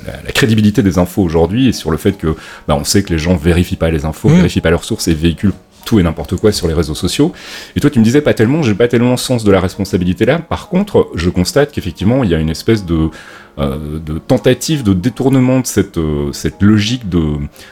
la, 0.07 0.13
la 0.25 0.33
crédibilité 0.33 0.83
des 0.83 0.99
infos 0.99 1.23
aujourd'hui 1.23 1.69
et 1.69 1.73
sur 1.73 1.91
le 1.91 1.97
fait 1.97 2.17
que 2.17 2.37
bah, 2.69 2.77
on 2.79 2.85
sait 2.85 3.03
que 3.03 3.13
les 3.13 3.19
gens 3.19 3.37
vérifient 3.37 3.77
pas 3.77 3.91
les 3.91 4.05
infos, 4.05 4.29
Mhm. 4.29 4.37
vérifient 4.37 4.61
pas 4.61 4.71
leurs 4.71 4.85
sources 4.85 5.09
et 5.09 5.15
véhiculent 5.15 5.53
tout 5.85 5.99
et 5.99 6.03
n'importe 6.03 6.37
quoi 6.37 6.53
sur 6.53 6.69
les 6.69 6.75
réseaux 6.75 6.95
sociaux. 6.95 7.33
Et 7.77 7.81
toi, 7.81 7.91
tu 7.91 7.99
me 7.99 8.05
disais 8.05 8.21
pas 8.21 8.35
tellement, 8.35 8.63
j'ai 8.63 8.75
pas 8.75 8.89
tellement 8.89 9.13
le 9.13 9.17
sens 9.17 9.45
de 9.45 9.51
la 9.51 9.61
responsabilité 9.61 10.25
là. 10.25 10.39
Par 10.39 10.69
contre, 10.69 11.11
je 11.15 11.31
constate 11.31 11.73
qu'effectivement, 11.73 12.25
il 12.25 12.31
y 12.31 12.35
a 12.35 12.39
une 12.39 12.51
espèce 12.51 12.85
de 12.85 13.11
de 13.59 14.19
tentative 14.19 14.83
de 14.83 14.93
détournement 14.95 15.61
de 15.61 15.67
cette, 15.67 15.99
euh, 15.99 16.33
cette 16.33 16.63
logique 16.63 17.09
de, 17.09 17.23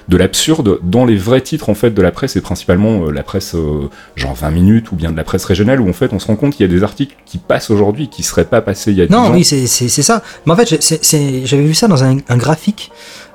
de 0.09 0.17
l'absurde 0.17 0.79
dans 0.83 1.05
les 1.07 1.17
vrais 1.17 1.41
titres 1.41 1.69
en 1.71 1.75
fait 1.75 1.91
de 1.91 2.03
la 2.03 2.11
presse 2.11 2.37
et 2.37 2.41
principalement 2.41 3.07
euh, 3.07 3.11
la 3.11 3.23
presse 3.23 3.57
genre 4.17 4.35
20 4.35 4.51
minutes 4.51 4.93
ou 4.93 4.97
bien 4.97 5.11
de 5.11 5.17
la 5.17 5.25
presse 5.25 5.45
régionale 5.45 5.81
où 5.81 5.89
en 5.89 5.93
fait 5.95 6.13
on 6.13 6.19
se 6.19 6.27
rend 6.27 6.37
compte 6.37 6.55
qu'il 6.55 6.67
y 6.67 6.69
a 6.69 6.73
des 6.73 6.83
articles 6.83 7.17
qui 7.25 7.39
passent 7.39 7.71
aujourd'hui 7.71 8.09
qui 8.09 8.23
seraient 8.23 8.45
pas 8.45 8.61
passés 8.61 8.91
il 8.93 8.99
y 8.99 9.03
a 9.03 9.07
10 9.07 9.13
Non, 9.13 9.19
ans. 9.21 9.33
oui, 9.33 9.45
c'est 9.45 9.67
ça. 9.67 10.23
Mais 10.47 10.53
en 10.53 10.57
fait, 10.57 10.69
j'avais 11.45 11.65
vu 11.65 11.75
ça 11.75 11.89
dans 11.89 12.05
un, 12.05 12.19
un 12.29 12.37
graphique 12.37 12.91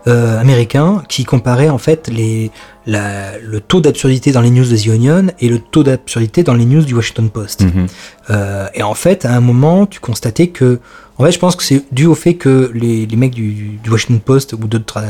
euh, 0.07 0.39
américain 0.39 1.01
qui 1.09 1.23
comparait 1.23 1.69
en 1.69 1.79
fait 1.79 2.09
les, 2.09 2.51
la- 2.85 3.39
le 3.39 3.59
taux 3.59 3.81
d'absurdité 3.81 4.31
dans 4.31 4.41
les 4.41 4.51
news 4.51 4.65
de 4.65 4.77
The 4.77 4.89
Onion 4.89 5.27
et 5.39 5.49
le 5.49 5.57
taux 5.57 5.81
d'absurdité 5.83 6.43
dans 6.43 6.53
les 6.53 6.65
news 6.65 6.83
du 6.83 6.93
Washington 6.93 7.29
Post. 7.31 7.61
Mhm. 7.63 7.87
Euh, 8.29 8.67
et 8.73 8.83
en 8.83 8.93
fait, 8.95 9.25
à 9.25 9.35
un 9.35 9.39
moment, 9.39 9.85
tu 9.85 9.99
constatais 9.99 10.47
que, 10.47 10.79
en 11.17 11.23
fait, 11.25 11.31
je 11.31 11.39
pense 11.39 11.55
que 11.55 11.63
c'est 11.63 11.83
dû 11.91 12.05
au 12.07 12.15
fait 12.15 12.33
que 12.35 12.71
les, 12.73 13.05
les 13.05 13.15
mecs 13.15 13.33
du, 13.33 13.79
du 13.83 13.89
Washington 13.89 14.19
Post 14.19 14.53
ou 14.53 14.57
d'autres 14.67 15.01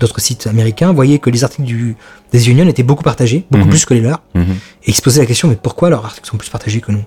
d'autres 0.00 0.20
sites 0.20 0.46
américains 0.46 0.92
voyaient 0.92 1.18
que 1.18 1.30
les 1.30 1.44
articles 1.44 1.64
du, 1.64 1.96
des 2.32 2.48
Union 2.50 2.66
étaient 2.68 2.82
beaucoup 2.82 3.02
partagés, 3.04 3.44
beaucoup 3.50 3.64
Mhm. 3.64 3.70
plus 3.70 3.84
que 3.84 3.94
les 3.94 4.00
leurs, 4.00 4.22
Mhm. 4.34 4.42
et 4.84 4.90
ils 4.90 4.94
se 4.94 5.02
posaient 5.02 5.20
la 5.20 5.26
question, 5.26 5.48
mais 5.48 5.56
pourquoi 5.62 5.90
leurs 5.90 6.04
articles 6.04 6.28
sont 6.28 6.36
plus 6.38 6.48
partagés 6.50 6.80
que 6.80 6.90
nous? 6.92 7.04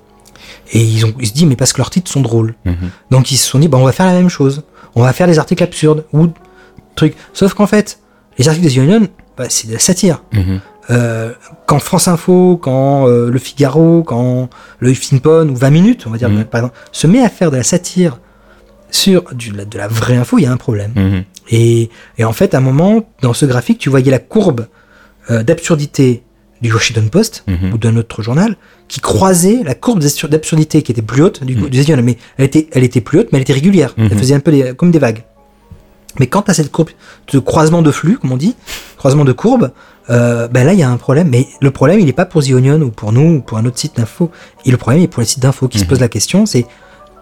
Et 0.71 0.81
ils 0.81 1.05
ont 1.05 1.13
ils 1.19 1.27
se 1.27 1.33
disent, 1.33 1.45
mais 1.45 1.55
parce 1.55 1.73
que 1.73 1.79
leurs 1.79 1.89
titres 1.89 2.11
sont 2.11 2.21
drôles. 2.21 2.53
Mhm. 2.65 2.75
Donc 3.11 3.31
ils 3.31 3.37
se 3.37 3.49
sont 3.49 3.59
dit, 3.59 3.67
bah, 3.67 3.77
on 3.79 3.83
va 3.85 3.91
faire 3.91 4.05
la 4.05 4.13
même 4.13 4.29
chose. 4.29 4.63
On 4.95 5.01
va 5.01 5.11
faire 5.13 5.27
des 5.27 5.39
articles 5.39 5.63
absurdes 5.63 6.05
ou 6.13 6.27
trucs. 6.95 7.15
Sauf 7.33 7.53
qu'en 7.55 7.67
fait, 7.67 7.99
les 8.37 8.47
articles 8.47 8.67
des 8.67 8.77
Union, 8.77 9.07
bah, 9.37 9.45
c'est 9.49 9.67
de 9.67 9.73
la 9.73 9.79
satire. 9.79 10.21
Euh, 10.91 11.31
quand 11.65 11.79
France 11.79 12.07
Info, 12.07 12.57
quand 12.61 13.07
euh, 13.07 13.31
Le 13.31 13.39
Figaro, 13.39 14.03
quand 14.03 14.49
le 14.79 14.89
Huffington 14.91 15.47
ou 15.49 15.55
20 15.55 15.69
minutes, 15.71 16.03
on 16.05 16.11
va 16.11 16.17
dire 16.17 16.29
Mhm. 16.29 16.43
par 16.45 16.59
exemple, 16.61 16.77
se 16.91 17.07
met 17.07 17.23
à 17.23 17.29
faire 17.29 17.49
de 17.51 17.57
la 17.57 17.63
satire 17.63 18.19
sur 18.91 19.23
du- 19.33 19.51
de 19.51 19.57
la, 19.57 19.65
de 19.65 19.77
la 19.77 19.87
vraie 19.87 20.15
info, 20.15 20.37
il 20.37 20.43
y 20.43 20.45
a 20.45 20.51
un 20.51 20.57
problème. 20.57 20.91
Mhm. 20.95 21.23
Et, 21.49 21.89
et 22.17 22.23
en 22.23 22.33
fait, 22.33 22.53
à 22.53 22.59
un 22.59 22.61
moment, 22.61 23.03
dans 23.21 23.33
ce 23.33 23.45
graphique, 23.45 23.77
tu 23.79 23.89
voyais 23.89 24.11
la 24.11 24.19
courbe 24.19 24.67
euh, 25.31 25.41
d'absurdité 25.43 26.21
du 26.61 26.71
Washington 26.71 27.09
Post 27.09 27.43
Mhm. 27.47 27.73
ou 27.73 27.77
d'un 27.79 27.97
autre 27.97 28.21
journal 28.21 28.55
qui 28.87 28.99
croisait 28.99 29.61
la 29.63 29.73
courbe 29.73 29.99
d'absur- 29.99 30.29
d'absurdité 30.29 30.83
qui 30.83 30.91
était 30.91 31.01
plus 31.01 31.23
haute 31.23 31.43
du, 31.43 31.55
du 31.55 31.95
mais 32.03 32.17
elle 32.37 32.45
était, 32.45 32.67
elle 32.71 32.83
était 32.83 33.01
plus 33.01 33.19
haute, 33.19 33.29
mais 33.31 33.37
elle 33.39 33.41
était 33.41 33.53
régulière. 33.53 33.93
Elle 33.97 34.15
faisait 34.17 34.35
un 34.35 34.39
peu 34.39 34.51
des- 34.51 34.73
comme 34.75 34.91
des 34.91 34.99
vagues. 34.99 35.23
Mais 36.19 36.27
quand 36.27 36.43
tu 36.43 36.51
as 36.51 36.53
cette 36.53 36.71
courbe 36.71 36.89
de 37.31 37.39
croisement 37.39 37.81
de 37.81 37.91
flux, 37.91 38.17
comme 38.17 38.31
on 38.31 38.37
dit, 38.37 38.55
croisement 38.97 39.25
de 39.25 39.31
courbe, 39.33 39.71
euh, 40.09 40.47
ben 40.47 40.65
là 40.65 40.73
il 40.73 40.79
y 40.79 40.83
a 40.83 40.89
un 40.89 40.97
problème. 40.97 41.29
Mais 41.29 41.47
le 41.61 41.71
problème 41.71 41.99
il 41.99 42.05
n'est 42.05 42.13
pas 42.13 42.25
pour 42.25 42.43
The 42.43 42.51
Onion 42.51 42.81
ou 42.81 42.91
pour 42.91 43.11
nous 43.11 43.37
ou 43.37 43.41
pour 43.41 43.57
un 43.57 43.65
autre 43.65 43.77
site 43.79 43.97
d'info. 43.97 44.31
Et 44.65 44.71
le 44.71 44.77
problème 44.77 45.01
il 45.01 45.05
est 45.05 45.07
pour 45.07 45.21
les 45.21 45.25
sites 45.27 45.41
d'info 45.41 45.67
qui 45.67 45.79
se 45.79 45.83
Mhm. 45.83 45.89
posent 45.89 45.99
la 46.01 46.07
question, 46.09 46.45
c'est 46.45 46.65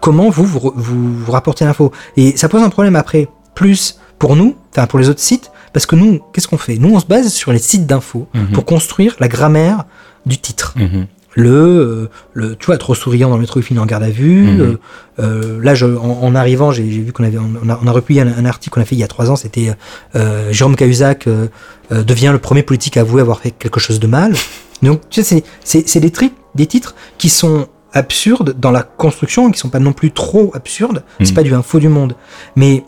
comment 0.00 0.28
vous 0.30 0.44
vous, 0.44 0.72
vous, 0.74 1.14
vous 1.24 1.32
rapportez 1.32 1.64
l'info. 1.64 1.92
Et 2.16 2.36
ça 2.36 2.48
pose 2.48 2.62
un 2.62 2.70
problème 2.70 2.96
après, 2.96 3.28
plus 3.54 3.98
pour 4.18 4.36
nous, 4.36 4.56
enfin 4.70 4.86
pour 4.86 4.98
les 4.98 5.08
autres 5.08 5.20
sites, 5.20 5.50
parce 5.72 5.86
que 5.86 5.96
nous, 5.96 6.20
qu'est-ce 6.32 6.46
qu'on 6.48 6.58
fait? 6.58 6.76
Nous 6.76 6.94
on 6.94 7.00
se 7.00 7.06
base 7.06 7.32
sur 7.32 7.52
les 7.52 7.58
sites 7.58 7.86
d'info 7.86 8.26
Mhm. 8.34 8.52
pour 8.52 8.64
construire 8.64 9.16
la 9.18 9.28
grammaire 9.28 9.84
du 10.26 10.38
titre 10.38 10.74
Mhm. 10.76 11.06
Le, 11.34 11.50
euh, 11.50 12.08
le 12.32 12.56
tu 12.56 12.66
vois 12.66 12.78
trop 12.78 12.94
souriant 12.94 13.28
dans 13.28 13.34
le 13.36 13.40
métro 13.40 13.58
il 13.60 13.62
finit 13.64 13.80
en 13.80 13.86
garde 13.86 14.02
à 14.04 14.10
vue 14.10 14.42
Mhm. 14.46 14.60
euh, 14.60 14.76
euh, 15.20 15.60
là 15.62 15.74
je, 15.74 15.86
en, 15.86 16.20
en 16.22 16.34
arrivant 16.34 16.70
j'ai 16.70 16.90
j'ai 16.90 17.00
vu 17.00 17.12
qu'on 17.12 17.24
avait 17.24 17.38
on 17.38 17.68
a, 17.68 17.78
on 17.82 17.86
a 17.88 17.92
un, 17.92 18.26
un 18.38 18.44
article 18.44 18.74
qu'on 18.74 18.80
a 18.80 18.84
fait 18.84 18.94
il 18.94 19.00
y 19.00 19.04
a 19.04 19.08
trois 19.08 19.30
ans 19.30 19.36
c'était 19.36 19.72
euh, 20.16 20.52
Jérôme 20.52 20.76
Cahuzac 20.76 21.26
euh, 21.26 21.48
euh, 21.92 22.02
devient 22.04 22.30
le 22.32 22.38
premier 22.38 22.62
politique 22.62 22.96
à 22.96 23.00
avouer 23.00 23.20
avoir 23.20 23.40
fait 23.40 23.50
quelque 23.50 23.80
chose 23.80 23.98
de 24.00 24.06
mal 24.06 24.34
donc 24.82 25.00
tu 25.10 25.22
sais 25.22 25.28
c'est- 25.38 25.44
c'est 25.64 25.88
c'est 25.88 26.00
des, 26.00 26.12
des 26.54 26.66
titres 26.66 26.94
qui 27.18 27.28
sont 27.28 27.66
absurdes 27.92 28.54
dans 28.58 28.70
la 28.70 28.82
construction 28.82 29.50
qui 29.50 29.58
sont 29.58 29.68
pas 29.70 29.78
non 29.80 29.92
plus 29.92 30.10
trop 30.12 30.50
absurdes 30.54 31.02
c'est 31.20 31.30
Mhm. 31.30 31.34
pas 31.34 31.42
du 31.42 31.54
info 31.54 31.78
du 31.80 31.88
monde 31.88 32.14
mais 32.56 32.84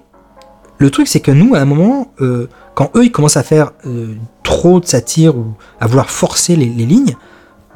le 0.79 0.91
truc 0.91 1.09
c'est 1.09 1.21
que 1.21 1.31
nous 1.33 1.55
à 1.55 1.59
un 1.61 1.65
moment 1.65 2.13
euh, 2.21 2.49
quand 2.75 2.91
eux 2.97 3.05
ils 3.05 3.13
commencent 3.13 3.39
à 3.39 3.43
faire 3.43 3.73
euh, 3.87 4.15
trop 4.43 4.79
de 4.81 4.87
satire 4.87 5.37
ou 5.37 5.55
à 5.81 5.87
vouloir 5.87 6.11
forcer 6.11 6.55
les, 6.57 6.67
les 6.67 6.85
lignes 6.87 7.17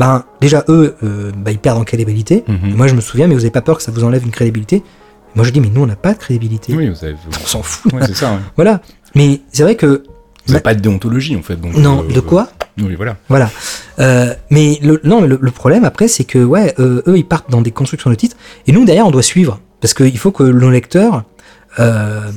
ben 0.01 0.25
déjà 0.41 0.65
eux 0.69 0.97
euh, 1.05 1.31
ben, 1.37 1.53
ils 1.53 1.59
perdent 1.59 1.79
en 1.79 1.85
crédibilité 1.85 2.43
Mhm. 2.49 2.75
Moi 2.75 2.87
je 2.89 2.95
me 2.95 3.01
souviens 3.01 3.27
mais 3.29 3.35
vous 3.35 3.43
avez 3.47 3.51
pas 3.61 3.61
peur 3.69 3.77
que 3.77 3.83
ça 3.85 3.93
vous 3.93 4.03
enlève 4.03 4.25
une 4.25 4.31
crédibilité 4.33 4.83
moi 5.37 5.45
je 5.45 5.51
dis 5.51 5.61
mais 5.61 5.71
nous 5.73 5.83
on 5.83 5.87
n'a 5.87 5.95
pas 6.07 6.13
de 6.15 6.19
crédibilité 6.19 6.75
Oui, 6.75 6.89
vous 6.89 7.05
avez. 7.05 7.13
vous- 7.15 7.39
on 7.45 7.47
s'en 7.47 7.63
fout 7.63 7.93
Ouais, 7.93 8.01
c'est 8.07 8.17
ça. 8.17 8.33
ouais. 8.33 8.39
voilà 8.57 8.81
mais 9.15 9.41
c'est 9.53 9.63
vrai 9.63 9.77
que 9.77 9.87
Vous 10.47 10.53
n'avez 10.55 10.63
Bah- 10.65 10.71
pas 10.71 10.75
de 10.75 10.81
déontologie 10.81 11.37
en 11.37 11.43
fait. 11.43 11.57
Donc, 11.57 11.75
non 11.77 11.97
euh, 12.09 12.13
de 12.13 12.21
quoi 12.21 12.49
Oui, 12.81 12.95
voilà. 12.97 13.17
voilà 13.29 13.49
Euh, 13.99 14.35
mais 14.51 14.79
le, 14.83 15.01
non 15.05 15.21
le, 15.21 15.39
le 15.41 15.51
problème 15.51 15.85
après 15.85 16.09
c'est 16.09 16.25
que 16.25 16.39
ouais 16.43 16.75
eux 16.79 17.15
ils 17.23 17.27
partent 17.35 17.51
dans 17.51 17.61
des 17.61 17.71
constructions 17.81 18.09
de 18.11 18.15
titres 18.17 18.37
et 18.67 18.73
nous 18.73 18.85
derrière 18.87 19.07
on 19.07 19.11
doit 19.11 19.23
suivre 19.35 19.61
parce 19.83 19.93
qu'il 19.95 20.19
faut 20.19 20.33
que 20.33 20.43
nos 20.45 20.71
lecteurs 20.71 21.25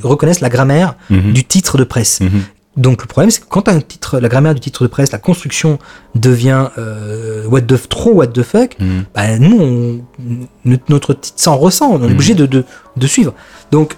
reconnaissent 0.03 0.41
la 0.41 0.49
grammaire 0.49 0.95
Mhm. 1.09 1.33
du 1.33 1.43
titre 1.43 1.77
de 1.77 1.83
presse 1.85 2.19
Mhm. 2.21 2.41
Donc 2.75 3.01
le 3.03 3.07
problème, 3.07 3.29
c'est 3.29 3.41
que 3.41 3.47
quand 3.47 3.67
un 3.69 3.79
titre, 3.81 4.19
la 4.19 4.29
grammaire 4.29 4.55
du 4.55 4.59
titre 4.59 4.83
de 4.83 4.87
presse, 4.87 5.11
la 5.11 5.19
construction 5.19 5.77
devient 6.15 6.69
euh, 6.79 7.45
what 7.47 7.61
the 7.61 7.77
trop 7.87 8.13
what 8.13 8.27
the 8.27 8.41
fuck, 8.41 8.75
Mhm. 8.79 9.03
bah, 9.13 9.37
nous, 9.37 9.61
on- 9.61 10.79
notre, 10.89 11.13
titre 11.13 11.39
s'en 11.39 11.55
ressent, 11.57 11.89
on 11.91 12.01
est 12.01 12.07
Mhm. 12.07 12.11
obligé 12.13 12.33
de, 12.33 12.45
de, 12.47 12.63
de 12.97 13.07
suivre. 13.07 13.33
Donc 13.71 13.95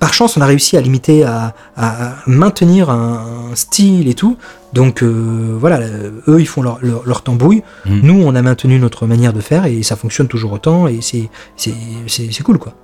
par 0.00 0.12
chance, 0.12 0.36
on 0.36 0.40
a 0.42 0.46
réussi 0.46 0.76
à 0.76 0.80
limiter, 0.82 1.24
à, 1.24 1.54
à 1.76 2.16
maintenir 2.26 2.90
un, 2.90 3.48
un 3.52 3.54
style 3.54 4.08
et 4.08 4.14
tout. 4.14 4.36
Donc 4.74 5.02
euh, 5.02 5.56
voilà, 5.58 5.80
eux, 6.28 6.40
ils 6.40 6.46
font 6.48 6.60
leur, 6.62 6.78
leur, 6.82 7.06
leur 7.06 7.22
tambouille. 7.22 7.62
Mhm. 7.86 8.00
Nous, 8.02 8.22
on 8.22 8.34
a 8.34 8.42
maintenu 8.42 8.78
notre 8.80 9.06
manière 9.06 9.32
de 9.32 9.40
faire 9.40 9.66
et 9.66 9.82
ça 9.84 9.94
fonctionne 9.96 10.26
toujours 10.28 10.52
autant 10.52 10.88
et 10.88 10.98
c'est 11.00 12.42
cool 12.42 12.58
quoi. 12.58 12.74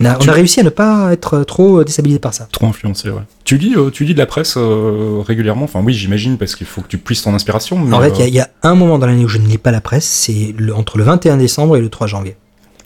On 0.00 0.06
a, 0.06 0.16
on 0.16 0.18
Tu- 0.18 0.30
a 0.30 0.32
réussi 0.32 0.60
à 0.60 0.62
ne 0.62 0.70
pas 0.70 1.12
être 1.12 1.44
trop 1.44 1.84
déstabilisé 1.84 2.18
par 2.18 2.32
ça. 2.32 2.48
Trop 2.50 2.66
influencé, 2.66 3.10
ouais. 3.10 3.20
Tu 3.44 3.58
lis, 3.58 3.74
euh, 3.76 3.90
tu 3.90 4.04
lis 4.04 4.14
de 4.14 4.18
la 4.18 4.26
presse 4.26 4.54
euh, 4.56 5.20
régulièrement? 5.26 5.64
Enfin, 5.64 5.82
oui, 5.84 5.92
j'imagine, 5.92 6.38
parce 6.38 6.54
qu'il 6.56 6.66
faut 6.66 6.80
que 6.80 6.88
tu 6.88 6.96
puisses 6.98 7.22
ton 7.22 7.34
inspiration. 7.34 7.78
Mais, 7.78 7.94
En 7.94 8.00
fait, 8.00 8.08
il 8.10 8.18
y 8.18 8.20
a- 8.20 8.24
euh, 8.24 8.28
il 8.28 8.34
y, 8.34 8.40
a 8.40 8.48
un 8.62 8.74
moment 8.74 8.98
dans 8.98 9.06
l'année 9.06 9.24
où 9.24 9.28
je 9.28 9.38
ne 9.38 9.46
lis 9.46 9.58
pas 9.58 9.70
la 9.72 9.80
presse, 9.82 10.06
c'est 10.06 10.54
le- 10.56 10.74
entre 10.74 10.96
le 10.96 11.04
21 11.04 11.36
décembre 11.36 11.76
et 11.76 11.80
le 11.80 11.88
3 11.90 12.06
janvier. 12.06 12.36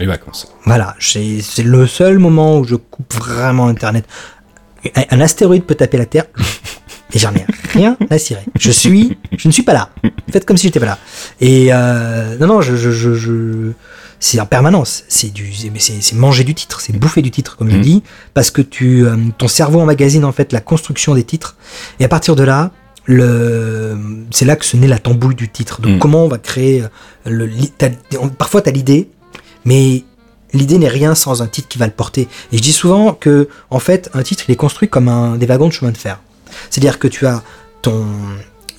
les 0.00 0.06
vacances. 0.06 0.52
Voilà, 0.64 0.96
c'est 0.98 1.38
le 1.62 1.86
seul 1.86 2.18
moment 2.18 2.58
où 2.58 2.64
je 2.64 2.74
coupe 2.74 3.14
vraiment 3.14 3.68
Internet. 3.68 4.04
Un, 4.96 5.02
un 5.12 5.20
astéroïde 5.20 5.62
peut 5.62 5.76
taper 5.76 5.98
la 5.98 6.06
Terre 6.06 6.24
et 7.14 7.18
j'en 7.20 7.32
ai 7.32 7.46
rien 7.72 7.96
à 8.10 8.18
cirer. 8.18 8.42
Je 8.58 8.72
suis, 8.72 9.16
je 9.36 9.46
ne 9.46 9.52
suis 9.52 9.62
pas 9.62 9.72
là. 9.72 9.90
Faites 10.32 10.44
comme 10.46 10.56
si 10.56 10.66
j'étais 10.66 10.80
pas 10.80 10.86
là. 10.86 10.98
Et 11.40 11.70
non, 12.40 12.48
non, 12.48 12.60
je, 12.60 12.74
je, 12.74 12.90
je, 12.90 13.14
je- 13.14 13.70
c'est 14.26 14.40
en 14.40 14.46
permanence. 14.46 15.04
C'est 15.08 15.30
du, 15.32 15.52
mais 15.70 15.78
c'est 15.80 16.14
manger 16.14 16.44
du 16.44 16.54
titre, 16.54 16.80
c'est 16.80 16.96
bouffer 16.96 17.20
du 17.20 17.30
titre, 17.30 17.56
comme 17.58 17.68
je 17.70 17.76
Mhm. 17.76 17.82
dis, 17.82 18.02
parce 18.32 18.50
que 18.50 18.62
tu, 18.62 19.04
euh, 19.06 19.16
ton 19.36 19.48
cerveau 19.48 19.80
emmagasine 19.80 20.24
en 20.24 20.32
fait 20.32 20.50
la 20.52 20.60
construction 20.62 21.14
des 21.14 21.24
titres. 21.24 21.56
Et 22.00 22.04
à 22.06 22.08
partir 22.08 22.34
de 22.34 22.42
là, 22.42 22.70
le, 23.04 23.98
c'est 24.30 24.46
là 24.46 24.56
que 24.56 24.64
se 24.64 24.78
naît 24.78 24.88
la 24.88 24.98
tambouille 24.98 25.34
du 25.34 25.48
titre. 25.50 25.80
Donc 25.82 25.92
Mhm. 25.94 25.98
comment 25.98 26.24
on 26.24 26.28
va 26.28 26.38
créer 26.38 26.82
euh, 26.82 26.88
le, 27.26 27.50
t'as- 27.76 27.90
on- 28.18 28.28
parfois 28.30 28.62
tu 28.62 28.70
as 28.70 28.72
l'idée, 28.72 29.10
mais 29.66 30.04
l'idée 30.54 30.78
n'est 30.78 30.88
rien 30.88 31.14
sans 31.14 31.42
un 31.42 31.46
titre 31.46 31.68
qui 31.68 31.76
va 31.78 31.86
le 31.86 31.92
porter. 31.92 32.28
Et 32.50 32.56
je 32.56 32.62
dis 32.62 32.72
souvent 32.72 33.12
que, 33.12 33.48
en 33.68 33.78
fait, 33.78 34.08
un 34.14 34.22
titre, 34.22 34.44
il 34.48 34.52
est 34.52 34.56
construit 34.56 34.88
comme 34.88 35.08
un, 35.08 35.36
des 35.36 35.44
wagons 35.46 35.68
de 35.68 35.72
chemin 35.74 35.92
de 35.92 35.98
fer. 35.98 36.20
C'est-à-dire 36.70 36.98
que 36.98 37.08
tu 37.08 37.26
as 37.26 37.42
ton... 37.82 38.06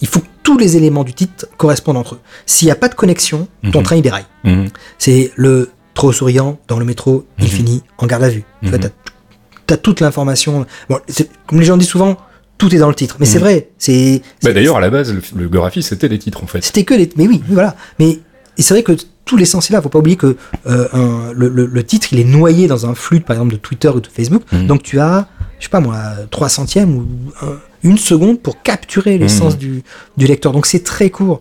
Il 0.05 0.09
faut 0.09 0.19
que 0.19 0.27
tous 0.43 0.57
les 0.59 0.77
éléments 0.77 1.03
du 1.03 1.13
titre 1.13 1.47
correspondent 1.57 1.97
entre 1.97 2.15
eux. 2.15 2.19
S'il 2.45 2.67
n'y 2.67 2.71
a 2.71 2.75
pas 2.75 2.87
de 2.89 2.93
connexion, 2.95 3.47
ton 3.71 3.79
Mhm. 3.79 3.83
train, 3.83 3.95
il 3.95 4.01
déraille. 4.03 4.25
Mhm. 4.43 4.67
C'est 4.99 5.31
le 5.35 5.71
trop 5.95 6.11
souriant 6.11 6.59
dans 6.67 6.77
le 6.77 6.85
métro, 6.85 7.25
il 7.39 7.45
Mhm. 7.45 7.49
finit 7.49 7.83
en 7.97 8.05
garde 8.05 8.23
à 8.23 8.29
vue. 8.29 8.43
Tu 8.61 8.69
vois, 8.69 8.77
t'as- 8.77 9.73
as 9.73 9.77
toute 9.77 10.01
l'information. 10.01 10.65
Bon, 10.89 10.99
comme 11.47 11.59
les 11.59 11.65
gens 11.65 11.77
disent 11.77 11.87
souvent, 11.89 12.17
tout 12.59 12.73
est 12.75 12.77
dans 12.77 12.89
le 12.89 12.95
titre. 12.95 13.17
Mais 13.19 13.25
c'est 13.25 13.39
vrai. 13.39 13.69
C'est 13.79 14.21
Bah, 14.43 14.53
D'ailleurs, 14.53 14.77
à 14.77 14.79
la 14.79 14.89
base, 14.91 15.11
le, 15.11 15.21
le 15.35 15.49
graphiste, 15.49 15.89
c'était 15.89 16.07
les 16.07 16.19
titres, 16.19 16.43
en 16.43 16.47
fait. 16.47 16.63
c'était 16.63 16.83
que 16.83 16.93
les. 16.93 17.09
Mais 17.17 17.27
oui, 17.27 17.41
voilà. 17.49 17.75
Mais 17.99 18.19
c'est 18.59 18.73
vrai 18.75 18.83
que 18.83 18.93
tout 19.25 19.37
l'essence 19.37 19.71
est 19.71 19.73
là. 19.73 19.81
Faut 19.81 19.89
pas 19.89 19.99
oublier 19.99 20.17
que 20.17 20.37
euh, 20.67 20.87
un- 20.93 21.31
le, 21.33 21.49
le- 21.49 21.65
le 21.65 21.83
titre, 21.83 22.09
il 22.11 22.19
est 22.19 22.23
noyé 22.25 22.67
dans 22.67 22.85
un 22.85 22.93
flux, 22.93 23.21
par 23.21 23.35
exemple, 23.37 23.53
de 23.53 23.57
Twitter 23.57 23.89
ou 23.89 23.99
de 23.99 24.07
Facebook. 24.07 24.43
Donc 24.67 24.83
tu 24.83 24.99
as, 24.99 25.27
je 25.59 25.63
sais 25.65 25.69
pas 25.71 25.79
moi, 25.79 25.97
3 26.29 26.49
centièmes 26.49 26.95
ou 26.95 27.05
un- 27.41 27.57
une 27.85 27.97
seconde 27.97 28.39
pour 28.41 28.61
capturer 28.61 29.17
l'essence 29.17 29.53
Mhm. 29.53 29.59
du, 29.59 29.83
du 30.17 30.25
lecteur. 30.27 30.51
Donc 30.51 30.65
c'est 30.65 30.83
très 30.83 31.09
court. 31.09 31.39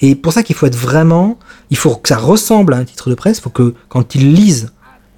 Et 0.00 0.14
pour 0.14 0.32
ça 0.32 0.42
qu'il 0.42 0.54
faut 0.54 0.66
être 0.66 0.76
vraiment, 0.76 1.38
il 1.70 1.76
faut 1.76 1.94
que 1.96 2.08
ça 2.08 2.18
ressemble 2.18 2.74
à 2.74 2.76
un 2.76 2.84
titre 2.84 3.08
de 3.10 3.14
presse. 3.14 3.38
Il 3.38 3.42
faut 3.42 3.50
que 3.50 3.74
quand 3.88 4.14
il 4.14 4.32
lise, 4.34 4.72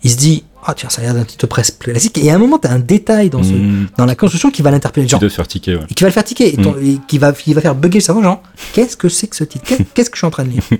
il 0.04 0.10
se 0.10 0.16
dit, 0.16 0.44
ah 0.64 0.74
tiens, 0.74 0.88
ça 0.88 1.00
a 1.00 1.04
l'air 1.04 1.14
d'un 1.14 1.24
titre 1.24 1.46
de 1.46 1.48
presse 1.48 1.72
classique. 1.72 2.16
Et 2.18 2.30
à 2.30 2.34
un 2.36 2.38
moment, 2.38 2.58
tu 2.58 2.68
as 2.68 2.72
un 2.72 2.78
détail 2.78 3.28
dans, 3.30 3.42
ce, 3.42 3.52
Mhm. 3.52 3.88
dans 3.96 4.06
la 4.06 4.14
construction 4.14 4.50
qui 4.52 4.62
va 4.62 4.70
l'interpeller. 4.70 5.06
Qui 5.06 5.10
Genre, 5.10 5.20
te 5.20 5.28
faire 5.28 5.48
tiquer, 5.48 5.74
ouais. 5.76 5.82
et 5.90 5.94
qui 5.94 6.04
va 6.04 6.08
le 6.10 6.14
faire 6.14 6.24
tiquer, 6.24 6.54
et, 6.54 6.56
ton- 6.62 6.76
et 6.80 6.98
qui, 7.08 7.18
va, 7.18 7.32
qui 7.32 7.52
va 7.54 7.60
faire 7.60 7.74
bugger 7.74 7.98
le 7.98 8.04
cerveau, 8.04 8.22
genre, 8.22 8.40
qu'est-ce 8.72 8.96
que 8.96 9.08
c'est 9.08 9.26
que 9.26 9.34
ce 9.36 9.44
titre? 9.44 9.64
Qu'est- 9.66 9.84
Qu'est-ce 9.94 10.10
que 10.10 10.16
je 10.16 10.20
suis 10.20 10.26
en 10.26 10.30
train 10.30 10.44
de 10.44 10.50
lire? 10.50 10.62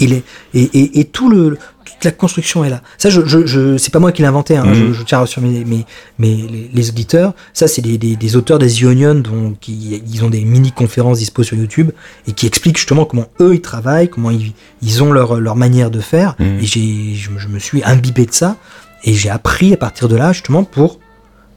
Et, 0.00 0.06
les, 0.06 0.24
et, 0.54 0.62
et, 0.72 1.00
et 1.00 1.04
tout 1.04 1.28
le, 1.28 1.58
toute 1.84 2.04
la 2.04 2.10
construction 2.10 2.64
est 2.64 2.70
là. 2.70 2.82
Ça, 2.98 3.10
je, 3.10 3.24
je, 3.26 3.46
je 3.46 3.76
c'est 3.76 3.92
pas 3.92 3.98
moi 3.98 4.12
qui 4.12 4.22
l'ai 4.22 4.28
inventé. 4.28 4.56
Hein, 4.56 4.72
je, 4.72 4.92
je 4.92 5.02
tiens 5.02 5.18
à 5.18 5.20
rassurer 5.22 5.46
mes, 5.46 5.64
mes, 5.64 5.86
mes 6.18 6.34
les, 6.48 6.70
les 6.72 6.88
auditeurs. 6.88 7.34
Ça, 7.52 7.68
c'est 7.68 7.82
des, 7.82 7.98
des, 7.98 8.16
des 8.16 8.36
auteurs 8.36 8.58
des 8.58 8.70
The 8.70 8.84
Onion, 8.84 9.16
dont 9.16 9.54
qui 9.60 10.02
ils 10.06 10.24
ont 10.24 10.30
des 10.30 10.44
mini 10.44 10.72
conférences 10.72 11.18
dispo 11.18 11.42
sur 11.42 11.56
YouTube 11.56 11.90
et 12.26 12.32
qui 12.32 12.46
expliquent 12.46 12.78
justement 12.78 13.04
comment 13.04 13.26
eux 13.40 13.54
ils 13.54 13.60
travaillent, 13.60 14.08
comment 14.08 14.30
ils, 14.30 14.52
ils 14.82 15.02
ont 15.02 15.12
leur 15.12 15.40
leur 15.40 15.56
manière 15.56 15.90
de 15.90 16.00
faire. 16.00 16.34
Mhm. 16.38 16.58
Et 16.60 16.66
j'ai, 16.66 17.14
je, 17.14 17.30
je 17.36 17.48
me 17.48 17.58
suis 17.58 17.82
imbibé 17.84 18.26
de 18.26 18.32
ça 18.32 18.56
et 19.04 19.14
j'ai 19.14 19.30
appris 19.30 19.72
à 19.74 19.76
partir 19.76 20.08
de 20.08 20.16
là 20.16 20.32
justement 20.32 20.64
pour 20.64 20.98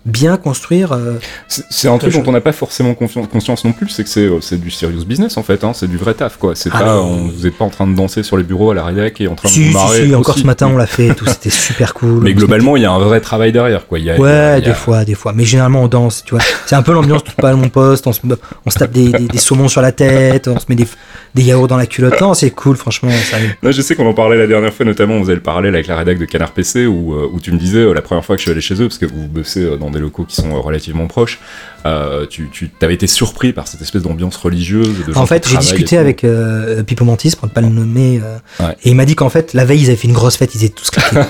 bien 0.06 0.38
construire. 0.38 0.92
euh, 0.92 1.14
C'est 1.48 1.88
un 1.88 1.98
truc 1.98 2.14
dont 2.14 2.24
on 2.28 2.32
n'a 2.32 2.42
pas 2.42 2.52
forcément 2.52 2.94
conscience 2.94 3.66
non 3.66 3.72
plus, 3.72 3.90
c'est 3.90 4.04
que 4.04 4.10
c'est 4.10 4.26
euh, 4.28 4.58
du 4.58 4.70
serious 4.72 5.04
business 5.06 5.38
en 5.38 5.44
fait, 5.44 5.64
hein, 5.64 5.72
c'est 5.74 5.88
du 5.88 5.98
vrai 5.98 6.14
taf 6.14 6.38
quoi. 6.38 6.54
C'est 6.56 6.70
Ah, 6.74 6.80
pas, 6.80 7.02
on, 7.02 7.28
vous 7.28 7.48
êtes 7.48 7.58
pas 7.58 7.66
en 7.66 7.70
train 7.70 7.88
de 7.88 7.96
danser 7.96 8.22
sur 8.24 8.38
les 8.38 8.44
bureaux 8.44 8.72
à 8.72 8.76
la 8.76 8.84
rédac 8.84 9.20
et 9.22 9.28
en 9.28 9.36
train 9.36 9.50
de 9.50 9.54
si, 9.54 9.68
si, 9.70 9.74
marrer. 9.74 10.06
si, 10.08 10.14
encore 10.16 10.36
aussi. 10.36 10.42
ce 10.42 10.48
matin 10.48 10.68
on 10.72 10.78
l'a 10.78 10.86
fait, 10.86 11.14
tout, 11.16 11.26
c'était 11.28 11.50
super 11.50 11.94
cool. 11.94 12.24
Mais 12.24 12.34
globalement, 12.34 12.76
il 12.78 12.84
y 12.84 12.86
a 12.86 12.92
un 12.92 13.00
vrai 13.00 13.20
travail 13.20 13.52
derrière 13.52 13.88
quoi. 13.88 13.98
Il 14.00 14.06
y 14.06 14.10
a, 14.12 14.16
il 14.16 14.20
y 14.20 14.22
a- 14.22 14.24
Ouais, 14.24 14.60
il 14.60 14.64
y 14.64 14.68
a- 14.68 14.72
des 14.72 14.76
fois, 14.76 15.06
des 15.06 15.16
fois. 15.16 15.34
Mais 15.34 15.44
généralement, 15.44 15.82
on 15.84 15.88
danse, 15.88 16.24
tu 16.24 16.36
vois. 16.36 16.44
C'est 16.66 16.76
un 16.76 16.84
peu 16.84 16.94
l'ambiance 16.94 17.24
tout 17.24 17.34
pas 17.38 17.50
à 17.50 17.56
mon 17.56 17.70
poste. 17.70 18.06
On 18.08 18.14
se, 18.14 18.20
on 18.66 18.70
se 18.70 18.78
tape 18.78 18.92
des, 18.92 19.10
des, 19.12 19.28
des 19.28 19.38
saumons 19.38 19.68
sur 19.68 19.82
la 19.82 19.92
tête, 19.92 20.48
on 20.48 20.60
se 20.60 20.66
met 20.70 20.76
des, 20.76 20.86
des 21.34 21.44
yaourts 21.44 21.68
dans 21.68 21.78
la 21.78 21.88
culotte. 21.88 22.22
Non, 22.22 22.34
c'est 22.36 22.52
cool, 22.52 22.76
franchement. 22.78 23.10
Là, 23.64 23.72
je 23.72 23.82
sais 23.82 23.96
qu'on 23.96 24.08
en 24.08 24.14
parlait 24.14 24.38
la 24.38 24.48
dernière 24.48 24.74
fois, 24.74 24.86
notamment 24.86 25.16
on 25.16 25.22
faisait 25.22 25.36
le 25.36 25.42
parallèle 25.42 25.74
avec 25.74 25.88
la 25.88 25.98
rédac 25.98 26.20
de 26.20 26.26
Canard 26.26 26.52
PC 26.52 26.86
où, 26.86 27.14
euh, 27.14 27.28
où 27.34 27.40
tu 27.40 27.52
me 27.52 27.58
disais 27.58 27.92
la 27.94 28.02
première 28.02 28.24
fois 28.24 28.36
que 28.36 28.40
je 28.40 28.44
suis 28.44 28.52
allé 28.52 28.62
chez 28.62 28.76
eux, 28.76 28.88
parce 28.88 28.98
que 29.00 29.06
vous 29.08 29.28
bossez 29.28 29.78
dans 29.80 29.90
des 29.96 30.00
locaux 30.02 30.24
qui 30.26 30.36
sont 30.36 30.52
euh, 30.52 30.60
relativement 30.60 31.08
proches, 31.08 31.40
euh, 31.86 32.26
tu, 32.28 32.50
tu 32.52 32.70
avais 32.82 32.94
été 32.94 33.08
surpris 33.08 33.52
par 33.54 33.68
cette 33.68 33.82
espèce 33.82 34.04
d'ambiance 34.04 34.36
religieuse. 34.38 35.06
De 35.08 35.18
en 35.18 35.26
fait, 35.26 35.48
j'ai 35.50 35.58
discuté 35.58 35.98
avec 35.98 36.24
euh, 36.24 36.84
Pipo 36.84 37.04
Mantis, 37.06 37.32
pour 37.36 37.48
ne 37.48 37.54
pas 37.54 37.62
le 37.62 37.70
nommer, 37.70 38.22
euh, 38.24 38.38
Ouais. 38.64 38.76
et 38.84 38.90
il 38.90 38.96
m'a 38.96 39.06
dit 39.06 39.16
qu'en 39.16 39.30
fait, 39.30 39.54
la 39.54 39.66
veille, 39.66 39.82
ils 39.82 39.88
avaient 39.88 39.96
fait 39.96 40.08
une 40.08 40.14
grosse 40.14 40.36
fête, 40.38 40.54
ils 40.56 40.64
étaient 40.64 40.76
tous 40.76 40.90
claqués. 40.92 41.18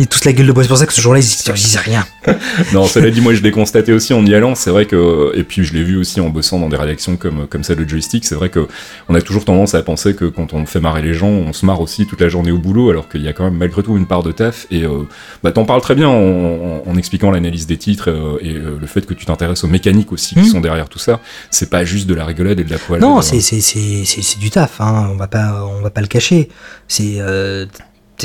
ils 0.00 0.06
tous 0.08 0.24
la 0.24 0.32
gueule 0.32 0.46
de 0.46 0.52
bois. 0.52 0.62
C'est 0.64 0.68
pour 0.68 0.78
ça 0.78 0.86
que 0.86 0.92
ce 0.92 1.00
jour-là, 1.00 1.20
ils 1.20 1.52
disaient 1.54 1.78
rien. 1.78 2.04
Non, 2.74 2.86
cela 2.86 3.10
dit, 3.10 3.20
moi 3.20 3.32
je 3.34 3.42
l'ai 3.42 3.50
constaté 3.50 3.92
aussi 3.92 4.12
en 4.12 4.24
y 4.26 4.34
allant. 4.34 4.54
C'est 4.54 4.70
vrai 4.70 4.84
que, 4.86 5.32
et 5.34 5.42
puis 5.44 5.64
je 5.64 5.72
l'ai 5.74 5.82
vu 5.82 5.96
aussi 5.96 6.20
en 6.20 6.28
bossant 6.28 6.58
dans 6.58 6.68
des 6.68 6.76
rédactions 6.76 7.16
comme, 7.16 7.46
comme 7.46 7.64
celle 7.64 7.78
de 7.84 7.88
Joystick. 7.88 8.24
C'est 8.24 8.34
vrai 8.34 8.48
que 8.50 8.68
on 9.08 9.14
a 9.14 9.22
toujours 9.22 9.44
tendance 9.44 9.74
à 9.74 9.82
penser 9.82 10.14
que 10.14 10.24
quand 10.26 10.52
on 10.52 10.66
fait 10.66 10.80
marrer 10.80 11.02
les 11.02 11.14
gens, 11.14 11.28
on 11.28 11.52
se 11.52 11.64
marre 11.66 11.80
aussi 11.80 12.06
toute 12.06 12.20
la 12.20 12.28
journée 12.28 12.50
au 12.50 12.58
boulot, 12.58 12.90
alors 12.90 13.08
qu'il 13.08 13.22
y 13.22 13.28
a 13.28 13.32
quand 13.32 13.44
même 13.44 13.56
malgré 13.56 13.82
tout 13.82 13.96
une 13.96 14.06
part 14.06 14.22
de 14.22 14.32
taf. 14.32 14.66
Et 14.70 14.84
euh, 14.84 15.02
bah, 15.42 15.52
t'en 15.52 15.64
parles 15.64 15.80
très 15.80 15.94
bien 15.94 16.08
en, 16.08 16.12
en- 16.14 16.82
en 16.86 16.96
expliquant 16.96 17.30
l'analyse 17.30 17.66
des 17.66 17.76
titres 17.78 18.10
euh, 18.10 18.38
et 18.42 18.54
euh, 18.54 18.76
le 18.80 18.86
fait 18.86 19.06
que 19.06 19.14
tu 19.14 19.24
t'intéresses 19.26 19.64
aux 19.64 19.68
mécaniques 19.68 20.12
aussi 20.12 20.34
qui 20.34 20.40
Mm. 20.40 20.44
sont 20.52 20.60
derrière 20.60 20.88
tout 20.88 20.98
ça. 20.98 21.20
C'est 21.50 21.70
pas 21.70 21.84
juste 21.84 22.06
de 22.06 22.14
la 22.14 22.24
rigolade 22.24 22.60
et 22.60 22.64
de 22.64 22.70
la 22.70 22.78
poêle. 22.78 23.00
Non, 23.00 23.22
c'est 23.22 23.40
c'est 23.40 23.60
c'est 23.60 24.04
c'est 24.04 24.22
c'est 24.22 24.38
du 24.38 24.50
taf. 24.50 24.80
Hein. 24.80 25.08
On 25.12 25.16
va 25.16 25.26
pas 25.26 25.66
on 25.78 25.82
va 25.82 25.90
pas 25.90 26.00
le 26.00 26.06
cacher. 26.06 26.48
C'est 26.88 27.16
euh, 27.18 27.66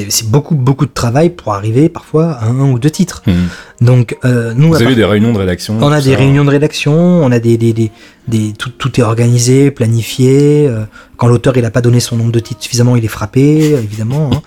c'est 0.10 0.30
beaucoup 0.30 0.56
beaucoup 0.56 0.86
de 0.86 0.92
travail 0.94 1.30
pour 1.30 1.54
arriver 1.54 1.90
parfois 1.90 2.32
à 2.34 2.46
un 2.48 2.72
ou 2.72 2.80
deux 2.80 2.90
titres. 2.90 3.24
Mm. 3.28 3.86
Donc 3.86 4.18
euh, 4.26 4.54
nous 4.56 4.70
Vous 4.70 4.76
à 4.76 4.82
avez 4.86 4.96
des 4.96 5.06
réunions 5.06 5.34
de 5.34 5.38
rédaction 5.40 5.78
On 5.82 5.92
a 5.92 6.02
des 6.02 6.12
ça. 6.12 6.18
réunions 6.18 6.46
de 6.46 6.50
rédaction, 6.50 6.94
on 6.94 7.32
a 7.32 7.40
des, 7.40 7.58
des, 7.58 7.74
des, 7.74 7.92
des- 8.28 8.54
tout, 8.54 8.70
tout 8.70 9.00
est 9.00 9.04
organisé, 9.04 9.72
planifié. 9.72 10.68
euh, 10.68 10.84
quand 11.18 11.28
l'auteur 11.28 11.56
il 11.58 11.64
a 11.66 11.72
pas 11.72 11.82
donné 11.82 12.00
son 12.00 12.18
nombre 12.18 12.32
de 12.32 12.40
titres 12.40 12.62
suffisamment, 12.62 12.96
il 12.96 13.06
est 13.06 13.10
frappé, 13.10 13.74
euh, 13.74 13.80
évidemment. 13.82 14.30
hein. 14.34 14.42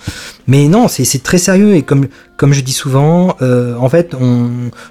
Mais 0.47 0.69
non, 0.69 0.89
c'est 0.89 1.23
très 1.23 1.39
sérieux 1.39 1.75
et 1.75 1.83
comme 1.83 2.07
comme 2.37 2.53
je 2.53 2.61
dis 2.63 2.73
souvent, 2.73 3.37
euh, 3.43 3.75
en 3.77 3.89
fait, 3.89 4.15
on 4.21 4.51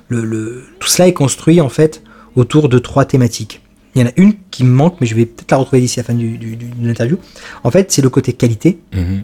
le, 0.10 0.24
le 0.26 0.64
tout 0.80 0.88
cela 0.88 1.08
est 1.08 1.14
construit 1.14 1.62
en 1.62 1.70
fait 1.70 2.02
autour 2.36 2.70
de 2.70 2.78
trois 2.80 3.06
thématiques. 3.06 3.62
Il 3.96 4.02
y 4.02 4.04
en 4.04 4.08
a 4.10 4.12
une 4.18 4.34
qui 4.52 4.64
me 4.64 4.70
manque, 4.70 4.98
mais 5.02 5.08
je 5.08 5.16
vais 5.16 5.26
peut-être 5.26 5.50
la 5.50 5.58
retrouver 5.58 5.82
d'ici 5.82 5.98
la 5.98 6.04
fin 6.04 6.14
du, 6.14 6.38
du, 6.38 6.56
du- 6.56 6.68
de 6.68 6.88
l'interview. 6.88 7.18
En 7.64 7.72
fait, 7.72 7.92
c'est 7.92 8.04
le 8.04 8.10
côté 8.12 8.32
qualité, 8.34 8.78
Mhm, 8.94 9.24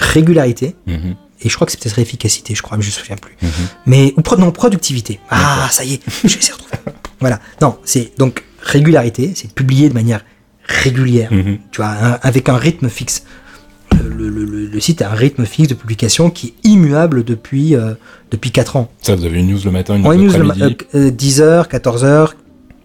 régularité, 0.00 0.74
mhm, 0.86 1.14
et 1.42 1.48
je 1.48 1.54
crois 1.54 1.66
que 1.66 1.72
c'est 1.72 1.80
peut-être 1.80 1.98
efficacité, 1.98 2.54
je 2.54 2.62
crois, 2.62 2.76
mais 2.76 2.82
je 2.82 2.88
me 2.88 2.92
souviens 2.92 3.16
plus. 3.16 3.36
mhm. 3.42 3.50
Mais 3.86 4.14
ou 4.16 4.36
non, 4.36 4.50
productivité. 4.50 5.20
Ah, 5.30 5.68
ça 5.70 5.84
y 5.84 5.94
est, 5.94 6.00
je 6.24 6.26
essayer 6.36 6.48
de 6.48 6.52
retrouver. 6.54 6.76
Voilà. 7.20 7.38
Non, 7.60 7.76
c'est 7.84 8.12
donc 8.18 8.44
régularité, 8.62 9.32
c'est 9.34 9.52
publier 9.52 9.88
de 9.90 9.94
manière 9.94 10.24
régulière, 10.64 11.30
Mhm. 11.32 11.58
tu 11.70 11.76
vois, 11.82 11.90
un- 11.90 12.18
avec 12.22 12.48
un 12.48 12.56
rythme 12.56 12.88
fixe. 12.88 13.24
Le, 14.02 14.28
le- 14.28 14.44
le- 14.44 14.66
le 14.66 14.80
site 14.80 15.02
a 15.02 15.10
un 15.10 15.14
rythme 15.14 15.44
fixe 15.44 15.68
de 15.68 15.74
publication 15.74 16.30
qui 16.30 16.46
est 16.64 16.68
immuable 16.68 17.24
depuis 17.24 17.74
euh, 17.74 17.92
depuis 18.30 18.50
4 18.52 18.76
ans. 18.76 18.90
Ça, 19.02 19.16
vous 19.16 19.24
avez 19.24 19.40
une 19.40 19.48
news 19.48 19.58
le 19.64 19.70
matin, 19.70 19.96
une 19.96 20.06
On 20.06 20.14
news 20.14 20.30
le 20.32 20.44
l'après-midi. 20.44 20.76
ma- 20.94 20.98
euh, 20.98 21.08
euh, 21.08 21.10
10h, 21.10 21.68
14h, 21.68 22.30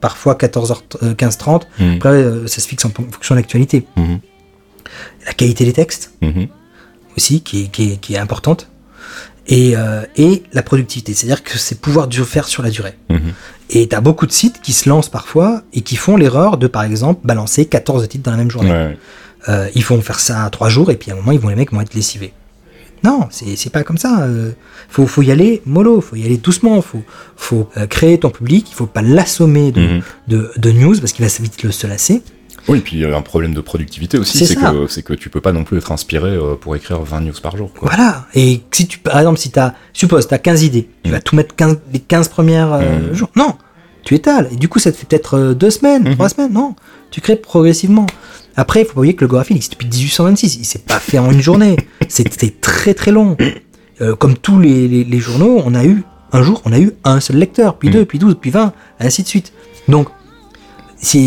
parfois 0.02 0.34
14h, 0.36 0.82
euh, 1.04 1.14
15h30. 1.14 1.62
Mhm, 1.80 1.96
Après, 1.96 2.10
euh, 2.10 2.48
ça 2.48 2.60
se 2.60 2.68
fixe 2.68 2.84
en 2.86 2.90
fonction 2.90 3.36
de 3.36 3.40
l'actualité. 3.40 3.86
La 5.26 5.34
qualité 5.34 5.64
des 5.66 5.74
textes. 5.74 6.12
Aussi, 7.18 7.42
qui 7.42 7.64
est, 7.64 7.68
qui 7.68 7.92
est, 7.94 7.98
qui 7.98 8.14
est 8.16 8.18
importante. 8.18 8.68
Et, 9.48 9.78
euh, 9.78 10.02
et 10.18 10.42
la 10.54 10.64
productivité, 10.64 11.14
c'est-à-dire 11.14 11.44
que 11.44 11.58
c'est 11.60 11.80
pouvoir 11.80 12.08
du 12.08 12.24
faire 12.24 12.48
sur 12.48 12.64
la 12.64 12.72
durée. 12.72 12.98
Mhm. 13.10 13.34
Et 13.70 13.88
t'as 13.88 14.02
beaucoup 14.02 14.26
de 14.26 14.32
sites 14.32 14.60
qui 14.62 14.74
se 14.74 14.90
lancent 14.90 15.10
parfois 15.10 15.62
et 15.74 15.82
qui 15.82 15.96
font 15.98 16.18
l'erreur 16.18 16.58
de, 16.58 16.66
par 16.68 16.84
exemple, 16.84 17.22
balancer 17.26 17.66
14 17.66 18.08
titres 18.08 18.24
dans 18.24 18.32
la 18.32 18.38
même 18.38 18.50
journée. 18.52 18.72
Ouais. 18.72 18.98
Euh, 19.50 19.68
ils 19.76 19.84
vont 19.86 20.02
faire 20.02 20.20
ça 20.20 20.44
à 20.46 20.50
3 20.50 20.70
jours 20.70 20.90
et 20.90 20.96
puis 20.96 21.12
à 21.12 21.14
un 21.14 21.18
moment, 21.18 21.32
ils 21.32 21.40
vont, 21.40 21.50
les 21.50 21.56
mecs 21.56 21.72
vont 21.72 21.82
être 21.82 21.94
lessivés. 21.94 22.34
Non, 23.04 23.28
c'est 23.30 23.70
pas 23.72 23.84
comme 23.84 24.00
ça. 24.00 24.24
euh, 24.24 24.52
faut, 24.90 25.06
faut 25.06 25.22
y 25.22 25.30
aller 25.32 25.62
mollo, 25.68 26.02
faut 26.02 26.16
y 26.16 26.26
aller 26.26 26.38
doucement, 26.38 26.82
faut, 26.82 27.04
faut 27.36 27.70
euh, 27.78 27.86
créer 27.86 28.20
ton 28.20 28.32
public, 28.32 28.66
il 28.72 28.74
faut 28.74 28.88
pas 28.88 29.04
l'assommer 29.04 29.72
de, 29.72 29.82
Mhm. 29.82 30.02
de, 30.28 30.52
de 30.58 30.72
news 30.72 30.98
parce 31.00 31.12
qu'il 31.12 31.24
va 31.24 31.32
vite 31.40 31.62
le, 31.62 31.72
se 31.72 31.86
lasser. 31.86 32.24
Oui, 32.68 32.80
puis 32.80 32.98
il 32.98 33.02
y 33.02 33.06
a 33.06 33.16
un 33.16 33.22
problème 33.22 33.54
de 33.54 33.62
productivité 33.62 34.18
aussi, 34.18 34.46
C'est 34.46 34.56
que, 34.56 34.88
c'est 34.88 35.04
que 35.04 35.14
tu 35.14 35.30
peux 35.30 35.42
pas 35.42 35.52
non 35.52 35.64
plus 35.64 35.78
être 35.78 35.92
inspiré 35.92 36.30
euh, 36.30 36.56
pour 36.56 36.76
écrire 36.76 37.00
20 37.02 37.22
news 37.22 37.34
par 37.42 37.56
jour. 37.58 37.72
Quoi. 37.74 37.90
Voilà. 37.94 38.26
Et 38.34 38.62
si 38.72 38.88
tu, 38.88 38.98
par 39.00 39.20
exemple, 39.20 39.38
si 39.40 39.52
t'as, 39.52 39.74
suppose, 39.94 40.28
t'as 40.28 40.40
15 40.40 40.64
idées, 40.64 40.90
tu 41.04 41.10
Mhm. 41.10 41.16
vas 41.16 41.22
tout 41.22 41.36
mettre 41.36 41.56
15, 41.56 41.78
les 41.94 42.00
15 42.00 42.28
premières 42.30 42.74
euh, 42.74 43.10
Mhm. 43.10 43.14
jours. 43.14 43.30
Non, 43.36 43.54
tu 44.04 44.16
étales. 44.16 44.50
Et 44.52 44.56
du 44.56 44.68
coup, 44.68 44.80
ça 44.80 44.92
te 44.92 44.98
fait 44.98 45.06
peut-être 45.08 45.38
euh, 45.38 45.54
deux 45.54 45.70
semaines, 45.70 46.04
Mhm. 46.04 46.14
trois 46.16 46.30
semaines. 46.30 46.54
Non, 46.54 46.76
tu 47.12 47.22
crées 47.22 47.36
progressivement. 47.36 48.08
Après, 48.56 48.82
il 48.82 48.86
faut 48.86 48.94
pas 48.94 49.00
oublier 49.02 49.16
que 49.16 49.22
le 49.24 49.28
Goraphile 49.28 49.58
existe 49.58 49.74
depuis 49.74 49.88
1826. 49.88 50.56
Il 50.56 50.66
s'est 50.66 50.80
pas 50.80 51.00
fait 51.00 51.20
en 51.20 51.30
une 51.32 51.42
journée. 51.42 51.76
C'était 52.08 52.50
très 52.50 52.94
très 52.96 53.12
long. 53.12 53.38
Euh, 54.02 54.16
comme 54.16 54.36
tous 54.38 54.60
les, 54.60 54.88
les- 54.88 55.04
les 55.04 55.20
journaux, 55.20 55.62
on 55.66 55.76
a 55.76 55.86
eu 55.86 56.04
un 56.34 56.42
jour, 56.42 56.62
on 56.66 56.74
a 56.74 56.80
eu 56.80 56.92
un 57.04 57.20
seul 57.20 57.38
lecteur, 57.38 57.78
puis 57.78 57.90
Mhm. 57.90 57.94
deux, 57.94 58.06
puis 58.06 58.18
douze, 58.20 58.36
puis 58.42 58.50
vingt, 58.50 58.74
ainsi 59.00 59.22
de 59.24 59.28
suite. 59.28 59.54
Donc, 59.88 60.08
c'est 60.98 61.22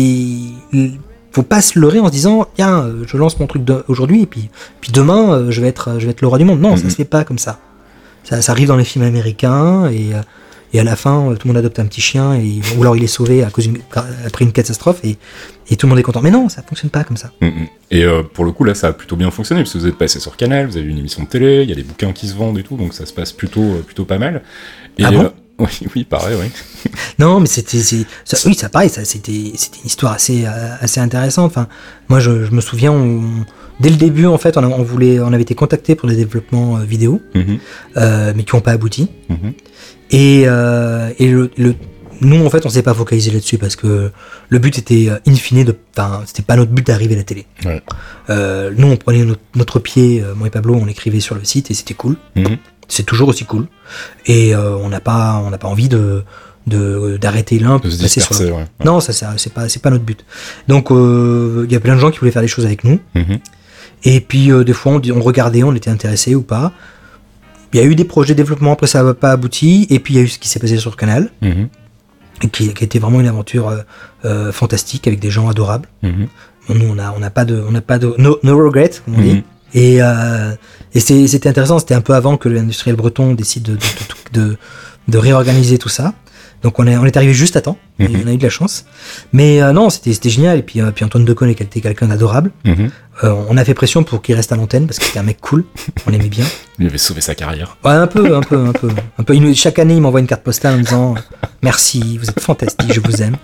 faut 1.31 1.43
pas 1.43 1.61
se 1.61 1.77
leurrer 1.79 1.99
en 1.99 2.07
se 2.07 2.11
disant 2.11 2.47
tiens 2.55 2.79
euh, 2.83 3.03
je 3.07 3.17
lance 3.17 3.39
mon 3.39 3.47
truc 3.47 3.63
aujourd'hui 3.87 4.23
et 4.23 4.25
puis 4.25 4.49
puis 4.81 4.91
demain 4.91 5.31
euh, 5.33 5.51
je 5.51 5.61
vais 5.61 5.67
être 5.67 5.95
je 5.99 6.05
vais 6.05 6.11
être 6.11 6.21
le 6.21 6.27
roi 6.27 6.37
du 6.37 6.45
monde 6.45 6.59
non 6.59 6.75
ça 6.75 6.83
Mhm. 6.83 6.89
se 6.89 6.95
fait 6.95 7.05
pas 7.05 7.23
comme 7.23 7.39
ça 7.39 7.59
ça, 8.23 8.41
ça 8.41 8.51
arrive 8.51 8.67
dans 8.67 8.75
les 8.77 8.83
films 8.83 9.05
américains 9.05 9.89
et 9.89 10.13
euh, 10.13 10.21
et 10.71 10.79
à 10.79 10.83
la 10.83 10.95
fin 10.95 11.31
euh, 11.31 11.35
tout 11.35 11.47
le 11.47 11.53
monde 11.53 11.57
adopte 11.57 11.79
un 11.79 11.85
petit 11.85 12.01
chien 12.01 12.35
et 12.35 12.59
ou 12.77 12.81
alors 12.81 12.95
il 12.95 13.03
est 13.03 13.07
sauvé 13.07 13.43
à 13.43 13.49
cause 13.49 13.67
après 14.25 14.45
une 14.45 14.51
catastrophe 14.51 14.99
et 15.03 15.17
et 15.71 15.75
tout 15.75 15.85
le 15.87 15.89
monde 15.89 15.99
est 15.99 16.03
content 16.03 16.21
mais 16.21 16.31
non 16.31 16.47
ça 16.49 16.61
fonctionne 16.63 16.89
pas 16.91 17.03
comme 17.03 17.17
ça 17.17 17.31
Mm, 17.41 17.47
mm. 17.47 17.67
Et 17.91 18.03
euh, 18.05 18.21
pour 18.21 18.45
le 18.45 18.51
coup, 18.51 18.63
là, 18.65 18.75
ça 18.75 18.87
a 18.89 18.93
plutôt 18.93 19.15
bien 19.15 19.31
fonctionné, 19.31 19.61
parce 19.63 19.73
que 19.73 19.79
vous 19.79 19.87
êtes 19.87 19.97
passé 19.97 20.19
sur 20.19 20.37
Canal, 20.37 20.67
vous 20.67 20.77
avez 20.77 20.85
une 20.87 20.99
émission 20.99 21.23
de 21.23 21.27
télé, 21.27 21.63
il 21.63 21.69
y 21.69 21.71
a 21.71 21.75
des 21.75 21.81
bouquins 21.81 22.11
qui 22.13 22.27
se 22.27 22.35
vendent 22.35 22.59
et 22.59 22.63
tout, 22.63 22.77
donc 22.77 22.93
ça 22.93 23.07
se 23.07 23.13
passe 23.13 23.31
plutôt, 23.31 23.63
euh, 23.63 23.81
plutôt 23.83 24.05
pas 24.05 24.19
mal. 24.19 24.43
Et, 24.99 25.05
Ah 25.05 25.11
bon? 25.11 25.23
euh, 25.23 25.29
oui, 25.81 25.87
oui, 25.95 26.03
pareil, 26.05 26.37
oui. 26.39 26.91
Non, 27.19 27.39
mais 27.39 27.47
c'était, 27.47 27.79
ça, 27.81 28.37
oui, 28.45 28.55
ça 28.55 28.69
pareil, 28.69 28.89
ça, 28.89 29.03
c'était, 29.05 29.51
c'était 29.55 29.79
une 29.79 29.87
histoire 29.87 30.13
assez, 30.13 30.45
euh, 30.45 30.75
assez 30.79 30.99
intéressante. 31.01 31.47
Enfin, 31.51 31.67
moi, 32.07 32.19
je, 32.19 32.45
je 32.45 32.51
me 32.51 32.61
souviens, 32.61 32.91
on- 32.93 33.45
dès 33.79 33.89
le 33.89 33.97
début, 33.97 34.25
en 34.25 34.37
fait, 34.37 34.57
on, 34.57 34.63
a- 34.63 34.67
on 34.67 34.83
voulait, 34.83 35.19
on 35.19 35.33
avait 35.33 35.41
été 35.41 35.55
contacté 35.55 35.95
pour 35.95 36.07
des 36.09 36.15
développements 36.15 36.77
euh, 36.77 36.83
vidéo, 36.83 37.21
Mhm, 37.35 37.59
euh, 37.97 38.33
mais 38.35 38.43
qui 38.43 38.55
n'ont 38.55 38.61
pas 38.61 38.71
abouti. 38.71 39.09
mhm. 39.29 39.53
Et, 40.11 40.43
euh, 40.47 41.11
et 41.19 41.27
le, 41.29 41.51
le- 41.57 41.75
nous, 42.21 42.45
en 42.45 42.49
fait, 42.49 42.65
on 42.65 42.69
s'est 42.69 42.81
pas 42.81 42.93
focalisé 42.93 43.31
là-dessus 43.31 43.57
parce 43.57 43.75
que 43.77 44.11
le 44.49 44.59
but 44.59 44.77
était, 44.77 45.09
in 45.27 45.35
fine, 45.35 45.63
de, 45.63 45.75
enfin, 45.97 46.23
c'était 46.25 46.41
pas 46.41 46.55
notre 46.57 46.71
but 46.71 46.85
d'arriver 46.85 47.13
à 47.15 47.17
la 47.19 47.23
télé. 47.23 47.45
Ouais. 47.65 47.81
Euh, 48.29 48.71
nous, 48.77 48.87
on 48.87 48.97
prenait 48.97 49.23
notre, 49.23 49.39
notre 49.55 49.79
pied, 49.79 50.21
moi 50.35 50.47
et 50.47 50.49
Pablo, 50.49 50.75
on 50.75 50.87
écrivait 50.87 51.19
sur 51.21 51.35
le 51.35 51.43
site 51.45 51.71
et 51.71 51.73
c'était 51.73 51.93
cool. 51.93 52.15
Mhm. 52.35 52.57
C'est 52.89 53.03
toujours 53.05 53.29
aussi 53.29 53.45
cool. 53.45 53.67
Et 54.25 54.53
euh, 54.53 54.75
on 54.77 54.89
n'a 54.89 54.99
pas, 54.99 55.41
on 55.45 55.49
n'a 55.51 55.57
pas 55.57 55.67
envie 55.69 55.87
de, 55.89 56.23
de 56.67 57.17
d'arrêter 57.21 57.57
l'un 57.59 57.79
pour 57.79 57.89
se 57.91 58.01
passer 58.01 58.19
sur 58.19 58.29
disperser, 58.31 58.45
l'autre. 58.49 58.57
ouais. 58.61 58.85
Non, 58.85 58.99
ça, 58.99 59.13
ça 59.13 59.33
c'est 59.37 59.53
pas, 59.53 59.69
c'est 59.69 59.81
pas 59.81 59.89
notre 59.91 60.03
but. 60.03 60.25
Donc, 60.67 60.91
euh, 60.91 61.65
il 61.67 61.71
y 61.71 61.75
a 61.75 61.79
plein 61.79 61.95
de 61.95 61.99
gens 61.99 62.11
qui 62.11 62.19
voulaient 62.19 62.31
faire 62.31 62.41
des 62.41 62.47
choses 62.47 62.65
avec 62.65 62.83
nous. 62.83 62.99
Mhm. 63.15 63.39
Et 64.03 64.19
puis, 64.21 64.51
euh, 64.51 64.63
des 64.63 64.73
fois, 64.73 64.93
on, 64.93 65.21
regardait, 65.21 65.63
on 65.63 65.73
était 65.73 65.89
intéressé 65.89 66.35
ou 66.35 66.41
pas. 66.41 66.71
Il 67.73 67.79
y 67.79 67.83
a 67.83 67.85
eu 67.85 67.93
des 67.95 68.05
projets 68.05 68.33
de 68.33 68.37
développement, 68.41 68.73
après 68.73 68.87
ça 68.87 69.03
n'a 69.03 69.13
pas 69.13 69.31
abouti. 69.31 69.85
Et 69.89 69.99
puis, 69.99 70.15
il 70.15 70.17
y 70.17 70.19
a 70.19 70.23
eu 70.23 70.27
ce 70.27 70.39
qui 70.39 70.49
s'est 70.49 70.59
passé 70.59 70.77
sur 70.77 70.97
Canal, 70.97 71.29
Mhm. 71.41 71.69
et 72.43 72.47
qui, 72.49 72.73
qui 72.73 72.83
a 72.83 72.85
été 72.85 72.97
vraiment 72.99 73.19
une 73.21 73.27
aventure 73.27 73.71
fantastique 74.51 75.07
avec 75.07 75.19
des 75.19 75.29
gens 75.29 75.47
adorables. 75.49 75.87
Mhm. 76.01 76.27
Bon, 76.67 76.75
nous, 76.75 76.87
on 76.89 76.99
a, 76.99 77.11
on 77.15 77.19
n'a 77.19 77.29
pas 77.29 77.45
de, 77.45 77.63
on 77.67 77.71
n'a 77.71 77.81
pas 77.81 77.99
de, 77.99 78.13
no, 78.17 78.37
no 78.43 78.57
regret, 78.65 78.91
comme 79.05 79.15
on 79.15 79.21
dit. 79.21 79.43
Et, 79.73 80.01
euh, 80.01 80.53
et 80.93 80.99
c'est- 80.99 81.27
c'était 81.27 81.49
intéressant, 81.49 81.79
c'était 81.79 81.95
un 81.95 82.01
peu 82.01 82.13
avant 82.13 82.37
que 82.37 82.49
l'industriel 82.49 82.95
breton 82.95 83.33
décide 83.33 83.63
de, 83.63 83.73
de, 83.75 83.79
de, 84.33 84.57
de- 85.07 85.17
réorganiser 85.17 85.77
tout 85.77 85.89
ça. 85.89 86.13
Donc 86.61 86.77
on 86.77 86.85
est, 86.87 86.97
on 86.97 87.05
est 87.05 87.15
arrivé 87.15 87.33
juste 87.33 87.55
à 87.55 87.61
temps, 87.61 87.77
et 87.99 88.07
Mhm. 88.09 88.21
on 88.25 88.27
a 88.27 88.33
eu 88.33 88.37
de 88.37 88.43
la 88.43 88.49
chance. 88.49 88.83
Mais 89.31 89.61
euh, 89.61 89.71
non, 89.71 89.89
c'était 89.89 90.29
génial. 90.29 90.57
Et 90.59 90.61
puis, 90.61 90.81
euh, 90.81 90.91
puis 90.91 91.05
Antoine 91.05 91.23
Decaune 91.23 91.49
était 91.49 91.79
quelqu'un 91.79 92.07
d'adorable. 92.07 92.51
Mhm. 92.65 92.89
Euh, 93.23 93.33
on 93.49 93.55
a 93.55 93.63
fait 93.63 93.73
pression 93.73 94.03
pour 94.03 94.21
qu'il 94.21 94.35
reste 94.35 94.51
à 94.51 94.55
l'antenne 94.57 94.85
parce 94.85 94.99
que 94.99 95.05
c'était 95.05 95.19
un 95.19 95.23
mec 95.23 95.39
cool. 95.39 95.63
On 96.05 96.09
l'aimait 96.09 96.27
bien. 96.27 96.43
Il 96.79 96.87
avait 96.87 96.97
sauvé 96.97 97.21
sa 97.21 97.33
carrière. 97.35 97.77
Ouais, 97.85 97.91
un 97.91 98.07
peu, 98.07 98.35
un 98.35 98.41
peu, 98.41 98.57
un 98.57 98.73
peu. 98.73 98.89
Un 99.17 99.23
peu. 99.23 99.35
Il 99.35 99.55
chaque 99.55 99.79
année, 99.79 99.95
il 99.95 100.01
m'envoie 100.01 100.19
une 100.19 100.27
carte 100.27 100.43
postale 100.43 100.73
en 100.75 100.77
me 100.79 100.83
disant 100.83 101.15
Merci, 101.63 102.17
vous 102.17 102.29
êtes 102.29 102.39
fantastique, 102.41 102.91
je 102.93 102.99
vous 102.99 103.21
aime. 103.21 103.37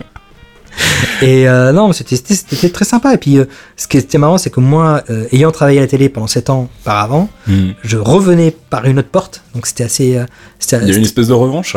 Et 1.22 1.48
euh, 1.48 1.72
non, 1.72 1.92
c'était 1.92 2.68
très 2.70 2.84
sympa. 2.84 3.14
Et 3.14 3.18
puis, 3.18 3.38
euh, 3.38 3.44
ce 3.76 3.86
qui 3.88 3.96
était 3.98 4.18
marrant, 4.18 4.38
c'est 4.38 4.50
que 4.50 4.60
moi, 4.60 5.02
euh, 5.10 5.26
ayant 5.32 5.50
travaillé 5.50 5.78
à 5.78 5.82
la 5.82 5.86
télé 5.88 6.08
pendant 6.08 6.26
7 6.26 6.50
ans 6.50 6.68
auparavant, 6.82 7.28
Mhm. 7.46 7.74
je 7.82 7.96
revenais 7.96 8.54
par 8.70 8.84
une 8.84 8.98
autre 8.98 9.08
porte. 9.10 9.42
Donc, 9.54 9.66
c'était 9.66 9.84
assez. 9.84 10.16
euh, 10.16 10.24
Il 10.72 10.88
y 10.88 10.92
a 10.92 10.96
une 10.96 11.02
espèce 11.04 11.28
de 11.28 11.32
revanche. 11.32 11.76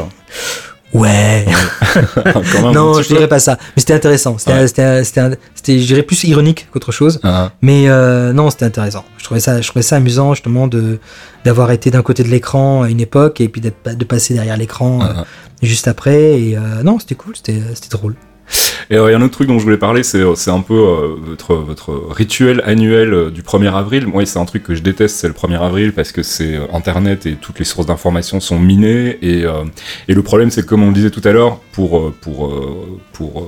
Ouais, 0.91 1.45
Quand 2.15 2.61
même, 2.63 2.71
non, 2.73 2.99
je 2.99 3.07
peu. 3.07 3.13
dirais 3.13 3.27
pas 3.27 3.37
ça. 3.37 3.59
Mais 3.75 3.79
c'était 3.81 3.93
intéressant. 3.93 4.39
C'était, 4.39 4.53
Ouais. 4.53 5.03
c'était, 5.03 5.79
je 5.79 5.85
dirais 5.85 6.01
plus 6.01 6.23
ironique 6.23 6.67
qu'autre 6.71 6.91
chose. 6.91 7.19
Ah. 7.21 7.51
Mais 7.61 7.87
euh, 7.87 8.33
non, 8.33 8.49
c'était 8.49 8.65
intéressant. 8.65 9.05
Je 9.19 9.23
trouvais 9.23 9.39
ça, 9.39 9.61
je 9.61 9.67
trouvais 9.67 9.83
ça 9.83 9.97
amusant 9.97 10.33
justement 10.33 10.65
de 10.65 10.97
d'avoir 11.45 11.69
été 11.69 11.91
d'un 11.91 12.01
côté 12.01 12.23
de 12.23 12.29
l'écran 12.29 12.81
à 12.81 12.89
une 12.89 12.99
époque 12.99 13.39
et 13.39 13.49
puis 13.49 13.61
de 13.61 13.69
passer 14.03 14.33
derrière 14.33 14.57
l'écran 14.57 15.01
euh, 15.03 15.05
Ah. 15.17 15.25
juste 15.61 15.87
après. 15.87 16.41
Et 16.41 16.57
euh, 16.57 16.81
non, 16.83 16.97
c'était 16.97 17.13
cool, 17.13 17.35
c'était, 17.35 17.61
c'était 17.75 17.89
drôle. 17.95 18.15
Et 18.89 18.95
euh, 18.95 19.09
il 19.09 19.11
y 19.11 19.13
a 19.13 19.17
un 19.17 19.21
autre 19.21 19.33
truc 19.33 19.47
dont 19.47 19.59
je 19.59 19.63
voulais 19.63 19.77
parler, 19.77 20.03
c'est 20.03 20.21
euh, 20.21 20.33
un 20.47 20.61
peu 20.61 20.73
euh, 20.73 21.15
votre, 21.21 21.55
votre 21.55 21.93
rituel 22.09 22.61
annuel 22.65 23.31
du 23.31 23.43
1er 23.43 23.73
avril. 23.73 24.07
Moi, 24.07 24.25
c'est 24.25 24.39
un 24.39 24.45
truc 24.45 24.63
que 24.63 24.73
je 24.73 24.81
déteste, 24.81 25.17
c'est 25.17 25.27
le 25.27 25.33
1er 25.33 25.61
avril, 25.61 25.93
parce 25.93 26.11
que 26.11 26.23
c'est 26.23 26.57
Internet 26.73 27.25
et 27.25 27.35
toutes 27.35 27.59
les 27.59 27.65
sources 27.65 27.85
d'informations 27.85 28.39
sont 28.39 28.59
minées. 28.59 29.19
Et, 29.21 29.43
et 30.07 30.13
le 30.13 30.23
problème, 30.23 30.49
c'est 30.49 30.65
comme 30.65 30.83
on 30.83 30.87
le 30.87 30.93
disait 30.93 31.11
tout 31.11 31.21
à 31.23 31.31
l'heure, 31.31 31.59
pour, 31.71 32.11
pour, 32.21 32.51
pour, 33.13 33.47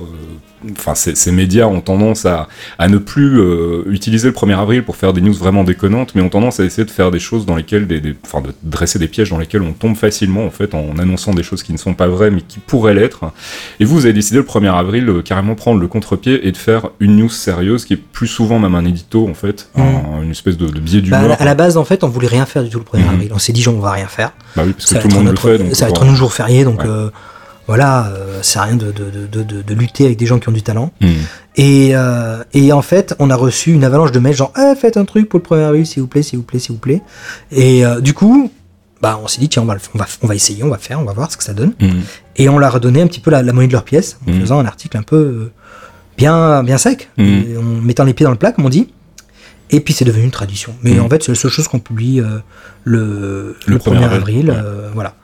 enfin, 0.72 0.94
ces, 0.94 1.14
ces 1.14 1.32
médias 1.32 1.66
ont 1.66 1.80
tendance 1.80 2.26
à, 2.26 2.48
à 2.78 2.88
ne 2.88 2.98
plus 2.98 3.38
euh, 3.40 3.82
utiliser 3.88 4.28
le 4.28 4.34
1er 4.34 4.58
avril 4.58 4.84
pour 4.84 4.96
faire 4.96 5.12
des 5.12 5.20
news 5.20 5.34
vraiment 5.34 5.64
déconnantes, 5.64 6.14
mais 6.14 6.22
ont 6.22 6.28
tendance 6.28 6.60
à 6.60 6.64
essayer 6.64 6.84
de 6.84 6.90
faire 6.90 7.10
des 7.10 7.18
choses 7.18 7.46
dans 7.46 7.56
lesquelles, 7.56 7.86
des, 7.86 8.00
des- 8.00 8.16
enfin, 8.24 8.40
de 8.40 8.52
dresser 8.62 8.98
des 8.98 9.08
pièges 9.08 9.30
dans 9.30 9.38
lesquels 9.38 9.62
on 9.62 9.72
tombe 9.72 9.96
facilement, 9.96 10.44
en 10.46 10.50
fait, 10.50 10.74
en 10.74 10.98
annonçant 10.98 11.32
des 11.34 11.42
choses 11.42 11.62
qui 11.62 11.72
ne 11.72 11.78
sont 11.78 11.94
pas 11.94 12.06
vraies, 12.08 12.30
mais 12.30 12.40
qui 12.42 12.58
pourraient 12.58 12.94
l'être. 12.94 13.24
Et 13.80 13.84
vous, 13.84 13.94
vous 13.96 14.04
avez 14.04 14.12
décidé 14.14 14.38
le 14.38 14.44
1er 14.44 14.72
avril 14.72 15.22
carrément 15.24 15.54
prendre 15.54 15.80
le 15.80 15.86
contre-pied 15.88 16.46
et 16.46 16.52
de 16.52 16.56
faire 16.56 16.90
une 17.00 17.16
news 17.16 17.28
sérieuse 17.28 17.84
qui 17.84 17.94
est 17.94 17.96
plus 17.96 18.26
souvent 18.28 18.58
même 18.58 18.74
un 18.74 18.84
édito 18.84 19.28
en 19.28 19.34
fait, 19.34 19.68
Mm. 19.76 19.80
un- 19.80 20.22
une 20.22 20.30
espèce 20.30 20.56
de, 20.56 20.66
de 20.66 20.80
biais 20.80 21.00
Bah, 21.02 21.18
à, 21.20 21.28
la, 21.28 21.34
à 21.34 21.44
la 21.44 21.54
base, 21.54 21.76
en 21.76 21.84
fait, 21.84 22.04
on 22.04 22.08
voulait 22.08 22.28
rien 22.28 22.46
faire 22.46 22.62
du 22.62 22.70
tout 22.70 22.78
le 22.78 22.84
1er 22.84 23.02
Mhm. 23.04 23.08
avril. 23.14 23.30
On 23.34 23.38
s'est 23.38 23.52
dit, 23.52 23.66
on 23.68 23.78
va 23.80 23.90
rien 23.92 24.06
faire. 24.06 24.32
Bah 24.56 24.62
oui, 24.66 24.72
parce 24.72 24.86
Ça 24.86 24.96
que 24.96 25.02
tout 25.02 25.08
le 25.08 25.14
monde 25.14 25.24
notre, 25.26 25.48
le 25.50 25.58
fait. 25.58 25.64
Donc 25.64 25.74
ça 25.74 25.86
va 25.86 25.90
être 25.90 26.02
un 26.04 26.14
jour 26.14 26.32
férié, 26.32 26.64
donc 26.64 26.80
Ouais. 26.80 26.86
euh, 26.88 27.10
voilà, 27.66 28.08
euh, 28.08 28.40
c'est 28.42 28.58
rien 28.60 28.76
de, 28.76 28.90
de, 28.92 29.26
de, 29.26 29.62
de, 29.62 29.74
lutter 29.74 30.04
avec 30.06 30.18
des 30.18 30.26
gens 30.26 30.38
qui 30.38 30.48
ont 30.48 30.52
du 30.52 30.62
talent. 30.62 30.90
Mm. 31.00 31.06
Et, 31.56 31.90
euh, 31.94 32.42
et 32.54 32.72
en 32.72 32.82
fait, 32.82 33.14
on 33.18 33.30
a 33.30 33.36
reçu 33.36 33.72
une 33.72 33.84
avalanche 33.84 34.10
de 34.12 34.18
mails 34.18 34.34
genre 34.34 34.52
Eh, 34.58 34.74
faites 34.74 34.96
un 34.96 35.04
truc 35.04 35.28
pour 35.28 35.38
le 35.40 35.44
1er 35.44 35.66
avril, 35.66 35.86
s'il 35.86 36.02
vous 36.02 36.08
plaît, 36.08 36.22
s'il 36.22 36.38
vous 36.38 36.44
plaît, 36.44 36.58
s'il 36.58 36.72
vous 36.72 36.78
plaît. 36.80 37.02
Et 37.52 37.84
euh, 37.86 38.00
du 38.00 38.14
coup, 38.14 38.50
bah, 39.00 39.20
on 39.22 39.28
s'est 39.28 39.40
dit 39.40 39.48
tiens, 39.48 39.62
on 39.62 39.66
va, 39.66 39.76
on, 39.94 39.98
va, 39.98 40.06
on 40.22 40.26
va 40.26 40.34
essayer, 40.34 40.62
on 40.64 40.68
va 40.70 40.78
faire, 40.78 40.98
on 41.00 41.04
va 41.04 41.12
voir 41.12 41.30
ce 41.30 41.36
que 41.36 41.44
ça 41.44 41.52
donne. 41.54 41.72
Mm. 41.80 42.00
Et 42.36 42.48
on 42.48 42.58
leur 42.58 42.70
a 42.70 42.72
redonné 42.74 43.00
un 43.02 43.06
petit 43.06 43.20
peu 43.20 43.30
la, 43.30 43.42
la 43.42 43.52
monnaie 43.52 43.68
de 43.68 43.72
leur 43.72 43.84
pièce 43.84 44.18
en 44.26 44.32
Mhm. 44.32 44.40
faisant 44.40 44.58
un 44.58 44.66
article 44.66 44.96
un 44.96 45.02
peu 45.02 45.16
euh, 45.16 45.52
bien, 46.16 46.62
bien 46.64 46.78
sec, 46.78 47.10
en 47.18 47.22
mettant 47.82 48.04
les 48.04 48.14
pieds 48.14 48.24
dans 48.24 48.30
le 48.32 48.38
plat, 48.38 48.52
comme 48.52 48.64
on 48.66 48.70
dit. 48.70 48.88
Et 49.74 49.80
puis 49.80 49.94
c'est 49.94 50.04
devenu 50.04 50.24
une 50.24 50.30
tradition. 50.30 50.74
Mais 50.82 50.92
Mhm. 50.94 51.00
en 51.04 51.08
fait, 51.08 51.22
c'est 51.22 51.32
la 51.32 51.36
seule 51.36 51.50
chose 51.50 51.66
qu'on 51.66 51.78
publie 51.78 52.20
euh, 52.20 52.38
le, 52.84 53.56
Le 53.66 53.74
le 53.74 53.78
1er 53.78 53.98
1er 54.00 54.04
avril. 54.04 54.50
ouais. 54.50 54.56
euh, 54.56 54.88
voilà. 54.94 55.14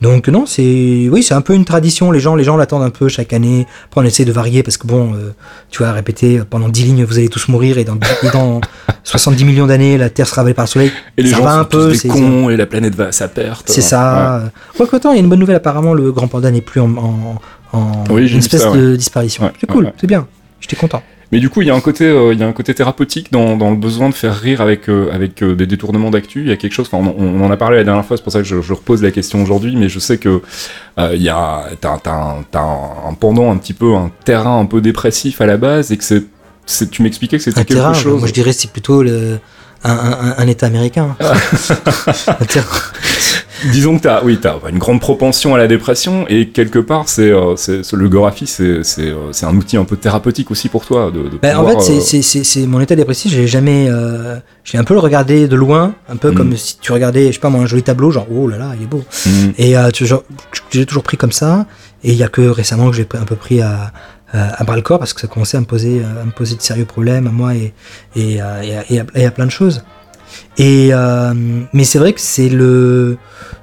Donc 0.00 0.28
non, 0.28 0.46
c'est 0.46 1.08
oui, 1.10 1.22
c'est 1.22 1.34
un 1.34 1.40
peu 1.42 1.52
une 1.54 1.64
tradition. 1.64 2.10
Les 2.12 2.20
gens, 2.20 2.34
les 2.34 2.44
gens 2.44 2.56
l'attendent 2.56 2.82
un 2.84 2.90
peu 2.90 3.08
chaque 3.08 3.32
année. 3.32 3.66
Après, 3.86 4.00
on 4.00 4.04
essaie 4.04 4.24
de 4.24 4.32
varier 4.32 4.62
parce 4.62 4.76
que 4.78 4.86
bon, 4.86 5.12
euh, 5.14 5.32
tu 5.70 5.78
vois, 5.82 5.92
répéter 5.92 6.40
pendant 6.48 6.68
10 6.68 6.84
lignes, 6.84 7.04
vous 7.04 7.18
allez 7.18 7.28
tous 7.28 7.48
mourir 7.48 7.76
et 7.78 7.84
dans, 7.84 7.96
et 8.22 8.30
dans 8.32 8.60
70 9.04 9.44
millions 9.44 9.66
d'années, 9.66 9.98
la 9.98 10.08
Terre 10.08 10.28
sera 10.28 10.40
avalée 10.42 10.54
par 10.54 10.64
le 10.64 10.70
Soleil. 10.70 10.92
Et 11.18 11.22
les 11.22 11.30
ça 11.30 11.36
gens 11.38 11.44
va 11.44 11.52
sont 11.54 11.58
un 11.58 11.64
peu, 11.64 11.92
tous 11.92 12.02
des 12.04 12.08
cons 12.08 12.48
et 12.48 12.56
la 12.56 12.66
planète 12.66 12.94
va 12.94 13.08
à 13.08 13.12
sa 13.12 13.28
perte. 13.28 13.68
C'est 13.68 13.82
ça. 13.82 14.42
Ouais. 14.44 14.50
Quoique, 14.76 14.96
attends, 14.96 15.12
il 15.12 15.16
y 15.16 15.18
a 15.18 15.22
une 15.22 15.28
bonne 15.28 15.40
nouvelle. 15.40 15.56
Apparemment, 15.56 15.94
le 15.94 16.12
grand 16.12 16.28
panda 16.28 16.50
n'est 16.50 16.60
plus 16.62 16.80
en, 16.80 16.96
en, 16.96 17.40
en- 17.72 18.04
Oui, 18.10 18.22
j'ai 18.28 18.34
une 18.34 18.40
vu 18.40 18.46
espèce 18.46 18.62
ça, 18.62 18.70
de 18.70 18.94
disparition. 18.96 19.44
Ouais, 19.44 19.52
c'est 19.60 19.68
ouais, 19.68 19.74
cool, 19.74 19.84
ouais. 19.86 19.92
c'est 20.00 20.06
bien. 20.06 20.26
J'étais 20.60 20.76
content. 20.76 21.02
Mais 21.32 21.40
du 21.40 21.50
coup, 21.50 21.60
il 21.62 21.66
y 21.66 21.70
a 21.70 21.74
un 21.74 21.80
côté, 21.80 22.04
euh, 22.04 22.32
il 22.32 22.38
y 22.38 22.42
a 22.44 22.46
un 22.46 22.52
côté 22.52 22.72
thérapeutique 22.72 23.32
dans, 23.32 23.56
dans 23.56 23.70
le 23.70 23.76
besoin 23.76 24.08
de 24.08 24.14
faire 24.14 24.38
rire 24.38 24.60
avec 24.60 24.88
euh, 24.88 25.10
avec 25.12 25.42
euh, 25.42 25.56
des 25.56 25.66
détournements 25.66 26.10
d'actu. 26.10 26.42
Il 26.42 26.48
y 26.48 26.52
a 26.52 26.56
quelque 26.56 26.72
chose. 26.72 26.88
Enfin, 26.92 27.12
on, 27.18 27.24
on 27.40 27.44
en 27.44 27.50
a 27.50 27.56
parlé 27.56 27.78
la 27.78 27.84
dernière 27.84 28.04
fois. 28.04 28.16
C'est 28.16 28.22
pour 28.22 28.32
ça 28.32 28.38
que 28.38 28.44
je, 28.46 28.60
je 28.62 28.72
repose 28.72 29.02
la 29.02 29.10
question 29.10 29.42
aujourd'hui. 29.42 29.74
Mais 29.76 29.88
je 29.88 29.98
sais 29.98 30.18
que 30.18 30.40
euh, 30.98 31.10
il 31.14 31.22
y 31.22 31.28
a 31.28 31.64
t'as 31.80 31.98
un, 32.06 32.44
un, 32.54 33.08
un 33.10 33.14
pendant 33.18 33.50
un 33.50 33.56
petit 33.56 33.72
peu 33.74 33.94
un 33.94 34.10
terrain 34.24 34.60
un 34.60 34.66
peu 34.66 34.80
dépressif 34.80 35.40
à 35.40 35.46
la 35.46 35.56
base 35.56 35.90
et 35.90 35.96
que 35.96 36.04
c'est 36.04 36.22
c'est- 36.64 36.90
tu 36.90 37.02
m'expliquais 37.02 37.38
que 37.38 37.42
c'était 37.42 37.58
Un 37.60 37.64
quelque 37.64 37.78
terrain, 37.78 37.92
chose. 37.94 38.18
moi 38.20 38.28
je 38.28 38.32
dirais 38.32 38.52
c'est 38.52 38.70
plutôt 38.70 39.02
le, 39.02 39.38
un, 39.84 39.90
un- 39.92 40.34
un 40.38 40.46
État 40.46 40.66
américain. 40.66 41.16
Un 41.20 42.44
terrain. 42.44 42.66
Disons 43.72 43.96
que 43.96 44.02
t'as, 44.02 44.22
oui, 44.22 44.38
t'as 44.40 44.56
une 44.70 44.78
grande 44.78 45.00
propension 45.00 45.54
à 45.54 45.58
la 45.58 45.66
dépression 45.66 46.26
et 46.28 46.48
quelque 46.48 46.78
part, 46.78 47.08
c'est, 47.08 47.30
euh, 47.30 47.54
le 47.92 48.08
Gorafi, 48.08 48.46
c'est, 48.46 48.80
euh, 48.98 49.32
c'est 49.32 49.46
un 49.46 49.56
outil 49.56 49.76
un 49.76 49.84
peu 49.84 49.96
thérapeutique 49.96 50.50
aussi 50.50 50.68
pour 50.68 50.84
toi. 50.84 51.10
De, 51.10 51.28
de 51.28 51.38
Ben, 51.40 51.56
en 51.56 51.66
fait, 51.66 51.80
c'est- 52.00 52.18
euh, 52.18 52.42
c'est- 52.44 52.66
mon 52.66 52.80
état 52.80 52.94
dépressif. 52.96 53.32
J'ai 53.32 53.46
jamais, 53.46 53.86
euh, 53.88 54.36
j'ai 54.64 54.78
un 54.78 54.84
peu 54.84 54.94
le 54.94 55.00
regardé 55.00 55.48
de 55.48 55.56
loin, 55.56 55.94
un 56.08 56.16
peu 56.16 56.30
Mm. 56.30 56.34
comme 56.34 56.56
si 56.56 56.78
tu 56.78 56.92
regardais, 56.92 57.28
je 57.28 57.32
sais 57.32 57.38
pas 57.38 57.48
moi, 57.50 57.62
un 57.62 57.66
joli 57.66 57.82
tableau, 57.82 58.10
genre 58.10 58.26
oh 58.30 58.46
là 58.48 58.58
là, 58.58 58.72
il 58.78 58.82
est 58.84 58.86
beau. 58.86 59.02
mm, 59.26 59.30
Et 59.58 59.76
euh, 59.76 59.90
tu- 59.90 60.06
j'ai 60.70 60.86
toujours 60.86 61.02
pris 61.02 61.16
comme 61.16 61.32
ça. 61.32 61.66
Et 62.04 62.12
il 62.12 62.16
y 62.18 62.22
a 62.22 62.28
que 62.28 62.42
récemment 62.42 62.90
que 62.90 62.96
j'ai 62.96 63.08
un 63.18 63.24
peu 63.24 63.36
pris 63.36 63.62
à, 63.62 63.92
à, 64.32 64.62
bras 64.64 64.76
le 64.76 64.82
corps 64.82 64.98
parce 64.98 65.12
que 65.14 65.20
ça 65.20 65.28
commençait 65.28 65.56
à 65.56 65.60
me 65.60 65.66
poser, 65.66 66.02
à 66.04 66.24
me 66.24 66.30
poser 66.30 66.56
de 66.56 66.60
sérieux 66.62 66.84
problèmes 66.84 67.26
à 67.26 67.30
moi 67.30 67.54
et, 67.54 67.72
et, 68.14 68.40
à, 68.40 68.62
et, 68.64 68.76
à, 68.76 68.84
et 68.90 69.00
à- 69.00 69.06
et 69.14 69.24
à 69.26 69.30
plein 69.30 69.46
de 69.46 69.50
choses. 69.50 69.82
Et 70.58 70.90
euh, 70.92 71.34
mais 71.72 71.84
c'est 71.84 71.98
vrai 71.98 72.12
que 72.12 72.20
c'est 72.20 72.48
le, 72.48 73.16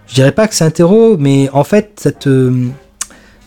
je 0.08 0.14
dirais 0.16 0.32
pas 0.32 0.48
que 0.48 0.56
c'est 0.56 0.64
un 0.66 0.70
terreau, 0.72 1.18
mais 1.18 1.50
en 1.54 1.64
fait 1.64 1.92
ça 2.00 2.12
te, 2.12 2.52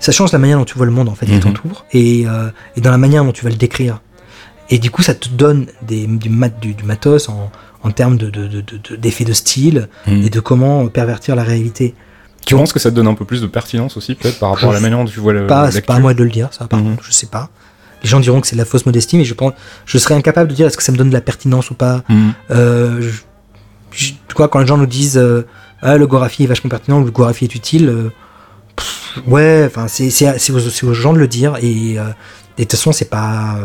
ça 0.00 0.12
change 0.12 0.32
la 0.32 0.38
manière 0.38 0.58
dont 0.58 0.64
tu 0.64 0.76
vois 0.76 0.86
le 0.86 0.92
monde 0.92 1.08
en 1.08 1.14
fait 1.14 1.26
qui 1.26 1.32
Mhm. 1.32 1.40
t'entoure 1.40 1.84
et, 1.92 2.24
euh, 2.26 2.48
et 2.76 2.80
dans 2.80 2.90
la 2.90 2.98
manière 2.98 3.24
dont 3.24 3.32
tu 3.32 3.44
vas 3.44 3.50
le 3.50 3.56
décrire. 3.56 4.00
Et 4.68 4.78
du 4.80 4.90
coup, 4.90 5.02
ça 5.02 5.14
te 5.14 5.28
donne 5.28 5.66
des, 5.82 6.08
du, 6.08 6.28
mat, 6.28 6.58
du, 6.60 6.74
du 6.74 6.82
matos 6.82 7.28
en, 7.28 7.52
en 7.84 7.90
termes 7.92 8.16
de, 8.16 8.30
de, 8.30 8.48
de, 8.48 8.60
de- 8.62 8.96
d'effets 8.96 9.24
de 9.24 9.32
style 9.32 9.88
mm. 10.08 10.22
et 10.24 10.28
de 10.30 10.40
comment 10.40 10.88
pervertir 10.88 11.36
la 11.36 11.44
réalité. 11.44 11.94
Tu 12.44 12.56
penses 12.56 12.72
que 12.72 12.80
ça 12.80 12.90
te 12.90 12.96
donne 12.96 13.06
un 13.06 13.14
peu 13.14 13.24
plus 13.24 13.40
de 13.40 13.46
pertinence 13.46 13.96
aussi, 13.96 14.16
peut-être, 14.16 14.40
par 14.40 14.50
rapport 14.54 14.70
à 14.70 14.74
la 14.74 14.80
manière 14.80 14.98
dont 14.98 15.04
tu 15.04 15.20
vois 15.20 15.32
le, 15.32 15.46
pas, 15.46 15.70
c'est 15.70 15.82
pas 15.86 15.94
à 15.94 15.98
moi 16.00 16.14
de 16.14 16.22
le 16.24 16.30
dire, 16.30 16.48
ça, 16.50 16.66
par 16.66 16.80
Mhm. 16.80 16.90
contre, 16.96 17.04
je 17.04 17.12
sais 17.12 17.26
pas. 17.28 17.48
Les 18.02 18.08
gens 18.08 18.20
diront 18.20 18.40
que 18.40 18.46
c'est 18.46 18.56
de 18.56 18.60
la 18.60 18.64
fausse 18.66 18.86
modestie, 18.86 19.16
mais 19.16 19.24
je 19.24 19.34
pense, 19.34 19.52
je 19.86 19.98
serais 19.98 20.14
incapable 20.14 20.50
de 20.50 20.54
dire 20.54 20.66
est-ce 20.66 20.76
que 20.76 20.82
ça 20.82 20.92
me 20.92 20.96
donne 20.96 21.08
de 21.08 21.14
la 21.14 21.20
pertinence 21.20 21.70
ou 21.70 21.74
pas. 21.74 22.02
Mm. 22.08 22.28
Euh, 22.50 23.00
je- 23.00 23.22
je- 24.08 24.12
quand 24.34 24.58
les 24.58 24.66
gens 24.66 24.76
nous 24.76 24.86
disent 24.86 25.16
euh, 25.18 25.46
ah, 25.82 25.96
le 25.96 26.06
Gorafi 26.06 26.44
est 26.44 26.46
vachement 26.46 26.70
pertinent, 26.70 27.00
le 27.00 27.10
Gorafi 27.10 27.44
est 27.44 27.54
utile, 27.54 27.88
euh, 27.88 28.10
pff, 28.76 29.22
ouais, 29.26 29.64
enfin, 29.66 29.86
c'est, 29.88 30.10
aux, 30.84 30.94
gens 30.94 31.12
de 31.12 31.18
le 31.18 31.28
dire, 31.28 31.56
et, 31.62 31.94
de 32.58 32.62
toute 32.62 32.70
façon, 32.72 32.92
c'est 32.92 33.10
pas, 33.10 33.58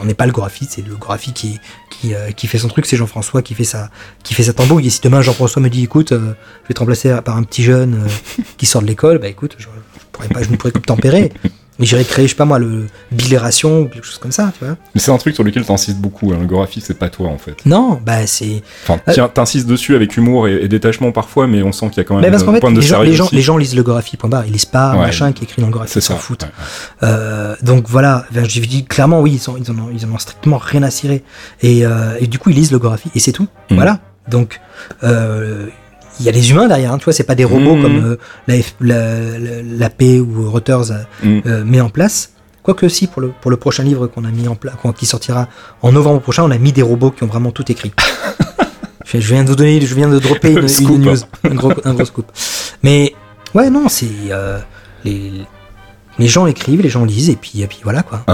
on- 0.00 0.04
n'est 0.04 0.14
pas 0.14 0.26
le 0.26 0.32
Gorafi, 0.32 0.66
c'est 0.70 0.86
le 0.86 0.94
Gorafi 0.96 1.32
qui, 1.32 1.58
qui, 1.90 2.14
euh, 2.14 2.30
qui 2.32 2.46
fait 2.46 2.58
son 2.58 2.68
truc, 2.68 2.86
c'est 2.86 2.96
Jean-François 2.96 3.42
qui 3.42 3.54
fait 3.54 3.64
sa, 3.64 3.90
qui 4.22 4.34
fait 4.34 4.42
sa 4.44 4.52
tambouille. 4.52 4.86
Et 4.86 4.90
si 4.90 5.00
demain 5.02 5.20
Jean-François 5.22 5.60
me 5.62 5.68
dit, 5.70 5.82
écoute, 5.84 6.12
euh, 6.12 6.34
je 6.64 6.68
vais 6.68 6.74
te 6.74 6.78
remplacer 6.80 7.12
par 7.24 7.36
un 7.36 7.42
petit 7.42 7.62
jeune 7.64 7.94
euh, 8.06 8.42
qui 8.58 8.66
sort 8.66 8.82
de 8.82 8.86
l'école, 8.86 9.18
bah 9.18 9.28
écoute, 9.28 9.56
je, 9.58 9.64
je 9.64 10.04
pourrais 10.12 10.28
pas, 10.28 10.42
je 10.42 10.50
ne 10.50 10.56
pourrais 10.56 10.72
que 10.72 10.78
tempérer. 10.78 11.32
Mais 11.78 11.86
j'irais 11.86 12.04
créer, 12.04 12.26
je 12.26 12.30
sais 12.30 12.36
pas 12.36 12.44
moi, 12.44 12.58
le 12.60 12.86
bilération 13.10 13.80
ou 13.80 13.88
quelque 13.88 14.04
chose 14.06 14.18
comme 14.18 14.30
ça, 14.32 14.52
tu 14.58 14.64
vois. 14.64 14.76
Mais 14.94 15.00
c'est 15.00 15.10
un 15.10 15.18
truc 15.18 15.34
sur 15.34 15.42
lequel 15.42 15.64
t'insistes 15.64 15.98
beaucoup. 15.98 16.32
Hein. 16.32 16.36
Le 16.40 16.46
Gorafi, 16.46 16.80
c'est 16.80 16.98
pas 16.98 17.08
toi, 17.08 17.28
en 17.28 17.38
fait. 17.38 17.56
Non, 17.66 18.00
bah 18.04 18.26
c'est. 18.26 18.62
Enfin, 18.84 19.00
Euh, 19.08 19.12
tiens, 19.12 19.28
t'insistes 19.28 19.66
dessus 19.66 19.96
avec 19.96 20.16
humour 20.16 20.46
et, 20.46 20.54
et 20.62 20.68
détachement 20.68 21.10
parfois, 21.10 21.46
mais 21.48 21.62
on 21.62 21.72
sent 21.72 21.88
qu'il 21.88 21.96
y 21.98 22.00
a 22.00 22.04
quand 22.04 22.20
même 22.20 22.30
qu'en 22.30 22.48
un 22.48 22.52
fait, 22.54 22.60
point 22.60 22.70
de 22.70 22.80
les 22.80 22.86
gens, 22.86 23.02
les, 23.02 23.12
gens, 23.14 23.28
les 23.32 23.40
gens 23.42 23.56
lisent 23.56 23.74
le 23.74 23.82
Gorafi, 23.82 24.16
point 24.16 24.30
barre. 24.30 24.46
Ils 24.46 24.52
lisent 24.52 24.64
pas 24.66 24.92
Ouais. 24.94 25.00
machin 25.00 25.32
qui 25.32 25.42
est 25.42 25.46
écrit 25.46 25.62
dans 25.62 25.68
le 25.68 25.74
C'est 25.86 25.98
ils 25.98 26.02
s'en 26.02 26.16
foutent. 26.16 26.44
ouais, 26.44 26.48
ouais. 27.02 27.08
Euh, 27.08 27.56
donc 27.62 27.88
voilà, 27.88 28.24
je 28.32 28.60
dis 28.60 28.84
clairement, 28.84 29.20
oui, 29.20 29.32
ils, 29.32 29.38
sont, 29.40 29.56
ils, 29.56 29.68
en 29.70 29.74
ont, 29.78 29.90
ils 29.92 30.04
en 30.06 30.12
ont 30.12 30.18
strictement 30.18 30.58
rien 30.58 30.82
à 30.84 30.90
cirer. 30.90 31.24
Et, 31.62 31.84
euh, 31.84 32.16
et 32.20 32.26
du 32.28 32.38
coup, 32.38 32.50
ils 32.50 32.56
lisent 32.56 32.70
le 32.72 32.78
Gorafi, 32.78 33.10
et 33.14 33.18
c'est 33.18 33.32
tout. 33.32 33.48
Mhm. 33.70 33.76
Voilà. 33.76 33.98
Donc, 34.28 34.60
euh, 35.02 35.66
il 36.20 36.26
y 36.26 36.28
a 36.28 36.32
les 36.32 36.50
humains 36.50 36.68
derrière, 36.68 36.92
hein, 36.92 36.98
tu 36.98 37.04
vois, 37.04 37.12
c'est 37.12 37.24
pas 37.24 37.34
des 37.34 37.44
robots 37.44 37.74
Mhm. 37.76 37.82
comme 37.82 38.04
euh, 38.04 38.16
la, 38.46 38.56
la, 38.80 39.62
la- 39.62 39.90
P 39.90 40.20
ou 40.20 40.50
Reuters 40.50 40.90
euh, 40.92 40.96
Mm. 41.22 41.40
euh, 41.46 41.64
met 41.64 41.80
en 41.80 41.88
place. 41.90 42.30
Quoique 42.62 42.88
si, 42.88 43.06
pour 43.06 43.20
le, 43.20 43.32
pour 43.42 43.50
le 43.50 43.56
prochain 43.58 43.82
livre 43.82 44.06
qu'on 44.06 44.24
a 44.24 44.30
mis 44.30 44.48
en 44.48 44.54
place, 44.54 44.74
qui 44.96 45.04
sortira 45.06 45.48
en 45.82 45.92
novembre 45.92 46.20
prochain, 46.20 46.44
on 46.44 46.50
a 46.50 46.56
mis 46.58 46.72
des 46.72 46.82
robots 46.82 47.10
qui 47.10 47.22
ont 47.22 47.26
vraiment 47.26 47.50
tout 47.50 47.70
écrit. 47.70 47.92
je 49.04 49.20
je 49.20 49.34
viens 49.34 49.44
de 49.44 49.48
vous 49.50 49.56
donner, 49.56 49.80
je 49.80 49.94
viens 49.94 50.08
de 50.08 50.18
dropper 50.18 50.52
une, 50.52 50.58
une 50.60 50.68
Scoop. 50.68 50.98
news, 50.98 51.16
un 51.44 51.54
gros, 51.54 51.72
un 51.84 51.92
gros 51.94 52.04
scoop. 52.06 52.26
Mais 52.82 53.14
ouais, 53.54 53.68
non, 53.68 53.88
c'est 53.90 54.08
euh, 54.30 54.58
les, 55.04 55.32
les 56.18 56.26
gens 56.26 56.46
écrivent, 56.46 56.80
les 56.80 56.88
gens 56.88 57.04
lisent, 57.04 57.28
et 57.28 57.36
puis, 57.36 57.60
et 57.60 57.66
puis 57.66 57.80
voilà 57.82 58.02
quoi. 58.02 58.24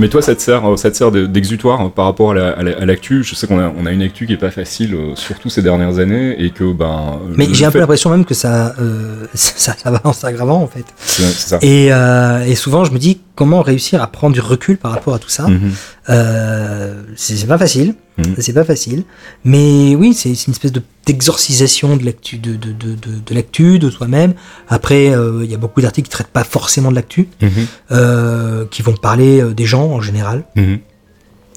Mais 0.00 0.08
toi, 0.08 0.22
ça 0.22 0.34
te 0.36 0.40
sert, 0.40 0.64
euh, 0.64 0.76
ça 0.76 0.90
te 0.92 0.96
sert 0.96 1.10
de- 1.10 1.26
d'exutoire 1.26 1.86
euh, 1.86 1.88
par 1.88 2.04
rapport 2.04 2.30
à 2.30 2.34
la- 2.34 2.50
à 2.50 2.62
la- 2.62 2.78
à 2.78 2.84
l'actu. 2.86 3.24
Je 3.24 3.34
sais 3.34 3.46
qu'on 3.48 3.58
a, 3.58 3.72
on 3.76 3.84
a 3.84 3.90
une 3.90 4.02
actu 4.02 4.26
qui 4.26 4.32
est 4.34 4.36
pas 4.36 4.50
facile, 4.52 4.94
euh, 4.94 5.16
surtout 5.16 5.48
ces 5.48 5.60
dernières 5.62 5.98
années, 5.98 6.36
et 6.42 6.50
que 6.50 6.72
ben. 6.72 7.18
Mais 7.36 7.46
le 7.46 7.54
j'ai 7.54 7.64
un 7.64 7.70
peu 7.72 7.78
l'impression 7.80 8.10
même 8.10 8.24
que 8.24 8.34
ça, 8.34 8.74
euh, 8.80 9.26
ça, 9.34 9.74
ça 9.76 9.90
va 9.90 10.00
en 10.04 10.12
s'aggravant 10.12 10.62
en 10.62 10.68
fait. 10.68 10.84
Ça. 10.96 11.58
Et, 11.62 11.92
euh, 11.92 12.44
et 12.44 12.54
souvent, 12.54 12.84
je 12.84 12.92
me 12.92 12.98
dis 12.98 13.20
comment 13.38 13.62
réussir 13.62 14.02
à 14.02 14.08
prendre 14.08 14.34
du 14.34 14.40
recul 14.40 14.76
par 14.78 14.90
rapport 14.90 15.14
à 15.14 15.20
tout 15.20 15.28
ça. 15.28 15.46
Mhm. 15.46 15.70
Euh, 16.10 17.02
c'est 17.14 17.46
pas 17.46 17.56
facile, 17.56 17.94
Mhm. 18.18 18.34
c'est 18.38 18.52
pas 18.52 18.64
facile. 18.64 19.04
Mais 19.44 19.94
oui, 19.94 20.12
c'est 20.12 20.30
une 20.30 20.52
espèce 20.52 20.72
de 20.72 20.82
d'exorcisation 21.06 21.96
de 21.96 22.04
l'actu, 22.04 22.36
de, 22.38 22.54
de, 22.56 22.72
de, 22.72 22.90
de, 22.94 23.12
de 23.26 23.34
l'actu, 23.34 23.78
de 23.78 23.88
soi-même. 23.90 24.34
Après, 24.68 25.10
euh, 25.14 25.40
il 25.44 25.50
y 25.50 25.54
a 25.54 25.56
beaucoup 25.56 25.80
d'articles 25.80 26.08
qui 26.08 26.12
traitent 26.12 26.26
pas 26.40 26.42
forcément 26.44 26.90
de 26.90 26.96
l'actu, 26.96 27.28
Mhm. 27.40 27.50
euh, 27.92 28.64
qui 28.72 28.82
vont 28.82 28.94
parler 28.94 29.42
des 29.54 29.64
gens 29.66 29.86
en 29.98 30.00
général. 30.00 30.42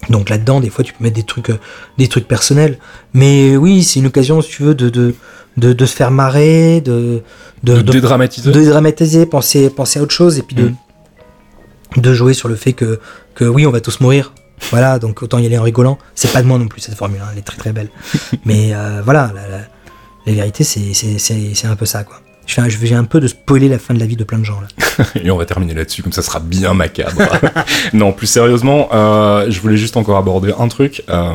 Donc 0.10 0.30
là-dedans, 0.30 0.60
des 0.62 0.70
fois, 0.70 0.84
tu 0.84 0.94
peux 0.94 1.04
mettre 1.04 1.16
des 1.16 1.24
trucs, 1.24 1.52
des 1.98 2.08
trucs 2.08 2.28
personnels. 2.28 2.78
Mais 3.14 3.58
oui, 3.58 3.84
c'est 3.84 4.00
une 4.00 4.08
occasion, 4.08 4.42
si 4.42 4.50
tu 4.52 4.64
veux, 4.64 4.76
de, 4.76 4.90
de, 4.90 5.14
de, 5.58 5.74
de 5.74 5.86
se 5.86 5.96
faire 5.96 6.12
marrer, 6.12 6.82
de, 6.82 7.22
de, 7.64 7.82
dédramatiser. 7.82 8.52
de 8.52 8.64
dramatiser, 8.66 9.26
penser, 9.26 9.70
penser 9.70 10.00
à 10.00 10.04
autre 10.04 10.14
chose, 10.14 10.38
et 10.38 10.44
puis 10.44 10.56
de. 10.56 10.72
De 11.98 12.14
jouer 12.14 12.34
sur 12.34 12.48
le 12.50 12.56
fait 12.56 12.74
que, 12.74 13.00
que 13.36 13.46
oui, 13.46 13.66
on 13.66 13.72
va 13.72 13.82
tous 13.82 14.00
mourir. 14.00 14.34
Voilà, 14.70 15.00
donc 15.00 15.24
autant 15.24 15.40
y 15.40 15.46
aller 15.46 15.58
en 15.58 15.64
rigolant. 15.64 15.98
C'est 16.16 16.32
pas 16.32 16.42
de 16.42 16.48
moi 16.48 16.58
non 16.60 16.68
plus 16.68 16.82
cette 16.82 16.96
formule, 16.96 17.20
hein, 17.22 17.30
elle 17.32 17.40
est 17.40 17.42
très 17.42 17.58
très 17.58 17.72
belle. 17.74 17.90
Mais 18.46 18.74
euh, 18.74 19.02
voilà, 19.04 19.32
la, 19.34 19.48
la, 19.48 19.58
la 20.28 20.34
vérité, 20.34 20.64
c'est 20.64 20.94
c'est- 20.94 21.18
c'est- 21.20 21.54
c'est 21.56 21.68
un 21.68 21.76
peu 21.76 21.86
ça, 21.88 22.04
quoi. 22.04 22.20
Je 22.48 22.78
vais 22.78 22.94
un 22.94 23.06
peu 23.06 23.20
de 23.22 23.28
spoiler 23.28 23.70
la 23.70 23.80
fin 23.80 23.94
de 23.94 24.00
la 24.00 24.06
vie 24.06 24.18
de 24.18 24.24
plein 24.26 24.38
de 24.40 24.44
gens 24.44 24.60
là. 24.60 25.06
Et 25.24 25.32
on 25.32 25.38
va 25.38 25.46
terminer 25.46 25.74
là-dessus, 25.74 26.04
comme 26.04 26.12
ça 26.12 26.22
sera 26.22 26.40
bien 26.40 26.74
macabre. 26.74 27.22
non, 27.94 28.12
plus 28.12 28.28
sérieusement, 28.28 28.90
euh, 28.94 29.46
je 29.50 29.60
voulais 29.62 29.78
juste 29.78 29.96
encore 29.96 30.18
aborder 30.18 30.52
un 30.60 30.68
truc. 30.68 31.04
Euh, 31.10 31.34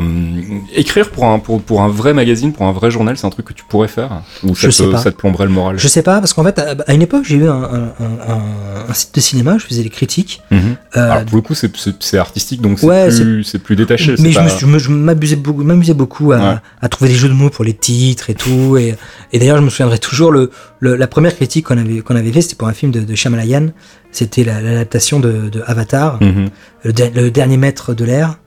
écrire 0.75 1.11
pour 1.11 1.25
un, 1.25 1.39
pour, 1.39 1.63
pour 1.63 1.81
un 1.81 1.89
vrai 1.89 2.13
magazine, 2.13 2.53
pour 2.53 2.67
un 2.67 2.73
vrai 2.73 2.91
journal, 2.91 3.17
c'est 3.17 3.27
un 3.27 3.31
truc 3.31 3.47
que 3.47 3.53
tu 3.55 3.65
pourrais 3.65 3.89
faire? 3.89 4.23
Ou 4.43 4.55
ça, 4.55 4.67
Je 4.67 4.71
sais 4.71 4.85
te, 4.85 4.91
pas. 4.91 4.99
ça 4.99 5.11
te 5.11 5.17
plomberait 5.17 5.47
le 5.47 5.53
moral? 5.53 5.79
Je 5.79 5.89
sais 5.89 6.03
pas, 6.03 6.19
parce 6.21 6.35
qu'en 6.35 6.45
fait, 6.45 6.59
à, 6.59 6.75
à 6.87 6.93
une 6.93 7.03
époque, 7.03 7.25
j'ai 7.25 7.37
eu 7.37 7.49
un, 7.49 7.53
un, 7.55 7.75
un- 7.99 8.29
un- 8.29 8.91
un 8.91 8.95
site 8.95 9.15
de 9.15 9.21
cinéma, 9.21 9.57
je 9.59 9.65
faisais 9.67 9.83
des 9.83 9.91
critiques. 9.91 10.43
Euh, 10.53 10.75
Alors, 10.95 11.25
pour 11.25 11.37
le 11.37 11.43
coup, 11.43 11.55
c'est- 11.55 12.15
artistique, 12.19 12.61
donc 12.61 12.79
c'est 12.79 12.87
Ouais, 12.87 13.09
plus, 13.09 13.57
plus 13.63 13.77
détaché. 13.77 14.15
mais 14.19 14.33
je 14.33 14.39
pas- 14.39 14.49
je 14.79 14.91
m'amusais 14.91 15.95
beaucoup, 15.95 16.33
à, 16.33 16.37
Ouais. 16.39 16.55
à 16.83 16.89
trouver 16.89 17.11
des 17.11 17.17
jeux 17.17 17.29
de 17.29 17.35
mots 17.35 17.51
pour 17.51 17.65
les 17.65 17.75
titres 17.75 18.29
et 18.31 18.35
tout. 18.35 18.77
Et, 18.77 18.95
et 19.33 19.39
d'ailleurs, 19.39 19.57
je 19.59 19.63
me 19.63 19.71
souviendrai 19.71 19.99
toujours 19.99 20.31
le, 20.31 20.51
le- 20.81 20.96
la 20.97 21.07
première 21.07 21.35
critique 21.35 21.67
qu'on 21.67 21.79
avait 21.79 22.01
qu'on 22.01 22.17
avait 22.17 22.33
fait, 22.33 22.41
c'était 22.43 22.57
pour 22.57 22.69
un 22.69 22.73
film 22.73 22.91
de, 22.93 23.01
de 23.01 23.15
Shyamalan. 23.15 23.69
C'était 24.13 24.45
la- 24.45 24.61
l'adaptation 24.63 25.21
de, 25.21 25.49
de 25.51 25.63
Avatar, 25.67 26.19
Mhm. 26.23 26.49
le, 26.85 26.93
der- 26.93 27.11
le 27.15 27.31
dernier 27.31 27.57
maître 27.57 27.95
de 27.95 28.05
l'air. 28.05 28.39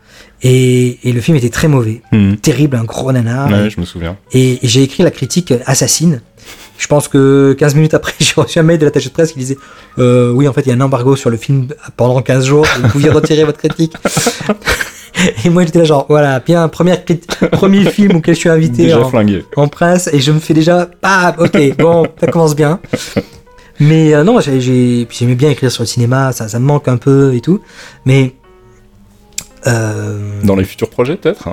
Et, 0.41 0.99
et 1.07 1.11
le 1.11 1.21
film 1.21 1.35
était 1.38 1.49
très 1.49 1.67
mauvais, 1.67 2.01
Mhm. 2.11 2.38
terrible, 2.38 2.76
un 2.77 2.84
gros 2.85 3.11
nanar. 3.11 3.49
Ouais, 3.51 3.69
je 3.69 3.80
me 3.80 3.85
souviens. 3.85 4.17
Et, 4.31 4.53
et 4.65 4.67
j'ai 4.67 4.84
écrit 4.84 5.03
la 5.03 5.11
critique 5.11 5.53
assassine. 5.65 6.21
Je 6.77 6.88
pense 6.88 7.09
que 7.09 7.53
15 7.59 7.76
minutes 7.76 7.93
après, 7.93 8.13
j'ai 8.19 8.34
reçu 8.38 8.57
un 8.59 8.63
mail 8.63 8.80
de 8.80 8.85
l'attaché 8.85 9.09
de 9.09 9.13
presse 9.13 9.34
qui 9.34 9.39
disait 9.39 9.57
euh, 9.97 10.31
Oui, 10.31 10.47
en 10.47 10.53
fait, 10.53 10.61
il 10.61 10.69
y 10.69 10.71
a 10.71 10.76
un 10.76 10.81
embargo 10.81 11.15
sur 11.17 11.30
le 11.30 11.35
film 11.38 11.67
pendant 11.97 12.21
15 12.21 12.45
jours, 12.45 12.65
vous 12.81 12.88
pouviez 12.89 13.09
retirer 13.09 13.43
votre 13.43 13.57
critique. 13.59 13.93
Et 15.46 15.50
moi, 15.50 15.66
j'étais 15.66 15.80
là, 15.80 15.86
genre, 15.86 16.06
voilà, 16.10 16.40
bien, 16.40 16.68
première 16.68 17.04
premier 17.52 17.86
film 17.86 18.18
auquel 18.18 18.36
je 18.36 18.40
suis 18.40 18.50
invité 18.50 18.84
Déjà 18.84 19.02
en, 19.02 19.10
flingué. 19.10 19.46
en 19.56 19.68
presse, 19.68 20.10
et 20.14 20.20
je 20.20 20.32
me 20.32 20.40
fais 20.40 20.54
déjà, 20.54 20.90
ah, 21.04 21.36
ok, 21.38 21.78
bon, 21.78 22.08
ça 22.20 22.28
commence 22.28 22.56
bien. 22.56 22.80
Mais 23.80 24.14
euh, 24.14 24.24
non, 24.24 24.40
j'aimais 24.41 25.36
bien 25.36 25.50
écrire 25.50 25.72
sur 25.72 25.84
le 25.84 25.88
cinéma, 25.88 26.32
ça, 26.34 26.50
ça 26.50 26.60
me 26.60 26.66
manque 26.66 26.88
un 26.88 26.98
peu 26.98 27.34
et 27.34 27.40
tout. 27.41 27.62
Mais. 28.06 28.34
Euh, 29.68 30.41
Dans 30.44 30.56
les 30.56 30.66
futurs 30.66 30.90
projets, 30.90 31.16
peut-être? 31.16 31.48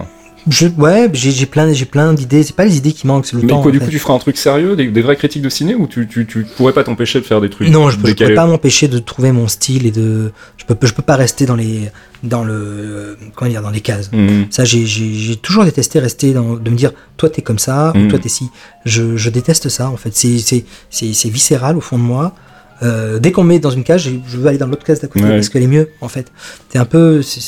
Je, 0.49 0.69
ouais, 0.69 1.11
j'ai 1.13 1.47
plein, 1.47 1.73
j'ai 1.73 1.85
plein 1.85 2.13
d'idées. 2.13 2.43
C'est 2.43 2.55
pas 2.55 2.65
les 2.65 2.77
idées 2.77 2.93
qui 2.93 3.07
manquent, 3.07 3.27
c'est 3.27 3.37
le 3.37 3.43
Mais 3.43 3.49
temps. 3.49 3.63
quoi, 3.63 3.71
en 3.71 3.73
du 3.73 3.79
fait. 3.81 3.85
coup, 3.87 3.91
tu 3.91 3.99
feras 3.99 4.15
un 4.15 4.19
truc 4.19 4.37
sérieux, 4.37 4.77
des, 4.77 4.87
des 4.89 5.03
vraies 5.03 5.17
critiques 5.17 5.43
de 5.43 5.49
ciné, 5.49 5.75
ou 5.75 5.87
tu, 5.87 6.07
tu, 6.07 6.27
tu 6.27 6.45
pourrais 6.57 6.73
pas 6.73 6.85
t'empêcher 6.85 7.21
de 7.21 7.25
faire 7.25 7.41
des 7.41 7.51
trucs 7.51 7.69
Non, 7.69 7.91
je, 7.91 7.97
peux- 7.97 8.03
je 8.09 8.13
décalés 8.13 8.31
peux 8.31 8.37
pas 8.37 8.47
m'empêcher 8.47 8.89
de 8.89 8.99
trouver 8.99 9.33
mon 9.33 9.49
style 9.49 9.87
et 9.87 9.91
de. 9.91 10.33
Je 10.57 10.65
peux, 10.65 10.87
je 10.87 10.93
peux 10.93 11.03
pas 11.03 11.17
rester 11.17 11.47
dans 11.47 11.57
les, 11.57 11.91
dans 12.23 12.45
le, 12.45 13.17
comment 13.35 13.51
dire, 13.51 13.63
dans 13.63 13.71
les 13.71 13.81
cases. 13.81 14.11
Mhm. 14.13 14.47
Ça, 14.51 14.65
j'ai- 14.65 15.37
toujours 15.43 15.65
détesté 15.65 15.99
rester 15.99 16.33
dans, 16.33 16.55
de 16.57 16.71
me 16.71 16.77
dire, 16.77 16.93
toi 17.17 17.29
t'es 17.31 17.43
comme 17.43 17.59
ça, 17.59 17.93
ou 17.97 18.07
toi 18.09 18.19
t'es 18.19 18.29
si. 18.29 18.49
Je, 18.85 19.17
je 19.17 19.31
déteste 19.31 19.69
ça, 19.69 19.89
en 19.91 19.97
fait. 19.97 20.15
C'est, 20.15 20.39
c'est, 20.39 20.65
c'est, 20.91 21.13
c'est 21.13 21.29
viscéral 21.29 21.77
au 21.77 21.81
fond 21.81 21.99
de 21.99 22.03
moi. 22.05 22.35
Euh, 22.83 23.19
dès 23.19 23.33
qu'on 23.33 23.43
me 23.43 23.49
met 23.49 23.59
dans 23.59 23.71
une 23.71 23.85
case, 23.85 24.03
je, 24.03 24.11
veux 24.39 24.47
aller 24.47 24.59
dans 24.59 24.67
l'autre 24.67 24.85
case 24.85 25.01
d'à 25.01 25.09
côté 25.09 25.25
Ouais. 25.25 25.37
parce 25.37 25.49
qu'elle 25.49 25.63
est 25.63 25.67
mieux, 25.67 25.89
en 26.03 26.09
fait. 26.09 26.31
C'est 26.71 26.79
un 26.79 26.85
peu, 26.85 27.23
c'est 27.23 27.41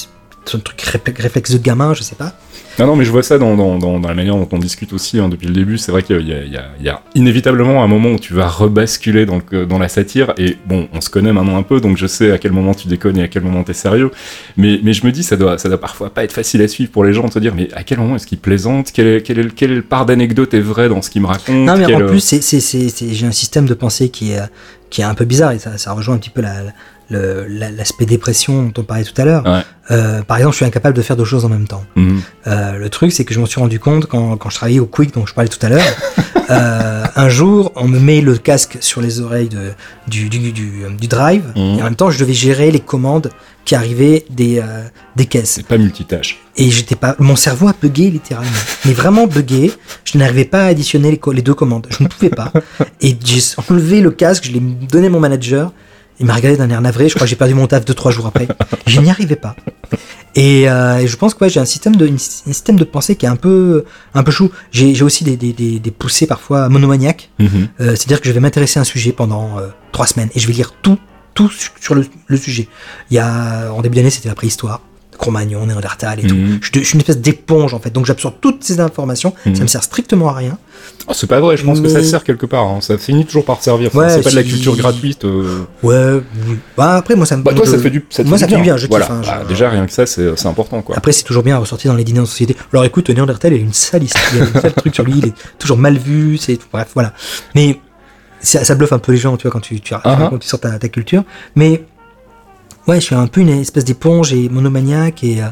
un 0.55 0.59
truc 0.61 0.81
réflexe 1.19 1.51
de 1.53 1.59
gamin, 1.59 1.95
je 1.95 2.03
sais 2.03 2.15
pas. 2.15 2.33
Non, 2.79 2.87
non, 2.87 2.97
mais 2.97 3.05
je 3.05 3.11
vois 3.11 3.25
ça 3.25 3.39
dans, 3.39 3.57
dans, 3.57 3.77
dans, 3.77 3.99
dans 3.99 4.09
la 4.09 4.15
manière 4.15 4.37
dont 4.37 4.49
on 4.53 4.59
discute 4.59 4.93
aussi 4.93 5.19
hein, 5.19 5.29
depuis 5.29 5.49
le 5.49 5.53
début. 5.53 5.79
C'est 5.79 5.91
vrai 5.91 6.05
qu'il 6.05 6.21
y, 6.27 6.33
a- 6.33 6.45
y, 6.45 6.87
y 6.87 6.93
inévitablement 7.17 7.83
un 7.83 7.89
moment 7.89 8.11
où 8.11 8.19
tu 8.21 8.35
vas 8.35 8.47
rebasculer 8.47 9.27
dans, 9.27 9.41
le- 9.51 9.67
dans 9.67 9.79
la 9.81 9.89
satire. 9.89 10.33
Et 10.39 10.57
bon, 10.67 10.89
on 10.95 11.01
se 11.01 11.11
connaît 11.11 11.33
maintenant 11.33 11.57
un 11.59 11.65
peu, 11.65 11.81
donc 11.81 11.97
je 11.97 12.07
sais 12.07 12.31
à 12.31 12.39
quel 12.39 12.53
moment 12.53 12.75
tu 12.75 12.87
déconnes 12.87 13.19
et 13.19 13.23
à 13.25 13.29
quel 13.29 13.43
moment 13.43 13.65
t'es 13.65 13.73
sérieux. 13.73 14.11
Mais, 14.57 14.79
mais 14.85 14.93
je 14.93 15.05
me 15.05 15.11
dis, 15.13 15.25
ça 15.25 15.37
doit, 15.37 15.59
ça 15.59 15.69
doit 15.69 15.81
parfois 15.81 16.11
pas 16.15 16.23
être 16.23 16.33
facile 16.33 16.63
à 16.63 16.69
suivre 16.69 16.91
pour 16.93 17.03
les 17.05 17.13
gens 17.13 17.27
de 17.27 17.33
se 17.33 17.41
dire, 17.41 17.55
mais 17.55 17.69
à 17.75 17.83
quel 17.83 17.99
moment 17.99 18.15
est-ce 18.17 18.27
qu'il 18.29 18.39
plaisante 18.39 18.93
quelle, 18.93 19.23
quelle, 19.25 19.53
quelle 19.53 19.83
part 19.83 20.07
d'anecdote 20.07 20.55
est 20.55 20.61
vraie 20.61 20.89
dans 20.89 21.03
ce 21.03 21.11
qu'il 21.11 21.21
me 21.23 21.27
raconte 21.27 21.49
Non, 21.57 21.77
mais 21.77 21.85
Quelle- 21.87 22.05
en 22.05 22.07
plus, 22.07 22.21
c'est, 22.21 22.41
c'est- 22.41 23.13
j'ai 23.13 23.27
un 23.27 23.33
système 23.33 23.67
de 23.67 23.75
pensée 23.75 24.09
qui 24.11 24.31
est, 24.33 24.41
qui 24.89 25.01
est 25.01 25.05
un 25.05 25.15
peu 25.15 25.25
bizarre 25.25 25.51
et 25.51 25.59
ça, 25.59 25.77
ça 25.79 25.93
rejoint 25.93 26.15
un 26.15 26.19
petit 26.19 26.31
peu 26.31 26.43
la- 26.43 26.63
l'aspect 27.11 28.07
dépression 28.07 28.63
dont 28.65 28.73
on 28.83 28.85
parlait 28.85 29.05
tout 29.05 29.19
à 29.21 29.25
l'heure. 29.25 29.45
Ouais. 29.47 29.63
Euh, 29.91 30.23
par 30.23 30.37
exemple, 30.37 30.53
je 30.53 30.57
suis 30.59 30.67
incapable 30.67 30.95
de 30.97 31.01
faire 31.03 31.17
deux 31.17 31.25
choses 31.25 31.45
en 31.45 31.49
même 31.49 31.67
temps. 31.67 31.85
Mhm. 31.97 32.21
Euh, 32.47 32.73
le 32.79 32.91
truc, 32.91 33.13
c'est 33.13 33.25
que 33.25 33.33
je 33.33 33.41
m'en 33.41 33.47
suis 33.47 33.61
rendu 33.61 33.81
compte 33.81 34.07
quand, 34.07 34.37
quand 34.37 34.51
je 34.51 34.57
travaillais 34.57 34.81
au 34.81 34.87
Quick, 34.87 35.15
dont 35.15 35.25
je 35.25 35.33
parlais 35.33 35.49
tout 35.49 35.65
à 35.65 35.71
l'heure. 35.71 35.83
euh, 36.51 37.05
un 37.17 37.29
jour, 37.31 37.73
on 37.77 37.89
me 37.89 37.99
met 37.99 38.21
le 38.21 38.37
casque 38.37 38.77
sur 38.81 39.01
les 39.01 39.21
oreilles 39.21 39.49
de, 39.49 39.71
du, 40.07 40.29
du, 40.29 40.53
du, 40.53 40.71
du 41.01 41.09
drive, 41.09 41.45
Mhm. 41.57 41.79
et 41.79 41.81
en 41.81 41.85
même 41.85 41.97
temps, 41.97 42.11
je 42.11 42.19
devais 42.19 42.35
gérer 42.35 42.71
les 42.71 42.81
commandes 42.81 43.31
qui 43.65 43.75
arrivaient 43.75 44.25
des, 44.31 44.63
des 45.17 45.27
caisses. 45.27 45.53
C'est 45.57 45.67
pas 45.67 45.77
multitâche. 45.77 46.39
Et 46.57 46.71
j'étais 46.71 46.95
pas, 46.97 47.15
mon 47.19 47.37
cerveau 47.37 47.69
a 47.69 47.75
bugué 47.81 48.11
littéralement, 48.11 48.51
mais 48.87 48.93
vraiment 48.95 49.27
bugué. 49.27 49.71
Je 50.05 50.17
n'arrivais 50.17 50.47
pas 50.47 50.63
à 50.65 50.67
additionner 50.69 51.11
les, 51.11 51.21
les 51.35 51.43
deux 51.43 51.53
commandes. 51.55 51.87
Je 51.91 52.03
ne 52.03 52.09
pouvais 52.09 52.31
pas. 52.31 52.51
Et 53.03 53.15
j'ai 53.23 53.41
enlevé 53.71 54.01
le 54.01 54.11
casque, 54.11 54.45
je 54.47 54.53
l'ai 54.53 54.61
donné 54.61 55.09
à 55.09 55.11
mon 55.11 55.21
manager. 55.21 55.73
Il 56.21 56.27
m'a 56.27 56.35
regardé 56.35 56.57
d'un 56.59 56.69
air 56.71 56.81
navré. 56.81 57.09
Je 57.09 57.15
crois 57.15 57.27
que 57.27 57.31
j'ai 57.31 57.37
perdu 57.37 57.55
mon 57.55 57.67
taf 57.67 57.85
deux 57.85 57.95
trois 57.95 58.11
jours 58.11 58.27
après. 58.27 58.49
Je 58.87 59.01
n'y 59.01 59.11
arrivais 59.11 59.37
pas. 59.37 59.55
Et, 60.35 60.69
euh, 60.69 61.07
je 61.07 61.17
pense 61.17 61.35
que 61.35 61.45
ouais, 61.45 61.51
j'ai 61.51 61.61
un 61.61 61.65
système 61.65 61.97
de 61.97 62.07
une- 62.07 62.15
un 62.15 62.53
système 62.53 62.77
de 62.77 62.85
pensée 62.85 63.17
qui 63.17 63.27
est 63.27 63.29
un 63.29 63.37
peu 63.37 63.85
un 64.15 64.23
peu 64.23 64.31
chou. 64.31 64.51
J'ai 64.73 65.03
aussi 65.03 65.25
des, 65.25 65.37
des, 65.37 65.53
des, 65.53 65.79
des 65.79 65.91
poussées 65.91 66.27
parfois 66.27 66.69
monomaniaques. 66.69 67.31
Mhm. 67.39 67.49
Euh, 67.81 67.85
C'est-à-dire 67.97 68.21
que 68.21 68.29
je 68.29 68.33
vais 68.33 68.41
m'intéresser 68.41 68.79
à 68.79 68.83
un 68.83 68.85
sujet 68.85 69.13
pendant 69.13 69.59
euh, 69.59 69.69
trois 69.93 70.07
semaines 70.07 70.29
et 70.35 70.41
je 70.41 70.47
vais 70.47 70.53
lire 70.53 70.75
tout, 70.83 70.99
tout 71.35 71.49
su- 71.51 71.71
sur 71.81 71.95
le, 71.95 72.05
le 72.27 72.37
sujet. 72.37 72.69
Il 73.11 73.15
y 73.15 73.19
a, 73.21 73.73
en 73.73 73.81
début 73.81 73.97
d'année, 73.97 74.11
c'était 74.11 74.29
la 74.29 74.35
préhistoire, 74.35 74.81
Cro-Magnon, 75.19 75.67
Néandertal 75.67 76.21
et 76.21 76.27
tout. 76.27 76.35
Mhm. 76.37 76.59
Je, 76.63 76.71
je 76.75 76.85
suis 76.85 76.95
une 76.95 77.01
espèce 77.01 77.19
d'éponge 77.19 77.75
en 77.75 77.81
fait, 77.81 77.91
donc 77.91 78.07
j'absorbe 78.07 78.35
toutes 78.41 78.63
ces 78.65 78.81
informations. 78.81 79.35
Mhm. 79.47 79.57
Ça 79.57 79.63
me 79.63 79.67
sert 79.67 79.83
strictement 79.83 80.29
à 80.29 80.33
rien. 80.35 80.57
Oh, 81.09 81.13
c'est 81.13 81.27
pas 81.27 81.41
vrai, 81.41 81.57
je 81.57 81.65
pense 81.65 81.81
que 81.81 81.89
ça 81.89 82.03
sert 82.03 82.23
quelque 82.25 82.47
part. 82.47 82.65
hein. 82.67 82.81
Ça 82.81 82.97
finit 82.99 83.25
toujours 83.27 83.45
par 83.45 83.63
servir. 83.63 83.95
Ouais, 83.95 84.09
c'est 84.11 84.23
pas 84.23 84.31
de 84.31 84.37
la 84.37 84.43
culture 84.45 84.77
gratuite. 84.77 85.25
euh. 85.25 85.65
Ouais. 85.83 86.21
Bah, 86.77 86.95
après, 86.97 87.17
moi 87.17 87.27
ça 87.27 87.37
me. 87.37 87.43
Bah, 87.43 87.53
toi, 87.53 87.65
je- 87.67 87.71
ça 87.73 87.77
te 87.79 87.83
fait 87.83 87.91
du, 87.91 88.05
ça 88.11 88.23
te 88.23 88.29
moi, 88.29 88.39
fait 88.39 88.43
ça 88.43 88.47
du 88.47 88.53
fait 88.53 88.57
du 88.59 88.63
bien. 88.63 88.73
bien, 88.75 88.77
je 88.77 88.83
kiffe, 88.87 88.91
Voilà. 88.91 89.11
hein, 89.11 89.21
je- 89.23 89.29
Bah, 89.29 89.45
déjà, 89.49 89.71
rien 89.71 89.87
que 89.87 89.93
ça, 89.93 90.07
c'est 90.07 90.47
important, 90.47 90.83
quoi. 90.83 90.97
Après, 90.97 91.13
c'est 91.13 91.25
toujours 91.25 91.43
bien 91.43 91.57
à 91.57 91.59
ressortir 91.59 91.91
dans 91.91 91.97
les 91.99 92.05
dîners 92.05 92.21
en 92.21 92.27
société. 92.27 92.57
Alors 92.73 92.85
écoute, 92.85 93.11
Néandertal, 93.11 93.53
il 93.55 93.57
a 93.61 93.63
une 93.63 93.73
sale 93.73 94.05
histoire, 94.05 94.25
il 94.35 94.39
y 94.39 94.43
a 94.43 94.45
un 94.45 94.61
sale 94.61 94.73
truc 94.75 94.95
sur 94.95 95.05
lui, 95.05 95.15
il 95.19 95.27
est 95.27 95.35
toujours 95.59 95.79
mal 95.79 95.99
vu, 95.99 96.37
c'est 96.39 96.59
bref, 96.73 96.89
voilà. 96.95 97.13
Mais 97.55 97.81
ça, 98.41 98.65
ça 98.65 98.75
bluffe 98.77 98.93
un 98.93 98.99
peu 98.99 99.11
les 99.13 99.19
gens, 99.19 99.37
tu 99.37 99.43
vois, 99.43 99.51
quand 99.51 99.61
tu, 99.61 99.81
tu, 99.81 99.95
quand 99.95 100.39
tu 100.39 100.47
sors 100.49 100.61
ta, 100.61 100.79
ta 100.79 100.89
culture. 100.89 101.25
Mais 101.57 101.85
ouais, 102.89 103.01
je 103.01 103.05
suis 103.07 103.15
un 103.15 103.27
peu 103.27 103.41
une 103.41 103.49
espèce 103.51 103.85
d'éponge 103.85 104.33
et 104.33 104.49
monomaniaque 104.49 105.23
et, 105.25 105.43
euh, 105.43 105.47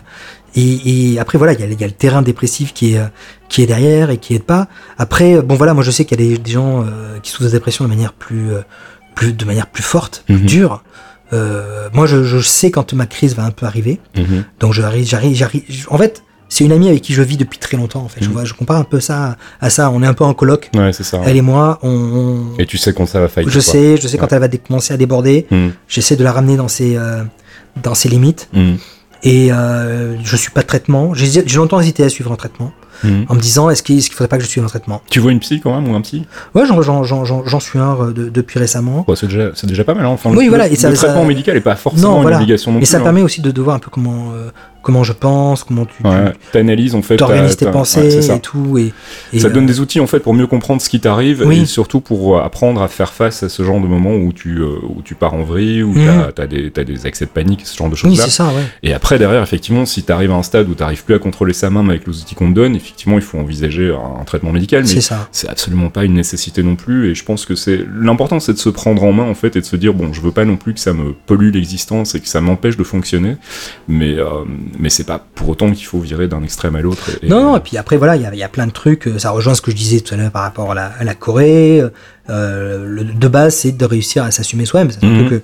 et, 0.54 1.12
et 1.12 1.18
après 1.20 1.38
voilà, 1.38 1.52
il 1.52 1.60
y, 1.60 1.62
a, 1.62 1.66
il 1.66 1.80
y 1.80 1.84
a 1.84 1.86
le 1.86 1.92
terrain 1.92 2.22
dépressif 2.22 2.72
qui 2.72 2.94
est 2.94 2.98
euh, 2.98 3.06
qui 3.48 3.62
est 3.62 3.66
derrière 3.66 4.10
et 4.10 4.16
qui 4.18 4.34
aide 4.34 4.42
pas. 4.44 4.66
Après, 4.98 5.36
euh, 5.36 5.42
bon 5.42 5.54
voilà, 5.54 5.74
moi 5.74 5.84
je 5.84 5.90
sais 5.90 6.04
qu'il 6.04 6.20
y 6.20 6.24
a 6.24 6.28
des, 6.28 6.38
des 6.38 6.50
gens 6.50 6.82
euh, 6.82 7.18
qui 7.22 7.30
souffrent 7.30 7.44
de 7.44 7.50
dépression 7.50 7.84
de 7.84 7.88
manière 7.90 8.12
plus 8.12 8.48
plus 9.14 9.32
de 9.32 9.44
manière 9.44 9.66
plus 9.68 9.82
forte, 9.82 10.22
plus 10.26 10.36
Mhm. 10.36 10.46
dure. 10.46 10.82
Euh, 11.32 11.88
moi, 11.92 12.06
je, 12.06 12.22
je 12.22 12.38
sais 12.38 12.70
quand 12.70 12.92
ma 12.92 13.06
crise 13.06 13.34
va 13.34 13.44
un 13.44 13.50
peu 13.50 13.66
arriver. 13.66 13.98
Mhm. 14.16 14.44
Donc 14.60 14.72
j'arrive, 14.74 15.06
j'arrive, 15.06 15.34
j'arrive. 15.34 15.64
En 15.90 15.98
fait, 15.98 16.22
c'est 16.48 16.64
une 16.64 16.72
amie 16.72 16.88
avec 16.88 17.02
qui 17.02 17.12
je 17.12 17.22
vis 17.22 17.36
depuis 17.36 17.58
très 17.58 17.76
longtemps. 17.76 18.02
En 18.02 18.08
fait, 18.08 18.20
je, 18.22 18.26
Mhm. 18.28 18.32
vois, 18.32 18.44
je 18.44 18.54
compare 18.54 18.76
un 18.78 18.84
peu 18.84 19.00
ça 19.00 19.36
à, 19.60 19.66
à 19.66 19.70
ça. 19.70 19.90
On 19.90 20.02
est 20.02 20.06
un 20.06 20.14
peu 20.14 20.24
en 20.24 20.34
coloc. 20.34 20.70
Ouais, 20.74 20.92
c'est 20.92 21.02
ça. 21.04 21.20
Elle 21.26 21.36
et 21.36 21.42
moi, 21.42 21.78
on. 21.82 21.88
on- 21.90 22.58
Et 22.58 22.66
tu 22.66 22.78
sais 22.78 22.92
quand 22.92 23.06
ça 23.06 23.20
va 23.20 23.28
faillir. 23.28 23.50
je 23.50 23.60
sais, 23.60 23.96
je 23.96 24.06
sais 24.08 24.18
quand 24.18 24.32
elle 24.32 24.40
va 24.40 24.48
commencer 24.48 24.94
à 24.94 24.96
déborder. 24.96 25.46
Mhm. 25.50 25.72
J'essaie 25.88 26.16
de 26.16 26.24
la 26.24 26.32
ramener 26.32 26.56
dans 26.56 26.68
ses 26.68 26.96
euh, 26.96 27.22
dans 27.82 27.94
ses 27.94 28.08
limites. 28.08 28.48
Mhm. 28.52 28.76
Et 29.22 29.50
euh, 29.52 30.14
je 30.22 30.36
suis 30.36 30.50
pas 30.50 30.62
de 30.62 30.66
traitement. 30.66 31.12
J'ai 31.14 31.42
longtemps 31.56 31.80
hésité 31.80 32.04
à 32.04 32.08
suivre 32.08 32.30
un 32.32 32.36
traitement. 32.36 32.70
Mhm. 33.04 33.26
en 33.28 33.34
me 33.34 33.40
disant 33.40 33.70
est-ce 33.70 33.82
qu'il 33.82 33.96
ne 33.96 34.00
faudrait 34.02 34.28
pas 34.28 34.38
que 34.38 34.44
je 34.44 34.48
suive 34.48 34.64
un 34.64 34.68
traitement? 34.68 35.02
Tu 35.10 35.20
vois 35.20 35.32
une 35.32 35.40
psy 35.40 35.60
quand 35.60 35.74
même 35.74 35.90
ou 35.92 35.94
un 35.96 36.00
psy? 36.00 36.24
Ouais, 36.54 36.64
j'en, 36.66 37.60
suis 37.60 37.78
un 37.78 37.96
euh, 38.00 38.12
de- 38.12 38.28
depuis 38.28 38.58
récemment. 38.58 39.04
C'est 39.14 39.26
déjà, 39.26 39.50
c'est 39.54 39.66
déjà 39.66 39.84
pas 39.84 39.94
mal. 39.94 40.06
Hein. 40.06 40.10
Enfin, 40.10 40.30
Oui, 40.34 40.44
le, 40.44 40.48
voilà, 40.50 40.66
et 40.66 40.70
le 40.70 40.76
ça- 40.76 40.92
traitement 40.92 41.22
ça- 41.22 41.28
médical 41.28 41.54
n'est 41.54 41.60
pas 41.60 41.76
forcément 41.76 42.10
Non, 42.10 42.16
une 42.16 42.22
voilà. 42.22 42.36
obligation 42.38 42.70
non 42.72 42.78
Et 42.78 42.80
plus. 42.80 42.86
ça 42.86 42.98
hein. 42.98 43.02
permet 43.02 43.22
aussi 43.22 43.40
de, 43.40 43.50
de 43.50 43.60
voir 43.62 43.76
un 43.76 43.78
peu 43.78 43.90
comment, 43.90 44.32
euh, 44.34 44.50
comment 44.82 45.02
je 45.04 45.12
pense, 45.12 45.64
comment 45.64 45.84
tu, 45.84 46.02
Ouais, 46.06 46.32
t'analyses 46.52 46.94
en 46.94 47.02
fait. 47.02 47.16
t'organises 47.16 47.56
tes 47.56 47.66
pensées 47.70 48.00
ouais, 48.18 48.36
et 48.36 48.40
tout. 48.40 48.78
Et, 48.78 48.92
et, 49.32 49.40
ça 49.40 49.48
te 49.48 49.54
donne 49.54 49.66
des 49.66 49.80
outils 49.80 50.00
en 50.00 50.06
fait 50.06 50.20
pour 50.20 50.32
mieux 50.34 50.46
comprendre 50.46 50.80
ce 50.80 50.88
qui 50.88 51.00
t'arrive 51.00 51.42
Oui. 51.44 51.62
et 51.62 51.66
surtout 51.66 52.00
pour 52.00 52.36
euh, 52.38 52.42
apprendre 52.42 52.80
à 52.82 52.88
faire 52.88 53.12
face 53.12 53.42
à 53.42 53.48
ce 53.48 53.62
genre 53.64 53.80
de 53.80 53.86
moments 53.86 54.14
où 54.14 54.32
tu, 54.32 54.62
où 54.62 55.02
tu 55.04 55.14
pars 55.14 55.34
en 55.34 55.42
vrille, 55.42 55.82
où 55.82 55.92
Mhm. 55.92 56.28
t'as 56.34 56.44
as 56.44 56.46
des, 56.46 56.70
des 56.70 57.06
accès 57.06 57.24
de 57.24 57.30
panique, 57.30 57.62
ce 57.64 57.76
genre 57.76 57.90
de 57.90 57.96
ça, 57.96 58.44
ouais. 58.46 58.52
et 58.82 58.92
après, 58.92 59.18
derrière, 59.18 59.42
effectivement, 59.42 59.84
si 59.86 60.02
t'arrives 60.02 60.30
à 60.30 60.34
un 60.34 60.42
stade 60.42 60.68
où 60.68 60.74
t'arrives 60.74 61.04
plus 61.04 61.14
à 61.14 61.18
contrôler 61.18 61.52
sa 61.52 61.70
main 61.70 61.86
avec 61.88 62.06
les 62.06 62.18
outils 62.20 62.34
qu'on 62.34 62.50
te 62.50 62.54
donne, 62.54 62.76
effectivement, 62.86 63.16
il 63.16 63.22
faut 63.22 63.38
envisager 63.38 63.90
un, 63.92 64.20
un 64.20 64.24
traitement 64.24 64.52
médical. 64.52 64.84
Mais 64.86 65.00
C'est 65.32 65.48
absolument 65.48 65.90
pas 65.90 66.04
une 66.04 66.14
nécessité 66.14 66.62
non 66.62 66.76
plus 66.76 67.10
et 67.10 67.14
je 67.14 67.24
pense 67.24 67.44
que 67.44 67.54
c'est 67.54 67.84
l'important 68.00 68.38
c'est 68.40 68.52
de 68.52 68.58
se 68.58 68.68
prendre 68.68 69.02
en 69.02 69.12
main 69.12 69.24
en 69.24 69.34
fait 69.34 69.56
et 69.56 69.60
de 69.60 69.64
se 69.66 69.76
dire 69.76 69.92
bon 69.94 70.12
je 70.12 70.20
veux 70.20 70.30
pas 70.32 70.44
non 70.44 70.56
plus 70.56 70.72
que 70.74 70.80
ça 70.80 70.92
me 70.92 71.12
pollue 71.12 71.50
l'existence 71.52 72.14
et 72.14 72.20
que 72.20 72.28
ça 72.28 72.40
m'empêche 72.40 72.76
de 72.76 72.84
fonctionner 72.84 73.36
mais 73.88 74.14
euh, 74.18 74.44
mais 74.78 74.88
c'est 74.90 75.04
pas 75.04 75.24
pour 75.34 75.48
autant 75.48 75.70
qu'il 75.72 75.86
faut 75.86 75.98
virer 75.98 76.28
d'un 76.28 76.42
extrême 76.42 76.76
à 76.76 76.80
l'autre 76.80 77.10
Non, 77.24 77.42
non, 77.42 77.56
et 77.56 77.60
puis 77.60 77.76
après, 77.76 77.96
voilà, 77.96 78.16
il 78.16 78.22
y 78.22 78.26
a, 78.26 78.32
il 78.32 78.38
y 78.38 78.42
a 78.42 78.48
plein 78.48 78.66
de 78.66 78.72
trucs. 78.72 79.06
euh, 79.08 79.18
Ça 79.18 79.30
rejoint 79.30 79.54
ce 79.54 79.62
que 79.62 79.70
je 79.70 79.76
disais 79.76 80.00
tout 80.00 80.14
à 80.14 80.16
l'heure 80.16 80.30
par 80.30 80.42
rapport 80.42 80.70
à 80.72 80.74
la, 80.74 80.86
à 80.86 81.04
la 81.04 81.14
Corée. 81.14 81.82
euh, 82.30 82.84
le, 82.86 83.04
de 83.04 83.28
base, 83.28 83.56
c'est 83.56 83.72
de 83.76 83.84
réussir 83.84 84.22
à 84.24 84.30
s'assumer 84.30 84.64
soi-même. 84.64 84.90
C'est 84.90 85.04
un 85.04 85.08
Mhm. 85.08 85.26
truc, 85.26 85.32
euh, 85.32 85.42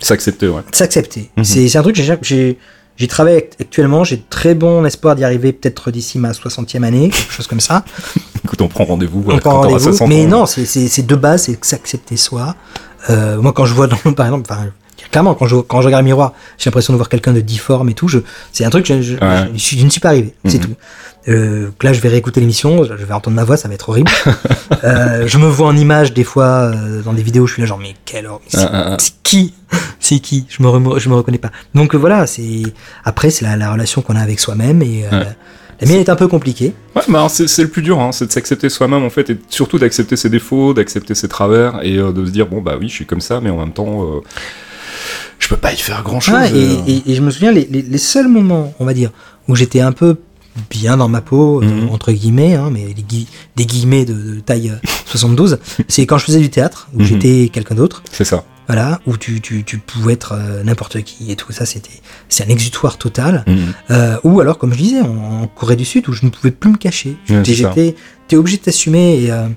s'accepter 0.00 0.48
ouais 0.48 0.62
s'accepter. 0.72 1.30
Mhm. 1.36 1.44
C'est 1.44 1.76
un 1.76 1.82
truc 1.82 1.96
que 1.96 2.02
j'ai 2.22 2.58
j'y 3.00 3.08
travaille 3.08 3.36
act- 3.36 3.56
actuellement. 3.60 4.04
J'ai 4.04 4.22
très 4.30 4.54
bon 4.54 4.84
espoir 4.84 5.16
d'y 5.16 5.24
arriver 5.24 5.52
peut-être 5.52 5.90
d'ici 5.90 6.18
ma 6.18 6.30
60e 6.32 6.84
année, 6.84 7.08
quelque 7.10 7.32
chose 7.32 7.46
comme 7.48 7.60
ça. 7.60 7.84
écoute 8.44 8.60
on 8.62 8.68
prend 8.68 8.84
rendez-vous. 8.84 9.24
60 9.80 10.08
Mais 10.08 10.26
non, 10.26 10.46
c'est- 10.46 11.02
de 11.06 11.14
base, 11.16 11.44
c'est 11.44 11.64
s'accepter 11.64 12.16
soi. 12.16 12.54
Euh, 13.08 13.40
moi, 13.40 13.52
quand 13.52 13.64
je 13.64 13.74
vois, 13.74 13.86
dans, 13.86 13.96
par 14.12 14.26
exemple, 14.26 14.46
enfin, 14.50 14.66
clairement, 15.10 15.34
quand 15.34 15.46
je, 15.46 15.56
quand 15.56 15.80
je 15.80 15.86
regarde 15.86 16.02
le 16.02 16.10
miroir, 16.10 16.34
j'ai 16.58 16.68
l'impression 16.68 16.92
de 16.92 16.98
voir 16.98 17.08
quelqu'un 17.08 17.32
de 17.32 17.40
difforme 17.40 17.88
et 17.88 17.94
tout. 17.94 18.06
Je, 18.08 18.18
c'est 18.52 18.64
un 18.64 18.70
truc, 18.70 18.84
je, 18.86 19.00
je, 19.00 19.14
Ouais. 19.14 19.48
je, 19.54 19.58
suis- 19.58 19.78
je 19.78 19.84
ne 19.84 19.90
suis 19.90 20.00
pas 20.00 20.10
arrivé. 20.10 20.34
C'est 20.46 20.58
Mhm. 20.58 20.64
tout. 20.66 20.74
Euh, 21.28 21.68
là, 21.82 21.92
je 21.92 22.00
vais 22.00 22.08
réécouter 22.08 22.40
l'émission, 22.40 22.82
je 22.84 22.94
vais 22.94 23.12
entendre 23.12 23.36
ma 23.36 23.44
voix, 23.44 23.56
ça 23.58 23.68
va 23.68 23.74
être 23.74 23.88
horrible. 23.90 24.10
euh, 24.84 25.26
je 25.26 25.36
me 25.38 25.46
vois 25.46 25.66
en 25.68 25.76
image 25.76 26.14
des 26.14 26.24
fois 26.24 26.46
euh, 26.74 27.02
dans 27.02 27.12
des 27.12 27.22
vidéos, 27.22 27.46
je 27.46 27.52
suis 27.54 27.62
là 27.62 27.66
genre 27.66 27.78
mais 27.78 27.94
c'est 28.08 28.58
Ah, 28.58 28.70
ah, 28.72 28.88
ah. 28.92 28.96
c'est 28.98 29.12
qui? 29.22 29.52
C'est 29.98 30.18
qui? 30.18 30.46
Je 30.48 30.62
me 30.62 30.68
rem- 30.68 30.98
je 30.98 31.08
me 31.10 31.14
reconnais 31.14 31.38
pas. 31.38 31.50
Donc 31.74 31.94
voilà, 31.94 32.26
c'est 32.26 32.62
après 33.04 33.30
c'est 33.30 33.44
la, 33.44 33.56
la 33.56 33.70
relation 33.72 34.00
qu'on 34.02 34.16
a 34.16 34.20
avec 34.20 34.40
soi-même 34.40 34.80
et 34.82 35.04
Ouais. 35.12 35.26
la 35.80 35.86
mienne 35.88 36.00
est 36.00 36.08
un 36.08 36.16
peu 36.16 36.26
compliquée. 36.26 36.72
Ouais, 36.96 37.02
bah, 37.08 37.26
c'est 37.28 37.62
le 37.62 37.68
plus 37.68 37.82
dur, 37.82 38.00
hein, 38.00 38.12
c'est 38.12 38.26
de 38.26 38.32
s'accepter 38.32 38.68
soi-même 38.70 39.02
en 39.04 39.10
fait, 39.10 39.28
et 39.30 39.38
surtout 39.50 39.78
d'accepter 39.78 40.16
ses 40.16 40.30
défauts, 40.30 40.72
d'accepter 40.74 41.14
ses 41.14 41.28
travers, 41.28 41.80
et 41.82 41.96
de 41.96 42.24
se 42.24 42.30
dire 42.30 42.46
bon 42.46 42.60
bah 42.62 42.76
oui, 42.80 42.88
je 42.88 42.94
suis 42.94 43.06
comme 43.06 43.20
ça, 43.20 43.40
mais 43.42 43.50
en 43.50 43.58
même 43.58 43.72
temps, 43.74 44.22
je 45.38 45.48
peux 45.48 45.56
pas 45.56 45.72
y 45.72 45.76
faire 45.76 46.02
grand 46.02 46.20
chose. 46.20 46.34
Ah, 46.38 46.48
et, 46.48 46.78
et- 46.86 47.10
et 47.12 47.14
je 47.14 47.20
me 47.22 47.30
souviens 47.30 47.52
les, 47.52 47.66
les- 47.70 47.82
les 47.82 47.98
seuls 47.98 48.28
moments, 48.28 48.72
on 48.80 48.84
va 48.86 48.94
dire, 48.94 49.10
où 49.48 49.54
j'étais 49.56 49.80
un 49.80 49.92
peu 49.92 50.16
bien 50.70 50.96
dans 50.96 51.08
ma 51.08 51.20
peau, 51.20 51.62
euh, 51.62 51.66
Mhm. 51.66 51.90
entre 51.90 52.12
guillemets, 52.12 52.54
hein, 52.54 52.70
mais 52.72 52.92
des, 52.94 53.02
gui- 53.02 53.28
des 53.56 53.66
guillemets 53.66 54.04
de, 54.04 54.14
de 54.14 54.40
taille 54.40 54.70
euh, 54.70 54.88
72, 55.06 55.58
c'est 55.88 56.06
quand 56.06 56.18
je 56.18 56.24
faisais 56.26 56.40
du 56.40 56.50
théâtre, 56.50 56.88
où 56.94 57.00
Mhm. 57.00 57.04
j'étais 57.06 57.50
quelqu'un 57.52 57.74
d'autre, 57.74 58.02
C'est 58.12 58.24
ça. 58.24 58.44
voilà, 58.66 59.00
où 59.06 59.16
tu, 59.16 59.40
tu, 59.40 59.64
tu 59.64 59.78
pouvais 59.78 60.12
être 60.14 60.32
euh, 60.36 60.62
n'importe 60.62 61.02
qui 61.02 61.30
et 61.30 61.36
tout 61.36 61.52
ça, 61.52 61.66
c'était 61.66 61.90
c'est 62.28 62.44
un 62.44 62.48
exutoire 62.48 62.98
total. 62.98 63.44
Mhm. 63.46 63.56
Euh, 63.90 64.16
ou 64.24 64.40
alors, 64.40 64.58
comme 64.58 64.72
je 64.72 64.78
disais, 64.78 65.00
en, 65.00 65.42
en 65.42 65.46
Corée 65.46 65.76
du 65.76 65.84
Sud, 65.84 66.08
où 66.08 66.12
je 66.12 66.24
ne 66.24 66.30
pouvais 66.30 66.50
plus 66.52 66.70
me 66.70 66.76
cacher. 66.76 67.16
J'étais 67.44 67.94
t'es 68.28 68.36
obligé 68.36 68.58
de 68.58 68.62
t'assumer 68.62 69.24
et, 69.24 69.32
euh, 69.32 69.48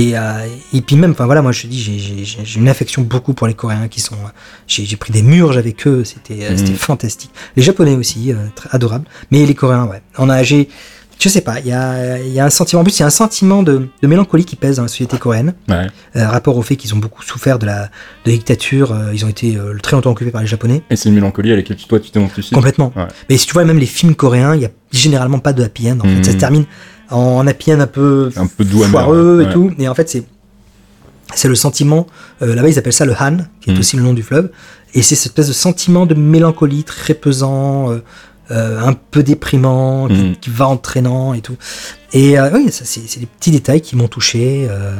et, 0.00 0.16
euh, 0.16 0.46
et 0.72 0.80
puis 0.80 0.96
même, 0.96 1.10
enfin 1.12 1.26
voilà, 1.26 1.42
moi 1.42 1.52
je 1.52 1.62
te 1.62 1.66
dis, 1.66 2.24
j'ai- 2.24 2.58
une 2.58 2.68
affection 2.68 3.02
beaucoup 3.02 3.34
pour 3.34 3.46
les 3.46 3.54
Coréens 3.54 3.88
qui 3.88 4.00
sont. 4.00 4.14
euh, 4.14 4.28
J'ai 4.66 4.96
pris 4.96 5.12
des 5.12 5.22
murges 5.22 5.56
avec 5.56 5.86
eux, 5.86 6.04
c'était 6.04 6.44
euh, 6.44 6.52
Mhm. 6.56 6.74
fantastique. 6.76 7.30
Les 7.56 7.62
Japonais 7.62 7.96
aussi, 7.96 8.32
très 8.54 8.68
adorables. 8.72 9.06
Mais 9.30 9.44
les 9.44 9.54
Coréens, 9.54 9.86
ouais. 9.86 10.02
On 10.18 10.28
a, 10.28 10.42
je 10.42 11.28
sais 11.28 11.40
pas, 11.40 11.58
il 11.58 11.66
y 11.66 11.72
a, 11.72 12.18
il 12.20 12.32
y 12.32 12.38
a 12.38 12.44
un 12.44 12.50
sentiment, 12.50 12.82
en 12.82 12.84
plus, 12.84 12.96
il 12.96 13.00
y 13.00 13.02
a 13.02 13.06
un 13.06 13.10
sentiment 13.10 13.62
de, 13.64 13.88
de 14.02 14.06
mélancolie 14.06 14.44
qui 14.44 14.54
pèse 14.56 14.76
dans 14.76 14.82
la 14.82 14.88
société 14.88 15.18
coréenne, 15.18 15.54
Ouais. 15.68 15.86
euh, 16.16 16.28
rapport 16.28 16.56
au 16.56 16.62
fait 16.62 16.76
qu'ils 16.76 16.94
ont 16.94 16.98
beaucoup 16.98 17.22
souffert 17.22 17.58
de 17.58 17.66
la, 17.66 17.86
de 18.24 18.30
la 18.30 18.32
dictature, 18.32 18.92
euh, 18.92 19.10
ils 19.12 19.24
ont 19.24 19.28
été 19.28 19.56
euh, 19.56 19.76
très 19.82 19.96
longtemps 19.96 20.12
occupés 20.12 20.30
par 20.30 20.42
les 20.42 20.46
Japonais. 20.46 20.82
Et 20.90 20.96
c'est 20.96 21.08
une 21.08 21.16
mélancolie 21.16 21.52
à 21.52 21.56
laquelle 21.56 21.76
toi 21.76 21.98
tu 21.98 22.10
t'identifies. 22.12 22.54
Complètement. 22.54 22.92
Ouais. 22.94 23.06
Mais 23.28 23.36
si 23.36 23.46
tu 23.46 23.52
vois 23.54 23.64
même 23.64 23.78
les 23.78 23.86
films 23.86 24.14
coréens, 24.14 24.54
il 24.54 24.62
y 24.62 24.66
a 24.66 24.70
généralement 24.92 25.40
pas 25.40 25.52
de 25.52 25.62
happy 25.64 25.90
end. 25.90 25.98
En 26.00 26.04
fait, 26.04 26.14
Mhm. 26.14 26.24
ça 26.24 26.32
se 26.32 26.36
termine 26.36 26.66
en 27.10 27.46
happy 27.46 27.72
un 27.72 27.86
peu 27.86 28.30
Un 28.36 28.46
peu 28.46 28.64
foireux 28.64 29.38
ouais. 29.38 29.44
et 29.50 29.52
tout. 29.52 29.70
Et 29.78 29.88
en 29.88 29.94
fait, 29.94 30.08
c'est 30.08 30.24
c'est 31.34 31.48
le 31.48 31.54
sentiment. 31.54 32.06
euh, 32.42 32.54
Là-bas, 32.54 32.68
ils 32.68 32.78
appellent 32.78 32.92
ça 32.92 33.04
le 33.04 33.12
Han, 33.18 33.38
qui 33.60 33.70
est 33.70 33.74
Mhm. 33.74 33.78
aussi 33.80 33.96
le 33.96 34.02
nom 34.02 34.14
du 34.14 34.22
fleuve. 34.22 34.50
Et 34.94 35.02
c'est 35.02 35.14
cette 35.14 35.26
espèce 35.32 35.48
de 35.48 35.52
sentiment 35.52 36.06
de 36.06 36.14
mélancolie 36.14 36.84
très 36.84 37.12
pesant, 37.14 37.90
euh, 37.92 37.98
euh, 38.50 38.80
un 38.80 38.94
peu 38.94 39.22
déprimant, 39.22 40.08
qui, 40.08 40.14
Mhm. 40.14 40.36
qui 40.36 40.48
va 40.50 40.66
entraînant 40.68 41.34
et 41.34 41.42
tout. 41.42 41.56
Et 42.14 42.38
euh, 42.38 42.48
oui, 42.54 42.70
ça, 42.72 42.84
c'est 42.86 43.20
des 43.20 43.26
petits 43.26 43.50
détails 43.50 43.82
qui 43.82 43.94
m'ont 43.96 44.08
touché. 44.08 44.66
Euh, 44.70 44.92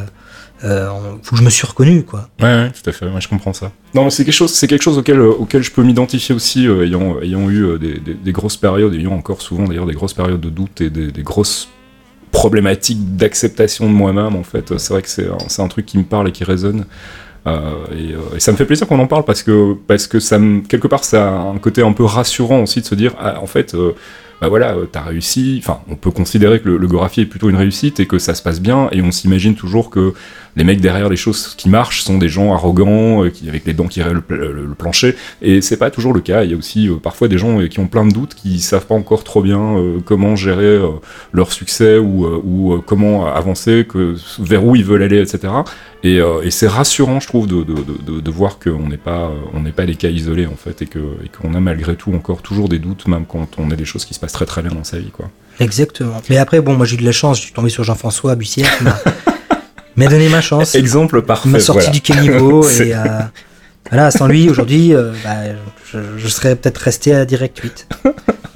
euh, 0.64 0.88
en- 0.88 1.14
où 1.32 1.36
je 1.36 1.42
me 1.44 1.50
suis 1.50 1.64
reconnu, 1.68 2.02
quoi. 2.02 2.28
Ouais, 2.40 2.46
ouais, 2.46 2.72
tout 2.72 2.90
à 2.90 2.92
fait, 2.92 3.06
ouais, 3.06 3.20
je 3.20 3.28
comprends 3.28 3.52
ça. 3.52 3.70
Non, 3.94 4.02
mais 4.04 4.10
c'est 4.10 4.24
quelque 4.24 4.34
chose, 4.34 4.52
c'est 4.52 4.66
quelque 4.66 4.82
chose 4.82 4.98
auquel, 4.98 5.20
auquel 5.20 5.62
je 5.62 5.70
peux 5.70 5.84
m'identifier 5.84 6.34
aussi, 6.34 6.66
euh, 6.66 6.84
ayant, 6.84 7.20
ayant 7.22 7.48
eu 7.48 7.62
euh, 7.64 7.78
des, 7.78 8.00
des- 8.00 8.14
des 8.14 8.32
grosses 8.32 8.56
périodes, 8.56 8.92
ayant 8.94 9.12
encore 9.12 9.40
souvent 9.40 9.66
d'ailleurs 9.68 9.86
des 9.86 9.94
grosses 9.94 10.14
périodes 10.14 10.40
de 10.40 10.50
doute 10.50 10.80
et 10.80 10.90
des, 10.90 11.12
des 11.12 11.22
grosses 11.22 11.68
problématiques 12.30 13.16
d'acceptation 13.16 13.86
de 13.86 13.92
moi-même, 13.92 14.36
en 14.36 14.42
fait. 14.42 14.76
C'est 14.78 14.92
vrai 14.92 15.02
que 15.02 15.08
c'est 15.08 15.62
un, 15.62 15.68
truc 15.68 15.86
qui 15.86 15.98
me 15.98 16.04
parle 16.04 16.28
et 16.28 16.32
qui 16.32 16.44
résonne. 16.44 16.84
Euh, 17.46 17.72
et, 17.92 18.12
euh, 18.12 18.36
et 18.36 18.40
ça 18.40 18.52
me 18.52 18.56
fait 18.56 18.64
plaisir 18.64 18.86
qu'on 18.86 18.98
en 18.98 19.06
parle 19.06 19.24
parce 19.24 19.42
que, 19.42 19.74
parce 19.86 20.06
que 20.06 20.20
ça 20.20 20.38
me, 20.38 20.60
quelque 20.60 20.88
part, 20.88 21.04
ça 21.04 21.28
a 21.28 21.32
un 21.32 21.58
côté 21.58 21.82
un 21.82 21.92
peu 21.92 22.04
rassurant 22.04 22.62
aussi 22.62 22.80
de 22.80 22.86
se 22.86 22.94
dire, 22.94 23.14
ah, 23.18 23.40
en 23.40 23.46
fait, 23.46 23.74
euh, 23.74 23.94
bah 24.40 24.48
voilà, 24.48 24.74
euh, 24.74 24.86
t'as 24.90 25.02
réussi. 25.02 25.58
Enfin, 25.62 25.80
on 25.90 25.96
peut 25.96 26.10
considérer 26.10 26.60
que 26.60 26.68
le, 26.68 26.76
le 26.76 26.88
est 27.18 27.26
plutôt 27.26 27.50
une 27.50 27.56
réussite 27.56 28.00
et 28.00 28.06
que 28.06 28.18
ça 28.18 28.34
se 28.34 28.42
passe 28.42 28.60
bien, 28.60 28.88
et 28.92 29.02
on 29.02 29.10
s'imagine 29.10 29.54
toujours 29.54 29.90
que 29.90 30.14
les 30.56 30.64
mecs 30.64 30.80
derrière 30.80 31.08
les 31.08 31.16
choses 31.16 31.54
qui 31.56 31.68
marchent 31.68 32.02
sont 32.02 32.18
des 32.18 32.28
gens 32.28 32.52
arrogants, 32.52 33.24
euh, 33.24 33.30
qui, 33.30 33.48
avec 33.48 33.64
les 33.64 33.72
dents 33.72 33.86
qui 33.86 34.02
rayent 34.02 34.14
le, 34.14 34.20
pla- 34.20 34.36
le- 34.36 34.66
le 34.66 34.74
plancher, 34.74 35.14
et 35.42 35.60
c'est 35.60 35.76
pas 35.76 35.90
toujours 35.90 36.12
le 36.12 36.20
cas. 36.20 36.44
Il 36.44 36.50
y 36.50 36.54
a 36.54 36.56
aussi 36.56 36.88
euh, 36.88 36.96
parfois 36.96 37.28
des 37.28 37.38
gens 37.38 37.66
qui 37.68 37.80
ont 37.80 37.86
plein 37.88 38.04
de 38.06 38.12
doutes, 38.12 38.34
qui 38.34 38.60
savent 38.60 38.86
pas 38.86 38.94
encore 38.94 39.24
trop 39.24 39.42
bien 39.42 39.76
comment 40.04 40.36
gérer 40.36 40.80
leur 41.32 41.52
succès 41.52 41.98
ou, 41.98 42.26
ou 42.26 42.82
comment 42.86 43.26
avancer, 43.26 43.86
que, 43.88 44.14
vers 44.38 44.64
où 44.64 44.76
ils 44.76 44.84
veulent 44.84 45.02
aller, 45.02 45.20
etc. 45.20 45.52
Et, 46.04 46.20
euh, 46.20 46.42
et 46.44 46.50
c'est 46.52 46.68
rassurant, 46.68 47.18
je 47.18 47.26
trouve, 47.26 47.46
de, 47.48 47.64
de, 47.64 47.74
de, 47.74 48.12
de- 48.14 48.20
de 48.20 48.30
voir 48.30 48.58
qu'on 48.60 48.88
n'est 48.88 48.96
pas, 48.96 49.24
euh, 49.30 49.34
on 49.52 49.60
n'est 49.60 49.72
pas 49.72 49.84
des 49.84 49.96
cas 49.96 50.08
isolés 50.08 50.46
en 50.46 50.54
fait, 50.54 50.80
et 50.82 50.86
que 50.86 50.98
et 51.24 51.28
qu'on 51.28 51.54
a 51.54 51.60
malgré 51.60 51.96
tout 51.96 52.12
encore 52.14 52.40
toujours 52.40 52.68
des 52.68 52.78
doutes, 52.78 53.08
même 53.08 53.26
quand 53.26 53.48
on 53.58 53.70
a 53.72 53.76
des 53.76 53.84
choses 53.84 54.04
qui 54.04 54.14
se 54.14 54.20
passent 54.20 54.32
très 54.32 54.46
très 54.46 54.62
bien 54.62 54.70
dans 54.70 54.84
sa 54.84 54.98
vie, 54.98 55.10
quoi. 55.10 55.28
Exactement. 55.58 56.22
Mais 56.30 56.36
après, 56.38 56.60
bon, 56.60 56.74
moi 56.74 56.86
j'ai 56.86 56.94
eu 56.94 57.00
de 57.00 57.04
la 57.04 57.10
chance, 57.12 57.38
je 57.38 57.42
suis 57.42 57.52
tombé 57.52 57.68
sur 57.68 57.82
Jean-François 57.82 58.36
Bussière 58.36 58.78
qui 58.78 58.84
m'a 58.84 58.96
m'a 59.96 60.06
donné 60.06 60.28
ma 60.28 60.40
chance. 60.40 60.76
Exemple 60.76 61.20
parfait. 61.22 61.48
Il 61.48 61.52
m'a 61.52 61.58
sorti 61.60 61.86
voilà. 61.86 61.92
du 61.92 62.00
caniveau 62.00 62.68
et 62.80 62.94
euh, 62.94 63.04
voilà, 63.90 64.12
sans 64.12 64.28
lui 64.28 64.48
aujourd'hui, 64.48 64.94
euh, 64.94 65.12
bah, 65.24 65.34
je, 65.92 65.98
je 66.16 66.28
serais 66.28 66.54
peut-être 66.54 66.78
resté 66.78 67.12
à 67.12 67.24
Direct 67.24 67.58
8. 67.58 67.88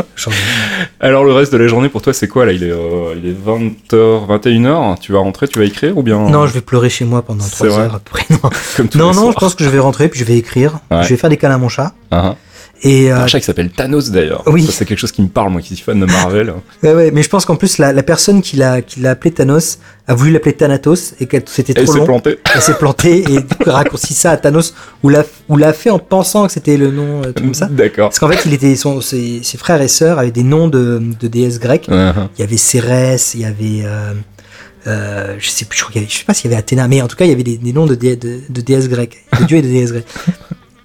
Alors 1.01 1.25
le 1.25 1.33
reste 1.33 1.53
de 1.53 1.59
la 1.59 1.67
journée 1.67 1.89
pour 1.89 2.03
toi 2.03 2.13
c'est 2.13 2.29
quoi 2.29 2.47
là? 2.47 2.53
Il 2.53 2.63
est, 2.63 2.71
euh, 2.71 3.15
il 3.17 3.29
est 3.29 3.33
20h, 3.35 4.27
21h. 4.27 4.99
Tu 5.01 5.13
vas 5.13 5.19
rentrer, 5.19 5.49
tu 5.49 5.59
vas 5.59 5.65
écrire 5.65 5.97
ou 5.97 6.03
bien? 6.03 6.19
Non, 6.29 6.47
je 6.47 6.53
vais 6.53 6.61
pleurer 6.61 6.91
chez 6.91 7.05
moi 7.05 7.23
pendant 7.23 7.45
C'est 7.45 7.57
3 7.57 7.69
vrai 7.69 7.83
heures 7.85 7.95
après. 7.95 8.25
Non, 8.31 8.51
comme 8.77 8.89
tous 8.89 8.99
non, 8.99 9.11
les 9.11 9.17
non, 9.17 9.31
je 9.33 9.37
pense 9.37 9.55
que 9.55 9.65
je 9.65 9.69
vais 9.69 9.79
rentrer 9.79 10.09
puis 10.09 10.21
je 10.21 10.25
vais 10.25 10.37
écrire. 10.37 10.79
Ouais. 10.91 11.03
Je 11.03 11.09
vais 11.09 11.17
faire 11.17 11.31
des 11.31 11.37
câlins 11.37 11.57
à 11.57 11.59
mon 11.59 11.69
chat. 11.69 11.93
Ah, 12.11 12.37
Et 12.85 13.13
euh, 13.13 13.17
Un 13.17 13.27
chat 13.29 13.39
qui 13.39 13.47
s'appelle 13.47 13.71
Thanos 13.71 14.11
d'ailleurs. 14.11 14.43
Oui. 14.47 14.67
C'est 14.71 14.85
quelque 14.85 14.99
chose 14.99 15.13
qui 15.13 15.23
me 15.23 15.29
parle 15.29 15.51
moi 15.53 15.61
qui 15.61 15.77
suis 15.77 15.85
fan 15.85 16.01
de 16.01 16.05
Marvel. 16.07 16.53
ouais, 16.83 16.93
ouais, 16.93 17.11
mais 17.13 17.23
je 17.23 17.29
pense 17.29 17.45
qu'en 17.45 17.55
plus 17.55 17.79
la, 17.79 17.93
la 17.93 18.03
personne 18.03 18.43
qui 18.43 18.57
l'a 18.57 18.83
qui 18.83 18.99
l'a 19.01 19.11
appelé 19.11 19.31
Thanos 19.31 19.79
a 20.09 20.15
voulu 20.15 20.33
l'appeler 20.33 20.55
Thanatos 20.55 21.15
et 21.21 21.27
que 21.27 21.37
c'était 21.47 21.75
Elle 21.77 21.85
trop 21.85 21.93
s'est 21.93 21.99
long. 22.01 22.05
plantée. 22.07 22.39
Elle 22.53 22.61
s'est 22.61 22.75
plantée 22.75 23.25
et 23.31 23.71
raccourci 23.71 24.15
ça 24.15 24.33
à 24.33 24.37
Thanos 24.37 24.75
ou 25.05 25.11
l'a 25.11 25.25
ou 25.49 25.57
l'a 25.57 25.73
fait 25.73 25.91
en 25.91 26.01
pensant 26.01 26.47
que 26.47 26.53
c'était 26.53 26.77
le 26.77 26.91
nom 26.91 27.23
euh, 27.23 27.33
comme 27.33 27.55
ça. 27.55 27.67
D'accord. 27.71 28.09
Parce 28.09 28.19
qu'en 28.19 28.29
fait, 28.29 28.41
il 28.47 28.53
était 28.53 28.75
son, 28.75 29.01
ses, 29.01 29.45
ses 29.45 29.59
frères 29.59 29.81
et 29.81 29.87
sœurs 29.89 30.19
avaient 30.19 30.33
des 30.33 30.43
noms 30.43 30.67
de, 30.67 31.01
de 31.21 31.29
déesses 31.29 31.61
grecques. 31.61 31.87
Ah, 31.89 32.29
Il 32.37 32.41
y 32.41 32.45
avait 32.45 32.57
Cérès, 32.57 33.35
il 33.35 33.43
y 33.43 33.45
avait, 33.45 33.85
euh, 33.85 34.13
euh, 34.89 35.37
je 35.39 35.49
sais 35.51 35.65
plus, 35.67 35.79
je, 35.79 35.83
crois 35.85 35.93
qu'il 35.93 36.03
y 36.03 36.05
avait- 36.05 36.13
je 36.13 36.19
sais 36.19 36.25
pas 36.25 36.35
s'il 36.35 36.51
y 36.51 36.53
avait 36.55 36.59
Athéna, 36.61 36.89
mais 36.89 37.01
en 37.01 37.07
tout 37.07 37.15
cas, 37.17 37.25
il 37.25 37.29
y 37.31 37.33
avait 37.35 37.45
des, 37.45 37.59
des 37.59 37.73
noms 37.73 37.87
de, 37.87 37.95
dé- 37.95 38.17
de, 38.17 38.41
de 38.49 38.61
déesses 38.61 38.89
grecques, 38.89 39.19
de 39.39 39.45
dieux 39.45 39.59
et 39.59 39.63
de 39.63 39.69
déesses 39.69 39.93
grecques. 39.93 40.09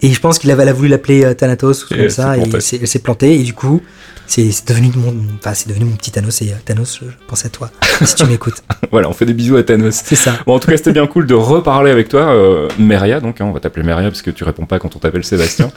Et 0.02 0.14
je 0.14 0.20
pense 0.20 0.38
qu'il 0.40 0.52
avait 0.52 0.72
voulu 0.72 0.90
l'appeler 0.90 1.24
euh, 1.24 1.34
Thanatos 1.34 1.86
ou 1.86 1.96
comme 1.96 2.10
ça, 2.10 2.38
et 2.38 2.44
elle 2.44 2.62
s'est 2.62 3.00
plantée, 3.00 3.40
et 3.40 3.44
du 3.44 3.54
coup, 3.54 3.82
c'est 4.28 4.68
devenu 4.68 4.92
mon, 4.96 5.16
enfin, 5.40 5.54
c'est 5.54 5.70
devenu 5.70 5.86
mon 5.86 5.96
petit 5.96 6.12
Thanos, 6.12 6.42
et 6.42 6.52
euh, 6.52 6.56
Thanos, 6.66 7.00
je, 7.02 7.08
pense 7.28 7.46
à 7.46 7.50
toi, 7.50 7.72
si 8.04 8.16
tu 8.16 8.26
m'écoutes. 8.26 8.62
Voilà, 8.92 9.10
on 9.10 9.14
fait 9.14 9.26
des 9.26 9.34
bisous 9.34 9.58
à 9.58 9.64
Thanos. 9.64 10.02
C'est 10.04 10.16
ça. 10.16 10.34
Bon, 10.46 10.56
en 10.56 10.60
tout 10.60 10.70
cas, 10.70 10.78
c'était 10.78 10.94
bien 10.94 11.08
cool 11.08 11.26
de 11.26 11.34
reparler 11.34 11.92
avec 11.92 12.10
toi, 12.10 12.22
euh, 12.22 12.70
Meria, 12.78 13.20
donc, 13.20 13.42
hein, 13.42 13.46
on 13.46 13.52
va 13.52 13.60
t'appeler 13.60 13.86
Meria 13.86 14.10
parce 14.10 14.22
que 14.22 14.32
tu 14.32 14.44
réponds 14.44 14.66
pas 14.66 14.80
quand 14.80 14.96
on 14.96 15.00
t'appelle 15.00 15.24
Sébastien. 15.24 15.72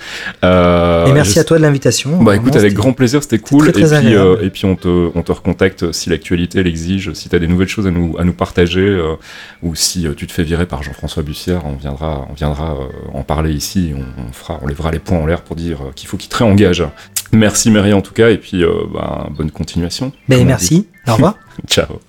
Euh, 0.44 1.06
et 1.06 1.12
merci 1.12 1.34
je- 1.34 1.40
à 1.40 1.44
toi 1.44 1.56
de 1.58 1.62
l'invitation. 1.62 2.22
Bah 2.22 2.36
écoute, 2.36 2.56
avec 2.56 2.74
grand 2.74 2.92
plaisir, 2.92 3.22
c'était 3.22 3.38
cool. 3.38 3.62
très, 3.62 3.72
très 3.72 3.94
et, 3.94 4.00
puis, 4.00 4.14
euh, 4.14 4.36
et 4.42 4.50
puis 4.50 4.64
on 4.64 4.76
te, 4.76 5.10
on 5.14 5.22
te 5.22 5.32
recontacte 5.32 5.92
si 5.92 6.10
l'actualité 6.10 6.62
l'exige, 6.62 7.12
si 7.14 7.28
tu 7.28 7.36
as 7.36 7.38
des 7.38 7.48
nouvelles 7.48 7.68
choses 7.68 7.86
à 7.86 7.90
nous, 7.90 8.16
à 8.18 8.24
nous 8.24 8.32
partager, 8.32 9.00
ou 9.62 9.74
si 9.74 10.06
tu 10.16 10.26
te 10.26 10.32
fais 10.32 10.42
virer 10.42 10.66
par 10.66 10.82
Jean-François 10.82 11.22
Bussière, 11.22 11.62
on 11.66 11.74
viendra, 11.74 12.26
on 12.30 12.34
viendra 12.34 12.76
en 13.12 13.22
parler 13.22 13.52
ici, 13.52 13.92
on, 13.96 14.22
on 14.28 14.32
fera, 14.32 14.58
on 14.62 14.66
lèvera 14.66 14.90
les 14.90 14.98
poings 14.98 15.18
en 15.18 15.26
l'air 15.26 15.42
pour 15.42 15.56
dire 15.56 15.78
qu'il 15.94 16.08
faut 16.08 16.16
qu'il 16.16 16.28
te 16.28 16.36
réengage. 16.36 16.84
Merci 17.32 17.70
Meria 17.70 17.96
en 17.96 18.00
tout 18.00 18.14
cas, 18.14 18.30
et 18.30 18.38
puis 18.38 18.64
euh, 18.64 18.84
bah, 18.92 19.28
bonne 19.30 19.50
continuation. 19.50 20.12
Ben, 20.28 20.44
merci. 20.46 20.86
Au 21.06 21.14
revoir. 21.14 21.36
Ciao. 21.68 22.00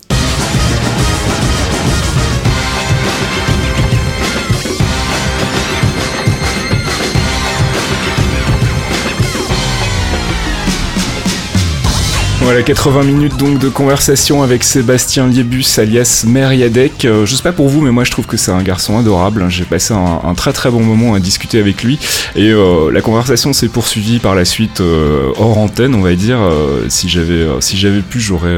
Voilà, 12.52 12.66
80 12.66 13.04
minutes 13.04 13.38
donc 13.38 13.60
de 13.60 13.70
conversation 13.70 14.44
avec 14.44 14.66
Sébastien 14.66 15.26
Liebus 15.26 15.64
alias 15.78 16.26
Meriadec. 16.28 17.06
Euh, 17.06 17.26
je 17.26 17.34
sais 17.34 17.44
pas 17.44 17.54
pour 17.54 17.70
vous, 17.70 17.80
mais 17.80 17.92
moi 17.92 18.04
je 18.04 18.12
trouve 18.12 18.26
que 18.26 18.36
c'est 18.36 18.52
un 18.52 18.62
garçon 18.62 19.00
adorable. 19.00 19.46
J'ai 19.48 19.64
passé 19.64 19.94
un, 19.94 20.34
très 20.34 20.52
très 20.52 20.70
bon 20.70 20.82
moment 20.82 21.14
à 21.14 21.22
discuter 21.22 21.62
avec 21.62 21.82
lui. 21.82 21.98
Et 22.36 22.50
euh, 22.50 22.92
la 22.92 23.00
conversation 23.00 23.54
s'est 23.54 23.70
poursuivie 23.70 24.20
par 24.20 24.36
la 24.36 24.44
suite 24.44 24.82
euh, 24.82 25.32
hors 25.38 25.60
antenne, 25.60 25.96
on 25.96 26.02
va 26.02 26.14
dire. 26.16 26.40
Euh, 26.42 26.88
si 26.90 27.08
j'avais 27.08 27.48
si 27.62 27.78
pu, 28.10 28.20
j'aurais 28.20 28.58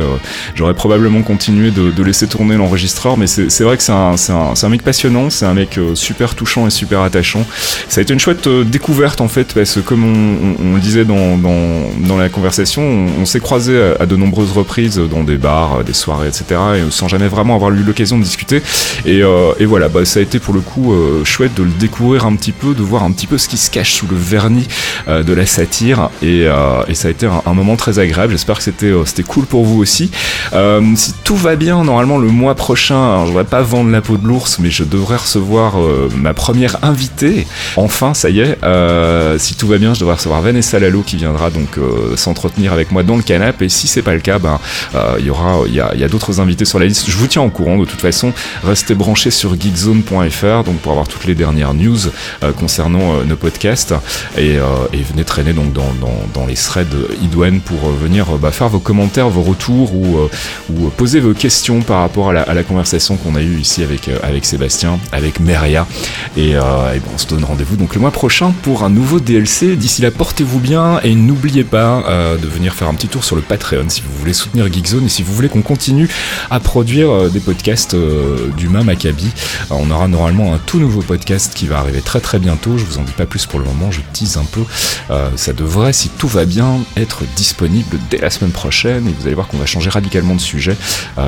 j'aurais 0.56 0.74
probablement 0.74 1.22
continué 1.22 1.70
de, 1.70 2.04
laisser 2.04 2.26
tourner 2.26 2.56
l'enregistreur. 2.56 3.16
Mais 3.16 3.28
c'est 3.28 3.64
vrai 3.64 3.78
que 3.78 3.84
c'est 3.84 3.92
un, 3.92 4.16
un, 4.30 4.54
un 4.60 4.70
mec 4.70 4.82
passionnant, 4.82 5.30
c'est 5.30 5.46
un 5.46 5.54
mec 5.54 5.80
super 5.94 6.34
touchant 6.34 6.66
et 6.66 6.72
super 6.72 7.02
attachant. 7.02 7.46
Ça 7.90 8.00
a 8.00 8.02
été 8.02 8.12
une 8.12 8.20
chouette 8.20 8.50
découverte 8.50 9.22
en 9.22 9.28
fait, 9.28 9.54
parce 9.54 9.76
que 9.76 9.82
comme 9.82 10.04
on 10.60 10.74
le 10.74 10.82
disait 10.82 11.06
dans, 11.06 11.38
dans, 11.38 11.92
dans 12.08 12.18
la 12.18 12.30
conversation, 12.30 12.82
on, 12.82 13.22
on 13.22 13.26
s'est 13.28 13.40
croisé 13.40 13.83
à, 14.00 14.04
à 14.04 14.06
de 14.06 14.16
nombreuses 14.16 14.52
reprises 14.52 14.98
dans 14.98 15.24
des 15.24 15.38
bars, 15.38 15.80
euh, 15.80 15.84
des 15.84 15.94
soirées, 15.94 16.28
etc. 16.28 16.60
Et 16.78 16.92
sans 16.92 17.08
jamais 17.08 17.28
vraiment 17.28 17.56
avoir 17.56 17.72
eu 17.72 17.84
l'occasion 17.84 18.18
de 18.18 18.24
discuter. 18.24 18.62
Et, 19.06 19.24
euh, 19.24 19.54
voilà, 19.62 19.90
bah, 19.90 20.06
ça 20.06 20.20
a 20.20 20.24
été 20.24 20.40
pour 20.40 20.54
le 20.54 20.60
coup 20.60 20.94
euh, 20.94 21.24
chouette 21.26 21.54
de 21.56 21.64
le 21.64 21.72
découvrir 21.72 22.26
un 22.26 22.36
petit 22.36 22.52
peu, 22.52 22.74
de 22.74 22.82
voir 22.82 23.04
un 23.04 23.12
petit 23.12 23.28
peu 23.28 23.38
ce 23.38 23.48
qui 23.48 23.58
se 23.58 23.72
cache 23.72 23.94
sous 23.94 24.08
le 24.08 24.16
vernis 24.16 24.68
euh, 25.08 25.24
de 25.24 25.34
la 25.34 25.46
satire. 25.46 26.10
Et, 26.22 26.48
euh, 26.48 26.84
ça 26.94 27.08
a 27.08 27.12
été 27.12 27.26
un, 27.26 27.54
moment 27.54 27.76
très 27.76 28.00
agréable. 28.00 28.34
J'espère 28.34 28.58
que 28.58 28.64
c'était 28.64 28.88
euh, 28.88 29.04
cool 29.28 29.46
pour 29.46 29.64
vous 29.64 29.80
aussi. 29.82 30.12
Euh, 30.54 30.82
si 30.96 31.14
tout 31.24 31.36
va 31.36 31.56
bien, 31.56 31.84
normalement 31.84 32.18
le 32.18 32.28
mois 32.28 32.56
prochain, 32.56 32.96
alors, 32.96 33.26
je 33.26 33.32
voudrais 33.32 33.46
pas 33.46 33.62
vendre 33.62 33.90
la 33.90 34.02
peau 34.02 34.18
de 34.18 34.28
l'ours, 34.28 34.60
mais 34.60 34.70
je 34.70 34.84
devrais 34.84 35.18
recevoir 35.18 35.80
euh, 35.80 36.10
ma 36.16 36.34
première 36.34 36.84
invitée. 36.84 37.48
Enfin, 37.76 38.14
ça 38.14 38.30
y 38.30 38.40
est. 38.42 38.58
Euh, 38.64 39.38
si 39.40 39.56
tout 39.56 39.68
va 39.68 39.78
bien, 39.78 39.94
je 39.94 40.00
devrais 40.00 40.16
recevoir 40.16 40.42
Vanessa 40.42 40.80
Lalo 40.80 41.02
qui 41.02 41.18
viendra 41.18 41.50
donc 41.50 41.78
euh, 41.78 42.16
s'entretenir 42.16 42.74
avec 42.74 42.92
moi 42.92 43.04
dans 43.04 43.16
le 43.16 43.24
canapé. 43.24 43.63
Si 43.70 43.88
c'est 43.88 44.02
pas 44.02 44.14
le 44.14 44.20
cas, 44.20 44.40
ben 44.40 44.60
euh, 44.96 45.16
il 45.20 45.26
y 45.26 45.30
aura, 45.30 45.62
il 45.68 45.74
y 45.74 45.80
a, 45.80 46.08
d'autres 46.08 46.40
invités 46.40 46.66
sur 46.66 46.80
la 46.80 46.86
liste. 46.86 47.10
Je 47.10 47.18
vous 47.18 47.28
tiens 47.28 47.42
au 47.42 47.50
courant 47.50 47.78
de 47.78 47.86
toute 47.86 48.02
façon. 48.02 48.34
Restez 48.64 48.96
branchés 48.96 49.32
sur 49.32 49.60
geekzone.fr 49.60 50.64
donc 50.66 50.78
pour 50.78 50.92
avoir 50.92 51.08
toutes 51.08 51.26
les 51.26 51.36
dernières 51.36 51.74
news 51.74 51.98
euh, 52.44 52.52
concernant 52.52 53.16
euh, 53.16 53.24
nos 53.24 53.36
podcasts 53.36 53.94
et, 54.38 54.58
venez 55.12 55.26
traîner 55.26 55.54
donc 55.54 55.74
dans, 55.74 56.46
les 56.46 56.54
threads 56.56 56.88
idoine 57.22 57.60
pour 57.60 57.90
venir 57.92 58.26
bah, 58.38 58.52
faire 58.52 58.70
vos 58.70 58.80
commentaires, 58.80 59.30
vos 59.30 59.42
retours 59.42 59.94
ou, 59.94 60.30
poser 60.98 61.20
vos 61.20 61.34
questions 61.34 61.82
par 61.82 62.00
rapport 62.00 62.30
à 62.30 62.34
la, 62.54 62.64
conversation 62.64 63.18
qu'on 63.18 63.36
a 63.36 63.42
eue 63.42 63.60
ici 63.60 63.84
avec, 63.84 64.46
Sébastien, 64.46 65.00
avec 65.12 65.40
Meria. 65.40 65.86
Et, 66.38 66.54
bon, 66.54 67.12
on 67.14 67.18
se 67.18 67.28
donne 67.28 67.44
rendez-vous 67.44 67.76
donc 67.76 67.96
le 67.96 68.02
mois 68.02 68.12
prochain 68.12 68.54
pour 68.64 68.84
un 68.84 68.90
nouveau 68.90 69.20
DLC. 69.20 69.76
D'ici 69.76 70.02
là, 70.02 70.12
portez-vous 70.12 70.60
bien 70.60 71.00
et 71.04 71.16
n'oubliez 71.16 71.64
pas 71.64 72.04
de 72.42 72.48
venir 72.48 72.74
faire 72.74 72.88
un 72.88 72.94
petit 72.94 73.08
tour 73.08 73.24
sur 73.24 73.36
le 73.36 73.42
Patreon 73.54 73.88
si 73.88 74.02
vous 74.02 74.12
voulez 74.18 74.34
soutenir 74.34 74.66
Geekzone 74.74 75.06
et 75.06 75.10
si 75.10 75.22
vous 75.22 75.32
voulez 75.32 75.48
qu'on 75.48 75.62
continue 75.62 76.10
à 76.50 76.60
produire 76.60 77.12
euh, 77.12 77.30
des 77.30 77.40
podcasts 77.40 77.94
euh, 77.94 78.48
d'Humain 78.58 78.84
Maccabi. 78.84 79.28
Euh, 79.70 79.76
on 79.78 79.92
aura 79.92 80.08
normalement 80.08 80.56
un 80.56 80.58
tout 80.58 80.80
nouveau 80.80 81.04
podcast 81.04 81.54
qui 81.54 81.68
va 81.68 81.78
arriver 81.78 82.02
très 82.02 82.20
très 82.20 82.40
bientôt. 82.40 82.80
Je 82.80 82.84
vous 82.84 82.98
en 82.98 83.04
dis 83.04 83.12
pas 83.12 83.28
plus 83.28 83.46
pour 83.46 83.60
le 83.60 83.66
moment, 83.66 83.92
je 83.92 84.02
tease 84.12 84.38
un 84.38 84.46
peu. 84.46 84.64
Ça 85.36 85.54
devrait, 85.54 85.94
si 85.94 86.10
tout 86.10 86.28
va 86.28 86.46
bien, 86.46 86.80
être 86.98 87.24
disponible 87.36 88.00
dès 88.10 88.18
la 88.18 88.32
semaine 88.32 88.52
prochaine 88.52 89.08
et 89.08 89.12
vous 89.20 89.28
allez 89.28 89.36
voir 89.36 89.48
qu'on 89.48 89.58
va 89.58 89.68
changer 89.68 89.92
radicalement 89.92 90.34
de 90.34 90.42
sujet. 90.42 90.76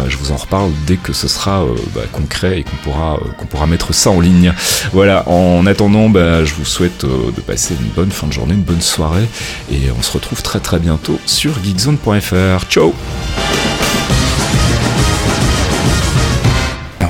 Je 0.07 0.17
vous 0.17 0.31
en 0.31 0.37
reparle 0.37 0.71
dès 0.87 0.95
que 0.95 1.13
ce 1.13 1.27
sera 1.27 1.63
bah, 1.93 2.01
concret 2.11 2.59
et 2.59 2.63
qu'on 2.63 2.77
pourra, 2.77 3.19
qu'on 3.37 3.45
pourra 3.45 3.67
mettre 3.67 3.93
ça 3.93 4.09
en 4.09 4.19
ligne. 4.19 4.53
Voilà, 4.93 5.27
en 5.29 5.65
attendant, 5.67 6.09
bah, 6.09 6.43
je 6.43 6.53
vous 6.55 6.65
souhaite 6.65 7.05
de 7.05 7.41
passer 7.41 7.75
une 7.79 7.89
bonne 7.89 8.11
fin 8.11 8.27
de 8.27 8.33
journée, 8.33 8.53
une 8.53 8.61
bonne 8.61 8.81
soirée 8.81 9.27
et 9.71 9.91
on 9.97 10.01
se 10.01 10.11
retrouve 10.11 10.41
très 10.41 10.59
très 10.59 10.79
bientôt 10.79 11.19
sur 11.25 11.53
geekzone.fr. 11.63 12.14
Ciao 12.19 12.93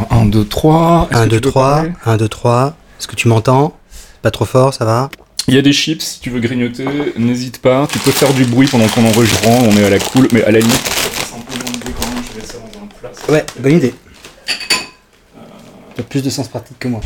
1, 0.10 0.26
2, 0.26 0.46
3. 0.46 1.10
1, 1.12 1.28
2, 1.28 1.40
3, 1.40 1.84
1, 2.06 2.18
2, 2.18 2.28
3. 2.28 2.76
Est-ce 3.00 3.08
que 3.08 3.16
tu 3.16 3.28
m'entends 3.28 3.78
Pas 4.22 4.32
trop 4.32 4.46
fort, 4.46 4.74
ça 4.74 4.86
va 4.86 5.10
Il 5.48 5.54
y 5.54 5.58
a 5.58 5.62
des 5.62 5.74
chips, 5.74 6.02
si 6.02 6.20
tu 6.20 6.30
veux 6.30 6.40
grignoter, 6.40 6.86
n'hésite 7.18 7.60
pas. 7.62 7.88
Tu 7.92 8.00
peux 8.00 8.12
faire 8.12 8.34
du 8.34 8.46
bruit 8.46 8.68
pendant 8.68 8.88
qu'on 8.88 9.06
enregistre, 9.06 9.48
on 9.48 9.78
est 9.78 9.86
à 9.86 9.90
la 9.90 10.00
cool, 10.00 10.28
mais 10.32 10.44
à 10.44 10.52
la 10.52 10.60
limite. 10.60 10.92
Ouais, 13.30 13.46
bonne 13.60 13.74
idée. 13.74 13.94
Tu 15.96 16.02
as 16.02 16.04
plus 16.04 16.24
de 16.24 16.30
sens 16.30 16.48
pratique 16.48 16.80
que 16.80 16.88
moi. 16.88 17.02